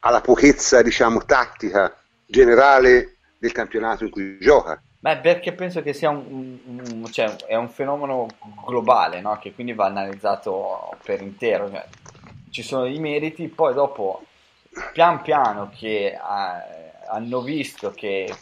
alla 0.00 0.20
pochezza 0.20 0.82
diciamo 0.82 1.24
tattica 1.24 1.96
generale 2.26 3.16
del 3.38 3.52
campionato 3.52 4.04
in 4.04 4.10
cui 4.10 4.38
gioca. 4.40 4.82
Beh, 5.00 5.16
perché 5.18 5.52
penso 5.52 5.82
che 5.82 5.92
sia 5.94 6.10
un, 6.10 7.04
cioè, 7.10 7.34
è 7.46 7.56
un 7.56 7.68
fenomeno 7.70 8.26
globale, 8.66 9.20
no? 9.20 9.38
che 9.38 9.52
quindi 9.52 9.72
va 9.72 9.86
analizzato 9.86 10.96
per 11.02 11.22
intero. 11.22 11.70
Cioè, 11.70 11.86
ci 12.50 12.62
sono 12.62 12.84
i 12.84 12.98
meriti, 12.98 13.48
poi 13.48 13.74
dopo, 13.74 14.22
pian 14.92 15.22
piano 15.22 15.70
che... 15.74 16.06
Eh, 16.08 16.88
hanno 17.10 17.40
visto 17.40 17.90
che 17.90 18.32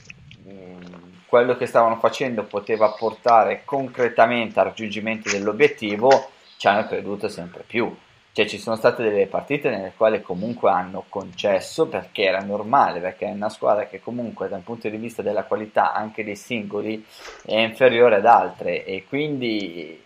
mh, 0.44 0.50
mm, 0.50 0.82
quello 1.26 1.56
che 1.56 1.66
stavano 1.66 1.96
facendo 1.96 2.44
poteva 2.44 2.90
portare 2.90 3.62
concretamente 3.64 4.58
al 4.60 4.66
raggiungimento 4.66 5.30
dell'obiettivo, 5.30 6.30
ci 6.56 6.66
hanno 6.68 6.86
creduto 6.86 7.28
sempre 7.28 7.64
più. 7.66 7.94
Cioè 8.38 8.46
ci 8.46 8.60
sono 8.60 8.76
state 8.76 9.02
delle 9.02 9.26
partite 9.26 9.68
nelle 9.68 9.94
quali 9.96 10.22
comunque 10.22 10.70
hanno 10.70 11.06
concesso 11.08 11.88
perché 11.88 12.22
era 12.22 12.38
normale, 12.38 13.00
perché 13.00 13.26
è 13.26 13.32
una 13.32 13.48
squadra 13.48 13.88
che 13.88 14.00
comunque 14.00 14.46
dal 14.46 14.60
punto 14.60 14.88
di 14.88 14.96
vista 14.96 15.22
della 15.22 15.42
qualità 15.42 15.92
anche 15.92 16.22
dei 16.22 16.36
singoli 16.36 17.04
è 17.44 17.56
inferiore 17.56 18.14
ad 18.14 18.26
altre 18.26 18.84
e 18.84 19.04
quindi, 19.08 20.00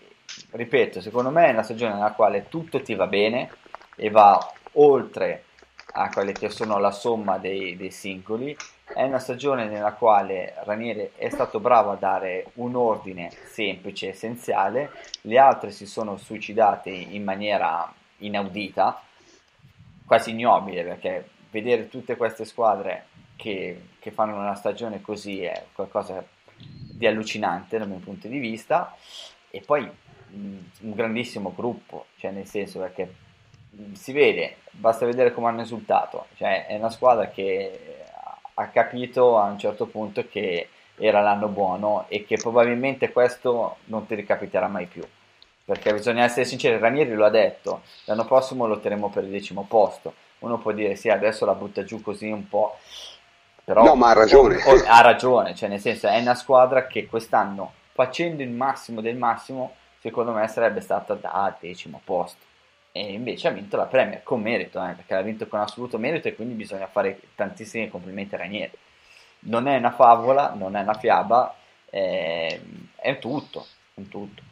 ripeto, 0.53 1.03
secondo 1.03 1.29
me 1.29 1.49
è 1.49 1.51
una 1.51 1.63
stagione 1.63 1.93
nella 1.93 2.13
quale 2.13 2.47
tutto 2.49 2.81
ti 2.81 2.95
va 2.95 3.07
bene 3.07 3.51
e 3.97 4.09
va 4.09 4.51
oltre 4.73 5.45
a 5.93 6.09
quelle 6.09 6.33
che 6.33 6.49
sono 6.49 6.79
la 6.79 6.91
somma 6.91 7.37
dei, 7.37 7.77
dei 7.77 7.91
singoli. 7.91 8.57
È 8.83 9.03
una 9.03 9.19
stagione 9.19 9.69
nella 9.69 9.93
quale 9.93 10.55
Ranieri 10.65 11.11
è 11.17 11.29
stato 11.29 11.61
bravo 11.61 11.91
a 11.91 11.97
dare 11.97 12.47
un 12.55 12.77
ordine 12.77 13.31
semplice, 13.45 14.09
essenziale, 14.09 14.91
le 15.21 15.37
altre 15.37 15.71
si 15.71 15.85
sono 15.85 16.17
suicidate 16.17 16.89
in 16.89 17.25
maniera 17.25 17.93
inaudita, 18.27 19.03
quasi 20.07 20.31
ignobile, 20.31 20.83
perché 20.83 21.29
vedere 21.51 21.89
tutte 21.89 22.17
queste 22.17 22.45
squadre 22.45 23.07
che, 23.37 23.89
che 23.99 24.11
fanno 24.11 24.37
una 24.39 24.55
stagione 24.55 25.01
così 25.01 25.43
è 25.43 25.67
qualcosa 25.73 26.25
di 26.57 27.07
allucinante 27.07 27.79
dal 27.79 27.89
mio 27.89 27.99
punto 27.99 28.29
di 28.29 28.39
vista. 28.39 28.97
E 29.51 29.61
poi 29.61 29.89
un 30.33 30.95
grandissimo 30.95 31.53
gruppo, 31.55 32.07
cioè 32.17 32.31
nel 32.31 32.47
senso 32.47 32.79
perché 32.79 33.15
si 33.93 34.13
vede, 34.13 34.57
basta 34.71 35.07
vedere 35.07 35.33
come 35.33 35.49
hanno 35.49 35.61
risultato, 35.61 36.27
cioè 36.37 36.67
è 36.67 36.77
una 36.77 36.91
squadra 36.91 37.29
che 37.29 38.05
ha 38.55 38.69
capito 38.69 39.39
a 39.39 39.45
un 39.45 39.59
certo 39.59 39.87
punto 39.87 40.27
che 40.29 40.69
era 40.97 41.21
l'anno 41.21 41.49
buono 41.49 42.05
e 42.09 42.25
che 42.25 42.37
probabilmente 42.37 43.13
questo 43.13 43.79
non 43.85 44.07
ti 44.07 44.15
ricapiterà 44.15 44.69
mai 44.69 44.87
più. 44.87 45.03
Perché 45.65 45.93
bisogna 45.93 46.25
essere 46.25 46.45
sinceri, 46.45 46.79
Ranieri 46.79 47.15
lo 47.15 47.25
ha 47.25 47.31
detto, 47.31 47.83
l'anno 48.05 48.25
prossimo 48.25 48.67
lotteremo 48.67 49.11
per 49.11 49.25
il 49.25 49.31
decimo 49.31 49.65
posto, 49.69 50.15
uno 50.41 50.59
può 50.59 50.73
dire 50.73 50.97
sì, 50.97 51.09
adesso 51.09 51.45
la 51.45 51.55
butta 51.55 51.85
giù 51.85 52.01
così 52.01 52.31
un 52.31 52.49
po', 52.49 52.79
però 53.65 53.85
no, 53.85 53.95
ma 53.95 54.11
ha 54.11 54.13
ragione. 54.15 54.57
O, 54.65 54.73
o, 54.73 54.83
ha 54.87 55.01
ragione, 55.01 55.55
cioè 55.55 55.69
nel 55.69 55.81
senso 55.81 56.09
è 56.09 56.19
una 56.19 56.35
squadra 56.35 56.87
che 56.87 57.07
quest'anno 57.07 57.75
facendo 57.93 58.43
il 58.43 58.51
massimo 58.51 59.01
del 59.01 59.17
massimo, 59.17 59.77
secondo 60.01 60.33
me 60.33 60.49
sarebbe 60.49 60.81
stata 60.81 61.15
da 61.15 61.57
decimo 61.61 62.01
posto. 62.03 62.51
E 62.91 63.13
invece 63.13 63.49
ha 63.49 63.53
vinto 63.53 63.77
la 63.77 63.87
Premier 63.87 64.23
con 64.23 64.43
merito, 64.43 64.79
eh, 64.85 64.93
perché 64.93 65.15
l'ha 65.15 65.23
vinto 65.23 65.47
con 65.47 65.61
assoluto 65.61 65.97
merito 65.97 66.29
e 66.29 66.35
quindi 66.35 66.55
bisogna 66.55 66.87
fare 66.87 67.21
tantissimi 67.35 67.89
complimenti 67.89 68.35
a 68.35 68.39
Ranieri. 68.39 68.77
Non 69.41 69.67
è 69.67 69.77
una 69.77 69.93
favola, 69.93 70.53
non 70.55 70.77
è 70.77 70.83
una 70.83 70.95
fiaba, 70.95 71.55
è, 71.89 72.61
è 72.97 73.19
tutto, 73.19 73.67
è 73.95 74.03
tutto. 74.09 74.43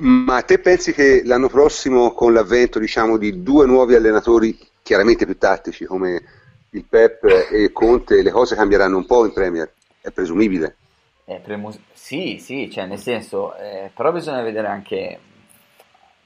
Ma 0.00 0.42
te 0.42 0.60
pensi 0.60 0.92
che 0.92 1.22
l'anno 1.24 1.48
prossimo, 1.48 2.12
con 2.12 2.32
l'avvento 2.32 2.78
diciamo, 2.78 3.16
di 3.16 3.42
due 3.42 3.66
nuovi 3.66 3.94
allenatori 3.94 4.56
chiaramente 4.82 5.26
più 5.26 5.36
tattici 5.36 5.84
come 5.84 6.22
il 6.70 6.84
Pep 6.84 7.24
e 7.50 7.72
Conte, 7.72 8.22
le 8.22 8.30
cose 8.30 8.54
cambieranno 8.54 8.96
un 8.96 9.06
po' 9.06 9.24
in 9.24 9.32
Premier? 9.32 9.72
È 10.00 10.10
presumibile? 10.10 10.76
È 11.24 11.40
premus- 11.40 11.80
sì, 11.92 12.38
sì, 12.40 12.70
cioè 12.70 12.86
nel 12.86 12.98
senso, 12.98 13.54
eh, 13.56 13.90
però 13.94 14.12
bisogna 14.12 14.40
vedere 14.40 14.68
anche, 14.68 15.18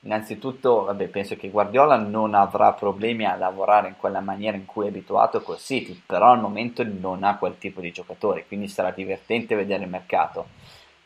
innanzitutto, 0.01 0.85
vabbè, 0.85 1.09
penso 1.09 1.35
che 1.37 1.51
Guardiola 1.51 1.97
non 1.97 2.35
avrà 2.35 2.73
problemi 2.73 3.25
a 3.25 3.37
lavorare 3.37 3.89
in 3.89 3.97
quella 3.97 4.21
maniera 4.21 4.57
in 4.57 4.67
cui 4.67 4.85
è 4.85 4.89
abituato 4.89 5.41
col 5.41 5.59
City, 5.59 6.01
però 6.05 6.33
al 6.33 6.41
momento 6.41 6.85
non 6.85 7.25
ha 7.25 7.37
quel 7.37 7.57
tipo 7.59 7.81
di 7.81 7.91
giocatori, 7.91 8.45
quindi 8.47 8.69
sarà 8.69 8.91
divertente 8.91 9.57
vedere 9.57 9.85
il 9.85 9.91
mercato 9.91 10.49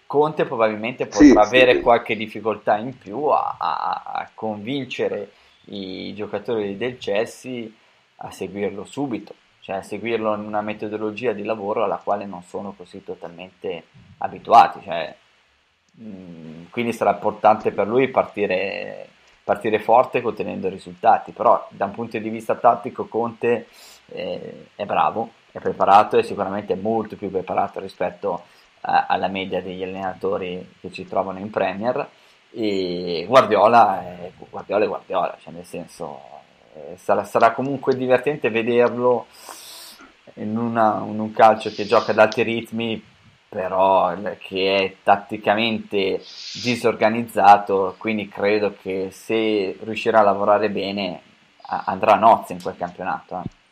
Conte 0.06 0.44
probabilmente 0.44 1.06
potrà 1.06 1.44
sì, 1.44 1.56
avere 1.56 1.74
sì. 1.74 1.80
qualche 1.80 2.16
difficoltà 2.16 2.76
in 2.76 2.96
più 2.96 3.24
a, 3.24 3.56
a, 3.58 4.02
a, 4.04 4.30
convincere 4.32 5.32
i 5.64 6.14
giocatori 6.14 6.76
del 6.76 6.96
Chelsea 6.96 7.66
a 8.16 8.30
seguirlo 8.30 8.84
subito, 8.84 9.34
cioè 9.60 9.76
a 9.76 9.82
seguirlo 9.82 10.32
in 10.34 10.42
una 10.42 10.60
metodologia 10.60 11.32
di 11.32 11.42
lavoro 11.42 11.82
alla 11.82 11.96
quale 11.96 12.24
non 12.24 12.44
sono 12.44 12.72
così 12.76 13.02
totalmente 13.02 13.86
abituati. 14.18 14.80
Cioè, 14.84 15.14
mh, 15.92 16.08
mm, 16.08 16.64
quindi 16.70 16.92
sarà 16.92 17.10
importante 17.10 17.72
per 17.72 17.88
lui 17.88 18.06
partire, 18.06 19.08
partire 19.42 19.80
forte 19.80 20.20
ottenendo 20.22 20.68
risultati, 20.68 21.32
però 21.32 21.66
da 21.70 21.86
un 21.86 21.92
punto 21.92 22.16
di 22.18 22.28
vista 22.28 22.54
tattico 22.54 23.06
Conte 23.06 23.66
eh, 24.06 24.68
è 24.76 24.84
bravo, 24.84 25.30
è 25.50 25.58
preparato 25.58 26.16
e 26.16 26.22
sicuramente 26.22 26.74
è 26.74 26.76
molto 26.76 27.16
più 27.16 27.28
preparato 27.28 27.80
rispetto 27.80 28.34
a 28.34 28.40
alla 28.86 29.28
media 29.28 29.60
degli 29.60 29.82
allenatori 29.82 30.74
che 30.80 30.92
ci 30.92 31.06
trovano 31.06 31.40
in 31.40 31.50
Premier 31.50 32.08
e 32.52 33.24
Guardiola 33.26 34.00
è 34.00 34.32
Guardiola, 34.48 34.84
è 34.84 34.88
Guardiola 34.88 35.36
cioè 35.42 35.52
nel 35.52 35.64
senso 35.64 36.20
eh, 36.74 36.96
sarà, 36.96 37.24
sarà, 37.24 37.52
comunque 37.52 37.96
divertente 37.96 38.48
vederlo 38.48 39.26
in, 40.34 40.56
una, 40.56 41.02
in, 41.04 41.18
un 41.18 41.32
calcio 41.32 41.70
che 41.70 41.84
gioca 41.84 42.12
ad 42.12 42.18
alti 42.18 42.42
ritmi 42.42 43.02
però 43.48 44.14
che 44.38 44.76
è 44.76 44.96
tatticamente 45.02 46.22
disorganizzato 46.62 47.96
quindi 47.98 48.28
credo 48.28 48.76
che 48.80 49.08
se 49.10 49.76
riuscirà 49.82 50.20
a 50.20 50.24
lavorare 50.24 50.70
bene 50.70 51.20
andrà 51.62 52.12
a 52.12 52.18
nozze 52.18 52.52
in 52.52 52.62
quel 52.62 52.76
campionato 52.76 53.42
eh. 53.44 53.65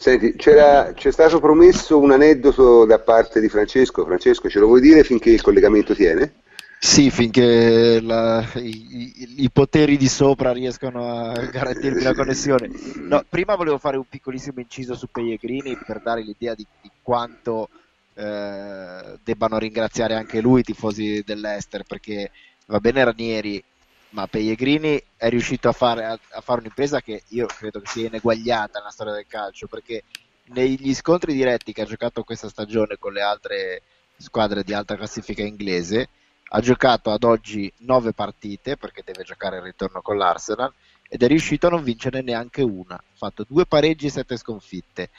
Senti, 0.00 0.34
c'è 0.34 0.94
stato 1.10 1.40
promesso 1.40 1.98
un 1.98 2.10
aneddoto 2.10 2.86
da 2.86 3.00
parte 3.00 3.38
di 3.38 3.50
Francesco. 3.50 4.06
Francesco, 4.06 4.48
ce 4.48 4.58
lo 4.58 4.66
vuoi 4.66 4.80
dire 4.80 5.04
finché 5.04 5.28
il 5.28 5.42
collegamento 5.42 5.94
tiene? 5.94 6.36
Sì, 6.78 7.10
finché 7.10 8.00
la, 8.00 8.42
i, 8.54 9.34
i, 9.36 9.50
poteri 9.50 9.98
di 9.98 10.08
sopra 10.08 10.52
riescono 10.52 11.06
a 11.06 11.34
garantirmi 11.44 12.00
la 12.00 12.14
connessione. 12.14 12.70
No, 12.94 13.22
prima 13.28 13.56
volevo 13.56 13.76
fare 13.76 13.98
un 13.98 14.06
piccolissimo 14.08 14.60
inciso 14.60 14.94
su 14.94 15.08
Pellegrini 15.12 15.76
per 15.76 16.00
dare 16.00 16.22
l'idea 16.22 16.54
di, 16.54 16.66
di 16.80 16.90
quanto 17.02 17.68
eh, 18.14 19.18
debbano 19.22 19.58
ringraziare 19.58 20.14
anche 20.14 20.40
lui 20.40 20.60
i 20.60 20.64
tifosi 20.64 21.22
dell'Ester, 21.26 21.82
perché 21.86 22.30
va 22.68 22.80
bene 22.80 23.04
Ranieri, 23.04 23.62
ma 24.10 24.26
Pellegrini 24.26 25.02
è 25.16 25.28
riuscito 25.28 25.68
a 25.68 25.72
fare, 25.72 26.04
a, 26.04 26.18
a 26.30 26.40
fare, 26.40 26.60
un'impresa 26.60 27.00
che 27.00 27.22
io 27.28 27.46
credo 27.46 27.80
che 27.80 27.86
sia 27.86 28.06
ineguagliata 28.06 28.78
nella 28.78 28.90
storia 28.90 29.12
del 29.12 29.26
calcio 29.26 29.66
perché 29.66 30.04
negli 30.46 30.94
scontri 30.94 31.32
diretti 31.32 31.72
che 31.72 31.82
ha 31.82 31.86
giocato 31.86 32.24
questa 32.24 32.48
stagione 32.48 32.96
con 32.98 33.12
le 33.12 33.22
altre 33.22 33.82
squadre 34.16 34.62
di 34.64 34.74
alta 34.74 34.96
classifica 34.96 35.42
inglese 35.42 36.08
ha 36.52 36.60
giocato 36.60 37.10
ad 37.10 37.22
oggi 37.22 37.72
nove 37.78 38.12
partite 38.12 38.76
perché 38.76 39.02
deve 39.04 39.22
giocare 39.22 39.58
il 39.58 39.62
ritorno 39.62 40.02
con 40.02 40.16
l'Arsenal 40.16 40.72
ed 41.08 41.22
è 41.22 41.28
riuscito 41.28 41.68
a 41.68 41.70
non 41.70 41.84
vincere 41.84 42.22
neanche 42.22 42.62
una. 42.62 42.94
Ha 42.94 43.02
fatto 43.14 43.44
due 43.48 43.66
pareggi 43.66 44.06
e 44.06 44.10
sette 44.10 44.36
sconfitte 44.36 45.10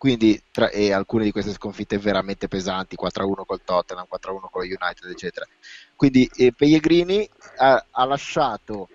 quindi 0.00 0.42
tra, 0.50 0.70
e 0.70 0.94
alcune 0.94 1.24
di 1.24 1.30
queste 1.30 1.52
sconfitte 1.52 1.98
veramente 1.98 2.48
pesanti 2.48 2.96
4-1 2.98 3.44
col 3.44 3.60
Tottenham, 3.62 4.06
4-1 4.10 4.48
con 4.50 4.62
lo 4.62 4.62
United 4.62 5.10
eccetera. 5.10 5.46
Quindi 5.94 6.26
eh, 6.36 6.54
Pellegrini 6.54 7.28
ha, 7.58 7.84
ha, 7.90 8.04
lasciato 8.06 8.88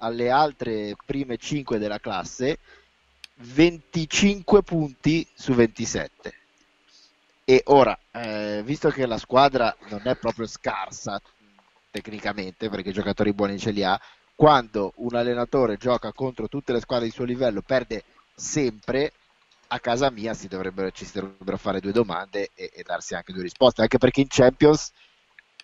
alle 0.00 0.28
altre 0.28 0.96
prime 1.06 1.38
5 1.38 1.78
della 1.78 1.98
classe 1.98 2.58
25 3.36 4.62
punti 4.62 5.26
su 5.32 5.54
27 5.54 6.34
e 7.42 7.62
ora 7.64 7.98
eh, 8.10 8.60
visto 8.62 8.90
che 8.90 9.06
la 9.06 9.16
squadra 9.16 9.74
non 9.88 10.02
è 10.04 10.14
proprio 10.16 10.46
scarsa 10.46 11.22
tecnicamente 11.90 12.68
perché 12.68 12.90
i 12.90 12.92
giocatori 12.92 13.32
buoni 13.32 13.58
ce 13.58 13.70
li 13.70 13.82
ha 13.82 13.98
quando 14.34 14.92
un 14.96 15.14
allenatore 15.14 15.78
gioca 15.78 16.12
contro 16.12 16.48
tutte 16.48 16.74
le 16.74 16.80
squadre 16.80 17.06
di 17.06 17.12
suo 17.12 17.24
livello 17.24 17.62
perde 17.62 18.04
sempre 18.34 19.12
a 19.72 19.78
casa 19.78 20.10
mia 20.10 20.34
si 20.34 20.48
dovrebbero, 20.48 20.90
ci 20.90 21.04
si 21.04 21.12
dovrebbero 21.20 21.56
fare 21.56 21.80
due 21.80 21.92
domande 21.92 22.50
e, 22.54 22.70
e, 22.74 22.82
darsi 22.82 23.14
anche 23.14 23.32
due 23.32 23.42
risposte, 23.42 23.82
anche 23.82 23.98
perché 23.98 24.20
in 24.20 24.26
Champions 24.28 24.90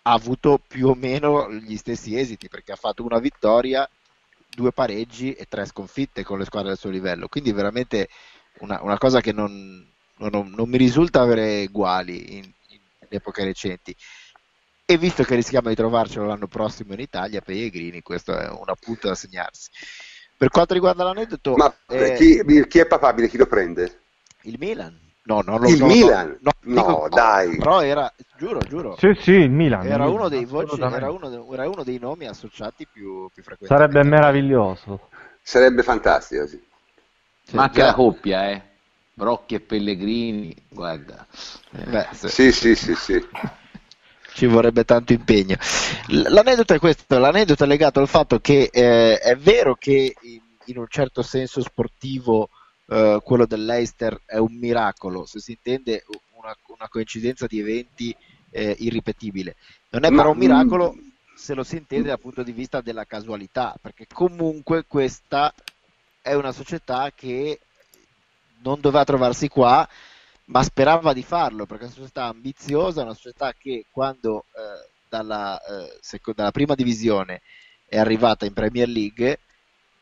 ha 0.03 0.13
avuto 0.13 0.61
più 0.65 0.87
o 0.87 0.95
meno 0.95 1.51
gli 1.51 1.75
stessi 1.75 2.17
esiti, 2.17 2.47
perché 2.47 2.71
ha 2.71 2.77
fatto 2.77 3.03
una 3.03 3.19
vittoria, 3.19 3.87
due 4.49 4.71
pareggi 4.71 5.33
e 5.33 5.45
tre 5.45 5.65
sconfitte 5.65 6.23
con 6.23 6.39
le 6.39 6.45
squadre 6.45 6.69
del 6.69 6.77
suo 6.77 6.89
livello, 6.89 7.27
quindi 7.27 7.51
veramente 7.51 8.07
una, 8.59 8.81
una 8.81 8.97
cosa 8.97 9.19
che 9.19 9.33
non, 9.33 9.85
non, 10.17 10.53
non, 10.55 10.69
mi 10.69 10.77
risulta 10.77 11.21
avere 11.21 11.65
uguali 11.67 12.37
in, 12.37 12.51
in, 12.69 12.79
epoche 13.09 13.43
recenti. 13.43 13.93
E 14.85 14.97
visto 14.97 15.23
che 15.23 15.35
rischiamo 15.35 15.67
di 15.67 15.75
trovarcelo 15.75 16.25
l'anno 16.25 16.47
prossimo 16.47 16.93
in 16.93 17.01
Italia, 17.01 17.41
Pellegrini, 17.41 18.01
questo 18.01 18.37
è 18.37 18.47
un 18.49 18.69
appunto 18.69 19.09
da 19.09 19.15
segnarsi. 19.15 19.69
Per 20.37 20.49
quanto 20.49 20.75
riguarda 20.75 21.03
l'aneddoto, 21.03 21.55
ma 21.55 21.73
eh, 21.87 22.13
chi, 22.13 22.67
chi, 22.67 22.77
è 22.77 22.85
papabile? 22.85 23.27
Chi 23.27 23.37
lo 23.37 23.47
prende? 23.47 24.01
Il 24.41 24.57
Milan. 24.59 24.95
No, 25.23 25.41
non 25.41 25.59
lo 25.59 25.67
il 25.67 25.77
so. 25.77 25.85
Milan? 25.87 26.37
No, 26.41 26.51
no, 26.59 26.87
no 26.87 27.07
dai. 27.09 27.57
Però 27.57 27.81
era, 27.81 28.13
giuro, 28.37 28.59
giuro. 28.59 28.95
Sì, 28.99 29.17
sì, 29.19 29.31
il 29.31 29.49
Milan. 29.49 29.87
Era, 29.87 30.05
il 30.05 30.11
uno, 30.11 30.29
dei 30.29 30.45
voci, 30.45 30.79
era, 30.79 31.11
uno, 31.11 31.51
era 31.51 31.67
uno 31.67 31.83
dei 31.83 31.97
nomi 31.97 32.27
associati 32.27 32.85
più, 32.85 33.29
più 33.33 33.41
frequenti. 33.41 33.75
Sarebbe 33.75 34.03
meraviglioso. 34.03 35.09
Sarebbe 35.41 35.81
fantastico, 35.81 36.45
sì. 36.45 36.63
Manca 37.53 37.85
la 37.85 37.93
coppia, 37.95 38.49
eh. 38.51 38.61
Brocchi 39.15 39.55
e 39.55 39.59
Pellegrini, 39.59 40.55
guarda. 40.69 41.25
Eh. 41.71 41.83
Beh, 41.89 42.07
sì, 42.13 42.51
sì, 42.51 42.75
sì, 42.75 42.93
sì 42.93 43.27
ci 44.37 44.45
vorrebbe 44.45 44.85
tanto 44.85 45.13
impegno. 45.13 45.57
L'aneddoto 46.09 46.75
è 46.75 46.79
questo, 46.79 47.17
l'aneddoto 47.17 47.63
è 47.63 47.67
legato 47.67 47.99
al 47.99 48.07
fatto 48.07 48.39
che 48.39 48.69
eh, 48.71 49.17
è 49.17 49.35
vero 49.35 49.73
che 49.73 50.13
in, 50.21 50.39
in, 50.65 50.77
un 50.77 50.85
certo 50.87 51.23
senso 51.23 51.63
sportivo 51.63 52.49
eh, 52.85 53.19
quello 53.23 53.47
dell'Eister 53.47 54.21
è 54.25 54.37
un 54.37 54.55
miracolo, 54.59 55.25
se 55.25 55.39
si 55.39 55.51
intende 55.53 56.05
una, 56.35 56.55
una 56.67 56.87
coincidenza 56.87 57.47
di 57.47 57.59
eventi 57.59 58.15
eh, 58.51 58.75
irripetibile. 58.77 59.55
Non 59.89 60.05
è 60.05 60.09
però 60.09 60.29
un 60.29 60.37
miracolo 60.37 60.95
se 61.35 61.55
lo 61.55 61.63
si 61.63 61.77
intende 61.77 62.09
dal 62.09 62.19
punto 62.19 62.43
di 62.43 62.51
vista 62.51 62.81
della 62.81 63.05
casualità, 63.05 63.75
perché 63.81 64.05
comunque 64.13 64.85
questa 64.85 65.51
è 66.21 66.35
una 66.35 66.51
società 66.51 67.11
che 67.15 67.59
non 68.61 68.79
doveva 68.81 69.03
trovarsi 69.03 69.47
qua 69.47 69.87
ma 70.47 70.63
sperava 70.63 71.13
di 71.13 71.23
farlo 71.23 71.65
perché 71.65 71.83
è 71.83 71.87
una 71.87 71.95
società 71.95 72.25
ambiziosa, 72.25 73.03
una 73.03 73.13
società 73.13 73.53
che 73.57 73.85
quando 73.91 74.45
eh, 74.53 74.89
dalla, 75.07 75.59
eh, 75.59 75.97
sec- 76.01 76.33
dalla, 76.33 76.51
prima 76.51 76.75
divisione 76.75 77.41
è 77.85 77.97
arrivata 77.97 78.45
in 78.45 78.53
Premier 78.53 78.87
League 78.87 79.39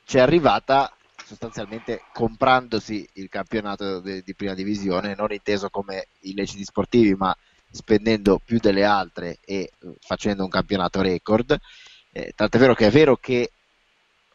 ci 0.05 0.17
è 0.17 0.21
arrivata 0.21 0.95
sostanzialmente 1.23 2.03
comprandosi 2.13 3.07
il 3.13 3.29
campionato 3.29 3.99
de- 3.99 4.21
di 4.21 4.35
prima 4.35 4.53
divisione, 4.53 5.15
non 5.15 5.31
inteso 5.31 5.69
come 5.69 6.07
illeciti 6.21 6.63
sportivi, 6.63 7.15
ma 7.15 7.35
spendendo 7.71 8.39
più 8.43 8.59
delle 8.59 8.83
altre 8.83 9.39
e 9.43 9.55
eh, 9.55 9.71
facendo 9.99 10.43
un 10.43 10.49
campionato 10.49 11.01
record. 11.01 11.57
Eh, 12.11 12.33
tant'è 12.35 12.57
vero 12.59 12.75
che 12.75 12.87
è 12.87 12.91
vero 12.91 13.17
che 13.17 13.51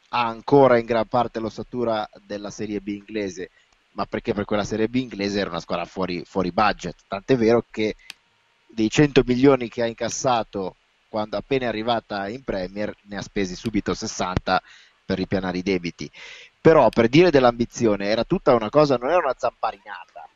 ha 0.09 0.27
ancora 0.27 0.78
in 0.78 0.87
gran 0.87 1.07
parte 1.07 1.39
l'ossatura 1.39 2.09
della 2.27 2.51
Serie 2.51 2.81
B 2.81 2.89
inglese, 2.89 3.51
ma 3.93 4.07
perché 4.07 4.33
per 4.35 4.45
quella 4.45 4.65
Serie 4.65 4.89
B 4.89 4.97
inglese 4.97 5.41
era 5.41 5.51
una 5.51 5.61
squadra 5.61 5.85
fuori, 5.85 6.25
fuori 6.25 6.53
budget. 6.53 6.97
Tant'è 7.07 7.37
vero 7.37 7.65
che 7.71 7.97
dei 8.67 8.91
100 8.91 9.23
milioni 9.27 9.69
che 9.69 9.83
ha 9.83 9.87
incassato 9.87 10.77
quando 11.09 11.37
appena 11.37 11.65
è 11.65 11.69
arrivata 11.69 12.29
in 12.29 12.45
Premier 12.45 12.95
ne 13.03 13.17
ha 13.17 13.23
spesi 13.23 13.57
subito 13.57 13.95
60 13.95 14.62
per 15.05 15.19
ripianare 15.19 15.59
i 15.59 15.62
debiti. 15.62 16.11
però 16.61 16.89
per 16.91 17.09
dire 17.09 17.31
dell'ambizione 17.31 18.07
era 18.07 18.25
tutta 18.25 18.55
una 18.55 18.69
cosa, 18.71 18.97
non 18.97 19.09
era 19.09 19.19
una 19.19 19.35
zamparinata, 19.37 20.29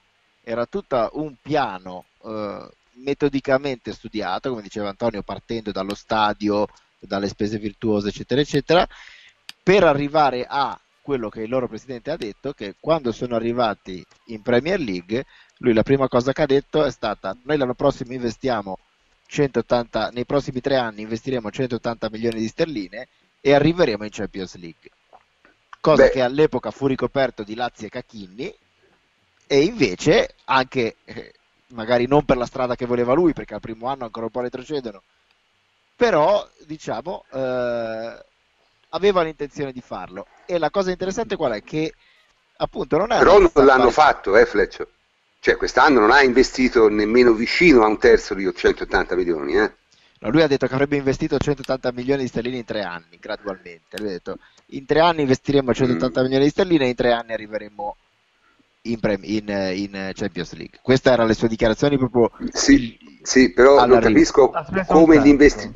era 0.42 0.66
tutta 0.66 1.10
un 1.12 1.34
piano 1.40 2.06
eh, 2.24 2.68
metodicamente 2.94 3.92
studiato, 3.92 4.48
come 4.50 4.62
diceva 4.62 4.88
Antonio, 4.88 5.22
partendo 5.22 5.70
dallo 5.70 5.94
stadio, 5.94 6.66
dalle 6.98 7.28
spese 7.28 7.58
virtuose, 7.58 8.08
eccetera, 8.08 8.40
eccetera, 8.40 8.88
per 9.62 9.84
arrivare 9.84 10.46
a 10.48 10.78
quello 11.04 11.28
che 11.28 11.42
il 11.42 11.50
loro 11.50 11.68
presidente 11.68 12.10
ha 12.10 12.16
detto, 12.16 12.54
che 12.54 12.76
quando 12.80 13.12
sono 13.12 13.36
arrivati 13.36 14.02
in 14.28 14.40
Premier 14.40 14.80
League, 14.80 15.26
lui 15.58 15.74
la 15.74 15.82
prima 15.82 16.08
cosa 16.08 16.32
che 16.32 16.40
ha 16.40 16.46
detto 16.46 16.82
è 16.82 16.90
stata, 16.90 17.36
noi 17.42 17.58
l'anno 17.58 17.74
prossimo 17.74 18.14
investiamo 18.14 18.78
180, 19.26 20.08
nei 20.14 20.24
prossimi 20.24 20.62
tre 20.62 20.76
anni 20.76 21.02
investiremo 21.02 21.50
180 21.50 22.08
milioni 22.08 22.40
di 22.40 22.48
sterline 22.48 23.08
e 23.42 23.52
arriveremo 23.52 24.02
in 24.02 24.10
Champions 24.10 24.56
League. 24.56 24.90
Cosa 25.78 26.04
Beh. 26.04 26.10
che 26.10 26.22
all'epoca 26.22 26.70
fu 26.70 26.86
ricoperto 26.86 27.42
di 27.42 27.54
Lazio 27.54 27.86
e 27.86 27.90
Cacchini 27.90 28.54
e 29.46 29.60
invece 29.60 30.36
anche, 30.44 30.96
eh, 31.04 31.34
magari 31.68 32.06
non 32.06 32.24
per 32.24 32.38
la 32.38 32.46
strada 32.46 32.76
che 32.76 32.86
voleva 32.86 33.12
lui, 33.12 33.34
perché 33.34 33.52
al 33.52 33.60
primo 33.60 33.88
anno 33.88 34.04
ancora 34.04 34.24
un 34.24 34.32
po' 34.32 34.40
retrocedono, 34.40 35.02
però 35.94 36.48
diciamo 36.64 37.26
eh, 37.30 38.24
aveva 38.94 39.22
l'intenzione 39.22 39.72
di 39.72 39.80
farlo. 39.80 40.26
E 40.46 40.58
la 40.58 40.70
cosa 40.70 40.90
interessante 40.90 41.36
qual 41.36 41.52
è? 41.52 41.62
Che 41.62 41.92
appunto 42.56 42.96
non 42.96 43.12
è... 43.12 43.18
Però 43.18 43.38
non 43.38 43.50
l'hanno 43.66 43.90
fatto, 43.90 44.36
eh 44.36 44.46
Fleccio? 44.46 44.88
Cioè 45.40 45.56
quest'anno 45.56 46.00
non 46.00 46.10
ha 46.10 46.22
investito 46.22 46.88
nemmeno 46.88 47.32
vicino 47.32 47.82
a 47.82 47.86
un 47.86 47.98
terzo 47.98 48.34
di 48.34 48.50
180 48.52 49.14
milioni, 49.14 49.56
eh? 49.56 49.72
No, 50.20 50.30
lui 50.30 50.40
ha 50.40 50.46
detto 50.46 50.66
che 50.66 50.72
avrebbe 50.72 50.96
investito 50.96 51.36
180 51.36 51.92
milioni 51.92 52.22
di 52.22 52.28
sterline 52.28 52.56
in 52.56 52.64
tre 52.64 52.82
anni, 52.82 53.18
gradualmente. 53.20 53.98
Lui 53.98 54.08
ha 54.08 54.12
detto 54.12 54.38
in 54.68 54.86
tre 54.86 55.00
anni 55.00 55.20
investiremo 55.20 55.74
180 55.74 56.18
mm. 56.18 56.22
milioni 56.22 56.44
di 56.44 56.50
sterline 56.50 56.84
e 56.86 56.88
in 56.88 56.94
tre 56.94 57.12
anni 57.12 57.32
arriveremo 57.32 57.96
in, 58.82 58.98
in, 59.22 59.48
in, 59.74 60.10
Champions 60.14 60.54
League. 60.54 60.78
Queste 60.80 61.10
erano 61.10 61.28
le 61.28 61.34
sue 61.34 61.48
dichiarazioni 61.48 61.98
proprio. 61.98 62.30
Sì, 62.50 62.98
sì 63.22 63.52
però 63.52 63.84
non 63.84 64.00
capisco 64.00 64.50
come, 64.86 65.20
gli, 65.20 65.26
investi- 65.28 65.72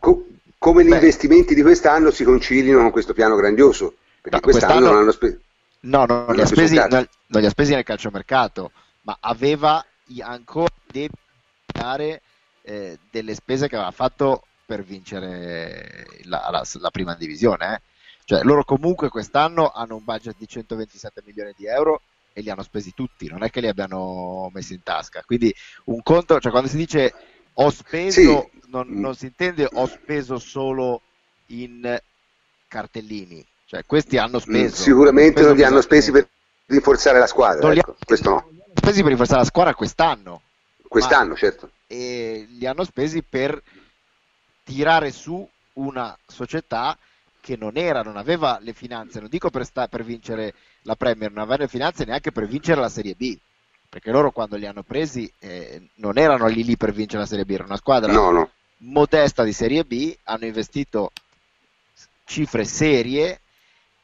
co- 0.00 0.26
come 0.58 0.84
gli 0.84 0.90
investimenti 0.90 1.54
di 1.54 1.62
quest'anno 1.62 2.10
si 2.10 2.24
conciliano 2.24 2.82
con 2.82 2.90
questo 2.90 3.12
piano 3.12 3.36
grandioso. 3.36 3.94
Perché 4.20 4.36
no, 4.36 4.42
quest'anno, 4.42 4.72
quest'anno 4.72 4.92
non 4.92 5.02
hanno 5.02 5.12
speso. 5.12 5.38
No, 5.80 6.04
no, 6.06 6.24
non, 6.26 6.34
li 6.34 6.40
ha 6.42 6.46
spesi, 6.46 6.74
non, 6.74 7.08
non 7.26 7.40
li 7.40 7.46
ha 7.46 7.50
spesi 7.50 7.72
nel 7.72 7.84
calciomercato 7.84 8.72
ma 9.08 9.16
aveva 9.20 9.84
ancora 10.20 10.72
di 10.86 11.08
pagare 11.64 12.20
eh, 12.62 12.98
delle 13.10 13.34
spese 13.34 13.66
che 13.66 13.76
aveva 13.76 13.90
fatto 13.90 14.44
per 14.66 14.84
vincere 14.84 16.06
la, 16.24 16.48
la, 16.50 16.62
la 16.74 16.90
prima 16.90 17.14
divisione. 17.14 17.74
Eh. 17.74 17.80
Cioè, 18.24 18.42
loro 18.42 18.64
comunque 18.64 19.08
quest'anno 19.08 19.70
hanno 19.70 19.96
un 19.96 20.04
budget 20.04 20.36
di 20.36 20.46
127 20.46 21.22
milioni 21.24 21.54
di 21.56 21.66
euro 21.66 22.02
e 22.34 22.42
li 22.42 22.50
hanno 22.50 22.62
spesi 22.62 22.92
tutti, 22.94 23.28
non 23.28 23.42
è 23.42 23.50
che 23.50 23.62
li 23.62 23.68
abbiano 23.68 24.50
messi 24.52 24.74
in 24.74 24.82
tasca. 24.82 25.22
Quindi 25.24 25.54
un 25.84 26.02
conto, 26.02 26.38
cioè 26.38 26.50
quando 26.50 26.68
si 26.68 26.76
dice 26.76 27.14
ho 27.60 27.70
speso, 27.70 28.20
sì. 28.20 28.60
non, 28.66 28.86
non, 28.88 29.14
si 29.14 29.26
intende 29.26 29.68
ho 29.70 29.86
speso 29.86 30.38
solo 30.38 31.02
in 31.46 32.00
cartellini, 32.66 33.44
cioè 33.66 33.84
questi 33.86 34.16
hanno 34.18 34.38
speso. 34.38 34.76
Sicuramente 34.76 35.42
non 35.42 35.56
li 35.56 35.64
hanno 35.64 35.80
spesi 35.80 36.10
per 36.10 36.28
rinforzare 36.66 37.18
la 37.18 37.26
squadra, 37.26 37.72
ecco. 37.72 37.96
questo 38.04 38.30
no 38.30 38.56
spesi 38.88 39.00
per 39.00 39.08
rinforzare 39.08 39.40
la 39.40 39.46
squadra 39.46 39.74
quest'anno. 39.74 40.42
Quest'anno, 40.88 41.36
certo. 41.36 41.70
E 41.86 42.46
li 42.48 42.66
hanno 42.66 42.84
spesi 42.84 43.22
per 43.22 43.60
tirare 44.64 45.10
su 45.12 45.46
una 45.74 46.16
società 46.26 46.96
che 47.40 47.56
non 47.56 47.76
era, 47.76 48.02
non 48.02 48.16
aveva 48.16 48.58
le 48.60 48.72
finanze, 48.72 49.20
non 49.20 49.28
dico 49.28 49.50
per, 49.50 49.64
sta, 49.64 49.88
per 49.88 50.04
vincere 50.04 50.54
la 50.82 50.96
Premier, 50.96 51.30
non 51.30 51.42
aveva 51.42 51.62
le 51.62 51.68
finanze 51.68 52.04
neanche 52.04 52.32
per 52.32 52.46
vincere 52.46 52.80
la 52.80 52.88
Serie 52.88 53.14
B, 53.14 53.36
perché 53.88 54.10
loro 54.10 54.30
quando 54.30 54.56
li 54.56 54.66
hanno 54.66 54.82
presi 54.82 55.30
eh, 55.38 55.88
non 55.96 56.18
erano 56.18 56.46
lì 56.46 56.64
lì 56.64 56.76
per 56.76 56.92
vincere 56.92 57.22
la 57.22 57.26
Serie 57.28 57.44
B, 57.44 57.50
era 57.50 57.64
una 57.64 57.76
squadra 57.76 58.12
no, 58.12 58.30
no. 58.30 58.50
modesta 58.78 59.44
di 59.44 59.52
Serie 59.52 59.84
B, 59.84 60.16
hanno 60.24 60.44
investito 60.44 61.10
cifre 62.24 62.64
serie, 62.64 63.40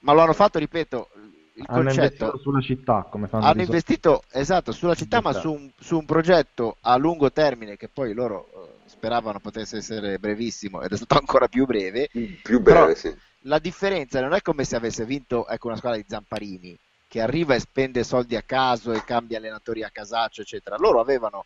ma 0.00 0.14
lo 0.14 0.22
hanno 0.22 0.32
fatto, 0.32 0.58
ripeto, 0.58 1.08
il 1.56 1.64
hanno 1.68 1.82
concetto, 1.82 2.02
investito 2.02 2.38
sulla 2.38 2.60
città 2.60 3.06
come 3.08 3.28
fanno 3.28 3.44
hanno 3.44 3.62
investito 3.62 4.24
esatto 4.32 4.72
sulla 4.72 4.96
città 4.96 5.20
ma 5.20 5.32
su 5.32 5.52
un, 5.52 5.70
su 5.78 5.96
un, 5.96 6.04
progetto 6.04 6.78
a 6.80 6.96
lungo 6.96 7.30
termine 7.30 7.76
che 7.76 7.86
poi 7.86 8.12
loro 8.12 8.48
uh, 8.52 8.88
speravano 8.88 9.38
potesse 9.38 9.76
essere 9.76 10.18
brevissimo 10.18 10.82
ed 10.82 10.90
è 10.90 10.96
stato 10.96 11.16
ancora 11.18 11.46
più 11.46 11.64
breve. 11.64 12.08
Più 12.42 12.60
breve 12.60 12.96
sì. 12.96 13.14
la 13.42 13.60
differenza 13.60 14.20
non 14.20 14.34
è 14.34 14.42
come 14.42 14.64
se 14.64 14.74
avesse 14.74 15.04
vinto 15.04 15.46
ecco, 15.46 15.68
una 15.68 15.76
squadra 15.76 16.00
di 16.00 16.06
Zamparini 16.08 16.76
che 17.14 17.20
arriva 17.20 17.54
e 17.54 17.60
spende 17.60 18.02
soldi 18.02 18.34
a 18.34 18.42
caso 18.42 18.92
e 18.92 19.04
cambia 19.04 19.38
allenatori 19.38 19.84
a 19.84 19.90
casaccio 19.90 20.40
eccetera. 20.40 20.74
Loro 20.76 20.98
avevano 20.98 21.44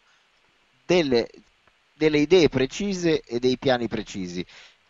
delle, 0.87 1.29
delle 1.93 2.17
idee 2.21 2.49
precise 2.49 3.21
e 3.21 3.39
dei 3.39 3.59
piani 3.59 3.87
precisi 3.87 4.43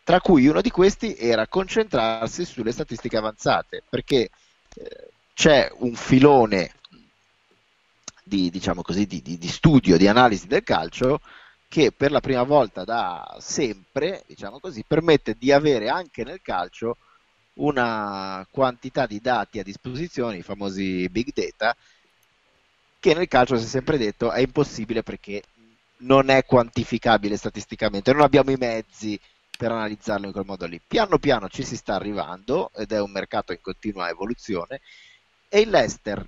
tra 0.05 0.21
cui 0.21 0.47
uno 0.47 0.61
di 0.61 0.71
questi 0.71 1.17
era 1.17 1.49
concentrarsi 1.49 2.45
sulle 2.45 2.71
statistiche 2.71 3.17
avanzate 3.17 3.83
perché 3.89 4.31
c'è 5.35 5.69
un 5.79 5.97
filone 5.97 6.75
di, 8.23 8.49
diciamo 8.49 8.83
così, 8.83 9.05
di, 9.05 9.21
di, 9.21 9.37
di, 9.37 9.49
studio, 9.49 9.97
di 9.97 10.07
analisi 10.07 10.47
del 10.47 10.63
calcio 10.63 11.21
che 11.67 11.91
per 11.91 12.13
la 12.13 12.21
prima 12.21 12.45
volta 12.45 12.85
da 12.85 13.37
sempre, 13.41 14.23
diciamo 14.29 14.61
così, 14.61 14.85
permette 14.87 15.35
di 15.37 15.51
avere 15.51 15.89
anche 15.89 16.23
nel 16.23 16.41
calcio 16.41 16.99
una 17.59 18.47
quantità 18.51 19.07
di 19.07 19.21
dati 19.21 19.59
a 19.59 19.63
disposizione, 19.63 20.39
i 20.39 20.43
famosi 20.43 21.09
big 21.09 21.33
data, 21.33 21.77
che 23.01 23.15
nel 23.15 23.29
calcio 23.29 23.57
si 23.57 23.65
è 23.65 23.69
sempre 23.69 23.97
detto 23.97 24.33
è 24.33 24.41
impossibile 24.41 25.03
perché 25.03 25.43
non 25.99 26.29
è 26.29 26.45
quantificabile 26.45 27.37
statisticamente, 27.37 28.13
non 28.13 28.23
abbiamo 28.23 28.51
i 28.51 28.57
mezzi 28.57 29.19
per 29.57 29.73
analizzarlo 29.73 30.27
in 30.27 30.33
quel 30.33 30.45
modo 30.45 30.67
lì. 30.67 30.81
Piano 30.87 31.19
piano 31.19 31.49
ci 31.49 31.65
si 31.65 31.77
sta 31.77 31.95
arrivando 31.95 32.71
ed 32.77 32.93
è 32.93 33.01
un 33.01 33.11
mercato 33.11 33.53
in 33.53 33.61
continua 33.61 34.09
evoluzione 34.09 34.81
e 35.49 35.61
il 35.61 35.71
Leicester 35.71 36.27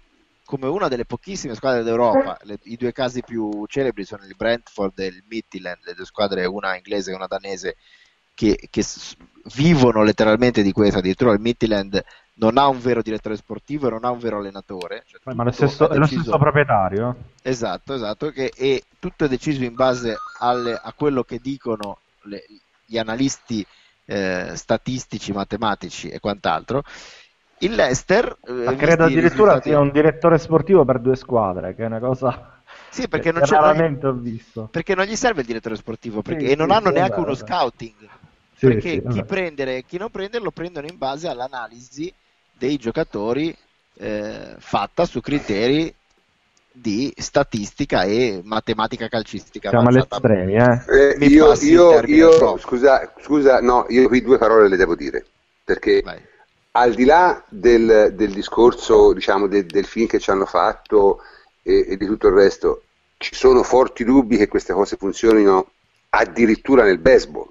come 0.50 0.66
una 0.66 0.88
delle 0.88 1.04
pochissime 1.04 1.54
squadre 1.54 1.84
d'Europa, 1.84 2.36
le, 2.42 2.58
i 2.64 2.76
due 2.76 2.90
casi 2.90 3.22
più 3.22 3.64
celebri 3.68 4.04
sono 4.04 4.24
il 4.24 4.34
Brentford 4.34 4.98
e 4.98 5.06
il 5.06 5.22
Midtjylland, 5.28 5.84
le 5.84 5.94
due 5.94 6.04
squadre, 6.04 6.44
una 6.44 6.74
inglese 6.74 7.12
e 7.12 7.14
una 7.14 7.28
danese, 7.28 7.76
che, 8.34 8.68
che 8.70 8.84
vivono 9.54 10.02
letteralmente 10.02 10.62
di 10.62 10.72
questo, 10.72 10.98
addirittura 10.98 11.32
il 11.32 11.40
Midtjylland 11.40 12.02
non 12.34 12.56
ha 12.56 12.66
un 12.68 12.80
vero 12.80 13.02
direttore 13.02 13.36
sportivo 13.36 13.86
e 13.86 13.90
non 13.90 14.04
ha 14.04 14.10
un 14.10 14.18
vero 14.18 14.38
allenatore. 14.38 15.04
Cioè, 15.06 15.34
ma 15.34 15.44
lo 15.44 15.50
stesso, 15.50 15.88
è, 15.88 15.96
lo 15.96 16.06
stesso 16.06 16.38
proprietario. 16.38 17.16
Esatto, 17.42 17.94
esatto, 17.94 18.30
che, 18.30 18.50
e 18.56 18.82
tutto 18.98 19.26
è 19.26 19.28
deciso 19.28 19.62
in 19.62 19.74
base 19.74 20.16
alle, 20.38 20.72
a 20.72 20.92
quello 20.94 21.22
che 21.22 21.38
dicono 21.42 21.98
le, 22.22 22.44
gli 22.86 22.96
analisti 22.96 23.64
eh, 24.06 24.52
statistici, 24.54 25.32
matematici 25.32 26.08
e 26.08 26.18
quant'altro. 26.18 26.82
Il 27.58 27.74
Leicester... 27.74 28.38
Eh, 28.42 28.74
credo 28.76 29.04
addirittura 29.04 29.52
risultati... 29.52 29.68
sia 29.68 29.78
un 29.78 29.90
direttore 29.90 30.38
sportivo 30.38 30.86
per 30.86 30.98
due 30.98 31.16
squadre, 31.16 31.74
che 31.74 31.82
è 31.82 31.86
una 31.86 32.00
cosa... 32.00 32.62
Sì, 32.88 33.06
perché 33.06 33.32
non, 33.32 33.44
raramente 33.44 34.06
ho 34.06 34.12
visto. 34.12 34.68
perché 34.70 34.94
non 34.94 35.04
gli 35.04 35.14
serve 35.14 35.42
il 35.42 35.46
direttore 35.46 35.76
sportivo 35.76 36.22
perché, 36.22 36.46
sì, 36.46 36.52
e 36.52 36.56
non 36.56 36.68
sì, 36.70 36.74
hanno 36.74 36.90
neanche 36.90 37.20
uno 37.20 37.34
scouting. 37.34 38.08
Perché 38.66 39.02
chi 39.08 39.24
prendere 39.24 39.78
e 39.78 39.84
chi 39.86 39.96
non 39.98 40.10
prendere 40.10 40.42
lo 40.42 40.50
prendono 40.50 40.86
in 40.86 40.98
base 40.98 41.28
all'analisi 41.28 42.12
dei 42.52 42.76
giocatori 42.76 43.56
eh, 43.94 44.54
fatta 44.58 45.04
su 45.06 45.20
criteri 45.20 45.94
di 46.72 47.12
statistica 47.16 48.04
e 48.04 48.40
matematica 48.44 49.08
calcistica. 49.08 49.70
Siamo 49.70 49.88
agli 49.88 49.98
estremi, 49.98 50.54
eh? 50.54 51.18
eh 51.18 51.26
io, 51.26 51.54
io, 51.54 52.00
io 52.04 52.58
scusa, 52.58 53.12
scusa, 53.20 53.60
no, 53.60 53.86
io 53.88 54.08
qui 54.08 54.22
due 54.22 54.38
parole 54.38 54.68
le 54.68 54.76
devo 54.76 54.94
dire, 54.94 55.24
perché 55.64 56.00
Vai. 56.02 56.20
al 56.72 56.94
di 56.94 57.04
là 57.04 57.42
del, 57.48 58.12
del 58.14 58.32
discorso, 58.32 59.12
diciamo, 59.12 59.46
de, 59.48 59.66
del 59.66 59.84
film 59.84 60.06
che 60.06 60.20
ci 60.20 60.30
hanno 60.30 60.46
fatto 60.46 61.20
e, 61.62 61.86
e 61.88 61.96
di 61.96 62.06
tutto 62.06 62.28
il 62.28 62.34
resto, 62.34 62.82
ci 63.18 63.34
sono 63.34 63.62
forti 63.62 64.04
dubbi 64.04 64.36
che 64.36 64.48
queste 64.48 64.72
cose 64.72 64.96
funzionino 64.96 65.70
addirittura 66.10 66.84
nel 66.84 66.98
baseball. 66.98 67.48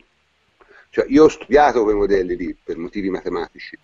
Cioè, 0.89 1.05
io 1.07 1.25
ho 1.25 1.27
studiato 1.29 1.83
quei 1.83 1.95
modelli 1.95 2.35
lì 2.35 2.57
per 2.61 2.77
motivi 2.77 3.09
matematici. 3.09 3.77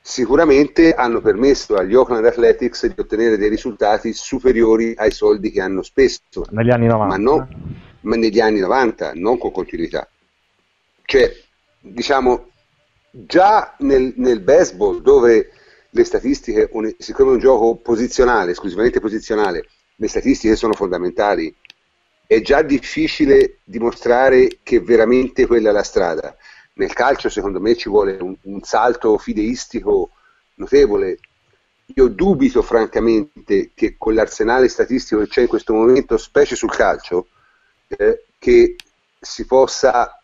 Sicuramente 0.00 0.94
hanno 0.94 1.20
permesso 1.20 1.74
agli 1.74 1.94
Oakland 1.94 2.24
Athletics 2.24 2.86
di 2.86 3.00
ottenere 3.00 3.36
dei 3.36 3.48
risultati 3.48 4.12
superiori 4.12 4.94
ai 4.96 5.10
soldi 5.10 5.50
che 5.50 5.60
hanno 5.60 5.82
speso. 5.82 6.44
Negli 6.50 6.70
anni 6.70 6.86
90 6.86 7.06
ma, 7.06 7.16
non, 7.16 7.48
ma 8.02 8.16
negli 8.16 8.38
anni 8.38 8.60
90 8.60 9.12
non 9.14 9.38
con 9.38 9.50
continuità. 9.50 10.08
Cioè 11.04 11.32
diciamo 11.80 12.50
già 13.10 13.74
nel, 13.78 14.12
nel 14.16 14.40
baseball 14.40 15.00
dove 15.00 15.50
le 15.90 16.04
statistiche 16.04 16.68
siccome 16.98 17.30
è 17.30 17.34
un 17.34 17.38
gioco 17.38 17.76
posizionale 17.76 18.50
esclusivamente 18.50 19.00
posizionale 19.00 19.66
le 19.96 20.08
statistiche 20.08 20.56
sono 20.56 20.74
fondamentali 20.74 21.54
è 22.26 22.40
già 22.40 22.62
difficile 22.62 23.58
dimostrare 23.64 24.58
che 24.62 24.80
veramente 24.80 25.46
quella 25.46 25.70
è 25.70 25.72
la 25.72 25.82
strada 25.82 26.36
nel 26.76 26.92
calcio 26.92 27.28
secondo 27.28 27.60
me 27.60 27.74
ci 27.74 27.88
vuole 27.88 28.16
un, 28.20 28.34
un 28.42 28.60
salto 28.62 29.16
fideistico 29.18 30.10
notevole. 30.54 31.18
Io 31.94 32.08
dubito 32.08 32.62
francamente 32.62 33.70
che 33.74 33.94
con 33.96 34.14
l'arsenale 34.14 34.68
statistico 34.68 35.20
che 35.20 35.28
c'è 35.28 35.40
in 35.42 35.46
questo 35.46 35.72
momento, 35.72 36.16
specie 36.16 36.56
sul 36.56 36.70
calcio, 36.70 37.28
eh, 37.86 38.24
che 38.38 38.76
si 39.18 39.46
possa 39.46 40.20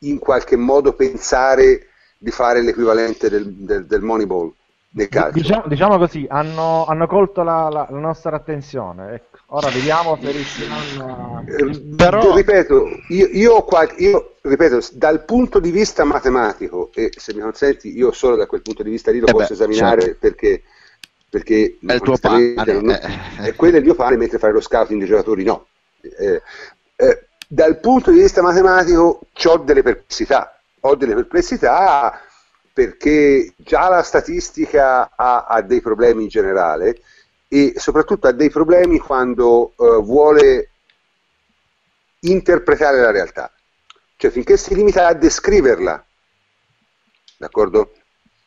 in 0.00 0.18
qualche 0.18 0.56
modo 0.56 0.94
pensare 0.94 1.88
di 2.18 2.30
fare 2.30 2.62
l'equivalente 2.62 3.28
del, 3.28 3.52
del, 3.52 3.86
del 3.86 4.00
Moneyball 4.00 4.52
nel 4.90 5.08
calcio. 5.08 5.38
Diciamo, 5.38 5.68
diciamo 5.68 5.98
così, 5.98 6.26
hanno, 6.28 6.86
hanno 6.86 7.06
colto 7.06 7.42
la, 7.42 7.68
la, 7.68 7.86
la, 7.90 7.98
nostra 7.98 8.34
attenzione. 8.34 9.14
Ecco. 9.14 9.35
Ora 9.50 9.70
vediamo 9.70 10.18
se 10.20 10.30
riusciranno 10.32 11.36
a... 11.36 11.44
Eh, 11.46 11.80
però... 11.94 12.34
Ripeto, 12.34 12.84
io, 13.08 13.28
io, 13.30 13.62
qualche, 13.62 14.02
io, 14.02 14.34
ripeto, 14.40 14.80
dal 14.92 15.24
punto 15.24 15.60
di 15.60 15.70
vista 15.70 16.02
matematico, 16.02 16.90
e 16.92 17.12
se 17.16 17.32
mi 17.32 17.40
consenti, 17.40 17.96
io 17.96 18.10
solo 18.10 18.34
da 18.34 18.46
quel 18.46 18.62
punto 18.62 18.82
di 18.82 18.90
vista 18.90 19.12
lì 19.12 19.20
lo 19.20 19.28
eh 19.28 19.32
posso 19.32 19.48
beh, 19.48 19.54
esaminare 19.54 20.00
certo. 20.00 20.16
perché, 20.18 20.62
perché 21.28 21.78
è 21.86 21.92
il 21.92 22.00
tuo 22.00 22.16
pane. 22.16 22.54
Non, 22.54 22.90
eh. 22.90 23.54
quello 23.54 23.76
è 23.76 23.78
il 23.78 23.84
mio 23.84 23.94
pane, 23.94 24.16
mentre 24.16 24.38
fare 24.38 24.52
lo 24.52 24.60
scouting 24.60 24.98
dei 24.98 25.08
giocatori 25.08 25.44
no. 25.44 25.66
Eh, 26.00 26.42
eh, 26.96 27.26
dal 27.46 27.78
punto 27.78 28.10
di 28.10 28.18
vista 28.18 28.42
matematico 28.42 29.20
ho 29.44 29.56
delle 29.58 29.82
perplessità. 29.84 30.58
Ho 30.80 30.96
delle 30.96 31.14
perplessità 31.14 32.20
perché 32.72 33.54
già 33.56 33.88
la 33.88 34.02
statistica 34.02 35.12
ha, 35.14 35.46
ha, 35.46 35.62
dei 35.62 35.80
problemi 35.80 36.24
in 36.24 36.28
generale 36.28 36.98
e 37.48 37.74
soprattutto 37.76 38.26
ha 38.26 38.32
dei 38.32 38.50
problemi 38.50 38.98
quando 38.98 39.72
uh, 39.76 40.02
vuole 40.02 40.70
interpretare 42.20 43.00
la 43.00 43.10
realtà. 43.10 43.52
Cioè 44.16 44.30
finché 44.30 44.56
si 44.56 44.74
limita 44.74 45.06
a 45.06 45.14
descriverla, 45.14 46.04
d'accordo? 47.38 47.92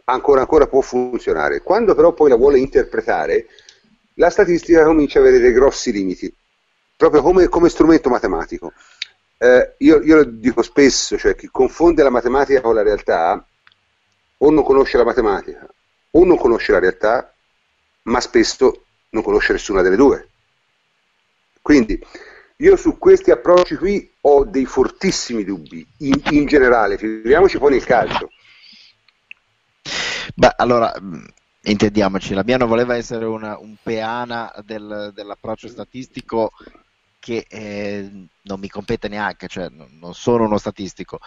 Ancora, 0.05 0.41
ancora 0.41 0.67
può 0.67 0.81
funzionare. 0.81 1.61
Quando 1.61 1.93
però 1.93 2.13
poi 2.13 2.29
la 2.29 2.35
vuole 2.35 2.57
interpretare, 2.57 3.45
la 4.15 4.29
statistica 4.29 4.83
comincia 4.83 5.19
a 5.19 5.21
avere 5.21 5.39
dei 5.39 5.51
grossi 5.51 5.91
limiti, 5.91 6.33
proprio 6.97 7.21
come, 7.21 7.47
come 7.47 7.69
strumento 7.69 8.09
matematico. 8.09 8.73
Eh, 9.37 9.75
io, 9.77 10.01
io, 10.01 10.15
lo 10.17 10.23
dico 10.23 10.61
spesso, 10.63 11.17
cioè 11.17 11.35
chi 11.35 11.47
confonde 11.47 12.03
la 12.03 12.09
matematica 12.09 12.59
con 12.59 12.75
la 12.75 12.81
realtà 12.81 13.45
o 14.39 14.49
non 14.49 14.63
conosce 14.63 14.97
la 14.97 15.05
matematica 15.05 15.65
o 16.11 16.25
non 16.25 16.37
conosce 16.37 16.71
la 16.71 16.79
realtà, 16.79 17.33
ma 18.03 18.19
spesso 18.19 18.85
non 19.09 19.23
conosce 19.23 19.53
nessuna 19.53 19.81
delle 19.81 19.95
due. 19.95 20.29
Quindi 21.61 21.99
io 22.57 22.75
su 22.75 22.97
questi 22.97 23.31
approcci 23.31 23.75
qui 23.75 24.11
ho 24.21 24.45
dei 24.45 24.65
fortissimi 24.65 25.43
dubbi, 25.43 25.85
in, 25.99 26.21
in 26.31 26.45
generale, 26.45 26.97
figuriamoci 26.97 27.57
poi 27.57 27.71
nel 27.71 27.83
calcio. 27.83 28.29
Beh, 30.35 30.53
allora, 30.57 30.93
intendiamoci, 31.63 32.33
la 32.33 32.43
mia 32.43 32.57
non 32.57 32.67
voleva 32.67 32.95
essere 32.95 33.25
una, 33.25 33.57
un 33.57 33.75
peana 33.81 34.53
del, 34.65 35.11
dell'approccio 35.13 35.67
statistico 35.67 36.51
che 37.19 37.45
eh, 37.49 38.09
non 38.41 38.59
mi 38.59 38.69
compete 38.69 39.07
neanche, 39.07 39.47
cioè 39.47 39.69
non 39.69 40.13
sono 40.13 40.45
uno 40.45 40.57
statistico 40.57 41.19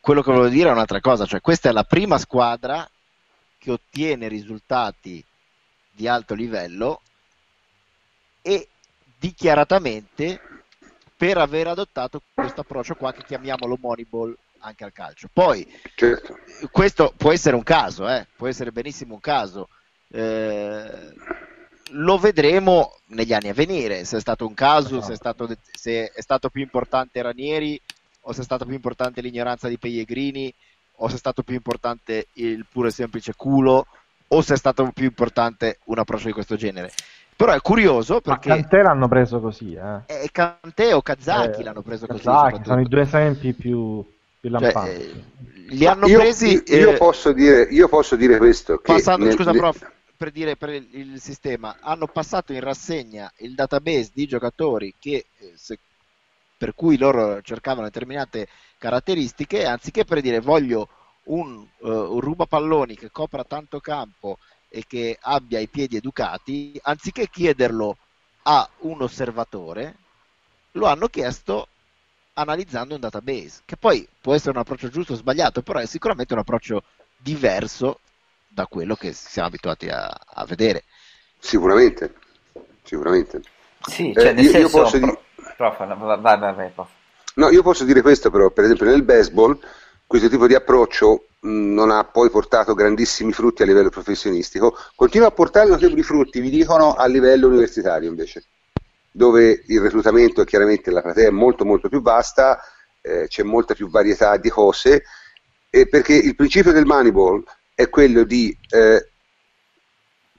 quello 0.00 0.22
che 0.22 0.32
volevo 0.32 0.48
dire 0.48 0.68
è 0.68 0.72
un'altra 0.72 1.00
cosa, 1.00 1.26
cioè 1.26 1.40
questa 1.40 1.68
è 1.68 1.72
la 1.72 1.84
prima 1.84 2.18
squadra 2.18 2.88
che 3.58 3.70
ottiene 3.70 4.28
risultati 4.28 5.22
di 5.98 6.06
alto 6.06 6.34
livello 6.34 7.00
e 8.40 8.68
dichiaratamente 9.18 10.40
per 11.16 11.38
aver 11.38 11.66
adottato 11.66 12.22
questo 12.32 12.60
approccio 12.60 12.94
qua 12.94 13.12
che 13.12 13.24
chiamiamolo 13.24 13.76
Moneyball 13.80 14.36
anche 14.60 14.84
al 14.84 14.92
calcio. 14.92 15.28
Poi 15.32 15.66
certo. 15.96 16.38
questo 16.70 17.12
può 17.16 17.32
essere 17.32 17.56
un 17.56 17.64
caso, 17.64 18.08
eh? 18.08 18.28
può 18.36 18.46
essere 18.46 18.70
benissimo 18.70 19.14
un 19.14 19.20
caso. 19.20 19.68
Eh, 20.10 21.12
lo 21.92 22.18
vedremo 22.18 22.96
negli 23.06 23.32
anni 23.32 23.48
a 23.48 23.54
venire, 23.54 24.04
se 24.04 24.18
è 24.18 24.20
stato 24.20 24.46
un 24.46 24.54
caso, 24.54 25.00
se 25.00 25.14
è 25.14 25.16
stato, 25.16 25.48
se 25.72 26.12
è 26.12 26.20
stato 26.20 26.48
più 26.48 26.62
importante 26.62 27.20
Ranieri 27.20 27.80
o 28.20 28.32
se 28.32 28.42
è 28.42 28.44
stata 28.44 28.64
più 28.64 28.74
importante 28.74 29.20
l'ignoranza 29.20 29.66
di 29.66 29.78
Pellegrini, 29.78 30.54
o 31.00 31.08
se 31.08 31.16
è 31.16 31.18
stato 31.18 31.42
più 31.42 31.54
importante 31.54 32.28
il 32.34 32.66
puro 32.70 32.86
e 32.86 32.92
semplice 32.92 33.34
culo, 33.34 33.86
o 34.28 34.40
se 34.42 34.54
è 34.54 34.56
stato 34.56 34.90
più 34.92 35.04
importante 35.04 35.78
un 35.84 35.98
approccio 35.98 36.26
di 36.26 36.32
questo 36.32 36.56
genere. 36.56 36.90
Però 37.38 37.52
è 37.52 37.60
curioso 37.60 38.20
perché... 38.20 38.48
Ma 38.48 38.56
Kanté 38.56 38.82
l'hanno 38.82 39.06
preso 39.06 39.40
così, 39.40 39.74
eh. 39.74 40.00
E 40.06 40.28
Kanté 40.32 40.92
o 40.92 41.02
Kazaki 41.02 41.60
eh, 41.60 41.64
l'hanno 41.64 41.82
preso 41.82 42.06
Kazaki, 42.06 42.50
così. 42.56 42.64
Sono 42.64 42.80
i 42.80 42.88
due 42.88 43.02
esempi 43.02 43.52
più, 43.52 44.04
più 44.40 44.50
cioè, 44.50 44.60
lampanti. 44.60 44.90
Cioè, 44.90 45.06
eh, 45.06 45.74
li 45.74 45.86
hanno 45.86 46.06
io, 46.06 46.18
presi... 46.18 46.62
Io, 46.66 46.76
io, 46.76 46.96
posso 46.96 47.32
dire, 47.32 47.62
io, 47.70 47.88
posso 47.88 48.16
dire, 48.16 48.38
questo. 48.38 48.80
Passando, 48.82 49.26
nel, 49.26 49.34
scusa, 49.34 49.52
prof, 49.52 49.88
per 50.16 50.32
dire 50.32 50.56
per 50.56 50.70
il, 50.70 50.88
il, 50.90 51.20
sistema, 51.20 51.76
hanno 51.80 52.08
passato 52.08 52.52
in 52.52 52.60
rassegna 52.60 53.32
il 53.36 53.54
database 53.54 54.10
di 54.12 54.26
giocatori 54.26 54.94
che, 54.98 55.26
eh, 55.38 55.52
se, 55.54 55.78
per 56.56 56.74
cui 56.74 56.98
loro 56.98 57.40
cercavano 57.42 57.86
determinate 57.86 58.48
caratteristiche, 58.78 59.64
anziché 59.64 60.04
per 60.04 60.20
dire 60.20 60.40
voglio 60.40 60.88
un, 61.28 61.66
uh, 61.78 61.88
un 61.88 62.20
rubapalloni 62.20 62.96
che 62.96 63.10
copra 63.10 63.44
tanto 63.44 63.80
campo 63.80 64.38
e 64.68 64.84
che 64.86 65.16
abbia 65.20 65.58
i 65.58 65.68
piedi 65.68 65.96
educati, 65.96 66.78
anziché 66.82 67.28
chiederlo 67.28 67.96
a 68.42 68.68
un 68.80 69.02
osservatore, 69.02 69.96
lo 70.72 70.86
hanno 70.86 71.08
chiesto 71.08 71.68
analizzando 72.34 72.94
un 72.94 73.00
database, 73.00 73.62
che 73.64 73.76
poi 73.76 74.06
può 74.20 74.34
essere 74.34 74.50
un 74.50 74.58
approccio 74.58 74.88
giusto 74.88 75.14
o 75.14 75.16
sbagliato, 75.16 75.62
però 75.62 75.80
è 75.80 75.86
sicuramente 75.86 76.34
un 76.34 76.40
approccio 76.40 76.82
diverso 77.16 78.00
da 78.46 78.66
quello 78.66 78.94
che 78.94 79.12
siamo 79.12 79.48
abituati 79.48 79.88
a, 79.88 80.06
a 80.06 80.44
vedere. 80.44 80.84
Sicuramente, 81.38 82.14
sicuramente. 82.82 83.42
Sì, 83.86 84.12
cioè, 84.14 84.28
eh, 84.28 84.32
nel 84.32 84.44
io, 84.44 84.50
senso, 84.50 84.76
io 84.76 84.82
posso 84.82 84.98
dire 84.98 85.18
Prof, 85.58 85.76
vai, 86.20 86.38
vai, 86.38 86.54
vai, 86.54 86.70
prof. 86.70 86.88
No, 87.34 87.50
io 87.50 87.62
posso 87.62 87.84
dire 87.84 88.00
questo 88.00 88.30
però, 88.30 88.50
per 88.50 88.64
esempio 88.64 88.86
nel 88.86 89.02
baseball 89.02 89.58
questo 90.08 90.28
tipo 90.30 90.46
di 90.46 90.54
approccio 90.54 91.26
non 91.40 91.90
ha 91.90 92.02
poi 92.02 92.30
portato 92.30 92.72
grandissimi 92.72 93.30
frutti 93.32 93.62
a 93.62 93.66
livello 93.66 93.90
professionistico, 93.90 94.74
continua 94.96 95.28
a 95.28 95.32
portare 95.32 95.68
notevoli 95.68 96.02
frutti, 96.02 96.40
vi 96.40 96.48
dicono, 96.48 96.94
a 96.94 97.06
livello 97.06 97.46
universitario 97.46 98.08
invece, 98.08 98.46
dove 99.12 99.62
il 99.66 99.80
reclutamento 99.80 100.40
è 100.40 100.46
chiaramente 100.46 100.90
la 100.90 101.02
platea 101.02 101.28
è 101.28 101.30
molto 101.30 101.66
molto 101.66 101.90
più 101.90 102.00
vasta, 102.00 102.58
eh, 103.02 103.26
c'è 103.28 103.42
molta 103.42 103.74
più 103.74 103.90
varietà 103.90 104.36
di 104.38 104.48
cose, 104.48 105.04
perché 105.70 106.14
il 106.14 106.34
principio 106.34 106.72
del 106.72 106.86
Moneyball 106.86 107.44
è 107.74 107.90
quello 107.90 108.24
di 108.24 108.56
eh, 108.70 109.10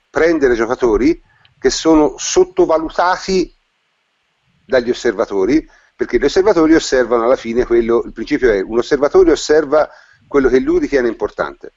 prendere 0.09 0.55
giocatori 0.55 1.21
che 1.59 1.69
sono 1.69 2.15
sottovalutati 2.17 3.53
dagli 4.65 4.89
osservatori, 4.89 5.65
perché 5.99 6.17
gli 6.17 6.23
osservatori 6.23 6.75
osservano 6.75 7.25
alla 7.25 7.35
fine 7.35 7.65
quello, 7.65 8.03
il 8.05 8.13
principio 8.13 8.53
è 8.53 8.61
un 8.61 8.77
osservatore 8.77 9.33
osserva 9.33 9.89
quello 10.29 10.47
che 10.47 10.59
lui 10.59 10.79
ritiene 10.79 11.09
importante, 11.09 11.73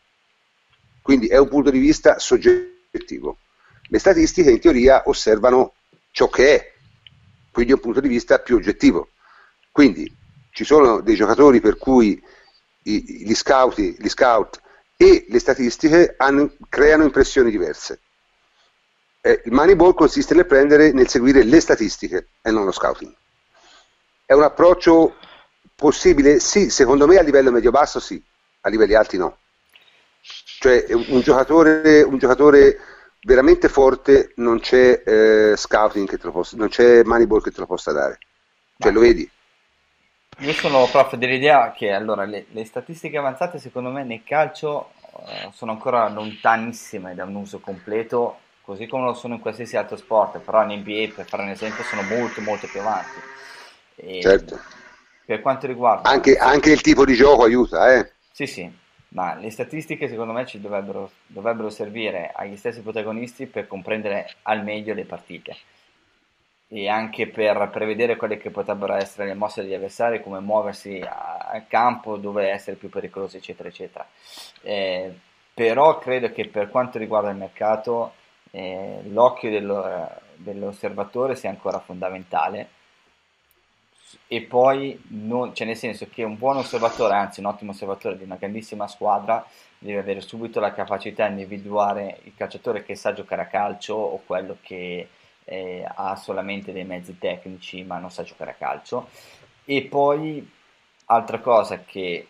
quindi 1.02 1.26
è 1.26 1.38
un 1.38 1.48
punto 1.48 1.70
di 1.70 1.80
vista 1.80 2.20
soggettivo. 2.20 3.38
Le 3.88 3.98
statistiche 3.98 4.52
in 4.52 4.60
teoria 4.60 5.02
osservano 5.06 5.74
ciò 6.12 6.28
che 6.28 6.54
è, 6.54 6.72
quindi 7.50 7.72
è 7.72 7.74
un 7.74 7.80
punto 7.80 7.98
di 7.98 8.06
vista 8.06 8.38
più 8.38 8.54
oggettivo. 8.54 9.08
Quindi 9.72 10.08
ci 10.52 10.62
sono 10.62 11.00
dei 11.00 11.16
giocatori 11.16 11.58
per 11.58 11.76
cui 11.76 12.22
i, 12.84 13.24
gli, 13.26 13.34
scout, 13.34 13.80
gli 13.80 14.08
scout 14.08 14.60
e 14.96 15.26
le 15.28 15.38
statistiche 15.40 16.14
hanno, 16.16 16.54
creano 16.68 17.02
impressioni 17.02 17.50
diverse. 17.50 17.98
Eh, 19.20 19.42
il 19.46 19.52
Moneyball 19.52 19.94
consiste 19.94 20.34
nel 20.34 20.46
prendere, 20.46 20.92
nel 20.92 21.08
seguire 21.08 21.42
le 21.42 21.58
statistiche 21.58 22.28
e 22.40 22.52
non 22.52 22.64
lo 22.64 22.70
scouting. 22.70 23.12
È 24.32 24.34
un 24.34 24.44
approccio 24.44 25.16
possibile? 25.74 26.40
Sì, 26.40 26.70
secondo 26.70 27.06
me 27.06 27.18
a 27.18 27.22
livello 27.22 27.50
medio-basso 27.50 28.00
sì, 28.00 28.24
a 28.62 28.70
livelli 28.70 28.94
alti 28.94 29.18
no. 29.18 29.36
Cioè 30.58 30.86
un 30.90 31.20
giocatore, 31.20 32.00
un 32.00 32.16
giocatore 32.16 32.78
veramente 33.20 33.68
forte 33.68 34.32
non 34.36 34.58
c'è 34.58 35.02
eh, 35.04 35.54
scouting 35.54 36.08
che 36.08 36.16
te 36.16 36.24
lo 36.24 36.32
possa, 36.32 36.56
non 36.56 36.68
c'è 36.68 37.02
Moneyball 37.02 37.42
che 37.42 37.50
te 37.50 37.60
lo 37.60 37.66
possa 37.66 37.92
dare. 37.92 38.20
Cioè 38.78 38.90
lo 38.90 39.00
vedi. 39.00 39.30
Io 40.38 40.52
sono 40.54 40.88
prof 40.90 41.14
dell'idea 41.16 41.72
che 41.72 41.92
allora 41.92 42.24
le, 42.24 42.46
le 42.52 42.64
statistiche 42.64 43.18
avanzate 43.18 43.58
secondo 43.58 43.90
me 43.90 44.02
nel 44.02 44.22
calcio 44.24 44.92
uh, 45.10 45.52
sono 45.52 45.72
ancora 45.72 46.08
lontanissime 46.08 47.14
da 47.14 47.24
un 47.24 47.34
uso 47.34 47.60
completo 47.60 48.38
così 48.62 48.86
come 48.86 49.04
lo 49.04 49.12
sono 49.12 49.34
in 49.34 49.40
qualsiasi 49.40 49.76
altro 49.76 49.96
sport, 49.96 50.38
però 50.38 50.62
in 50.62 50.78
NBA, 50.80 51.12
per 51.14 51.26
fare 51.26 51.42
un 51.42 51.50
esempio, 51.50 51.84
sono 51.84 52.00
molto 52.00 52.40
molto 52.40 52.66
più 52.66 52.80
avanti. 52.80 53.20
Certo. 54.20 54.58
Per 55.24 55.40
quanto 55.40 55.66
riguarda... 55.66 56.08
Anche, 56.08 56.36
anche, 56.36 56.72
il 56.72 56.80
tipo 56.80 57.04
di 57.04 57.14
gioco 57.14 57.44
aiuta, 57.44 57.94
eh? 57.94 58.12
Sì, 58.32 58.46
sì, 58.46 58.70
ma 59.08 59.34
le 59.34 59.50
statistiche 59.50 60.08
secondo 60.08 60.32
me 60.32 60.46
ci 60.46 60.60
dovrebbero, 60.60 61.10
dovrebbero 61.26 61.70
servire 61.70 62.32
agli 62.34 62.56
stessi 62.56 62.80
protagonisti 62.80 63.46
per 63.46 63.66
comprendere 63.66 64.34
al 64.42 64.64
meglio 64.64 64.94
le 64.94 65.04
partite 65.04 65.56
e 66.74 66.88
anche 66.88 67.28
per 67.28 67.68
prevedere 67.70 68.16
quelle 68.16 68.38
che 68.38 68.50
potrebbero 68.50 68.94
essere 68.94 69.26
le 69.26 69.34
mosse 69.34 69.60
degli 69.60 69.74
avversari, 69.74 70.22
come 70.22 70.40
muoversi 70.40 71.04
al 71.04 71.66
campo, 71.68 72.16
dove 72.16 72.48
essere 72.48 72.76
più 72.76 72.88
pericolosi, 72.88 73.36
eccetera, 73.36 73.68
eccetera. 73.68 74.06
Eh, 74.62 75.12
però 75.52 75.98
credo 75.98 76.32
che 76.32 76.48
per 76.48 76.70
quanto 76.70 76.96
riguarda 76.96 77.28
il 77.28 77.36
mercato 77.36 78.14
eh, 78.52 79.00
l'occhio 79.10 79.50
dello, 79.50 80.08
dell'osservatore 80.36 81.36
sia 81.36 81.50
ancora 81.50 81.78
fondamentale 81.78 82.68
e 84.26 84.42
poi 84.42 85.00
non, 85.08 85.54
cioè 85.54 85.66
nel 85.66 85.76
senso 85.76 86.08
che 86.10 86.22
un 86.22 86.36
buon 86.36 86.56
osservatore, 86.56 87.14
anzi 87.14 87.40
un 87.40 87.46
ottimo 87.46 87.70
osservatore 87.72 88.16
di 88.16 88.24
una 88.24 88.36
grandissima 88.36 88.86
squadra 88.88 89.44
deve 89.78 89.98
avere 89.98 90.20
subito 90.20 90.60
la 90.60 90.72
capacità 90.72 91.26
di 91.26 91.42
individuare 91.42 92.18
il 92.24 92.32
calciatore 92.36 92.82
che 92.84 92.94
sa 92.94 93.12
giocare 93.12 93.42
a 93.42 93.46
calcio 93.46 93.94
o 93.94 94.22
quello 94.24 94.58
che 94.62 95.08
eh, 95.44 95.84
ha 95.94 96.14
solamente 96.16 96.72
dei 96.72 96.84
mezzi 96.84 97.18
tecnici 97.18 97.82
ma 97.82 97.98
non 97.98 98.10
sa 98.10 98.22
giocare 98.22 98.52
a 98.52 98.54
calcio. 98.54 99.08
E 99.64 99.82
poi 99.82 100.48
altra 101.06 101.38
cosa 101.40 101.82
che 101.84 102.26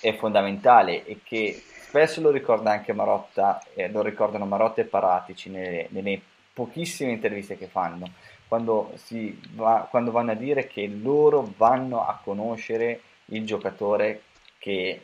è 0.00 0.14
fondamentale 0.14 1.04
e 1.04 1.20
che 1.22 1.62
spesso 1.94 2.20
lo 2.20 2.30
ricorda 2.30 2.70
anche 2.70 2.92
Marotta, 2.92 3.62
eh, 3.74 3.88
lo 3.88 4.02
ricordano 4.02 4.44
Marotta 4.44 4.80
e 4.80 4.84
Paratici 4.84 5.48
nelle, 5.50 5.86
nelle 5.90 6.20
pochissime 6.52 7.12
interviste 7.12 7.58
che 7.58 7.66
fanno, 7.66 8.10
quando, 8.54 8.92
va, 9.54 9.88
quando 9.90 10.12
vanno 10.12 10.30
a 10.30 10.36
dire 10.36 10.68
che 10.68 10.86
loro 10.86 11.52
vanno 11.56 12.06
a 12.06 12.20
conoscere 12.22 13.00
il 13.26 13.44
giocatore 13.44 14.22
che 14.58 15.02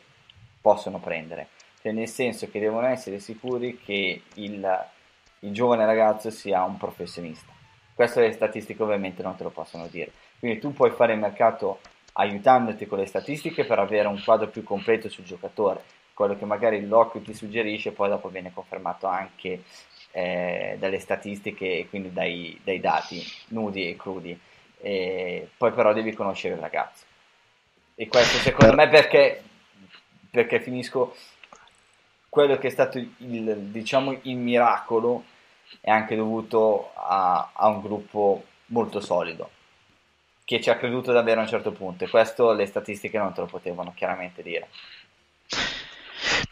possono 0.61 0.99
prendere, 0.99 1.49
cioè 1.81 1.91
nel 1.91 2.07
senso 2.07 2.49
che 2.49 2.61
devono 2.61 2.87
essere 2.87 3.19
sicuri 3.19 3.77
che 3.77 4.21
il, 4.35 4.85
il 5.39 5.51
giovane 5.51 5.85
ragazzo 5.85 6.29
sia 6.29 6.63
un 6.63 6.77
professionista. 6.77 7.51
Queste 7.93 8.21
le 8.21 8.31
statistiche 8.31 8.81
ovviamente 8.81 9.21
non 9.21 9.35
te 9.35 9.43
lo 9.43 9.49
possono 9.49 9.87
dire. 9.87 10.11
Quindi 10.39 10.59
tu 10.59 10.71
puoi 10.71 10.91
fare 10.91 11.13
il 11.13 11.19
mercato 11.19 11.79
aiutandoti 12.13 12.85
con 12.85 12.99
le 12.99 13.05
statistiche 13.05 13.65
per 13.65 13.79
avere 13.79 14.07
un 14.07 14.21
quadro 14.23 14.47
più 14.47 14.63
completo 14.63 15.09
sul 15.09 15.25
giocatore. 15.25 15.83
Quello 16.13 16.37
che 16.37 16.45
magari 16.45 16.87
l'occhio 16.87 17.19
ti 17.19 17.33
suggerisce 17.33 17.91
poi 17.91 18.07
dopo 18.07 18.29
viene 18.29 18.53
confermato 18.53 19.07
anche 19.07 19.63
eh, 20.11 20.75
dalle 20.79 20.99
statistiche 20.99 21.79
e 21.79 21.89
quindi 21.89 22.11
dai, 22.13 22.59
dai, 22.63 22.79
dati 22.79 23.23
nudi 23.49 23.89
e 23.89 23.95
crudi. 23.95 24.37
E 24.79 25.49
poi 25.55 25.71
però 25.71 25.93
devi 25.93 26.13
conoscere 26.13 26.55
il 26.55 26.61
ragazzo. 26.61 27.05
E 27.95 28.07
questo 28.07 28.37
secondo 28.39 28.73
me 28.73 28.89
perché, 28.89 29.43
perché 30.29 30.59
finisco 30.59 31.15
quello 32.29 32.57
che 32.57 32.67
è 32.67 32.71
stato 32.71 32.97
il, 32.97 33.57
diciamo, 33.71 34.17
il 34.23 34.37
miracolo 34.37 35.25
è 35.81 35.89
anche 35.89 36.15
dovuto 36.15 36.91
a, 36.95 37.51
a 37.53 37.67
un 37.67 37.81
gruppo 37.81 38.43
molto 38.67 39.01
solido 39.01 39.49
che 40.51 40.59
ci 40.59 40.69
ha 40.69 40.75
creduto 40.75 41.13
davvero 41.13 41.39
a 41.39 41.43
un 41.43 41.49
certo 41.49 41.71
punto 41.71 42.03
e 42.03 42.09
questo 42.09 42.51
le 42.51 42.65
statistiche 42.65 43.17
non 43.17 43.33
te 43.33 43.39
lo 43.39 43.47
potevano 43.47 43.93
chiaramente 43.95 44.43
dire. 44.43 44.67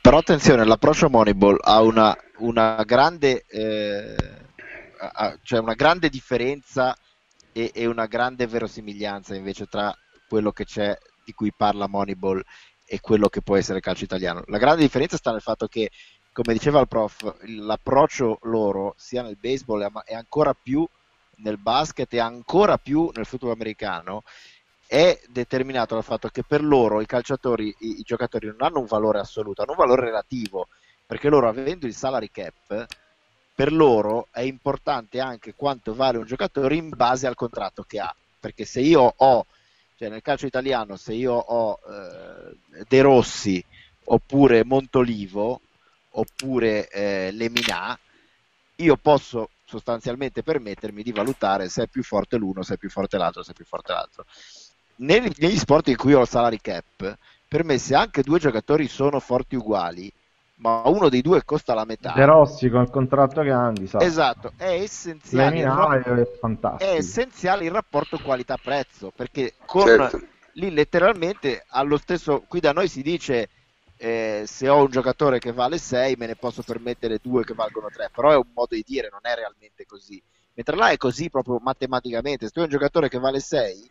Però 0.01 0.17
attenzione, 0.17 0.65
l'approccio 0.65 1.09
Moneyball 1.09 1.57
ha 1.61 1.81
una, 1.81 2.15
una 2.37 2.83
grande, 2.85 3.45
eh, 3.47 4.15
ha, 4.97 5.37
cioè 5.43 5.59
una 5.59 5.73
grande 5.73 6.09
differenza 6.09 6.95
e, 7.51 7.71
e, 7.73 7.85
una 7.85 8.05
grande 8.05 8.47
verosimiglianza 8.47 9.35
invece 9.35 9.65
tra 9.65 9.95
quello 10.27 10.51
che 10.51 10.65
c'è 10.65 10.97
di 11.23 11.33
cui 11.33 11.51
parla 11.55 11.87
Moneyball 11.87 12.41
e 12.85 12.99
quello 13.01 13.29
che 13.29 13.41
può 13.41 13.55
essere 13.55 13.77
il 13.77 13.83
calcio 13.83 14.03
italiano. 14.03 14.43
La 14.47 14.57
grande 14.57 14.81
differenza 14.81 15.17
sta 15.17 15.31
nel 15.31 15.41
fatto 15.41 15.67
che, 15.67 15.91
come 16.31 16.53
diceva 16.53 16.79
il 16.79 16.87
prof, 16.87 17.35
l'approccio 17.45 18.39
loro 18.43 18.93
sia 18.97 19.21
nel 19.21 19.37
baseball 19.39 19.87
e 20.05 20.15
ancora 20.15 20.53
più 20.53 20.87
nel 21.37 21.57
basket 21.57 22.11
e 22.13 22.19
ancora 22.19 22.77
più 22.77 23.11
nel 23.13 23.25
football 23.25 23.51
americano 23.51 24.23
è 24.91 25.21
determinato 25.27 25.93
dal 25.93 26.03
fatto 26.03 26.29
che 26.29 26.41
per 26.41 26.63
loro 26.63 26.99
i 26.99 27.05
calciatori, 27.05 27.67
i, 27.77 27.99
i, 27.99 28.01
giocatori 28.01 28.47
non 28.47 28.61
hanno 28.61 28.79
un 28.79 28.87
valore 28.87 29.19
assoluto, 29.19 29.61
hanno 29.61 29.73
un 29.73 29.77
valore 29.77 30.05
relativo, 30.05 30.67
perché 31.05 31.29
loro 31.29 31.47
avendo 31.47 31.85
il 31.85 31.93
salary 31.93 32.31
cap, 32.31 32.87
per 33.53 33.71
loro 33.71 34.29
è 34.31 34.41
importante 34.41 35.19
anche 35.19 35.53
quanto 35.53 35.93
vale 35.93 36.17
un 36.17 36.25
giocatore 36.25 36.73
in 36.73 36.89
base 36.89 37.27
al 37.27 37.35
contratto 37.35 37.83
che 37.83 37.99
ha, 37.99 38.11
perché 38.39 38.65
se 38.65 38.79
io 38.79 39.13
ho, 39.15 39.45
cioè 39.95 40.09
nel 40.09 40.23
calcio 40.23 40.47
italiano, 40.47 40.95
se 40.95 41.13
io 41.13 41.33
ho 41.33 41.79
eh, 41.87 42.83
De 42.87 43.01
Rossi 43.01 43.63
oppure 44.05 44.65
Montolivo 44.65 45.61
oppure 46.13 46.87
eh, 46.87 47.29
Leminà, 47.31 47.95
io 48.77 48.95
posso 48.95 49.49
sostanzialmente 49.65 50.41
permettermi 50.41 51.03
di 51.03 51.11
valutare 51.11 51.69
se 51.69 51.83
è 51.83 51.87
più 51.87 52.01
forte 52.01 52.37
l'uno, 52.37 52.63
se 52.63 52.73
è 52.73 52.77
più 52.77 52.89
forte 52.89 53.17
l'altro, 53.17 53.43
se 53.43 53.51
è 53.51 53.53
più 53.53 53.65
forte 53.65 53.93
l'altro. 53.93 54.25
Negli, 54.99 55.31
negli 55.37 55.57
sport 55.57 55.87
in 55.87 55.95
cui 55.95 56.13
ho 56.13 56.21
il 56.21 56.27
salary 56.27 56.59
cap, 56.61 57.17
per 57.47 57.63
me 57.63 57.77
se 57.77 57.95
anche 57.95 58.21
due 58.21 58.39
giocatori 58.39 58.87
sono 58.87 59.19
forti 59.19 59.55
uguali, 59.55 60.11
ma 60.59 60.81
uno 60.85 61.09
dei 61.09 61.21
due 61.21 61.43
costa 61.43 61.73
la 61.73 61.85
metà. 61.85 62.13
De 62.13 62.25
Rossi 62.25 62.69
con 62.69 62.81
il 62.81 62.89
contratto 62.89 63.41
che 63.41 63.51
ha, 63.51 63.71
so. 63.85 63.99
Esatto, 63.99 64.53
è 64.57 64.71
essenziale, 64.71 65.59
il, 65.59 65.65
ra- 65.65 66.77
è 66.77 66.95
essenziale 66.95 67.65
il 67.65 67.71
rapporto 67.71 68.19
qualità-prezzo, 68.19 69.11
perché 69.15 69.53
con, 69.65 69.85
certo. 69.85 70.21
lì 70.53 70.71
letteralmente 70.71 71.63
allo 71.69 71.97
stesso, 71.97 72.43
qui 72.47 72.59
da 72.59 72.73
noi 72.73 72.87
si 72.87 73.01
dice 73.01 73.49
eh, 73.97 74.43
se 74.45 74.69
ho 74.69 74.81
un 74.81 74.89
giocatore 74.89 75.39
che 75.39 75.51
vale 75.51 75.77
6 75.77 76.15
me 76.17 76.27
ne 76.27 76.35
posso 76.35 76.61
permettere 76.61 77.19
due 77.21 77.43
che 77.43 77.53
valgono 77.53 77.87
3, 77.91 78.11
però 78.13 78.31
è 78.31 78.35
un 78.35 78.47
modo 78.53 78.75
di 78.75 78.83
dire, 78.85 79.09
non 79.11 79.21
è 79.23 79.35
realmente 79.35 79.85
così. 79.85 80.21
Mentre 80.53 80.75
là 80.75 80.89
è 80.89 80.97
così 80.97 81.29
proprio 81.29 81.59
matematicamente, 81.61 82.45
se 82.45 82.51
tu 82.51 82.59
hai 82.59 82.65
un 82.65 82.71
giocatore 82.71 83.07
che 83.07 83.17
vale 83.17 83.39
6, 83.39 83.89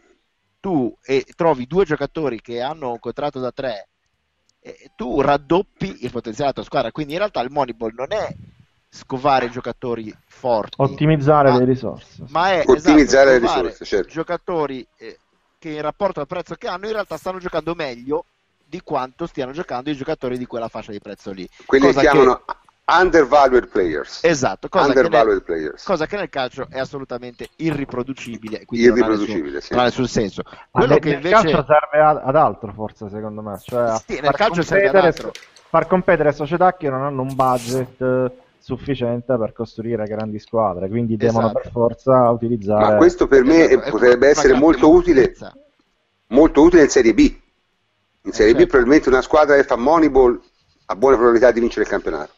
tu 0.61 0.95
e 1.03 1.25
trovi 1.37 1.67
due 1.67 1.85
giocatori 1.85 2.41
che 2.41 2.61
hanno 2.61 2.91
un 2.93 2.99
contratto 2.99 3.39
da 3.41 3.53
3, 3.53 3.89
eh, 4.61 4.91
tu 4.97 5.21
raddoppi 5.21 6.05
il 6.05 6.11
potenziale 6.11 6.51
della 6.51 6.53
tua 6.53 6.65
squadra, 6.65 6.93
quindi 6.93 7.13
in 7.13 7.19
realtà 7.19 7.41
il 7.41 7.51
Moneyball 7.51 7.93
non 7.95 8.13
è 8.13 8.35
scovare 8.91 9.51
giocatori 9.51 10.15
forti, 10.27 10.75
ottimizzare 10.79 11.51
ma, 11.51 11.59
le 11.59 11.65
risorse, 11.65 12.25
ma 12.29 12.53
è 12.53 12.63
ottimizzare 12.65 13.37
esatto, 13.37 13.63
le 13.63 13.69
risorse, 13.69 13.85
certo. 13.85 14.09
giocatori 14.09 14.87
eh, 14.97 15.19
che 15.59 15.71
in 15.71 15.83
rapporto 15.83 16.21
al 16.21 16.27
prezzo 16.27 16.55
che 16.55 16.69
hanno 16.69 16.87
in 16.87 16.93
realtà 16.93 17.17
stanno 17.17 17.39
giocando 17.39 17.75
meglio 17.75 18.25
di 18.65 18.81
quanto 18.83 19.27
stiano 19.27 19.53
giocando 19.53 19.91
i 19.91 19.97
giocatori 19.97 20.37
di 20.37 20.47
quella 20.47 20.69
fascia 20.69 20.93
di 20.93 21.01
prezzo 21.01 21.31
lì. 21.33 21.49
Quelli 21.65 21.87
cosa 21.87 22.01
chiamano 22.01 22.43
che... 22.45 22.55
undervalued 22.89 23.69
players. 23.69 24.21
Esatto, 24.25 24.69
cosa, 24.69 24.87
undervalued 24.87 25.43
che 25.45 25.53
nel, 25.53 25.61
players. 25.61 25.85
cosa 25.85 26.07
che 26.07 26.17
nel 26.17 26.29
calcio 26.29 26.67
è 26.71 26.79
assolutamente 26.79 27.49
irriproducibile, 27.57 28.65
quindi 28.65 28.87
irriproducibile, 28.87 29.53
non, 29.53 29.61
sì. 29.61 29.73
non 29.73 29.81
ha 29.81 29.85
nessun 29.85 30.07
senso. 30.09 30.43
Quello 30.71 30.95
ah, 30.95 30.99
che 30.99 31.11
invece... 31.11 31.29
calcio 31.29 31.67
serve 31.67 32.21
ad, 32.23 32.37
altro, 32.37 32.73
forse, 32.73 33.09
secondo 33.11 33.43
me. 33.43 33.59
Cioè 33.61 33.97
sì, 34.07 34.21
nel 34.21 34.33
calcio 34.33 34.63
serve 34.63 34.89
ad 34.89 34.95
altro. 34.97 35.33
Far 35.69 35.87
competere 35.87 36.33
società 36.33 36.75
che 36.77 36.89
non 36.89 37.03
hanno 37.03 37.21
un 37.21 37.35
budget 37.35 38.01
eh, 38.01 38.33
sufficiente 38.59 39.37
per 39.37 39.53
costruire 39.53 40.07
grandi 40.07 40.39
squadre, 40.39 40.89
quindi 40.89 41.17
devono 41.19 41.47
esatto. 41.47 41.61
per 41.61 41.71
forza 41.71 42.31
utilizzare. 42.31 42.93
Ma 42.93 42.97
questo 42.97 43.27
per 43.27 43.45
me 43.45 43.69
esatto, 43.69 43.91
potrebbe 43.91 44.29
essere 44.29 44.55
molto 44.55 44.91
utile, 44.91 45.35
molto 46.29 46.63
utile 46.63 46.85
in 46.85 46.89
Serie 46.89 47.13
B 47.13 47.37
in 48.29 48.33
Serie 48.33 48.53
certo. 48.53 48.67
B 48.67 48.69
probabilmente 48.69 49.09
una 49.09 49.23
squadra 49.23 49.57
che 49.57 49.65
fa 49.65 49.77
Moneyball 49.77 50.41
ha 50.87 50.97
buone 50.97 51.17
probabilità 51.17 51.51
di 51.51 51.61
vincere 51.61 51.83
il 51.83 51.89
campionato. 51.89 52.33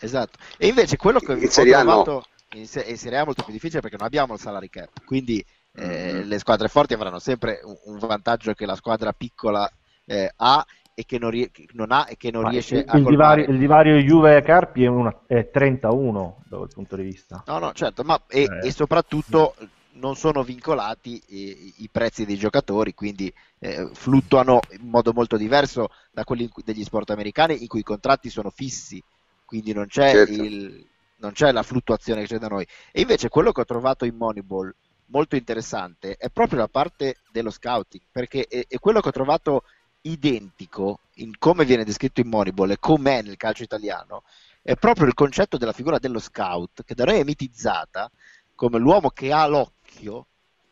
Esatto. 0.00 0.38
E 0.56 0.66
invece 0.66 0.96
quello 0.96 1.18
che 1.18 1.32
in 1.32 1.48
Serie 1.48 1.74
A 1.74 1.82
no. 1.82 2.22
in, 2.54 2.66
se- 2.66 2.84
in 2.86 2.96
Serie 2.96 3.18
A 3.18 3.22
è 3.22 3.24
molto 3.24 3.42
più 3.42 3.52
difficile 3.52 3.80
perché 3.80 3.96
non 3.96 4.06
abbiamo 4.06 4.34
il 4.34 4.40
salary 4.40 4.68
cap, 4.68 5.04
quindi 5.04 5.44
eh, 5.74 6.12
mm-hmm. 6.12 6.28
le 6.28 6.38
squadre 6.38 6.68
forti 6.68 6.94
avranno 6.94 7.18
sempre 7.18 7.60
un, 7.62 7.76
un 7.84 7.98
vantaggio 7.98 8.52
che 8.54 8.66
la 8.66 8.76
squadra 8.76 9.12
piccola 9.12 9.70
eh, 10.04 10.30
ha 10.36 10.64
e 10.98 11.04
che 11.04 11.18
non, 11.18 11.28
rie- 11.28 11.50
non, 11.72 11.92
ha 11.92 12.06
e 12.08 12.16
che 12.16 12.30
non 12.30 12.44
Ma 12.44 12.48
riesce 12.48 12.76
il, 12.76 12.84
a 12.86 12.96
il 12.96 13.04
divario, 13.04 13.44
il 13.50 13.58
divario 13.58 13.96
Juve 13.98 14.40
Carpi 14.42 14.84
è, 14.84 14.86
una, 14.86 15.14
è 15.26 15.50
31 15.50 16.44
da 16.48 16.56
quel 16.56 16.70
punto 16.72 16.96
di 16.96 17.02
vista. 17.02 17.42
No, 17.46 17.58
no, 17.58 17.72
certo, 17.74 18.02
ma 18.02 18.18
e, 18.26 18.42
eh. 18.42 18.66
e 18.66 18.70
soprattutto 18.70 19.54
non 19.96 20.16
sono 20.16 20.42
vincolati 20.42 21.22
i, 21.28 21.74
i 21.78 21.88
prezzi 21.90 22.24
dei 22.24 22.36
giocatori, 22.36 22.94
quindi 22.94 23.32
eh, 23.58 23.90
fluttuano 23.92 24.60
in 24.70 24.88
modo 24.88 25.12
molto 25.12 25.36
diverso 25.36 25.88
da 26.12 26.24
quelli 26.24 26.50
degli 26.64 26.82
sport 26.82 27.10
americani 27.10 27.60
in 27.60 27.68
cui 27.68 27.80
i 27.80 27.84
contratti 27.84 28.30
sono 28.30 28.48
fissi, 28.48 29.02
quindi 29.46 29.72
non 29.72 29.86
c'è, 29.86 30.12
certo. 30.12 30.42
il, 30.42 30.86
non 31.16 31.32
c'è 31.32 31.50
la 31.52 31.62
fluttuazione 31.62 32.20
che 32.22 32.26
c'è 32.26 32.38
da 32.38 32.48
noi. 32.48 32.66
E 32.92 33.00
invece 33.00 33.30
quello 33.30 33.52
che 33.52 33.62
ho 33.62 33.64
trovato 33.64 34.04
in 34.04 34.16
Moneyball 34.16 34.74
molto 35.06 35.36
interessante 35.36 36.16
è 36.16 36.28
proprio 36.28 36.58
la 36.58 36.68
parte 36.68 37.16
dello 37.30 37.50
scouting, 37.50 38.02
perché 38.12 38.46
è, 38.46 38.66
è 38.68 38.78
quello 38.78 39.00
che 39.00 39.08
ho 39.08 39.12
trovato 39.12 39.62
identico 40.02 41.00
in 41.14 41.38
come 41.38 41.64
viene 41.64 41.84
descritto 41.84 42.20
in 42.20 42.28
Moneyball 42.28 42.72
e 42.72 42.78
com'è 42.78 43.22
nel 43.22 43.38
calcio 43.38 43.62
italiano, 43.62 44.24
è 44.60 44.74
proprio 44.74 45.06
il 45.06 45.14
concetto 45.14 45.56
della 45.56 45.72
figura 45.72 45.98
dello 45.98 46.18
scout, 46.18 46.84
che 46.84 46.94
da 46.94 47.04
noi 47.04 47.20
è 47.20 47.24
mitizzata 47.24 48.10
come 48.54 48.78
l'uomo 48.78 49.10
che 49.10 49.32
ha 49.32 49.46
l'occhio 49.46 49.74
occhio 49.96 50.26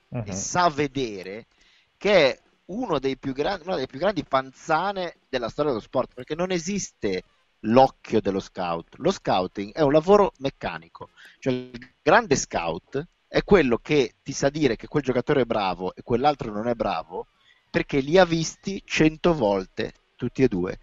uh-huh. 0.09 0.25
e 0.27 0.33
sa 0.33 0.69
vedere 0.69 1.47
che 1.97 2.31
è 2.31 2.41
uno 2.67 2.99
dei 2.99 3.17
più 3.17 3.33
grandi, 3.33 3.65
una 3.67 3.75
delle 3.75 3.87
più 3.87 3.99
grandi 3.99 4.25
panzane 4.25 5.17
della 5.29 5.49
storia 5.49 5.71
dello 5.71 5.83
sport, 5.83 6.15
perché 6.15 6.35
non 6.35 6.51
esiste 6.51 7.23
l'occhio 7.65 8.21
dello 8.21 8.41
scout. 8.41 8.97
Lo 8.97 9.11
scouting 9.11 9.73
è 9.73 9.83
un 9.83 9.93
lavoro 9.93 10.33
meccanico, 10.39 11.11
cioè 11.39 11.53
il 11.53 11.95
grande 12.03 12.37
scout 12.37 13.07
è 13.29 13.43
quello 13.43 13.79
che 13.79 14.15
ti 14.23 14.33
sa 14.33 14.49
dire 14.49 14.77
che 14.77 14.87
quel 14.87 15.03
giocatore 15.03 15.43
è 15.43 15.45
bravo 15.45 15.95
e 15.95 16.03
quell'altro 16.03 16.53
non 16.53 16.69
è 16.69 16.75
bravo 16.75 17.27
perché 17.71 17.99
li 17.99 18.17
ha 18.19 18.25
visti 18.25 18.83
cento 18.85 19.35
volte 19.35 19.93
tutti 20.17 20.43
e 20.43 20.49
due. 20.49 20.79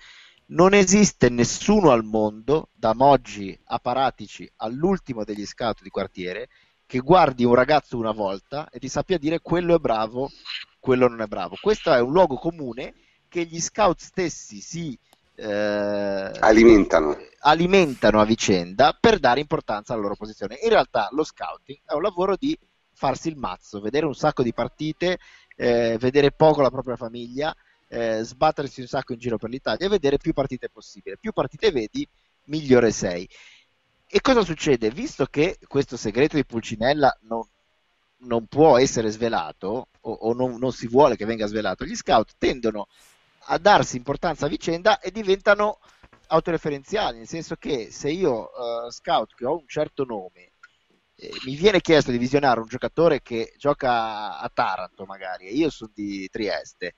non 0.51 0.73
esiste 0.73 1.29
nessuno 1.29 1.91
al 1.91 2.03
mondo, 2.03 2.67
da 2.73 2.93
Moggi 2.93 3.57
a 3.67 3.79
Paratici 3.79 4.49
all'ultimo 4.57 5.23
degli 5.23 5.45
scout 5.45 5.81
di 5.81 5.89
quartiere, 5.89 6.49
che 6.85 6.99
guardi 6.99 7.45
un 7.45 7.55
ragazzo 7.55 7.97
una 7.97 8.11
volta 8.11 8.69
e 8.69 8.77
ti 8.79 8.89
sappia 8.89 9.17
dire 9.17 9.39
quello 9.39 9.75
è 9.75 9.79
bravo, 9.79 10.29
quello 10.77 11.07
non 11.07 11.21
è 11.21 11.27
bravo. 11.27 11.55
Questo 11.61 11.93
è 11.93 12.01
un 12.01 12.11
luogo 12.11 12.35
comune 12.35 12.93
che 13.29 13.45
gli 13.45 13.61
scout 13.61 14.01
stessi 14.01 14.59
si 14.59 14.99
eh, 15.35 16.31
alimentano. 16.39 17.17
alimentano 17.39 18.19
a 18.19 18.25
vicenda 18.25 18.97
per 18.99 19.19
dare 19.19 19.39
importanza 19.39 19.93
alla 19.93 20.03
loro 20.03 20.15
posizione. 20.15 20.59
In 20.61 20.69
realtà 20.69 21.07
lo 21.11 21.23
scouting 21.23 21.79
è 21.85 21.93
un 21.93 22.01
lavoro 22.01 22.35
di 22.35 22.57
farsi 22.93 23.29
il 23.29 23.37
mazzo, 23.37 23.81
vedere 23.81 24.05
un 24.05 24.13
sacco 24.13 24.43
di 24.43 24.53
partite, 24.53 25.17
eh, 25.55 25.97
vedere 25.99 26.31
poco 26.31 26.61
la 26.61 26.69
propria 26.69 26.95
famiglia, 26.95 27.55
eh, 27.87 28.21
sbattersi 28.23 28.81
un 28.81 28.87
sacco 28.87 29.13
in 29.13 29.19
giro 29.19 29.37
per 29.37 29.49
l'Italia 29.49 29.85
e 29.85 29.89
vedere 29.89 30.17
più 30.17 30.33
partite 30.33 30.69
possibile. 30.69 31.17
Più 31.17 31.31
partite 31.31 31.71
vedi, 31.71 32.07
migliore 32.45 32.91
sei. 32.91 33.27
E 34.07 34.21
cosa 34.21 34.43
succede? 34.43 34.89
Visto 34.91 35.25
che 35.25 35.57
questo 35.67 35.97
segreto 35.97 36.35
di 36.35 36.45
Pulcinella 36.45 37.17
non, 37.21 37.43
non 38.19 38.45
può 38.45 38.77
essere 38.77 39.09
svelato 39.09 39.87
o, 40.01 40.11
o 40.11 40.33
non, 40.33 40.57
non, 40.57 40.71
si 40.71 40.87
vuole 40.87 41.15
che 41.15 41.25
venga 41.25 41.47
svelato, 41.47 41.85
gli 41.85 41.95
scout 41.95 42.33
tendono 42.37 42.87
a 43.45 43.57
darsi 43.57 43.97
importanza 43.97 44.45
a 44.45 44.49
vicenda 44.49 44.99
e 44.99 45.11
diventano 45.11 45.79
autoreferenziali, 46.27 47.17
nel 47.17 47.27
senso 47.27 47.55
che 47.55 47.91
se 47.91 48.09
io 48.09 48.49
uh, 48.51 48.89
scout 48.89 49.35
che 49.35 49.45
ho 49.45 49.57
un 49.57 49.67
certo 49.67 50.05
nome 50.05 50.51
eh, 51.15 51.29
mi 51.45 51.55
viene 51.55 51.81
chiesto 51.81 52.11
di 52.11 52.17
visionare 52.17 52.59
un 52.59 52.67
giocatore 52.67 53.21
che 53.21 53.53
gioca 53.57 54.39
a 54.39 54.51
Taranto 54.53 55.05
magari 55.05 55.47
e 55.47 55.53
io 55.53 55.69
sono 55.69 55.91
di 55.93 56.27
Trieste 56.29 56.95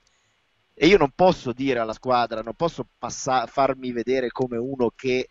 e 0.72 0.86
io 0.86 0.98
non 0.98 1.10
posso 1.14 1.52
dire 1.52 1.78
alla 1.78 1.92
squadra, 1.92 2.42
non 2.42 2.54
posso 2.54 2.86
passa- 2.98 3.46
farmi 3.46 3.92
vedere 3.92 4.28
come 4.30 4.56
uno 4.56 4.90
che 4.94 5.28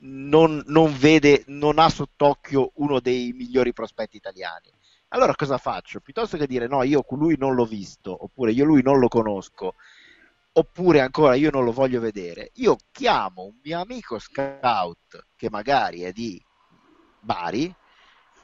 non, 0.00 0.62
non, 0.66 0.96
vede, 0.96 1.44
non 1.46 1.78
ha 1.78 1.88
sott'occhio 1.88 2.72
uno 2.76 3.00
dei 3.00 3.32
migliori 3.32 3.72
prospetti 3.72 4.16
italiani. 4.16 4.70
Allora 5.08 5.34
cosa 5.34 5.56
faccio? 5.58 6.00
Piuttosto 6.00 6.36
che 6.36 6.46
dire 6.46 6.66
no, 6.66 6.82
io 6.82 7.04
lui 7.10 7.36
non 7.38 7.54
l'ho 7.54 7.64
visto, 7.64 8.24
oppure 8.24 8.52
io 8.52 8.64
lui 8.64 8.82
non 8.82 8.98
lo 8.98 9.08
conosco, 9.08 9.74
oppure 10.52 11.00
ancora 11.00 11.34
io 11.34 11.50
non 11.50 11.64
lo 11.64 11.72
voglio 11.72 12.00
vedere, 12.00 12.50
io 12.54 12.76
chiamo 12.92 13.44
un 13.44 13.58
mio 13.62 13.80
amico 13.80 14.18
scout 14.18 15.26
che 15.36 15.48
magari 15.50 16.02
è 16.02 16.12
di 16.12 16.42
Bari 17.20 17.74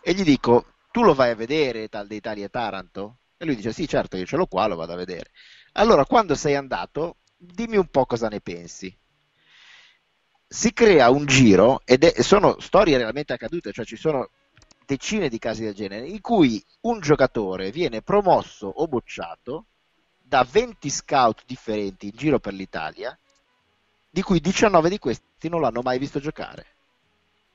e 0.00 0.12
gli 0.14 0.22
dico 0.22 0.66
tu 0.90 1.02
lo 1.02 1.14
vai 1.14 1.30
a 1.30 1.34
vedere 1.34 1.88
tal 1.88 2.06
dei 2.06 2.18
Italia 2.18 2.48
Taranto? 2.48 3.18
E 3.36 3.44
lui 3.44 3.56
dice 3.56 3.72
sì 3.72 3.86
certo 3.86 4.16
io 4.16 4.24
ce 4.24 4.36
l'ho 4.36 4.46
qua, 4.46 4.66
lo 4.66 4.76
vado 4.76 4.92
a 4.92 4.96
vedere. 4.96 5.30
Allora 5.72 6.06
quando 6.06 6.34
sei 6.34 6.54
andato 6.54 7.16
dimmi 7.36 7.76
un 7.76 7.88
po' 7.88 8.06
cosa 8.06 8.28
ne 8.28 8.40
pensi 8.40 8.96
si 10.46 10.72
crea 10.72 11.10
un 11.10 11.26
giro, 11.26 11.80
ed 11.84 12.04
è, 12.04 12.22
sono 12.22 12.60
storie 12.60 12.96
realmente 12.96 13.32
accadute, 13.32 13.72
cioè 13.72 13.84
ci 13.84 13.96
sono 13.96 14.30
decine 14.84 15.28
di 15.28 15.38
casi 15.38 15.64
del 15.64 15.74
genere, 15.74 16.06
in 16.06 16.20
cui 16.20 16.62
un 16.82 17.00
giocatore 17.00 17.70
viene 17.70 18.02
promosso 18.02 18.66
o 18.66 18.86
bocciato 18.86 19.66
da 20.22 20.46
20 20.48 20.90
scout 20.90 21.42
differenti 21.46 22.06
in 22.06 22.12
giro 22.16 22.38
per 22.38 22.54
l'Italia, 22.54 23.16
di 24.10 24.22
cui 24.22 24.40
19 24.40 24.88
di 24.88 24.98
questi 24.98 25.48
non 25.48 25.60
l'hanno 25.60 25.82
mai 25.82 25.98
visto 25.98 26.20
giocare. 26.20 26.66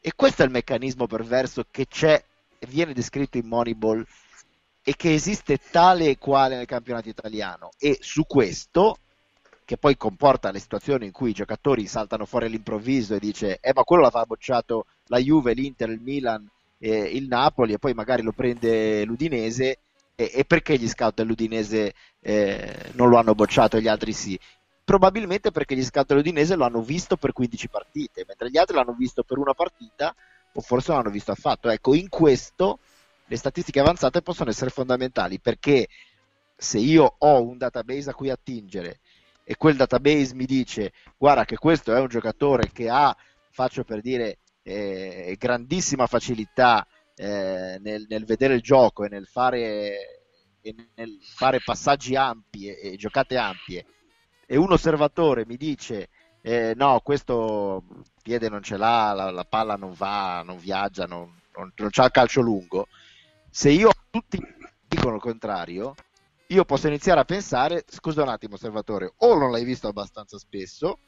E 0.02 0.14
questo 0.16 0.44
è 0.44 0.46
il 0.46 0.52
meccanismo 0.52 1.08
perverso 1.08 1.66
che 1.70 1.88
c'è, 1.88 2.24
viene 2.68 2.94
descritto 2.94 3.38
in 3.38 3.48
Moneyball 3.48 4.06
e 4.84 4.96
che 4.96 5.14
esiste 5.14 5.60
tale 5.72 6.10
e 6.10 6.18
quale 6.18 6.56
nel 6.56 6.66
campionato 6.66 7.10
italiano. 7.10 7.72
E 7.78 7.98
su 8.02 8.26
questo 8.26 8.98
che 9.66 9.78
poi 9.78 9.98
comporta 9.98 10.52
le 10.52 10.60
situazioni 10.60 11.06
in 11.06 11.12
cui 11.12 11.30
i 11.30 11.34
giocatori 11.34 11.86
saltano 11.86 12.26
fuori 12.26 12.48
all'improvviso 12.48 13.14
e 13.14 13.20
dice 13.20 13.60
eh 13.62 13.72
ma 13.76 13.84
quello 13.84 14.02
l'aveva 14.02 14.26
bocciato 14.26 14.88
la 15.10 15.20
Juve, 15.20 15.54
l'Inter, 15.54 15.90
il 15.90 16.02
Milan, 16.02 16.50
eh, 16.80 16.98
il 16.98 17.28
Napoli 17.28 17.74
e 17.74 17.80
poi 17.80 17.94
magari 17.94 18.22
lo 18.24 18.32
prende 18.32 19.04
l'Udinese 19.06 19.80
e, 20.16 20.32
e 20.34 20.46
perché 20.46 20.78
gli 20.78 20.88
scout 20.88 21.16
dell'Udinese 21.16 21.94
eh, 22.22 22.92
non 22.94 23.10
lo 23.10 23.18
hanno 23.18 23.36
bocciato 23.36 23.78
e 23.78 23.82
gli 23.82 23.88
altri 23.88 24.14
sì? 24.14 24.40
Probabilmente 24.84 25.52
perché 25.52 25.76
gli 25.76 25.84
scout 25.84 26.08
dell'Udinese 26.08 26.56
lo 26.56 26.66
hanno 26.66 26.82
visto 26.82 27.16
per 27.16 27.32
15 27.32 27.70
partite, 27.70 28.26
mentre 28.28 28.50
gli 28.50 28.58
altri 28.58 28.76
l'hanno 28.76 28.96
visto 28.98 29.24
per 29.24 29.38
una 29.38 29.54
partita 29.54 30.16
o 30.54 30.62
forse 30.62 30.92
non 30.92 31.02
l'hanno 31.02 31.14
visto 31.14 31.32
affatto. 31.32 31.70
Ecco, 31.70 31.94
in 31.94 32.10
questo 32.10 32.80
le 33.28 33.36
statistiche 33.36 33.80
avanzate 33.80 34.24
possono 34.24 34.50
essere 34.50 34.72
fondamentali 34.72 35.40
perché 35.40 35.88
se 36.56 36.80
io 36.80 37.16
ho 37.20 37.42
un 37.44 37.58
database 37.58 38.10
a 38.10 38.14
cui 38.14 38.30
attingere 38.30 39.00
e 39.44 39.56
quel 39.56 39.76
database 39.76 40.34
mi 40.34 40.46
dice 40.46 40.92
guarda 41.18 41.46
che 41.46 41.56
questo 41.56 41.96
è 41.96 42.00
un 42.00 42.08
giocatore 42.08 42.72
che 42.74 42.90
ha, 42.90 43.16
faccio 43.52 43.84
per 43.84 44.02
dire, 44.02 44.40
eh, 44.70 45.36
grandissima 45.40 46.06
facilità 46.06 46.86
eh, 47.16 47.80
nel, 47.82 48.06
nel, 48.08 48.26
vedere 48.26 48.54
il 48.54 48.62
gioco 48.62 49.04
e 49.04 49.10
nel 49.10 49.26
fare, 49.26 50.22
e 50.62 50.76
nel 50.96 51.18
fare 51.22 51.60
passaggi 51.64 52.16
ampi 52.16 52.68
e, 52.68 52.92
e, 52.92 52.96
giocate 52.96 53.36
ampie. 53.36 53.86
E 54.46 54.58
un 54.58 54.72
osservatore 54.72 55.46
mi 55.46 55.58
dice 55.58 56.10
eh, 56.42 56.74
no, 56.76 57.00
questo 57.04 57.84
piede 58.22 58.48
non 58.48 58.62
ce 58.62 58.78
l'ha, 58.78 59.12
la, 59.14 59.32
la 59.32 59.44
palla 59.44 59.76
non 59.76 59.94
va, 59.94 60.44
non 60.46 60.58
viaggia, 60.58 61.06
non, 61.06 61.34
non, 61.56 61.72
non 61.76 61.90
c'ha 61.90 62.06
il 62.06 62.12
calcio 62.12 62.42
lungo, 62.42 62.88
se 63.50 63.72
io 63.72 63.90
tutti 64.10 64.40
dicono 64.88 65.16
il 65.16 65.22
contrario, 65.22 65.96
io 66.48 66.66
posso 66.66 66.88
iniziare 66.88 67.20
a 67.20 67.26
pensare, 67.26 67.84
scusa 67.88 68.22
un 68.22 68.30
attimo 68.30 68.56
osservatore, 68.56 69.14
o 69.18 69.38
non 69.38 69.52
l'hai 69.52 69.64
visto 69.64 69.88
abbastanza 69.88 70.38
spesso, 70.38 71.00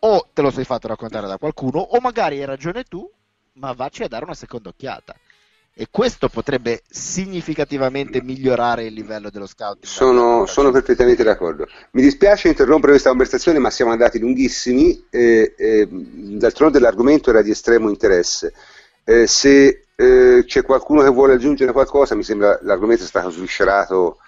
o 0.00 0.28
te 0.32 0.42
lo 0.42 0.50
sei 0.50 0.64
fatto 0.64 0.88
raccontare 0.88 1.26
da 1.26 1.38
qualcuno, 1.38 1.78
o 1.78 2.00
magari 2.00 2.38
hai 2.38 2.46
ragione 2.46 2.84
tu, 2.84 3.08
ma 3.54 3.72
vacci 3.72 4.02
a 4.02 4.08
dare 4.08 4.24
una 4.24 4.34
seconda 4.34 4.68
occhiata. 4.68 5.14
E 5.80 5.86
questo 5.90 6.28
potrebbe 6.28 6.82
significativamente 6.88 8.20
migliorare 8.20 8.86
il 8.86 8.94
livello 8.94 9.30
dello 9.30 9.46
scouting. 9.46 9.84
Sono, 9.84 10.44
sono 10.46 10.72
perfettamente 10.72 11.22
d'accordo. 11.22 11.68
Mi 11.92 12.02
dispiace 12.02 12.48
interrompere 12.48 12.92
questa 12.92 13.10
conversazione, 13.10 13.60
ma 13.60 13.70
siamo 13.70 13.92
andati 13.92 14.18
lunghissimi 14.18 15.06
e, 15.08 15.54
e 15.56 15.88
d'altronde 15.88 16.80
l'argomento 16.80 17.30
era 17.30 17.42
di 17.42 17.50
estremo 17.50 17.90
interesse. 17.90 18.52
Eh, 19.04 19.28
se 19.28 19.84
eh, 19.94 20.42
c'è 20.44 20.62
qualcuno 20.64 21.02
che 21.02 21.10
vuole 21.10 21.34
aggiungere 21.34 21.70
qualcosa, 21.70 22.16
mi 22.16 22.24
sembra 22.24 22.58
l'argomento 22.62 23.04
è 23.04 23.06
stato 23.06 23.30
sviscerato 23.30 24.18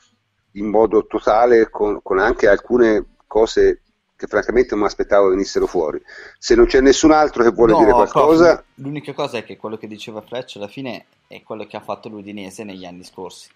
in 0.53 0.67
modo 0.67 1.05
totale 1.07 1.69
con, 1.69 2.01
con 2.01 2.21
anche 2.21 2.49
alcune 2.49 3.17
cose 3.27 3.83
che 4.21 4.27
francamente 4.27 4.71
non 4.73 4.81
mi 4.81 4.87
aspettavo 4.87 5.31
venissero 5.31 5.67
fuori. 5.67 5.99
Se 6.39 6.55
non 6.55 6.67
c'è 6.67 6.83
nessun 6.83 7.11
altro 7.11 7.43
che 7.43 7.51
vuole 7.51 7.73
no, 7.73 7.79
dire 7.79 7.93
qualcosa... 7.93 8.57
Cosa, 8.57 8.65
l'unica 8.75 9.15
cosa 9.15 9.39
è 9.39 9.45
che 9.45 9.57
quello 9.57 9.79
che 9.79 9.87
diceva 9.87 10.21
Fletch 10.21 10.57
alla 10.57 10.69
fine 10.69 11.07
è 11.27 11.43
quello 11.43 11.65
che 11.65 11.79
ha 11.79 11.81
fatto 11.81 12.11
l'Udinese 12.11 12.63
negli 12.63 12.85
anni 12.85 13.03
scorsi. 13.03 13.49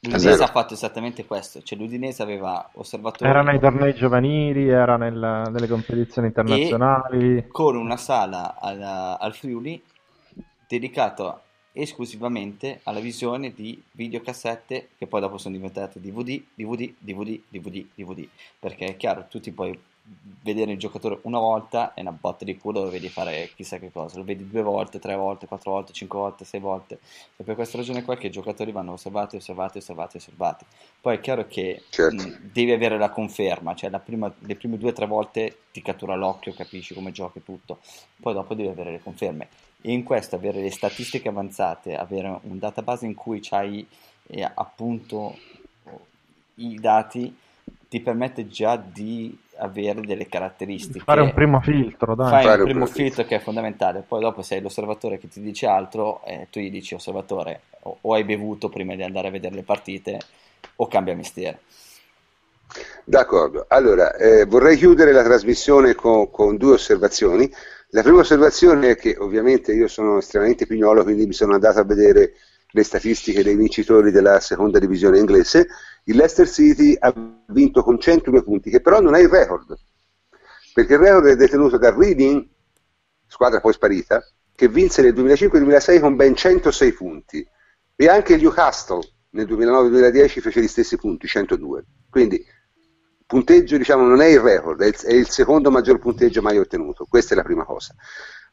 L'Udinese 0.00 0.42
ha 0.42 0.48
fatto 0.48 0.74
esattamente 0.74 1.24
questo, 1.24 1.62
cioè 1.62 1.78
l'Udinese 1.78 2.22
aveva 2.22 2.68
osservatori... 2.74 3.30
Era 3.30 3.42
nei 3.42 3.58
tornei 3.58 3.94
giovanili, 3.94 4.68
era 4.68 4.98
nel, 4.98 5.14
nelle 5.50 5.66
competizioni 5.66 6.28
internazionali. 6.28 7.48
con 7.50 7.74
una 7.74 7.96
sala 7.96 8.56
al, 8.60 8.82
al 9.18 9.34
Friuli 9.34 9.82
dedicato 10.68 11.40
esclusivamente 11.80 12.80
alla 12.84 13.00
visione 13.00 13.52
di 13.52 13.80
videocassette 13.92 14.88
che 14.98 15.06
poi 15.06 15.20
dopo 15.20 15.38
sono 15.38 15.54
diventate 15.54 16.00
DVD, 16.00 16.40
DVD, 16.54 16.92
DVD, 16.98 17.40
DVD, 17.48 17.84
DVD, 17.94 18.28
perché 18.58 18.86
è 18.86 18.96
chiaro, 18.96 19.26
tu 19.28 19.40
ti 19.40 19.52
puoi 19.52 19.78
vedere 20.42 20.72
il 20.72 20.78
giocatore 20.78 21.18
una 21.22 21.38
volta 21.38 21.92
è 21.92 22.00
una 22.00 22.12
botta 22.12 22.44
di 22.44 22.56
culo 22.56 22.84
lo 22.84 22.90
vedi 22.90 23.08
fare 23.08 23.50
chissà 23.54 23.78
che 23.78 23.90
cosa, 23.92 24.16
lo 24.16 24.24
vedi 24.24 24.48
due 24.48 24.62
volte, 24.62 24.98
tre 24.98 25.14
volte, 25.14 25.46
quattro 25.46 25.72
volte, 25.72 25.92
cinque 25.92 26.18
volte, 26.18 26.44
sei 26.44 26.60
volte. 26.60 26.98
E 27.36 27.44
per 27.44 27.54
questa 27.54 27.76
ragione 27.76 28.02
qua 28.02 28.16
che 28.16 28.28
i 28.28 28.30
giocatori 28.30 28.72
vanno 28.72 28.92
osservati, 28.92 29.36
osservati, 29.36 29.78
osservati, 29.78 30.16
osservati. 30.16 30.64
Poi 31.00 31.16
è 31.16 31.20
chiaro 31.20 31.46
che 31.46 31.82
certo. 31.90 32.26
mh, 32.26 32.50
devi 32.52 32.72
avere 32.72 32.98
la 32.98 33.10
conferma 33.10 33.74
cioè 33.74 33.90
la 33.90 34.00
prima, 34.00 34.32
le 34.38 34.56
prime 34.56 34.78
due 34.78 34.90
o 34.90 34.92
tre 34.92 35.06
volte 35.06 35.58
ti 35.72 35.82
cattura 35.82 36.14
l'occhio, 36.14 36.54
capisci 36.54 36.94
come 36.94 37.12
gioca 37.12 37.38
e 37.38 37.44
tutto. 37.44 37.78
Poi 38.20 38.32
dopo 38.32 38.54
devi 38.54 38.68
avere 38.68 38.92
le 38.92 39.02
conferme. 39.02 39.44
e 39.44 39.67
in 39.82 40.02
questo 40.02 40.36
avere 40.36 40.60
le 40.60 40.70
statistiche 40.70 41.28
avanzate, 41.28 41.96
avere 41.96 42.38
un 42.42 42.58
database 42.58 43.06
in 43.06 43.14
cui 43.14 43.40
hai 43.50 43.86
eh, 44.28 44.50
appunto 44.54 45.36
i 46.54 46.78
dati 46.80 47.34
ti 47.88 48.00
permette 48.00 48.48
già 48.48 48.76
di 48.76 49.36
avere 49.58 50.02
delle 50.02 50.28
caratteristiche. 50.28 51.04
Fare 51.04 51.22
un 51.22 51.32
primo 51.32 51.60
filtro, 51.60 52.14
dai. 52.14 52.30
Fai 52.30 52.44
Fare 52.44 52.62
un 52.62 52.68
primo 52.68 52.86
filtro 52.86 53.24
che 53.24 53.36
è 53.36 53.38
fondamentale, 53.38 54.04
poi 54.06 54.20
dopo 54.20 54.42
se 54.42 54.56
hai 54.56 54.60
l'osservatore 54.60 55.18
che 55.18 55.28
ti 55.28 55.40
dice 55.40 55.66
altro, 55.66 56.22
eh, 56.24 56.48
tu 56.50 56.60
gli 56.60 56.70
dici 56.70 56.94
osservatore 56.94 57.62
o, 57.82 57.98
o, 58.00 58.14
hai 58.14 58.24
bevuto 58.24 58.68
prima 58.68 58.94
di 58.94 59.02
andare 59.02 59.28
a 59.28 59.30
vedere 59.30 59.54
le 59.54 59.62
partite 59.62 60.20
o 60.76 60.86
cambia 60.86 61.14
mestiere. 61.14 61.60
D'accordo, 63.04 63.64
allora 63.68 64.14
eh, 64.14 64.44
vorrei 64.44 64.76
chiudere 64.76 65.12
la 65.12 65.22
trasmissione 65.22 65.94
con, 65.94 66.30
con 66.30 66.56
due 66.56 66.74
osservazioni. 66.74 67.50
La 67.90 68.02
prima 68.02 68.18
osservazione 68.18 68.90
è 68.90 68.96
che 68.96 69.16
ovviamente 69.18 69.72
io 69.72 69.88
sono 69.88 70.18
estremamente 70.18 70.66
pignolo, 70.66 71.02
quindi 71.02 71.26
mi 71.26 71.32
sono 71.32 71.54
andato 71.54 71.78
a 71.78 71.84
vedere 71.84 72.34
le 72.72 72.82
statistiche 72.82 73.42
dei 73.42 73.56
vincitori 73.56 74.10
della 74.10 74.40
seconda 74.40 74.78
divisione 74.78 75.18
inglese, 75.18 75.68
il 76.04 76.16
Leicester 76.16 76.48
City 76.48 76.94
ha 76.98 77.14
vinto 77.46 77.82
con 77.82 77.98
102 77.98 78.42
punti, 78.42 78.70
che 78.70 78.80
però 78.80 79.00
non 79.00 79.14
è 79.14 79.20
il 79.20 79.28
record, 79.28 79.74
perché 80.74 80.94
il 80.94 80.98
record 80.98 81.26
è 81.28 81.36
detenuto 81.36 81.78
da 81.78 81.94
Reading, 81.94 82.46
squadra 83.26 83.60
poi 83.60 83.72
sparita, 83.72 84.22
che 84.54 84.68
vinse 84.68 85.00
nel 85.02 85.14
2005-2006 85.14 86.00
con 86.00 86.16
ben 86.16 86.34
106 86.34 86.92
punti, 86.92 87.48
e 87.96 88.08
anche 88.08 88.34
il 88.34 88.42
Newcastle 88.42 89.00
nel 89.30 89.46
2009-2010 89.46 90.40
fece 90.40 90.60
gli 90.60 90.68
stessi 90.68 90.96
punti, 90.96 91.26
102. 91.26 91.84
Quindi 92.10 92.44
punteggio 93.28 93.76
diciamo, 93.76 94.06
non 94.06 94.22
è 94.22 94.26
il 94.26 94.40
record, 94.40 94.80
è 94.80 94.86
il, 94.86 94.96
è 94.96 95.12
il, 95.12 95.28
secondo 95.28 95.70
maggior 95.70 95.98
punteggio 95.98 96.40
mai 96.40 96.56
ottenuto, 96.56 97.06
questa 97.06 97.34
è 97.34 97.36
la 97.36 97.42
prima 97.42 97.64
cosa. 97.64 97.94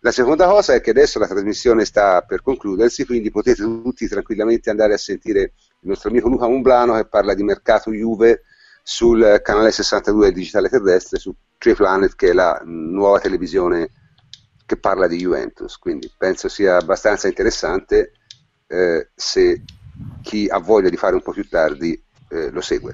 La 0.01 0.11
seconda 0.11 0.47
cosa 0.47 0.73
è 0.73 0.81
che 0.81 0.89
adesso 0.89 1.17
la 1.17 1.27
trasmissione 1.27 1.85
sta 1.85 2.21
per 2.23 2.41
concludersi, 2.41 3.05
quindi 3.05 3.31
potete 3.31 3.63
tutti 3.63 4.05
tranquillamente 4.07 4.69
andare 4.69 4.93
a 4.93 4.97
sentire 4.97 5.41
il 5.79 5.87
nostro 5.87 6.09
amico 6.09 6.27
Luca 6.27 6.45
Umblano 6.45 6.93
che 6.95 7.07
parla 7.07 7.33
di 7.33 7.41
mercato 7.41 7.89
Juve 7.91 8.43
sul 8.83 9.39
canale 9.41 9.71
62 9.71 10.25
del 10.25 10.33
digitale 10.33 10.67
terrestre, 10.67 11.19
su 11.19 11.33
Tree 11.57 11.73
Planet, 11.73 12.13
che 12.15 12.31
è 12.31 12.33
la 12.33 12.61
nuova 12.65 13.19
televisione 13.21 13.89
che 14.65 14.75
parla 14.75 15.07
di 15.07 15.17
Juventus. 15.17 15.77
Quindi 15.77 16.11
penso 16.15 16.49
sia 16.49 16.75
abbastanza 16.75 17.29
interessante 17.29 18.11
eh, 18.67 19.09
se 19.15 19.63
chi 20.21 20.47
ha 20.49 20.59
voglia 20.59 20.89
di 20.89 20.97
fare 20.97 21.15
un 21.15 21.21
po' 21.21 21.31
più 21.31 21.47
tardi 21.47 21.99
eh, 22.29 22.51
lo 22.51 22.61
segue. 22.61 22.93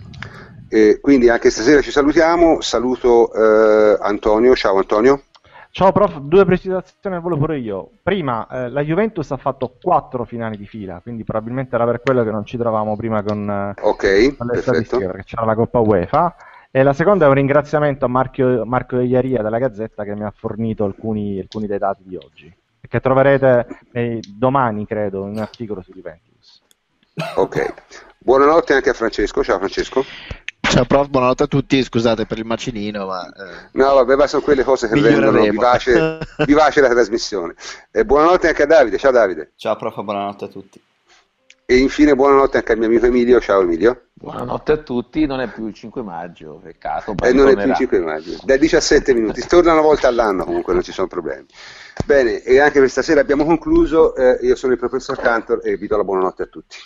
E 0.74 1.02
quindi 1.02 1.28
anche 1.28 1.50
stasera 1.50 1.82
ci 1.82 1.92
salutiamo, 1.92 2.62
saluto 2.62 3.34
eh, 3.34 3.98
Antonio, 4.00 4.56
ciao 4.56 4.78
Antonio. 4.78 5.24
Ciao 5.70 5.92
prof, 5.92 6.20
due 6.20 6.46
precisazioni 6.46 7.18
al 7.18 7.22
volo 7.22 7.36
pure 7.36 7.58
io. 7.58 7.90
Prima, 8.02 8.48
eh, 8.50 8.70
la 8.70 8.82
Juventus 8.82 9.30
ha 9.32 9.38
fatto 9.38 9.76
quattro 9.82 10.24
finali 10.24 10.56
di 10.56 10.66
fila, 10.66 11.02
quindi 11.04 11.26
probabilmente 11.26 11.76
era 11.76 11.84
per 11.84 12.00
quello 12.02 12.24
che 12.24 12.32
non 12.32 12.46
ci 12.46 12.56
trovavamo 12.56 12.96
prima 12.96 13.22
con, 13.22 13.50
eh, 13.50 13.82
okay, 13.82 14.34
con 14.34 14.48
le 14.48 14.62
statistiche, 14.62 15.08
perché 15.08 15.24
c'era 15.26 15.44
la 15.44 15.56
Coppa 15.56 15.80
UEFA. 15.80 16.36
E 16.72 16.84
la 16.84 16.94
seconda 16.94 17.26
è 17.26 17.28
un 17.28 17.34
ringraziamento 17.34 18.06
a 18.06 18.08
Marco, 18.08 18.64
Marco 18.64 18.98
Iaria 18.98 19.42
della 19.42 19.60
Gazzetta 19.60 20.06
che 20.06 20.16
mi 20.16 20.24
ha 20.24 20.34
fornito 20.34 20.86
alcuni, 20.86 21.38
alcuni 21.38 21.68
dei 21.68 21.80
dati 21.80 22.04
di 22.06 22.16
oggi, 22.16 22.54
che 22.88 23.00
troverete 23.02 23.68
eh, 23.92 24.22
domani, 24.26 24.86
credo, 24.86 25.24
in 25.24 25.32
un 25.32 25.40
articolo 25.40 25.82
su 25.82 25.92
Juventus. 25.92 26.62
Ok, 27.36 27.74
buonanotte 28.20 28.74
anche 28.74 28.90
a 28.90 28.94
Francesco. 28.94 29.44
Ciao 29.44 29.58
Francesco. 29.58 30.04
Ciao 30.72 30.86
prof, 30.86 31.10
buonanotte 31.10 31.44
a 31.44 31.48
tutti, 31.48 31.84
scusate 31.84 32.26
per 32.26 32.38
il 32.38 32.46
macinino, 32.46 33.06
ma... 33.06 33.28
Eh, 33.28 33.68
no, 33.74 33.94
vabbè, 33.94 34.16
ma 34.16 34.26
sono 34.26 34.42
quelle 34.42 34.64
cose 34.64 34.88
che 34.88 35.02
rendono 35.02 35.42
vivace, 35.42 36.18
vivace 36.48 36.80
la 36.80 36.88
trasmissione. 36.88 37.56
E 37.92 38.06
buonanotte 38.06 38.48
anche 38.48 38.64
a 38.64 38.68
Davide, 38.68 38.98
ciao 38.98 39.12
Davide. 39.12 39.52
Ciao 39.58 39.76
prof, 39.76 40.02
buonanotte 40.02 40.46
a 40.46 40.48
tutti. 40.48 40.82
E 41.66 41.78
infine 41.78 42.16
buonanotte 42.16 42.60
anche 42.60 42.72
al 42.72 42.78
mio 42.78 42.88
amico 42.88 43.06
Emilio, 43.06 43.42
ciao 43.42 43.64
Emilio. 43.64 44.04
Buonanotte 44.14 44.72
a 44.72 44.78
tutti, 44.78 45.26
non 45.26 45.42
è 45.42 45.50
più 45.50 45.68
il 45.68 45.74
5 45.74 46.02
maggio, 46.04 46.62
peccato. 46.64 47.16
E 47.22 47.28
eh, 47.28 47.34
non 47.34 47.50
è 47.50 47.56
più 47.58 47.68
il 47.68 47.76
5 47.76 48.00
maggio, 48.00 48.38
dai 48.42 48.58
17 48.58 49.14
minuti, 49.14 49.46
torna 49.46 49.74
una 49.74 49.82
volta 49.82 50.08
all'anno 50.08 50.46
comunque, 50.46 50.72
non 50.72 50.84
ci 50.84 50.94
sono 50.94 51.08
problemi. 51.08 51.48
Bene, 52.06 52.44
e 52.44 52.62
anche 52.62 52.80
per 52.80 52.90
stasera 52.90 53.20
abbiamo 53.20 53.44
concluso, 53.44 54.16
eh, 54.16 54.40
io 54.44 54.56
sono 54.56 54.72
il 54.72 54.80
professor 54.80 55.18
Cantor 55.18 55.60
e 55.66 55.76
vi 55.76 55.88
do 55.88 55.98
la 55.98 56.06
buonanotte 56.06 56.44
a 56.44 56.48
tutti. 56.48 56.78